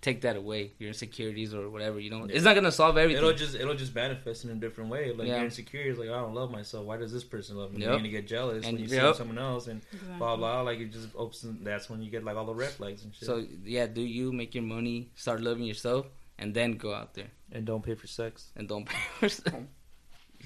take 0.00 0.20
that 0.20 0.36
away 0.36 0.70
your 0.78 0.86
insecurities 0.88 1.52
or 1.52 1.68
whatever. 1.68 1.98
You 1.98 2.10
know, 2.10 2.24
it's 2.30 2.44
not 2.44 2.54
gonna 2.54 2.70
solve 2.70 2.96
everything. 2.96 3.16
It'll 3.20 3.32
just 3.34 3.56
it'll 3.56 3.74
just 3.74 3.92
manifest 3.94 4.44
in 4.44 4.50
a 4.50 4.54
different 4.54 4.90
way. 4.90 5.12
Like 5.12 5.26
Yeah. 5.26 5.36
you're 5.36 5.44
insecure, 5.46 5.80
it's 5.90 5.98
like 5.98 6.08
I 6.10 6.20
don't 6.20 6.34
love 6.34 6.52
myself. 6.52 6.86
Why 6.86 6.96
does 6.98 7.12
this 7.12 7.24
person 7.24 7.56
love 7.56 7.72
me? 7.72 7.80
Yep. 7.80 7.88
You're 7.88 7.96
gonna 7.96 8.08
get 8.10 8.28
jealous 8.28 8.64
And- 8.64 8.74
when 8.74 8.82
you 8.82 8.88
see 8.88 9.14
someone 9.14 9.38
else 9.38 9.66
and 9.66 9.82
Exactly. 9.92 10.18
blah 10.18 10.36
blah. 10.36 10.60
Like 10.60 10.78
it 10.78 10.92
just 10.92 11.08
opens. 11.16 11.44
That's 11.64 11.90
when 11.90 12.00
you 12.02 12.10
get 12.12 12.22
like 12.22 12.36
all 12.36 12.46
the 12.46 12.54
red 12.54 12.70
flags 12.70 13.02
and 13.02 13.12
shit. 13.12 13.26
so 13.26 13.44
yeah, 13.64 13.86
do 13.86 14.02
you 14.02 14.30
make 14.32 14.54
your 14.54 14.62
money, 14.64 15.10
start 15.16 15.40
loving 15.40 15.64
yourself, 15.64 16.06
and 16.38 16.54
then 16.54 16.74
go 16.76 16.94
out 16.94 17.14
there 17.14 17.30
and 17.52 17.64
don't 17.64 17.82
pay 17.84 17.94
for 17.94 18.06
sex. 18.06 18.52
and 18.56 18.68
don't 18.68 18.86
pay 18.86 18.98
for 19.18 19.28
stuff. 19.28 19.54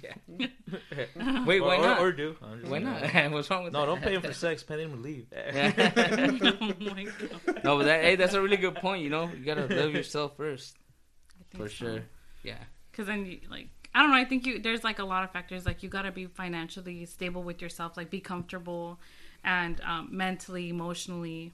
yeah. 0.02 0.14
Wait, 1.44 1.60
or, 1.60 1.66
why 1.66 1.76
not? 1.78 2.00
Or, 2.00 2.12
do. 2.12 2.36
Why 2.40 2.80
saying. 2.80 2.84
not? 2.84 3.32
What's 3.32 3.50
wrong 3.50 3.64
with 3.64 3.72
No, 3.72 3.80
that? 3.80 3.86
don't 3.86 4.02
pay 4.02 4.14
him 4.14 4.22
for 4.22 4.32
sex. 4.32 4.62
Pay 4.62 4.82
him 4.82 4.92
to 4.92 4.98
leave. 4.98 5.26
oh 5.34 6.72
my 6.94 7.04
God. 7.04 7.64
no, 7.64 7.76
but 7.78 7.84
that 7.84 8.02
hey, 8.04 8.16
that's 8.16 8.34
a 8.34 8.40
really 8.40 8.56
good 8.56 8.76
point. 8.76 9.02
You 9.02 9.10
know, 9.10 9.30
you 9.36 9.44
gotta 9.44 9.66
love 9.66 9.92
yourself 9.92 10.36
first 10.36 10.76
for 11.56 11.68
so. 11.68 11.74
sure. 11.74 12.02
Yeah. 12.42 12.58
Because 12.90 13.06
then, 13.06 13.26
you, 13.26 13.40
like, 13.50 13.68
I 13.94 14.02
don't 14.02 14.10
know. 14.10 14.16
I 14.16 14.24
think 14.24 14.46
you 14.46 14.60
there's 14.60 14.84
like 14.84 14.98
a 14.98 15.04
lot 15.04 15.24
of 15.24 15.32
factors. 15.32 15.66
Like, 15.66 15.82
you 15.82 15.88
got 15.88 16.02
to 16.02 16.12
be 16.12 16.26
financially 16.26 17.04
stable 17.06 17.42
with 17.42 17.60
yourself. 17.60 17.96
Like, 17.96 18.10
be 18.10 18.20
comfortable, 18.20 18.98
and 19.44 19.80
um, 19.82 20.08
mentally, 20.10 20.68
emotionally. 20.68 21.52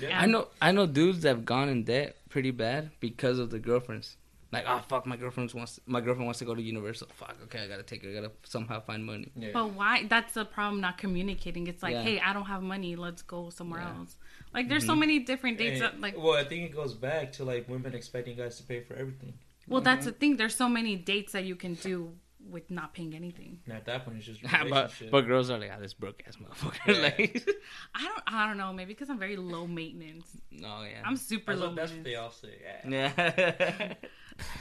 Yeah. 0.00 0.20
I 0.20 0.26
know 0.26 0.48
I 0.60 0.72
know 0.72 0.86
dudes 0.86 1.22
that 1.22 1.28
have 1.28 1.44
gone 1.44 1.68
in 1.68 1.84
debt 1.84 2.16
pretty 2.28 2.50
bad 2.50 2.90
because 3.00 3.38
of 3.38 3.50
the 3.50 3.58
girlfriends. 3.58 4.16
Like, 4.54 4.64
oh 4.66 4.80
fuck, 4.88 5.06
my 5.06 5.16
girlfriend 5.16 5.52
wants 5.52 5.80
my 5.86 6.00
girlfriend 6.00 6.26
wants 6.26 6.38
to 6.38 6.44
go 6.44 6.54
to 6.54 6.62
Universal. 6.62 7.08
Fuck, 7.14 7.36
okay, 7.44 7.64
I 7.64 7.68
gotta 7.68 7.82
take 7.82 8.04
her. 8.04 8.10
I 8.10 8.14
gotta 8.14 8.32
somehow 8.44 8.80
find 8.80 9.04
money. 9.04 9.30
Yeah. 9.36 9.50
But 9.52 9.72
why? 9.74 10.06
That's 10.08 10.34
the 10.34 10.44
problem. 10.44 10.80
Not 10.80 10.98
communicating. 10.98 11.66
It's 11.66 11.82
like, 11.82 11.94
Yeah. 11.94 12.02
hey, 12.02 12.20
I 12.20 12.32
don't 12.32 12.46
have 12.46 12.62
money. 12.62 12.96
Let's 12.96 13.22
go 13.22 13.50
somewhere 13.50 13.80
Yeah. 13.80 13.98
else. 13.98 14.16
Like, 14.52 14.68
there's 14.68 14.86
so 14.86 14.92
mm-hmm. 14.92 15.00
many 15.00 15.18
different 15.18 15.58
dates. 15.58 15.80
And- 15.80 15.94
That, 15.94 16.00
like, 16.00 16.16
well, 16.16 16.34
I 16.34 16.44
think 16.44 16.70
it 16.70 16.74
goes 16.74 16.94
back 16.94 17.32
to 17.32 17.44
like 17.44 17.68
women 17.68 17.94
expecting 17.94 18.36
guys 18.36 18.56
to 18.58 18.62
pay 18.62 18.80
for 18.80 18.94
everything. 18.94 19.34
well, 19.66 19.80
that's 19.80 20.00
mm-hmm. 20.00 20.06
the 20.06 20.12
thing. 20.12 20.36
There's 20.36 20.54
so 20.54 20.68
many 20.68 20.96
dates 20.96 21.32
that 21.32 21.44
you 21.44 21.56
can 21.56 21.74
do 21.74 22.12
with 22.50 22.70
not 22.70 22.94
paying 22.94 23.14
anything. 23.14 23.60
And 23.66 23.74
at 23.74 23.84
that 23.86 24.04
point, 24.04 24.18
it's 24.18 24.26
just 24.26 24.42
but 24.50 24.64
relationship. 24.64 25.10
but 25.10 25.22
girls 25.22 25.50
are 25.50 25.58
like, 25.58 25.70
ah, 25.74 25.80
this 25.80 25.94
broke 25.94 26.22
ass 26.26 26.36
motherfucker. 26.36 26.74
Yeah. 26.94 27.02
like, 27.02 27.48
I 27.94 28.04
don't. 28.04 28.22
I 28.26 28.46
don't 28.46 28.56
know. 28.56 28.72
Maybe 28.72 28.92
because 28.92 29.10
I'm 29.10 29.18
very 29.18 29.36
low 29.36 29.66
maintenance. 29.66 30.26
no, 30.50 30.82
yeah. 30.82 31.02
I'm 31.04 31.16
super 31.16 31.52
that's, 31.52 31.60
low 31.60 31.68
what, 31.68 31.76
that's 31.76 31.92
what 31.92 32.04
maintenance. 32.04 32.04
they 32.04 32.16
all 32.16 32.30
say. 32.30 32.58
Yeah. 32.88 33.12
yeah. 33.38 33.94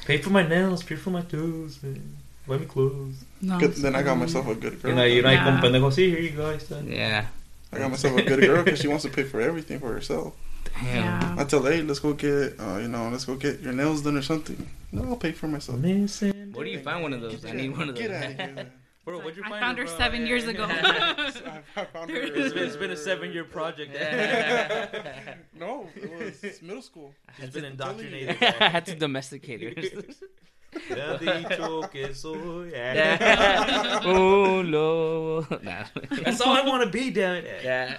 Pay 0.05 0.17
for 0.19 0.29
my 0.31 0.45
nails. 0.47 0.83
Pay 0.83 0.95
for 0.95 1.09
my 1.11 1.21
toes. 1.21 1.79
Man. 1.81 2.17
Buy 2.47 2.57
me 2.57 2.65
clothes. 2.65 3.23
No, 3.41 3.57
Good, 3.57 3.73
then 3.75 3.95
I 3.95 4.03
got 4.03 4.17
myself 4.17 4.47
a 4.47 4.55
good 4.55 4.81
girl. 4.81 4.91
You 4.91 4.95
know, 4.97 5.03
you're 5.05 5.23
like, 5.23 5.39
Yeah. 5.39 5.47
un 5.47 5.61
pendejo. 5.61 5.93
See, 5.93 6.09
here 6.09 6.19
you 6.19 6.31
go. 6.31 6.43
Ahí 6.51 6.57
está. 6.57 6.83
yeah. 6.85 7.25
I 7.71 7.79
got 7.79 7.89
myself 7.89 8.17
a 8.17 8.21
good 8.21 8.41
girl 8.41 8.63
because 8.63 8.79
she 8.79 8.87
wants 8.87 9.03
to 9.03 9.09
pay 9.09 9.23
for 9.23 9.39
everything 9.41 9.79
for 9.79 9.91
herself. 9.93 10.35
Damn. 10.81 10.95
Yeah. 11.03 11.35
I 11.37 11.43
tell 11.45 11.61
her, 11.63 11.71
hey, 11.71 11.81
let's 11.81 11.99
go 11.99 12.13
get, 12.13 12.59
uh, 12.59 12.77
you 12.79 12.87
know, 12.89 13.09
let's 13.09 13.25
go 13.25 13.35
get 13.35 13.61
your 13.61 13.73
nails 13.73 14.01
done 14.01 14.17
or 14.17 14.21
something. 14.21 14.67
No, 14.91 15.03
I'll 15.05 15.15
pay 15.15 15.31
for 15.31 15.47
myself. 15.47 15.79
Missing. 15.79 16.51
Where 16.53 16.65
do 16.65 16.71
you 16.71 16.79
find 16.79 17.01
one 17.01 17.13
of 17.13 17.21
those? 17.21 17.43
I 17.45 17.53
need 17.53 17.71
one 17.71 17.89
of 17.89 17.95
those. 17.95 18.07
Get 18.07 18.11
out 18.11 18.31
of 18.31 18.37
here. 18.57 18.71
Bro, 19.05 19.17
what'd 19.19 19.35
you 19.35 19.43
I 19.45 19.49
find 19.49 19.61
found 19.61 19.77
her 19.79 19.85
bro? 19.85 19.97
seven 19.97 20.21
Yeah. 20.21 20.27
years 20.27 20.47
ago. 20.47 20.65
I- 20.69 21.61
I 21.75 21.85
found 21.85 22.09
her- 22.09 22.15
It's 22.21 22.53
been, 22.53 22.63
it's 22.63 22.75
been 22.77 22.91
a 22.91 22.95
seven 22.97 23.31
year 23.31 23.43
project. 23.43 23.91
Yeah. 23.93 25.35
No, 25.59 25.87
it 25.95 26.41
was 26.43 26.61
middle 26.61 26.81
school. 26.81 27.13
She's 27.39 27.49
been 27.51 27.65
indoctrinated. 27.65 28.37
I 28.41 28.69
had 28.69 28.85
to 28.87 28.95
domesticate 28.95 29.61
her. 29.61 29.73
Te 29.73 31.25
dicho 31.25 31.83
que 31.91 32.13
soy. 32.15 32.71
yeah. 32.71 34.01
oh, 34.05 34.61
no. 34.63 35.41
Nah. 35.61 35.85
That's 36.23 36.41
all 36.41 36.53
I 36.57 36.65
want 36.65 36.83
to 36.83 36.89
be, 36.89 37.11
damn 37.11 37.35
it. 37.35 37.61
Yeah. 37.63 37.97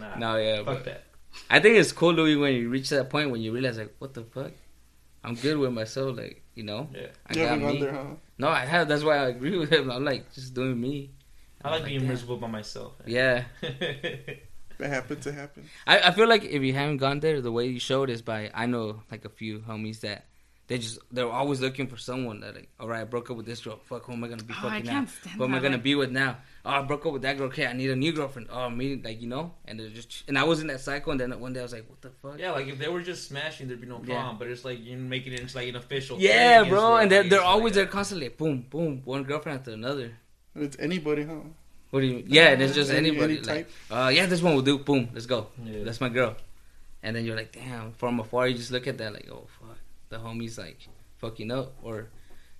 Nah, 0.00 0.16
No, 0.16 0.36
yeah. 0.36 0.56
fuck 0.64 0.66
But 0.66 0.84
that. 0.86 1.04
I 1.50 1.60
think 1.60 1.76
it's 1.76 1.92
cool, 1.92 2.14
Louis, 2.14 2.36
when 2.36 2.54
you 2.54 2.70
reach 2.70 2.88
that 2.90 3.10
point 3.10 3.30
when 3.30 3.42
you 3.42 3.52
realize, 3.52 3.76
like, 3.76 3.94
what 3.98 4.14
the 4.14 4.22
fuck? 4.24 4.52
I'm 5.22 5.34
good 5.34 5.58
with 5.58 5.72
myself. 5.72 6.16
Like, 6.16 6.42
you 6.54 6.62
know? 6.64 6.88
Yeah. 6.94 7.08
I 7.26 7.34
You 7.38 7.44
got 7.44 7.58
me. 7.58 7.80
there, 7.80 7.92
huh? 7.92 8.04
No, 8.38 8.48
I 8.48 8.64
have. 8.64 8.88
That's 8.88 9.04
why 9.04 9.18
I 9.18 9.28
agree 9.28 9.56
with 9.56 9.70
him. 9.70 9.90
I'm 9.90 10.04
like, 10.04 10.32
just 10.32 10.54
doing 10.54 10.80
me. 10.80 11.10
I 11.64 11.70
like 11.70 11.84
being 11.84 12.00
damn. 12.00 12.08
miserable 12.08 12.36
by 12.36 12.48
myself. 12.48 12.94
Eh? 13.06 13.10
Yeah. 13.10 13.44
It 14.78 14.88
happened 14.88 15.22
to 15.22 15.32
happen. 15.32 15.68
I, 15.86 16.00
I 16.00 16.10
feel 16.10 16.28
like 16.28 16.44
if 16.44 16.62
you 16.62 16.72
haven't 16.72 16.96
gone 16.96 17.20
there, 17.20 17.40
the 17.40 17.52
way 17.52 17.66
you 17.66 17.78
showed 17.78 18.10
is 18.10 18.22
by 18.22 18.50
I 18.52 18.66
know 18.66 19.02
like 19.10 19.24
a 19.24 19.28
few 19.28 19.60
homies 19.60 20.00
that 20.00 20.26
they 20.66 20.78
just 20.78 20.98
they're 21.12 21.30
always 21.30 21.60
looking 21.60 21.86
for 21.86 21.96
someone 21.98 22.40
that 22.40 22.54
like 22.54 22.68
all 22.80 22.88
right 22.88 23.02
I 23.02 23.04
broke 23.04 23.30
up 23.30 23.36
with 23.36 23.44
this 23.44 23.60
girl 23.60 23.78
fuck 23.84 24.04
who 24.06 24.12
am 24.14 24.24
I 24.24 24.28
gonna 24.28 24.42
be 24.42 24.54
Oh, 24.56 24.62
fucking 24.62 24.84
now 24.86 24.92
can't 24.92 25.08
stand 25.10 25.36
who 25.36 25.44
am 25.44 25.54
I 25.54 25.58
gonna 25.58 25.74
like- 25.76 25.82
be 25.82 25.94
with 25.94 26.10
now 26.10 26.38
oh 26.64 26.70
I 26.70 26.82
broke 26.82 27.04
up 27.04 27.12
with 27.12 27.22
that 27.22 27.36
girl 27.36 27.48
okay 27.48 27.66
I 27.66 27.74
need 27.74 27.90
a 27.90 27.96
new 27.96 28.12
girlfriend 28.12 28.48
oh 28.50 28.70
me 28.70 29.00
like 29.04 29.20
you 29.20 29.28
know 29.28 29.52
and 29.66 29.78
they're 29.78 29.90
just 29.90 30.24
and 30.26 30.38
I 30.38 30.44
was 30.44 30.60
in 30.62 30.68
that 30.68 30.80
cycle 30.80 31.12
and 31.12 31.20
then 31.20 31.38
one 31.38 31.52
day 31.52 31.60
I 31.60 31.64
was 31.64 31.72
like 31.72 31.88
what 31.88 32.00
the 32.00 32.10
fuck 32.22 32.38
yeah, 32.38 32.52
like 32.52 32.66
if 32.68 32.78
they 32.78 32.88
were 32.88 33.02
just 33.02 33.28
smashing, 33.28 33.68
there'd 33.68 33.80
be 33.80 33.86
no 33.86 34.00
Yeah. 34.04 34.14
problem. 34.14 34.38
But 34.38 34.48
it's 34.48 34.64
like 34.64 34.78
you're 34.82 34.98
making 34.98 35.34
it 35.34 35.40
into 35.40 35.54
like 35.56 35.68
an 35.68 35.76
official. 35.76 36.18
yeah 36.18 36.62
thing. 36.62 36.70
bro 36.70 36.96
and 36.96 37.10
they're, 37.10 37.22
like- 37.22 37.30
they're 37.30 37.42
always 37.42 37.72
like 37.72 37.84
there 37.84 37.86
constantly 37.86 38.28
boom 38.28 38.64
boom 38.70 39.02
one 39.04 39.24
girlfriend 39.24 39.58
after 39.58 39.72
another 39.72 40.12
It's 40.56 40.76
anybody, 40.78 41.24
huh? 41.24 41.40
what 41.90 42.00
do 42.00 42.06
you 42.06 42.24
yeah 42.26 42.48
and 42.52 42.62
it's 42.62 42.74
just 42.74 42.90
Any- 42.90 43.10
anybody 43.10 43.34
any 43.38 43.42
like 43.46 43.66
type? 43.68 43.70
uh 43.90 44.08
yeah 44.08 44.24
this 44.26 44.40
one 44.40 44.54
will 44.54 44.62
do 44.62 44.78
boom 44.78 45.10
let's 45.12 45.26
go 45.26 45.48
Yeah. 45.62 45.84
that's 45.84 46.00
my 46.00 46.08
girl. 46.08 46.36
And 47.06 47.14
then 47.14 47.26
you're 47.26 47.36
like, 47.36 47.52
damn, 47.52 47.92
from 47.92 48.18
afar, 48.18 48.48
you 48.48 48.56
just 48.56 48.70
look 48.70 48.86
at 48.86 48.96
that, 48.96 49.12
like, 49.12 49.28
oh, 49.30 49.46
fuck. 49.60 49.73
The 50.14 50.20
homie's 50.20 50.56
like 50.58 50.78
fucking 51.18 51.50
up. 51.50 51.74
Or 51.82 52.08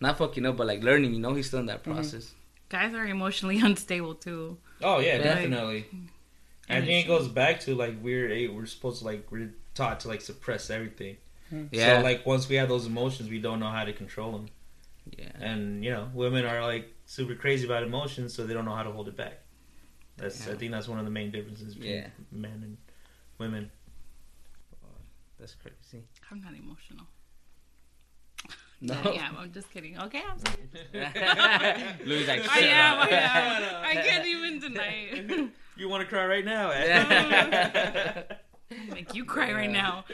not 0.00 0.18
fucking 0.18 0.44
up, 0.44 0.56
but 0.56 0.66
like 0.66 0.82
learning, 0.82 1.14
you 1.14 1.20
know, 1.20 1.34
he's 1.34 1.46
still 1.46 1.60
in 1.60 1.66
that 1.66 1.82
Mhm. 1.84 1.94
process. 1.94 2.34
Guys 2.68 2.92
are 2.94 3.06
emotionally 3.06 3.58
unstable 3.68 4.16
too. 4.16 4.58
Oh 4.82 4.98
yeah, 4.98 5.12
Right. 5.14 5.22
definitely. 5.22 5.86
I 6.68 6.80
think 6.80 7.04
it 7.04 7.08
goes 7.08 7.28
back 7.28 7.60
to 7.60 7.74
like 7.76 7.94
we're 8.02 8.28
eh, 8.32 8.48
we're 8.48 8.66
supposed 8.66 8.98
to 9.00 9.04
like 9.04 9.30
we're 9.30 9.52
taught 9.74 10.00
to 10.00 10.08
like 10.08 10.20
suppress 10.20 10.68
everything. 10.70 11.16
Yeah. 11.70 11.98
So 11.98 12.02
like 12.02 12.26
once 12.26 12.48
we 12.48 12.56
have 12.56 12.68
those 12.68 12.86
emotions, 12.86 13.28
we 13.30 13.38
don't 13.40 13.60
know 13.60 13.70
how 13.70 13.84
to 13.84 13.92
control 13.92 14.32
them. 14.32 14.46
yeah. 15.16 15.30
And 15.38 15.84
you 15.84 15.90
know, 15.92 16.10
women 16.14 16.44
are 16.46 16.62
like 16.62 16.92
super 17.06 17.34
crazy 17.36 17.64
about 17.66 17.82
emotions, 17.84 18.34
so 18.34 18.46
they 18.46 18.54
don't 18.54 18.64
know 18.64 18.74
how 18.74 18.82
to 18.82 18.90
hold 18.90 19.06
it 19.08 19.16
back. 19.16 19.34
That's 20.16 20.48
I 20.48 20.54
think 20.56 20.72
that's 20.72 20.88
one 20.88 20.98
of 20.98 21.04
the 21.04 21.10
main 21.20 21.30
differences 21.30 21.74
between 21.74 21.94
Yeah. 21.98 22.08
men 22.32 22.58
and 22.66 22.76
women. 23.38 23.70
That's 25.38 25.54
crazy. 25.56 26.04
I'm 26.30 26.40
not 26.40 26.54
emotional. 26.54 27.06
No. 28.84 29.12
Yeah, 29.14 29.30
I'm 29.38 29.50
just 29.50 29.70
kidding. 29.70 29.98
Okay, 29.98 30.20
I'm 30.28 30.38
sorry. 30.38 30.58
Louis 32.04 32.26
like, 32.28 32.46
I 32.54 32.58
am. 32.60 32.98
up. 32.98 33.08
I 33.08 33.16
am. 33.16 33.84
I 33.86 33.94
can't 34.02 34.26
even 34.26 34.60
deny 34.60 34.94
it. 35.10 35.50
You 35.76 35.88
want 35.88 36.02
to 36.02 36.08
cry 36.08 36.24
right 36.24 36.44
now? 36.44 36.70
eh? 36.70 38.22
Make 38.92 39.12
you 39.12 39.24
cry 39.24 39.52
right 39.52 39.68
now. 39.70 40.04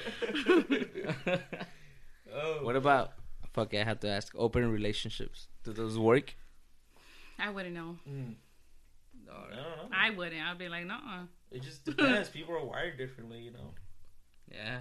oh. 2.35 2.65
what 2.65 2.77
about, 2.77 3.13
fuck, 3.53 3.75
I 3.75 3.85
have 3.85 4.01
to 4.01 4.09
ask, 4.09 4.33
open 4.39 4.73
relationships. 4.73 5.49
Do 5.63 5.75
those 5.75 5.99
work? 5.99 6.35
I 7.39 7.51
wouldn't 7.51 7.75
know. 7.75 7.99
Mm. 8.09 8.37
I 9.31 9.41
don't 9.41 9.51
know. 9.51 9.89
I 9.93 10.11
wouldn't. 10.11 10.41
I'd 10.41 10.57
be 10.57 10.71
like, 10.71 10.87
no. 10.87 10.97
It 11.51 11.61
just 11.63 11.85
depends. 11.85 12.31
People 12.31 12.57
are 12.57 12.65
wired 12.65 12.97
differently, 12.97 13.41
you 13.41 13.51
know. 13.53 13.75
Yeah. 14.51 14.81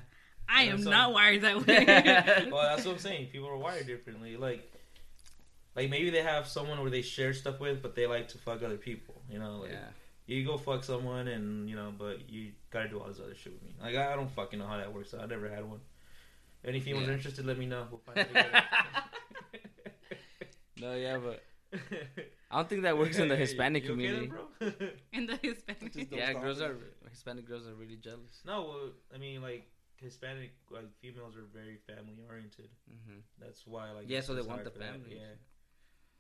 I 0.52 0.64
am 0.64 0.82
so- 0.82 0.90
not 0.90 1.14
wired 1.14 1.42
that 1.44 1.56
way. 1.68 2.50
well, 2.52 2.64
that's 2.64 2.86
what 2.86 2.94
I'm 2.94 3.00
saying. 3.10 3.28
People 3.28 3.50
are 3.50 3.58
wired 3.58 3.86
differently. 3.88 4.36
Like, 4.38 4.70
like 5.76 5.90
maybe 5.90 6.10
they 6.10 6.24
have 6.24 6.48
someone 6.48 6.82
where 6.82 6.90
they 6.90 7.02
share 7.02 7.34
stuff 7.34 7.60
with, 7.60 7.82
but 7.82 7.96
they 7.96 8.08
like 8.08 8.28
to 8.30 8.38
fuck 8.40 8.64
other 8.64 8.78
people. 8.78 9.22
You 9.32 9.40
know, 9.40 9.58
like 9.60 9.72
Yeah. 9.72 9.86
you 10.26 10.46
go 10.46 10.58
fuck 10.58 10.84
someone, 10.84 11.28
and 11.28 11.70
you 11.70 11.76
know, 11.76 11.94
but 11.98 12.30
you 12.30 12.52
gotta 12.72 12.90
do 12.90 13.00
all 13.00 13.08
this 13.08 13.20
other 13.20 13.36
shit 13.36 13.54
with 13.54 13.64
me. 13.64 13.76
Like 13.82 13.96
I 13.96 14.16
don't 14.16 14.32
fucking 14.32 14.58
know 14.60 14.68
how 14.68 14.78
that 14.78 14.92
works. 14.94 15.14
I 15.14 15.26
never 15.26 15.50
had 15.50 15.64
one. 15.70 15.80
Any 16.66 16.80
females 16.80 17.06
Yeah. 17.06 17.12
are 17.12 17.16
interested, 17.16 17.46
let 17.46 17.58
me 17.58 17.66
know. 17.68 17.88
We'll 17.90 18.02
find 18.06 18.28
it. 18.36 18.46
No, 20.78 20.96
yeah, 20.96 21.18
but 21.18 21.44
I 22.50 22.56
don't 22.56 22.70
think 22.70 22.84
that 22.84 22.98
works 22.98 23.18
in 23.18 23.28
the 23.28 23.36
Hispanic 23.36 23.84
You 23.84 23.94
okay 23.94 24.08
then, 24.12 24.30
community. 24.30 24.76
bro? 24.88 24.90
In 25.12 25.26
the 25.26 25.38
Hispanic. 25.42 26.08
Yeah, 26.12 26.34
girls 26.34 26.62
are 26.62 26.76
Hispanic 27.10 27.46
girls 27.48 27.68
are 27.68 27.74
really 27.76 27.98
jealous. 27.98 28.42
no, 28.46 28.62
well, 28.64 28.90
I 29.14 29.18
mean, 29.18 29.42
like 29.42 29.68
Hispanic 30.02 30.52
like 30.72 30.86
females 31.02 31.36
are 31.36 31.46
very 31.54 31.78
family 31.88 32.16
oriented. 32.28 32.70
hmm 32.88 33.20
That's 33.40 33.66
why, 33.68 33.92
like, 33.92 34.06
Yeah, 34.10 34.22
so 34.22 34.34
they 34.34 34.42
want 34.42 34.64
the 34.64 34.72
for 34.72 34.80
them, 34.80 35.02
family. 35.02 35.18
Yeah. 35.18 35.36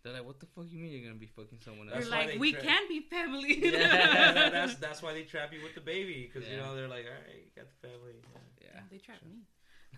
They're 0.03 0.13
like, 0.13 0.25
what 0.25 0.39
the 0.39 0.45
fuck 0.45 0.65
you 0.69 0.79
mean 0.79 0.91
you're 0.91 1.03
gonna 1.09 1.19
be 1.19 1.27
fucking 1.27 1.59
someone 1.63 1.87
You're 1.87 1.97
else? 1.97 2.09
like, 2.09 2.27
they 2.31 2.37
we 2.37 2.51
tra- 2.53 2.61
can 2.61 2.87
be 2.87 3.01
family. 3.01 3.59
Yeah. 3.71 4.31
That- 4.33 4.51
that's 4.53 4.75
that's 4.75 5.01
why 5.01 5.13
they 5.13 5.23
trap 5.23 5.51
you 5.53 5.61
with 5.63 5.75
the 5.75 5.81
baby 5.81 6.29
because 6.31 6.47
you 6.49 6.57
know 6.57 6.75
they're 6.75 6.87
like, 6.87 7.05
all 7.05 7.11
right, 7.11 7.43
you 7.43 7.51
got 7.55 7.67
the 7.69 7.87
family. 7.87 8.13
Yeah. 8.61 8.67
Yeah. 8.73 8.81
They 8.89 8.97
trapped 8.97 9.25
me. 9.25 9.43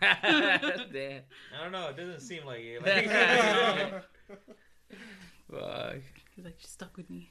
Damn. 0.94 1.22
I 1.60 1.64
don't 1.64 1.72
know. 1.72 1.90
It 1.90 1.98
doesn't 1.98 2.22
seem 2.22 2.46
like 2.46 2.62
it. 2.62 2.82
Like, 5.52 5.60
Fuck. 5.62 6.02
He's 6.36 6.46
like, 6.46 6.56
she's 6.60 6.70
stuck 6.72 6.96
with 6.98 7.10
me. 7.10 7.30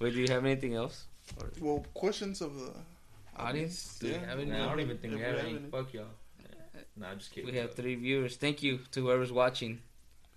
Wait, 0.00 0.14
do 0.14 0.20
you 0.20 0.28
have 0.28 0.44
anything 0.44 0.74
else? 0.74 1.06
Well, 1.60 1.84
questions 1.94 2.40
of 2.40 2.54
the 2.54 2.72
Audience? 3.38 3.98
Do 4.00 4.06
we 4.08 4.14
have 4.14 4.38
any? 4.38 4.50
Nah, 4.50 4.64
I 4.64 4.68
don't 4.68 4.80
even 4.80 4.98
think 4.98 5.14
we 5.14 5.20
have 5.20 5.34
we 5.34 5.40
any. 5.40 5.52
have 5.52 5.60
any. 5.62 5.70
Fuck 5.70 5.94
y'all. 5.94 6.04
Nah, 6.96 7.08
I'm 7.10 7.18
just 7.18 7.30
kidding. 7.32 7.50
We 7.50 7.58
have 7.58 7.74
three 7.74 7.94
viewers. 7.94 8.36
Thank 8.36 8.62
you 8.62 8.78
to 8.92 9.00
whoever's 9.02 9.32
watching. 9.32 9.80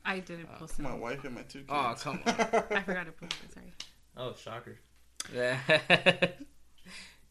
I 0.06 0.20
didn't 0.20 0.48
Uh, 0.54 0.58
post 0.60 0.80
it. 0.80 0.82
My 0.82 0.94
wife 0.96 1.24
and 1.24 1.36
my 1.36 1.42
two 1.44 1.60
kids. 1.60 1.70
Oh, 1.70 1.96
come 2.00 2.20
on. 2.26 2.34
I 2.36 2.82
forgot 2.84 3.06
to 3.06 3.12
post 3.12 3.34
it. 3.46 3.54
Sorry. 3.54 3.74
Oh, 4.18 4.34
shocker. 4.36 4.78
Yeah. 5.34 5.60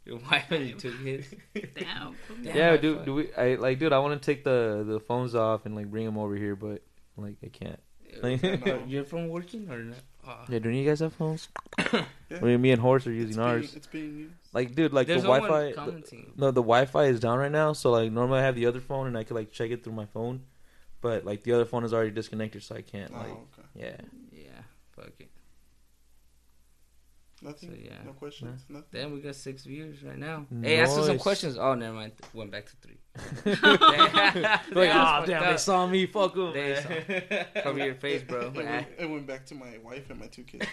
Your 0.05 0.19
wife 0.31 0.51
and 0.51 0.67
your 0.67 0.79
two 0.79 0.95
kids. 1.05 1.27
Damn. 1.75 2.17
Damn, 2.43 2.57
yeah, 2.57 2.77
dude. 2.79 3.05
Do 3.05 3.15
we? 3.15 3.35
I 3.35 3.57
like, 3.57 3.79
dude. 3.79 3.93
I 3.93 3.99
want 3.99 4.21
to 4.21 4.25
take 4.25 4.43
the 4.43 4.83
the 4.87 5.01
phones 5.01 5.35
off 5.35 5.67
and 5.67 5.75
like 5.77 5.91
bring 5.91 6.07
them 6.07 6.17
over 6.17 6.35
here, 6.35 6.57
but 6.57 6.81
like 7.19 7.37
I 7.45 7.49
can't. 7.49 7.79
No. 8.23 8.85
You're 8.87 9.05
from 9.05 9.29
working 9.29 9.69
or 9.71 9.79
not? 9.81 9.99
Oh. 10.27 10.39
Yeah, 10.49 10.61
don't 10.61 10.73
you 10.75 10.89
guys 10.89 11.01
have 11.01 11.13
phones? 11.13 11.49
Yeah. 12.31 12.37
I 12.43 12.45
mean, 12.45 12.61
me 12.61 12.71
and 12.73 12.81
Horse 12.81 13.07
are 13.07 13.11
It's 13.11 13.17
using 13.21 13.37
being- 13.37 13.47
ours. 13.49 13.75
It's 13.75 13.87
being 13.87 14.17
used. 14.19 14.35
Like, 14.55 14.75
dude, 14.75 14.93
like 14.93 15.07
There's 15.07 15.23
the 15.23 15.29
no 15.29 15.35
Wi-Fi. 15.41 15.73
the- 15.85 16.25
no, 16.37 16.51
the 16.51 16.63
Wi-Fi 16.63 17.05
is 17.05 17.21
down 17.21 17.39
right 17.39 17.53
now. 17.53 17.73
So 17.75 17.91
like, 17.91 18.11
normally 18.11 18.41
I 18.41 18.43
have 18.45 18.55
the 18.55 18.67
other 18.67 18.81
phone 18.81 19.07
and 19.07 19.17
I 19.19 19.25
could 19.25 19.35
like 19.35 19.53
check 19.53 19.71
it 19.71 19.85
through 19.85 19.93
my 19.93 20.07
phone, 20.07 20.43
but 21.01 21.25
like 21.25 21.43
the 21.43 21.53
other 21.53 21.65
phone 21.67 21.85
is 21.85 21.93
already 21.93 22.11
disconnected, 22.13 22.63
so 22.63 22.75
I 22.77 22.83
can't. 22.83 23.11
Oh, 23.15 23.19
Like, 23.19 23.31
okay. 23.31 23.69
yeah. 23.75 23.97
Yeah, 24.33 24.63
fuck 24.97 25.13
it. 25.19 25.29
Nothing. 27.41 27.71
So, 27.71 27.77
yeah. 27.81 27.93
No 28.05 28.13
questions. 28.15 28.65
Nothing. 28.69 28.89
Damn, 28.91 29.13
we 29.13 29.21
got 29.21 29.37
six 29.37 29.63
viewers 29.65 30.03
right 30.03 30.19
now. 30.19 30.45
Hey, 30.61 30.81
ask 30.81 30.99
us 30.99 31.07
some 31.07 31.19
questions. 31.19 31.57
Oh, 31.57 31.75
never 31.75 31.95
mind. 31.95 32.13
Went 32.35 32.51
back 32.51 32.67
to 32.67 32.77
three. 32.83 32.99
like, 33.45 33.61
Damn, 34.89 34.97
ah, 34.97 35.25
damn, 35.25 35.51
they 35.53 35.57
saw 35.57 35.87
me. 35.87 36.07
Fuck 36.07 36.35
them. 36.35 36.53
They 36.53 36.75
saw- 36.75 37.45
Cover 37.63 37.79
your 37.79 37.95
face, 37.95 38.23
bro. 38.25 38.47
It 38.49 38.55
went, 38.55 38.87
it 38.99 39.07
went 39.09 39.27
back 39.29 39.47
to 39.47 39.55
my 39.55 39.79
wife 39.85 40.11
and 40.11 40.19
my 40.19 40.27
two 40.27 40.43
kids. 40.43 40.67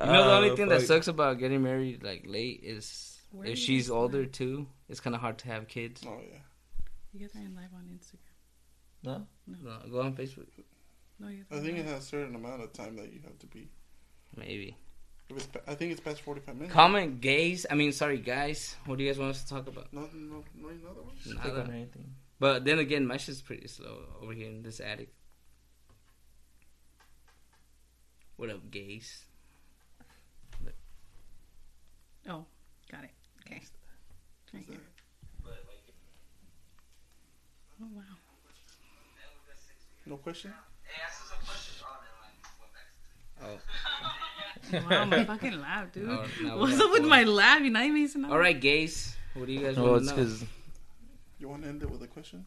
You 0.00 0.06
know, 0.06 0.24
the 0.24 0.32
only 0.36 0.50
Uh, 0.50 0.56
thing 0.56 0.68
that 0.68 0.82
sucks 0.82 1.08
about 1.08 1.38
getting 1.38 1.62
married 1.62 2.02
like 2.02 2.24
late 2.26 2.60
is 2.64 3.20
Where 3.30 3.46
if 3.48 3.58
she's 3.58 3.90
older 3.90 4.20
live? 4.22 4.32
too. 4.32 4.66
It's 4.88 5.00
kind 5.00 5.14
of 5.14 5.20
hard 5.20 5.38
to 5.38 5.46
have 5.48 5.68
kids. 5.68 6.02
Oh 6.06 6.18
yeah. 6.22 6.38
You 7.12 7.20
guys 7.20 7.34
are 7.36 7.40
in 7.44 7.54
live 7.54 7.68
on 7.74 7.84
Instagram. 7.92 8.32
No? 9.02 9.26
No, 9.46 9.58
no 9.82 9.90
go 9.90 10.00
on 10.00 10.14
Facebook, 10.16 10.46
No, 11.18 11.28
you 11.28 11.44
I 11.50 11.58
think 11.60 11.76
it 11.78 11.84
has 11.84 11.98
a 12.04 12.06
certain 12.06 12.34
amount 12.34 12.62
of 12.62 12.72
time 12.72 12.96
that 12.96 13.12
you 13.12 13.20
have 13.24 13.38
to 13.40 13.46
be. 13.46 13.68
maybe. 14.36 14.76
If 15.28 15.36
it's, 15.36 15.48
I 15.68 15.74
think 15.74 15.92
it's 15.92 16.00
past 16.00 16.20
forty-five 16.22 16.54
minutes. 16.56 16.72
Comment, 16.72 17.20
gays. 17.20 17.64
I 17.70 17.74
mean, 17.74 17.92
sorry, 17.92 18.18
guys. 18.18 18.76
What 18.86 18.96
do 18.98 19.04
you 19.04 19.10
guys 19.10 19.18
want 19.18 19.30
us 19.30 19.42
to 19.44 19.48
talk 19.48 19.66
about? 19.68 19.92
Nothing, 19.92 20.28
no, 20.30 20.42
no, 20.54 20.68
another 20.68 21.02
one. 21.02 21.16
Click 21.22 21.54
Nada. 21.54 21.70
anything. 21.72 22.14
But 22.38 22.64
then 22.64 22.78
again, 22.80 23.06
my 23.06 23.16
shit's 23.18 23.40
pretty 23.42 23.68
slow 23.68 24.04
over 24.20 24.32
here 24.32 24.48
in 24.48 24.62
this 24.62 24.80
attic. 24.80 25.12
What 28.36 28.50
up, 28.50 28.70
gays? 28.70 29.24
Oh, 32.28 32.44
got 32.90 33.04
it. 33.04 33.10
Okay. 33.46 33.60
Right 34.54 34.64
here. 34.68 34.78
Oh 37.82 37.86
wow. 37.94 38.02
No 40.06 40.16
question. 40.16 40.52
Oh, 43.44 43.58
Wow, 44.88 45.04
my 45.06 45.24
fucking 45.24 45.60
laugh, 45.60 45.92
dude. 45.92 46.08
Oh, 46.08 46.24
now 46.42 46.54
we 46.54 46.60
What's 46.60 46.80
up 46.80 46.92
with 46.92 47.04
my 47.04 47.24
laugh? 47.24 47.60
You're 47.60 47.72
not 47.72 47.84
even 47.84 47.96
using 47.96 48.24
all 48.24 48.38
right, 48.38 48.58
gays. 48.58 49.16
What 49.34 49.46
do 49.46 49.52
you 49.52 49.60
guys 49.60 49.76
No, 49.76 49.84
want 49.92 50.02
it's 50.02 50.10
to 50.12 50.16
know? 50.16 50.22
because. 50.24 50.44
You 51.40 51.48
want 51.48 51.62
to 51.64 51.68
end 51.68 51.82
it 51.82 51.90
with 51.90 52.02
a 52.02 52.06
question? 52.06 52.46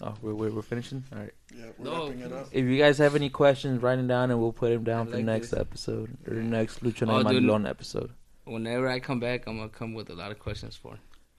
Oh, 0.00 0.14
we're, 0.22 0.34
we're, 0.34 0.50
we're 0.50 0.62
finishing? 0.62 1.02
All 1.12 1.18
right. 1.18 1.32
Yeah, 1.56 1.64
we're 1.76 1.84
No, 1.84 2.04
wrapping 2.06 2.20
it 2.20 2.32
up. 2.32 2.48
If 2.52 2.64
you 2.66 2.78
guys 2.78 2.98
have 2.98 3.16
any 3.16 3.28
questions, 3.30 3.82
write 3.82 3.96
them 3.96 4.06
down 4.06 4.30
and 4.30 4.40
we'll 4.40 4.52
put 4.52 4.70
them 4.70 4.84
down 4.84 5.08
I 5.08 5.10
for 5.10 5.16
like 5.16 5.24
next 5.26 5.50
this. 5.50 5.58
episode 5.60 6.16
or 6.26 6.34
the 6.34 6.42
next 6.42 6.82
Lucha 6.84 7.08
Oh, 7.08 7.22
dude. 7.28 7.42
Mandilon 7.42 7.68
episode. 7.68 8.10
Whenever 8.44 8.88
I 8.88 9.00
come 9.00 9.18
back, 9.20 9.46
I'm 9.48 9.56
gonna 9.56 9.68
come 9.68 9.94
with 9.94 10.08
a 10.10 10.14
lot 10.14 10.30
of 10.30 10.38
questions 10.38 10.76
for 10.76 10.98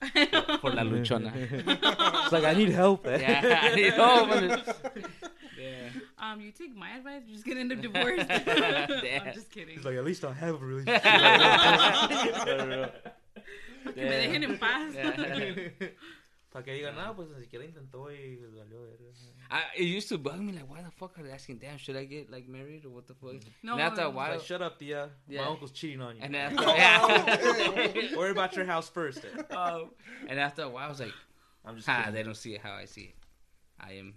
for 0.60 0.70
La 0.70 0.82
Luchona. 0.82 1.32
it's 2.22 2.32
like, 2.32 2.44
I 2.44 2.54
need 2.54 2.68
help. 2.70 3.06
eh? 3.06 3.18
yeah, 3.20 3.60
I 3.62 3.74
need 3.74 3.92
help. 3.94 4.30
Yeah. 5.60 5.90
Um, 6.18 6.40
you 6.40 6.52
take 6.52 6.74
my 6.74 6.88
advice, 6.96 7.20
you're 7.26 7.34
just 7.34 7.46
gonna 7.46 7.60
end 7.60 7.70
up 7.72 7.82
divorced. 7.82 8.24
I'm 8.30 9.34
just 9.34 9.50
kidding. 9.50 9.74
He's 9.76 9.84
like, 9.84 9.94
at 9.96 10.04
least 10.06 10.24
I'll 10.24 10.32
have 10.32 10.54
a 10.54 10.64
relationship. 10.64 11.02
Que 13.94 14.04
me 14.04 14.10
dejen 14.10 14.44
en 14.44 14.58
paz. 14.58 14.94
Para 16.52 16.64
que 16.64 16.72
digan, 16.74 16.96
no, 16.96 17.14
pues 17.14 17.28
ni 17.30 17.40
siquiera 17.44 17.64
intentó 17.64 18.10
y 18.10 18.36
les 18.40 18.52
valió 18.52 18.82
verga. 18.82 19.04
I, 19.52 19.62
it 19.76 19.84
used 19.84 20.08
to 20.08 20.18
bug 20.18 20.40
me 20.40 20.52
like, 20.52 20.68
why 20.68 20.82
the 20.82 20.90
fuck 20.90 21.16
are 21.18 21.22
they 21.22 21.30
asking? 21.30 21.58
Damn, 21.58 21.78
should 21.78 21.96
I 21.96 22.04
get 22.04 22.28
like 22.30 22.48
married 22.48 22.84
or 22.84 22.90
what 22.90 23.06
the 23.06 23.14
fuck? 23.14 23.34
No, 23.62 23.74
and 23.74 23.80
after 23.82 24.00
a 24.00 24.04
no. 24.04 24.10
While, 24.10 24.32
Like, 24.32 24.40
shut 24.44 24.60
up, 24.60 24.78
Tia. 24.78 25.10
Yeah. 25.28 25.42
My 25.42 25.48
uncle's 25.48 25.70
cheating 25.70 26.00
on 26.00 26.16
you. 26.16 26.22
and 26.24 26.34
after 26.34 26.64
yeah, 26.76 28.16
Worry 28.16 28.30
about 28.32 28.56
your 28.56 28.64
house 28.64 28.88
first. 28.88 29.24
eh? 29.24 29.54
um, 29.54 29.90
and 30.28 30.40
after 30.40 30.62
a 30.62 30.68
while, 30.68 30.86
I 30.86 30.88
was 30.88 30.98
like, 30.98 31.12
I'm 31.64 31.76
just 31.76 31.86
ha, 31.86 31.98
kidding. 32.00 32.14
they 32.14 32.22
don't 32.24 32.36
see 32.36 32.54
it 32.54 32.60
how 32.62 32.72
I 32.72 32.84
see 32.86 33.02
it. 33.02 33.14
I 33.80 33.92
am, 33.92 34.14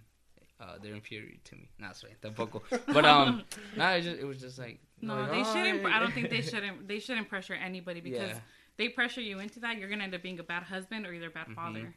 uh, 0.60 0.78
they're 0.82 0.94
inferior 0.94 1.36
to 1.44 1.54
me. 1.54 1.68
Nah, 1.78 1.92
sorry, 1.92 2.14
tampoco. 2.20 2.62
But 2.92 3.04
um, 3.04 3.44
no, 3.76 3.90
it, 3.90 4.00
just, 4.02 4.18
it 4.18 4.24
was 4.24 4.40
just 4.40 4.58
like, 4.58 4.80
No, 5.00 5.14
Like, 5.14 5.30
they 5.30 5.40
oh, 5.42 5.54
shouldn't. 5.54 5.82
yeah. 5.82 5.96
I 5.96 6.00
don't 6.00 6.12
think 6.12 6.30
they 6.30 6.42
shouldn't. 6.42 6.88
They 6.88 6.98
shouldn't 6.98 7.28
pressure 7.28 7.54
anybody 7.54 8.00
because 8.00 8.30
yeah, 8.30 8.38
they 8.76 8.88
pressure 8.88 9.20
you 9.20 9.38
into 9.38 9.60
that. 9.60 9.78
You're 9.78 9.88
gonna 9.88 10.02
end 10.04 10.14
up 10.14 10.22
being 10.22 10.40
a 10.40 10.42
bad 10.42 10.64
husband 10.64 11.06
or 11.06 11.12
either 11.12 11.28
a 11.28 11.30
bad 11.30 11.46
Mhm. 11.46 11.54
father. 11.54 11.94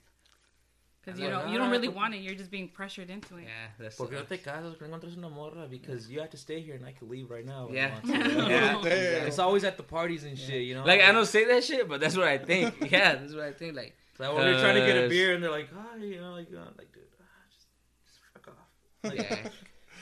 Because 1.08 1.22
you 1.22 1.30
don't 1.30 1.50
you 1.50 1.58
don't 1.58 1.72
really 1.72 1.88
want 1.88 2.14
it. 2.16 2.18
You're 2.18 2.36
just 2.36 2.52
being 2.52 2.68
pressured 2.68 3.10
into 3.10 3.38
it. 3.38 3.44
yeah, 3.46 3.68
that's 3.80 3.96
Porque 3.96 4.12
no 4.12 4.18
sucks. 4.20 4.30
te 4.30 4.38
casas, 4.40 4.76
que 4.78 4.86
encuentras 4.86 5.16
una 5.16 5.30
morra 5.30 5.66
because 5.70 6.10
you 6.10 6.20
have 6.20 6.30
to 6.32 6.38
stay 6.38 6.60
here 6.60 6.76
and 6.76 6.86
I 6.86 6.92
can 6.92 7.08
leave 7.08 7.30
right 7.30 7.46
now. 7.46 7.70
if 7.70 7.76
Yeah. 7.76 7.92
Yeah. 8.04 9.26
It's 9.26 9.40
always 9.40 9.64
at 9.64 9.78
the 9.78 9.84
parties 9.84 10.26
and 10.26 10.38
shit, 10.38 10.64
you 10.64 10.76
know? 10.76 10.84
Like 10.84 11.00
I 11.02 11.14
don't 11.14 11.26
say 11.26 11.46
that 11.46 11.64
shit, 11.64 11.88
but 11.88 12.02
that's 12.02 12.18
what 12.18 12.28
I 12.28 12.38
think. 12.38 12.92
Yeah, 12.92 13.16
that's 13.16 13.34
what 13.34 13.44
I 13.46 13.54
think. 13.54 13.78
Like, 13.78 13.96
It's 14.12 14.20
like, 14.20 14.34
well, 14.34 14.44
they're 14.44 14.60
trying 14.60 14.76
to 14.82 14.86
get 14.86 14.98
a 15.06 15.08
beer 15.08 15.34
and 15.34 15.42
they're 15.42 15.50
like, 15.50 15.70
hi, 15.74 15.96
you 15.98 16.20
know, 16.20 16.34
like, 16.34 16.50
uh, 16.54 16.72
like 16.78 16.92
dude, 16.92 17.04
ah, 17.22 17.26
just, 17.54 17.68
just 18.06 18.20
fuck 18.34 18.48
off. 18.50 18.68
Like, 19.10 19.18
yeah, 19.30 19.50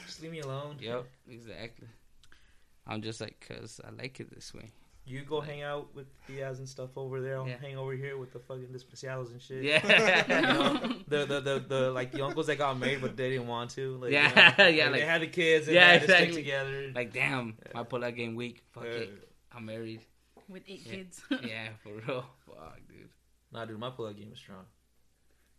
Just 0.08 0.24
leave 0.24 0.32
me 0.32 0.40
alone. 0.40 0.78
yep, 0.82 1.06
exactly. 1.30 1.88
I'm 2.88 3.02
just 3.04 3.22
like, 3.22 3.46
cause 3.48 3.80
I 3.88 3.92
like 3.92 4.20
it 4.20 4.34
this 4.34 4.54
way. 4.56 4.72
You 5.08 5.22
go 5.22 5.40
hang 5.40 5.62
out 5.62 5.94
with 5.94 6.08
Diaz 6.26 6.58
and 6.58 6.68
stuff 6.68 6.98
over 6.98 7.22
there. 7.22 7.38
I'll 7.38 7.48
Yeah. 7.48 7.58
hang 7.62 7.78
over 7.78 7.94
here 7.94 8.18
with 8.18 8.34
the 8.34 8.40
fucking 8.40 8.70
despreciados 8.74 9.32
and 9.32 9.40
shit. 9.42 9.62
Yeah, 9.64 9.80
The, 11.08 11.26
the, 11.26 11.42
the, 11.42 11.66
the, 11.68 11.92
like, 11.92 12.12
the 12.12 12.24
uncles 12.26 12.48
that 12.48 12.58
got 12.58 12.80
married 12.80 13.02
but 13.02 13.16
they 13.16 13.30
didn't 13.30 13.46
want 13.48 13.70
to. 13.72 13.98
Like, 13.98 14.12
Yeah, 14.12 14.28
you 14.28 14.36
know, 14.36 14.70
yeah, 14.70 14.84
like, 14.86 14.92
like- 14.94 15.02
they 15.02 15.06
had 15.06 15.22
the 15.22 15.28
kids 15.28 15.68
and 15.68 15.76
Yeah, 15.76 15.86
they 15.88 15.92
had 15.94 16.00
to 16.00 16.04
exactly. 16.06 16.32
stick 16.34 16.44
together. 16.46 16.92
like 16.96 17.14
damn, 17.14 17.56
my 17.74 17.84
pull-out 17.84 18.16
game 18.16 18.34
weak. 18.36 18.64
Fuck 18.72 18.84
Uh, 18.86 18.88
it, 18.88 19.30
I'm 19.56 19.66
married. 19.68 20.02
With 20.50 20.64
eight 20.68 20.82
Yeah. 20.86 20.92
kids. 20.94 21.22
Yeah, 21.44 21.70
for 21.84 21.90
real. 21.94 22.26
Fuck, 22.48 22.80
dude. 22.88 23.10
Nah, 23.52 23.66
dude, 23.66 23.78
my 23.80 23.92
pull-out 23.92 24.16
game 24.18 24.32
is 24.34 24.40
strong. 24.40 24.66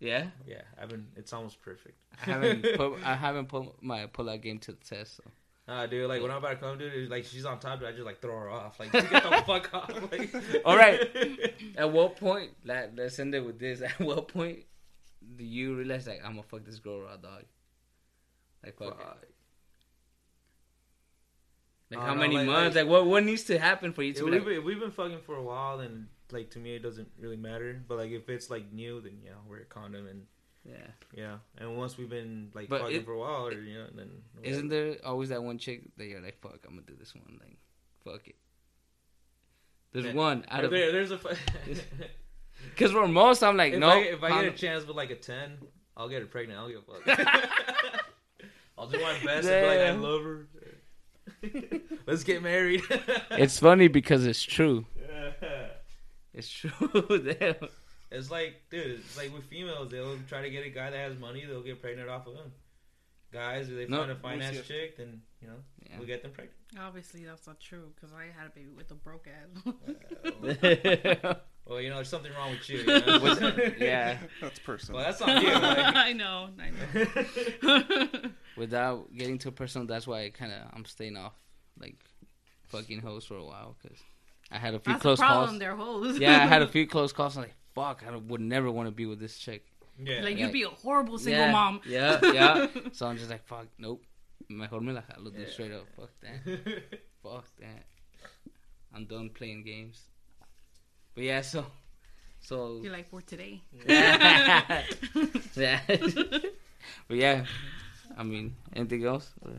Yeah, 0.01 0.27
Yeah, 0.47 0.62
I've 0.81 0.89
been. 0.90 1.06
It's 1.16 1.32
almost 1.32 1.62
perfect. 1.62 1.97
I 2.20 2.31
haven't 2.31 2.62
put 2.77 3.02
I 3.05 3.14
haven't 3.14 3.47
put 3.48 3.82
my 3.82 4.06
pull-out 4.06 4.43
game 4.43 4.59
to 4.59 4.73
the 4.73 4.85
test. 4.85 5.16
So. 5.16 5.23
Nah, 5.68 5.86
dude, 5.86 6.09
like 6.09 6.22
when 6.22 6.30
I'm 6.30 6.36
about 6.38 6.51
to 6.51 6.56
come, 6.56 6.78
dude, 6.78 6.93
it's 6.94 7.10
like 7.10 7.24
she's 7.24 7.44
on 7.44 7.59
top, 7.59 7.80
dude, 7.80 7.88
I 7.88 7.93
just 7.93 8.05
like 8.05 8.20
throw 8.20 8.38
her 8.38 8.51
off. 8.51 8.78
Like, 8.78 8.93
get 8.93 9.10
the 9.10 9.43
fuck 9.47 9.74
off. 9.74 10.12
Like, 10.12 10.32
All 10.64 10.76
right. 10.76 11.01
At 11.76 11.90
what 11.93 12.16
point? 12.16 12.52
Like, 12.64 12.93
let's 12.97 13.18
end 13.18 13.34
it 13.34 13.44
with 13.44 13.59
this. 13.59 13.80
At 13.82 13.98
what 13.98 14.28
point 14.28 14.60
do 15.36 15.43
you 15.44 15.74
realize 15.76 16.06
like 16.06 16.20
I'm 16.24 16.32
gonna 16.32 16.44
fuck 16.44 16.64
this 16.64 16.78
girl 16.78 17.01
raw 17.01 17.16
dog? 17.16 17.43
Like 18.64 18.76
fuck. 18.78 19.18
it. 19.22 19.28
Like 21.90 21.98
I 22.01 22.02
how 22.02 22.09
don't 22.10 22.16
know, 22.16 22.22
many 22.22 22.36
like- 22.36 22.47
months? 22.47 22.76
like- 22.76 22.86
what 22.86 23.06
what 23.06 23.24
needs 23.24 23.44
to 23.44 23.59
happen 23.59 23.93
for 23.93 24.02
you 24.02 24.12
Yeah, 24.12 24.20
to 24.20 24.24
be 24.26 24.30
we've, 24.30 24.40
like? 24.40 24.48
been, 24.56 24.64
we've 24.64 24.80
been 24.80 24.90
fucking 24.93 25.20
for 25.26 25.34
a 25.36 25.43
while, 25.43 25.80
and 25.80 26.06
like 26.30 26.51
to 26.51 26.59
me, 26.60 26.74
it 26.76 26.82
doesn't 26.82 27.09
really 27.18 27.36
matter. 27.36 27.82
But 27.88 27.98
like 27.98 28.10
if 28.12 28.28
it's 28.28 28.51
like 28.51 28.72
new, 28.72 29.01
then 29.01 29.18
yeah, 29.24 29.32
wear 29.48 29.60
a 29.60 29.64
condom, 29.64 30.06
and 30.06 30.22
Yeah. 30.68 30.86
yeah. 31.14 31.36
And 31.59 31.76
once 31.76 31.97
we've 31.97 32.09
been 32.10 32.51
like 32.55 32.68
But 32.68 32.82
fucking 32.82 32.97
it- 32.97 33.05
for 33.05 33.12
a 33.12 33.18
while, 33.18 33.47
or 33.47 33.52
you 33.52 33.74
know, 33.78 33.86
then 33.94 34.10
Isn't 34.43 34.68
there 34.68 34.97
always 35.05 35.28
that 35.28 35.43
one 35.43 35.59
chick 35.59 35.82
that 35.97 36.06
you're 36.06 36.20
like, 36.20 36.40
fuck, 36.40 36.59
I'm 36.66 36.74
gonna 36.74 36.82
do 36.86 36.94
this 36.98 37.14
one. 37.14 37.38
Like, 37.40 37.56
fuck 38.05 38.26
it. 38.28 38.36
There's 39.93 40.06
Yeah. 40.06 40.12
one 40.14 40.44
out 40.48 40.60
If 40.60 40.64
of 40.66 40.70
there, 40.72 40.93
there's 40.93 41.10
a. 41.12 41.20
because 42.70 42.93
for 42.93 43.06
most 43.09 43.43
I'm 43.43 43.56
like 43.56 43.72
if 43.74 43.78
no. 43.78 43.88
I, 43.90 43.97
if 43.98 44.22
I 44.22 44.43
get 44.43 44.55
a 44.55 44.56
chance 44.56 44.84
with 44.86 44.97
like 44.97 45.10
a 45.10 45.16
ten, 45.16 45.59
I'll 45.97 46.09
get 46.09 46.20
her 46.20 46.26
pregnant. 46.26 46.59
I'll 46.59 46.68
give 46.68 46.82
a 46.88 47.16
fuck. 47.16 47.38
I'll 48.78 48.88
do 48.88 49.01
my 49.01 49.12
best 49.24 49.48
and 49.48 49.62
be 49.62 49.66
like, 49.68 49.78
I 49.78 49.84
Damn. 49.84 50.02
love 50.02 50.22
her. 50.24 50.47
Let's 52.06 52.24
get 52.24 52.43
married. 52.43 52.82
it's 53.30 53.59
funny 53.59 53.88
because 53.88 54.26
it's 54.26 54.43
true. 54.43 54.86
Yeah. 55.01 55.68
It's 56.34 56.48
true. 56.51 56.70
Damn. 57.40 57.55
It's 58.10 58.30
like, 58.30 58.62
dude, 58.70 59.00
it's 59.00 59.16
like 59.16 59.32
with 59.34 59.44
females, 59.44 59.90
they'll 59.90 60.16
try 60.28 60.42
to 60.42 60.50
get 60.50 60.64
a 60.64 60.70
guy 60.70 60.90
that 60.90 60.96
has 60.98 61.18
money, 61.18 61.44
they'll 61.44 61.62
get 61.62 61.80
pregnant 61.82 62.08
off 62.08 62.26
of 62.26 62.34
him. 62.34 62.52
Guys, 63.32 63.68
if 63.68 63.74
they 63.76 63.86
No, 63.86 63.98
find 63.98 64.10
a 64.12 64.14
finance 64.16 64.56
Lucia. 64.56 64.68
chick, 64.68 64.96
then 64.96 65.20
you 65.42 65.48
know 65.48 65.56
Yeah. 65.90 65.98
we'll 65.98 66.06
get 66.06 66.22
them 66.22 66.30
pregnant. 66.32 66.56
Obviously, 66.80 67.24
that's 67.24 67.46
not 67.46 67.58
true 67.60 67.92
because 67.94 68.12
I 68.14 68.26
had 68.38 68.46
a 68.46 68.50
baby 68.50 68.68
with 68.76 68.90
a 68.92 68.94
broke 68.94 69.26
ass. 69.26 69.64
well, 71.66 71.80
you 71.80 71.88
know, 71.88 71.96
there's 71.96 72.08
something 72.08 72.32
wrong 72.32 72.52
with 72.52 72.68
you. 72.68 72.78
you 72.78 72.86
know? 72.86 73.56
Yeah. 73.78 74.18
That's 74.40 74.58
personal. 74.60 75.00
Well, 75.00 75.06
that's 75.10 75.20
on 75.20 75.42
you. 75.42 75.52
Like, 75.52 75.96
I 75.96 76.12
know, 76.12 76.48
I 76.60 76.70
know. 78.14 78.30
Without 78.56 79.14
getting 79.14 79.38
too 79.38 79.50
personal, 79.50 79.86
that's 79.86 80.06
why 80.06 80.22
I 80.24 80.30
kind 80.30 80.52
of 80.52 80.58
I'm 80.72 80.84
staying 80.84 81.16
off 81.16 81.34
like 81.78 81.96
fucking 82.68 83.00
hoes 83.00 83.24
for 83.24 83.36
a 83.36 83.44
while 83.44 83.76
because 83.82 83.98
I 84.50 84.58
had 84.58 84.74
a 84.74 84.78
few 84.78 84.92
That's 84.92 85.02
the 85.02 85.08
close 85.08 85.18
problem. 85.18 85.48
calls. 85.48 85.58
They're 85.58 85.76
hoes. 85.76 86.18
Yeah, 86.18 86.36
I 86.42 86.46
had 86.46 86.62
a 86.62 86.68
few 86.68 86.86
close 86.86 87.12
calls. 87.12 87.36
I'm 87.36 87.42
like, 87.42 87.54
fuck, 87.76 88.02
I 88.04 88.16
would 88.16 88.40
never 88.40 88.70
want 88.70 88.88
to 88.88 88.94
be 89.02 89.06
with 89.06 89.20
this 89.20 89.38
chick. 89.38 89.62
yeah. 89.98 90.22
like 90.22 90.36
Yeah. 90.36 90.46
you'd 90.46 90.52
be 90.52 90.62
a 90.64 90.68
horrible 90.84 91.18
single 91.18 91.46
yeah, 91.46 91.52
mom. 91.52 91.80
Yeah, 91.86 92.18
yeah. 92.40 92.66
so 92.92 93.06
I'm 93.06 93.16
just 93.18 93.30
like, 93.30 93.44
fuck, 93.46 93.66
nope. 93.78 94.02
Mejor 94.48 94.80
me 94.80 94.92
la 94.92 95.02
jalo, 95.02 95.30
dude, 95.32 95.42
Yeah. 95.46 95.50
straight 95.52 95.72
up. 95.72 95.86
Fuck 95.96 96.10
that. 96.22 96.40
Fuck 97.22 97.46
that. 97.60 97.84
I'm 98.94 99.04
done 99.04 99.30
playing 99.30 99.62
games. 99.64 100.02
But 101.14 101.24
yeah, 101.24 101.40
so, 101.42 101.66
so 102.40 102.80
You're 102.82 102.92
like 102.92 103.08
for 103.08 103.20
today. 103.22 103.60
yeah, 103.86 104.82
yeah. 105.56 105.80
but 107.08 107.16
yeah, 107.16 107.44
I 108.16 108.22
mean, 108.22 108.54
anything 108.74 109.04
else? 109.04 109.32
All 109.44 109.52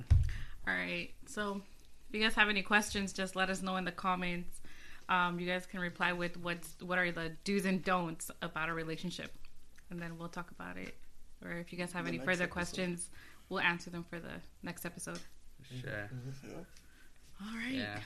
right. 0.73 1.09
So, 1.27 1.61
if 2.09 2.15
you 2.15 2.21
guys 2.23 2.35
have 2.35 2.49
any 2.49 2.61
questions, 2.63 3.11
just 3.13 3.35
let 3.35 3.49
us 3.49 3.61
know 3.61 3.75
in 3.77 3.85
the 3.85 3.91
comments. 3.91 4.61
Um, 5.09 5.39
you 5.39 5.47
guys 5.47 5.65
can 5.65 5.79
reply 5.79 6.11
with 6.13 6.35
what's 6.37 6.75
what 6.81 6.97
are 6.97 7.11
the 7.11 7.31
do's 7.43 7.65
and 7.65 7.83
don'ts 7.83 8.29
about 8.41 8.69
a 8.69 8.73
relationship, 8.73 9.31
and 9.89 10.01
then 10.01 10.17
we'll 10.17 10.27
talk 10.29 10.51
about 10.51 10.77
it. 10.77 10.95
Or 11.43 11.51
if 11.51 11.71
you 11.71 11.77
guys 11.77 11.91
have 11.93 12.05
The 12.05 12.09
any 12.09 12.17
further 12.19 12.43
episode. 12.43 12.49
questions, 12.49 13.09
we'll 13.49 13.59
answer 13.61 13.89
them 13.89 14.03
for 14.09 14.19
the 14.19 14.41
next 14.63 14.85
episode. 14.85 15.19
Sure. 15.81 16.09
All 17.41 17.55
right. 17.55 17.73
Yeah. 17.75 17.99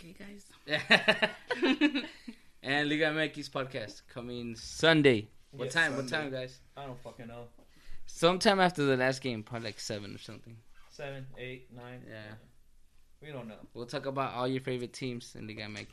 Okay, 0.00 0.14
guys. 0.18 0.46
and 2.62 2.88
Liga 2.88 3.06
MX 3.06 3.50
podcast 3.50 4.02
coming 4.12 4.54
Sunday. 4.56 5.28
What 5.50 5.64
Yes, 5.66 5.74
time? 5.74 5.96
What 5.96 6.08
time, 6.08 6.30
guys? 6.30 6.60
I 6.76 6.86
don't 6.86 7.00
fucking 7.02 7.26
know. 7.26 7.44
Sometime 8.06 8.60
after 8.60 8.84
the 8.84 8.96
last 8.96 9.20
game, 9.20 9.42
probably 9.42 9.68
like 9.68 9.80
seven 9.80 10.14
or 10.14 10.18
something. 10.18 10.56
Seven, 10.90 11.26
eight, 11.36 11.68
nine. 11.74 12.02
Yeah. 12.08 12.34
We 13.22 13.32
don't 13.32 13.48
know. 13.48 13.56
We'll 13.74 13.86
talk 13.86 14.06
about 14.06 14.34
all 14.34 14.46
your 14.46 14.60
favorite 14.60 14.92
teams 14.92 15.34
in 15.36 15.46
Liga 15.46 15.62
MX. 15.62 15.86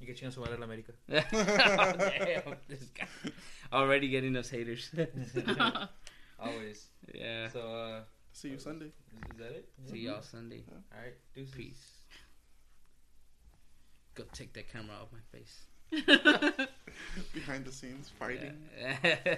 You 0.00 0.06
get 0.06 0.16
chance 0.16 0.34
to 0.34 0.40
la 0.40 0.46
America. 0.48 0.92
Damn, 1.08 2.56
this 2.68 2.84
guy 2.98 3.06
already 3.72 4.08
getting 4.08 4.36
us 4.36 4.50
haters. 4.50 4.90
Always. 6.38 6.88
yeah. 7.14 7.48
So, 7.48 7.60
uh, 7.60 8.00
See 8.32 8.48
you 8.48 8.58
Sunday. 8.58 8.86
is, 8.86 9.30
is 9.32 9.38
that 9.38 9.52
it? 9.52 9.68
See 9.90 9.98
y'all 10.00 10.20
Sunday. 10.20 10.64
All 10.70 11.00
right. 11.00 11.14
Deuces. 11.34 11.54
Peace. 11.54 11.90
Go 14.14 14.24
take 14.32 14.52
that 14.54 14.70
camera 14.70 14.96
off 15.00 15.08
my 15.12 15.20
face. 15.32 15.66
Behind 17.32 17.64
the 17.64 17.72
scenes 17.72 18.10
fighting. 18.18 18.56
Yeah. 18.78 19.36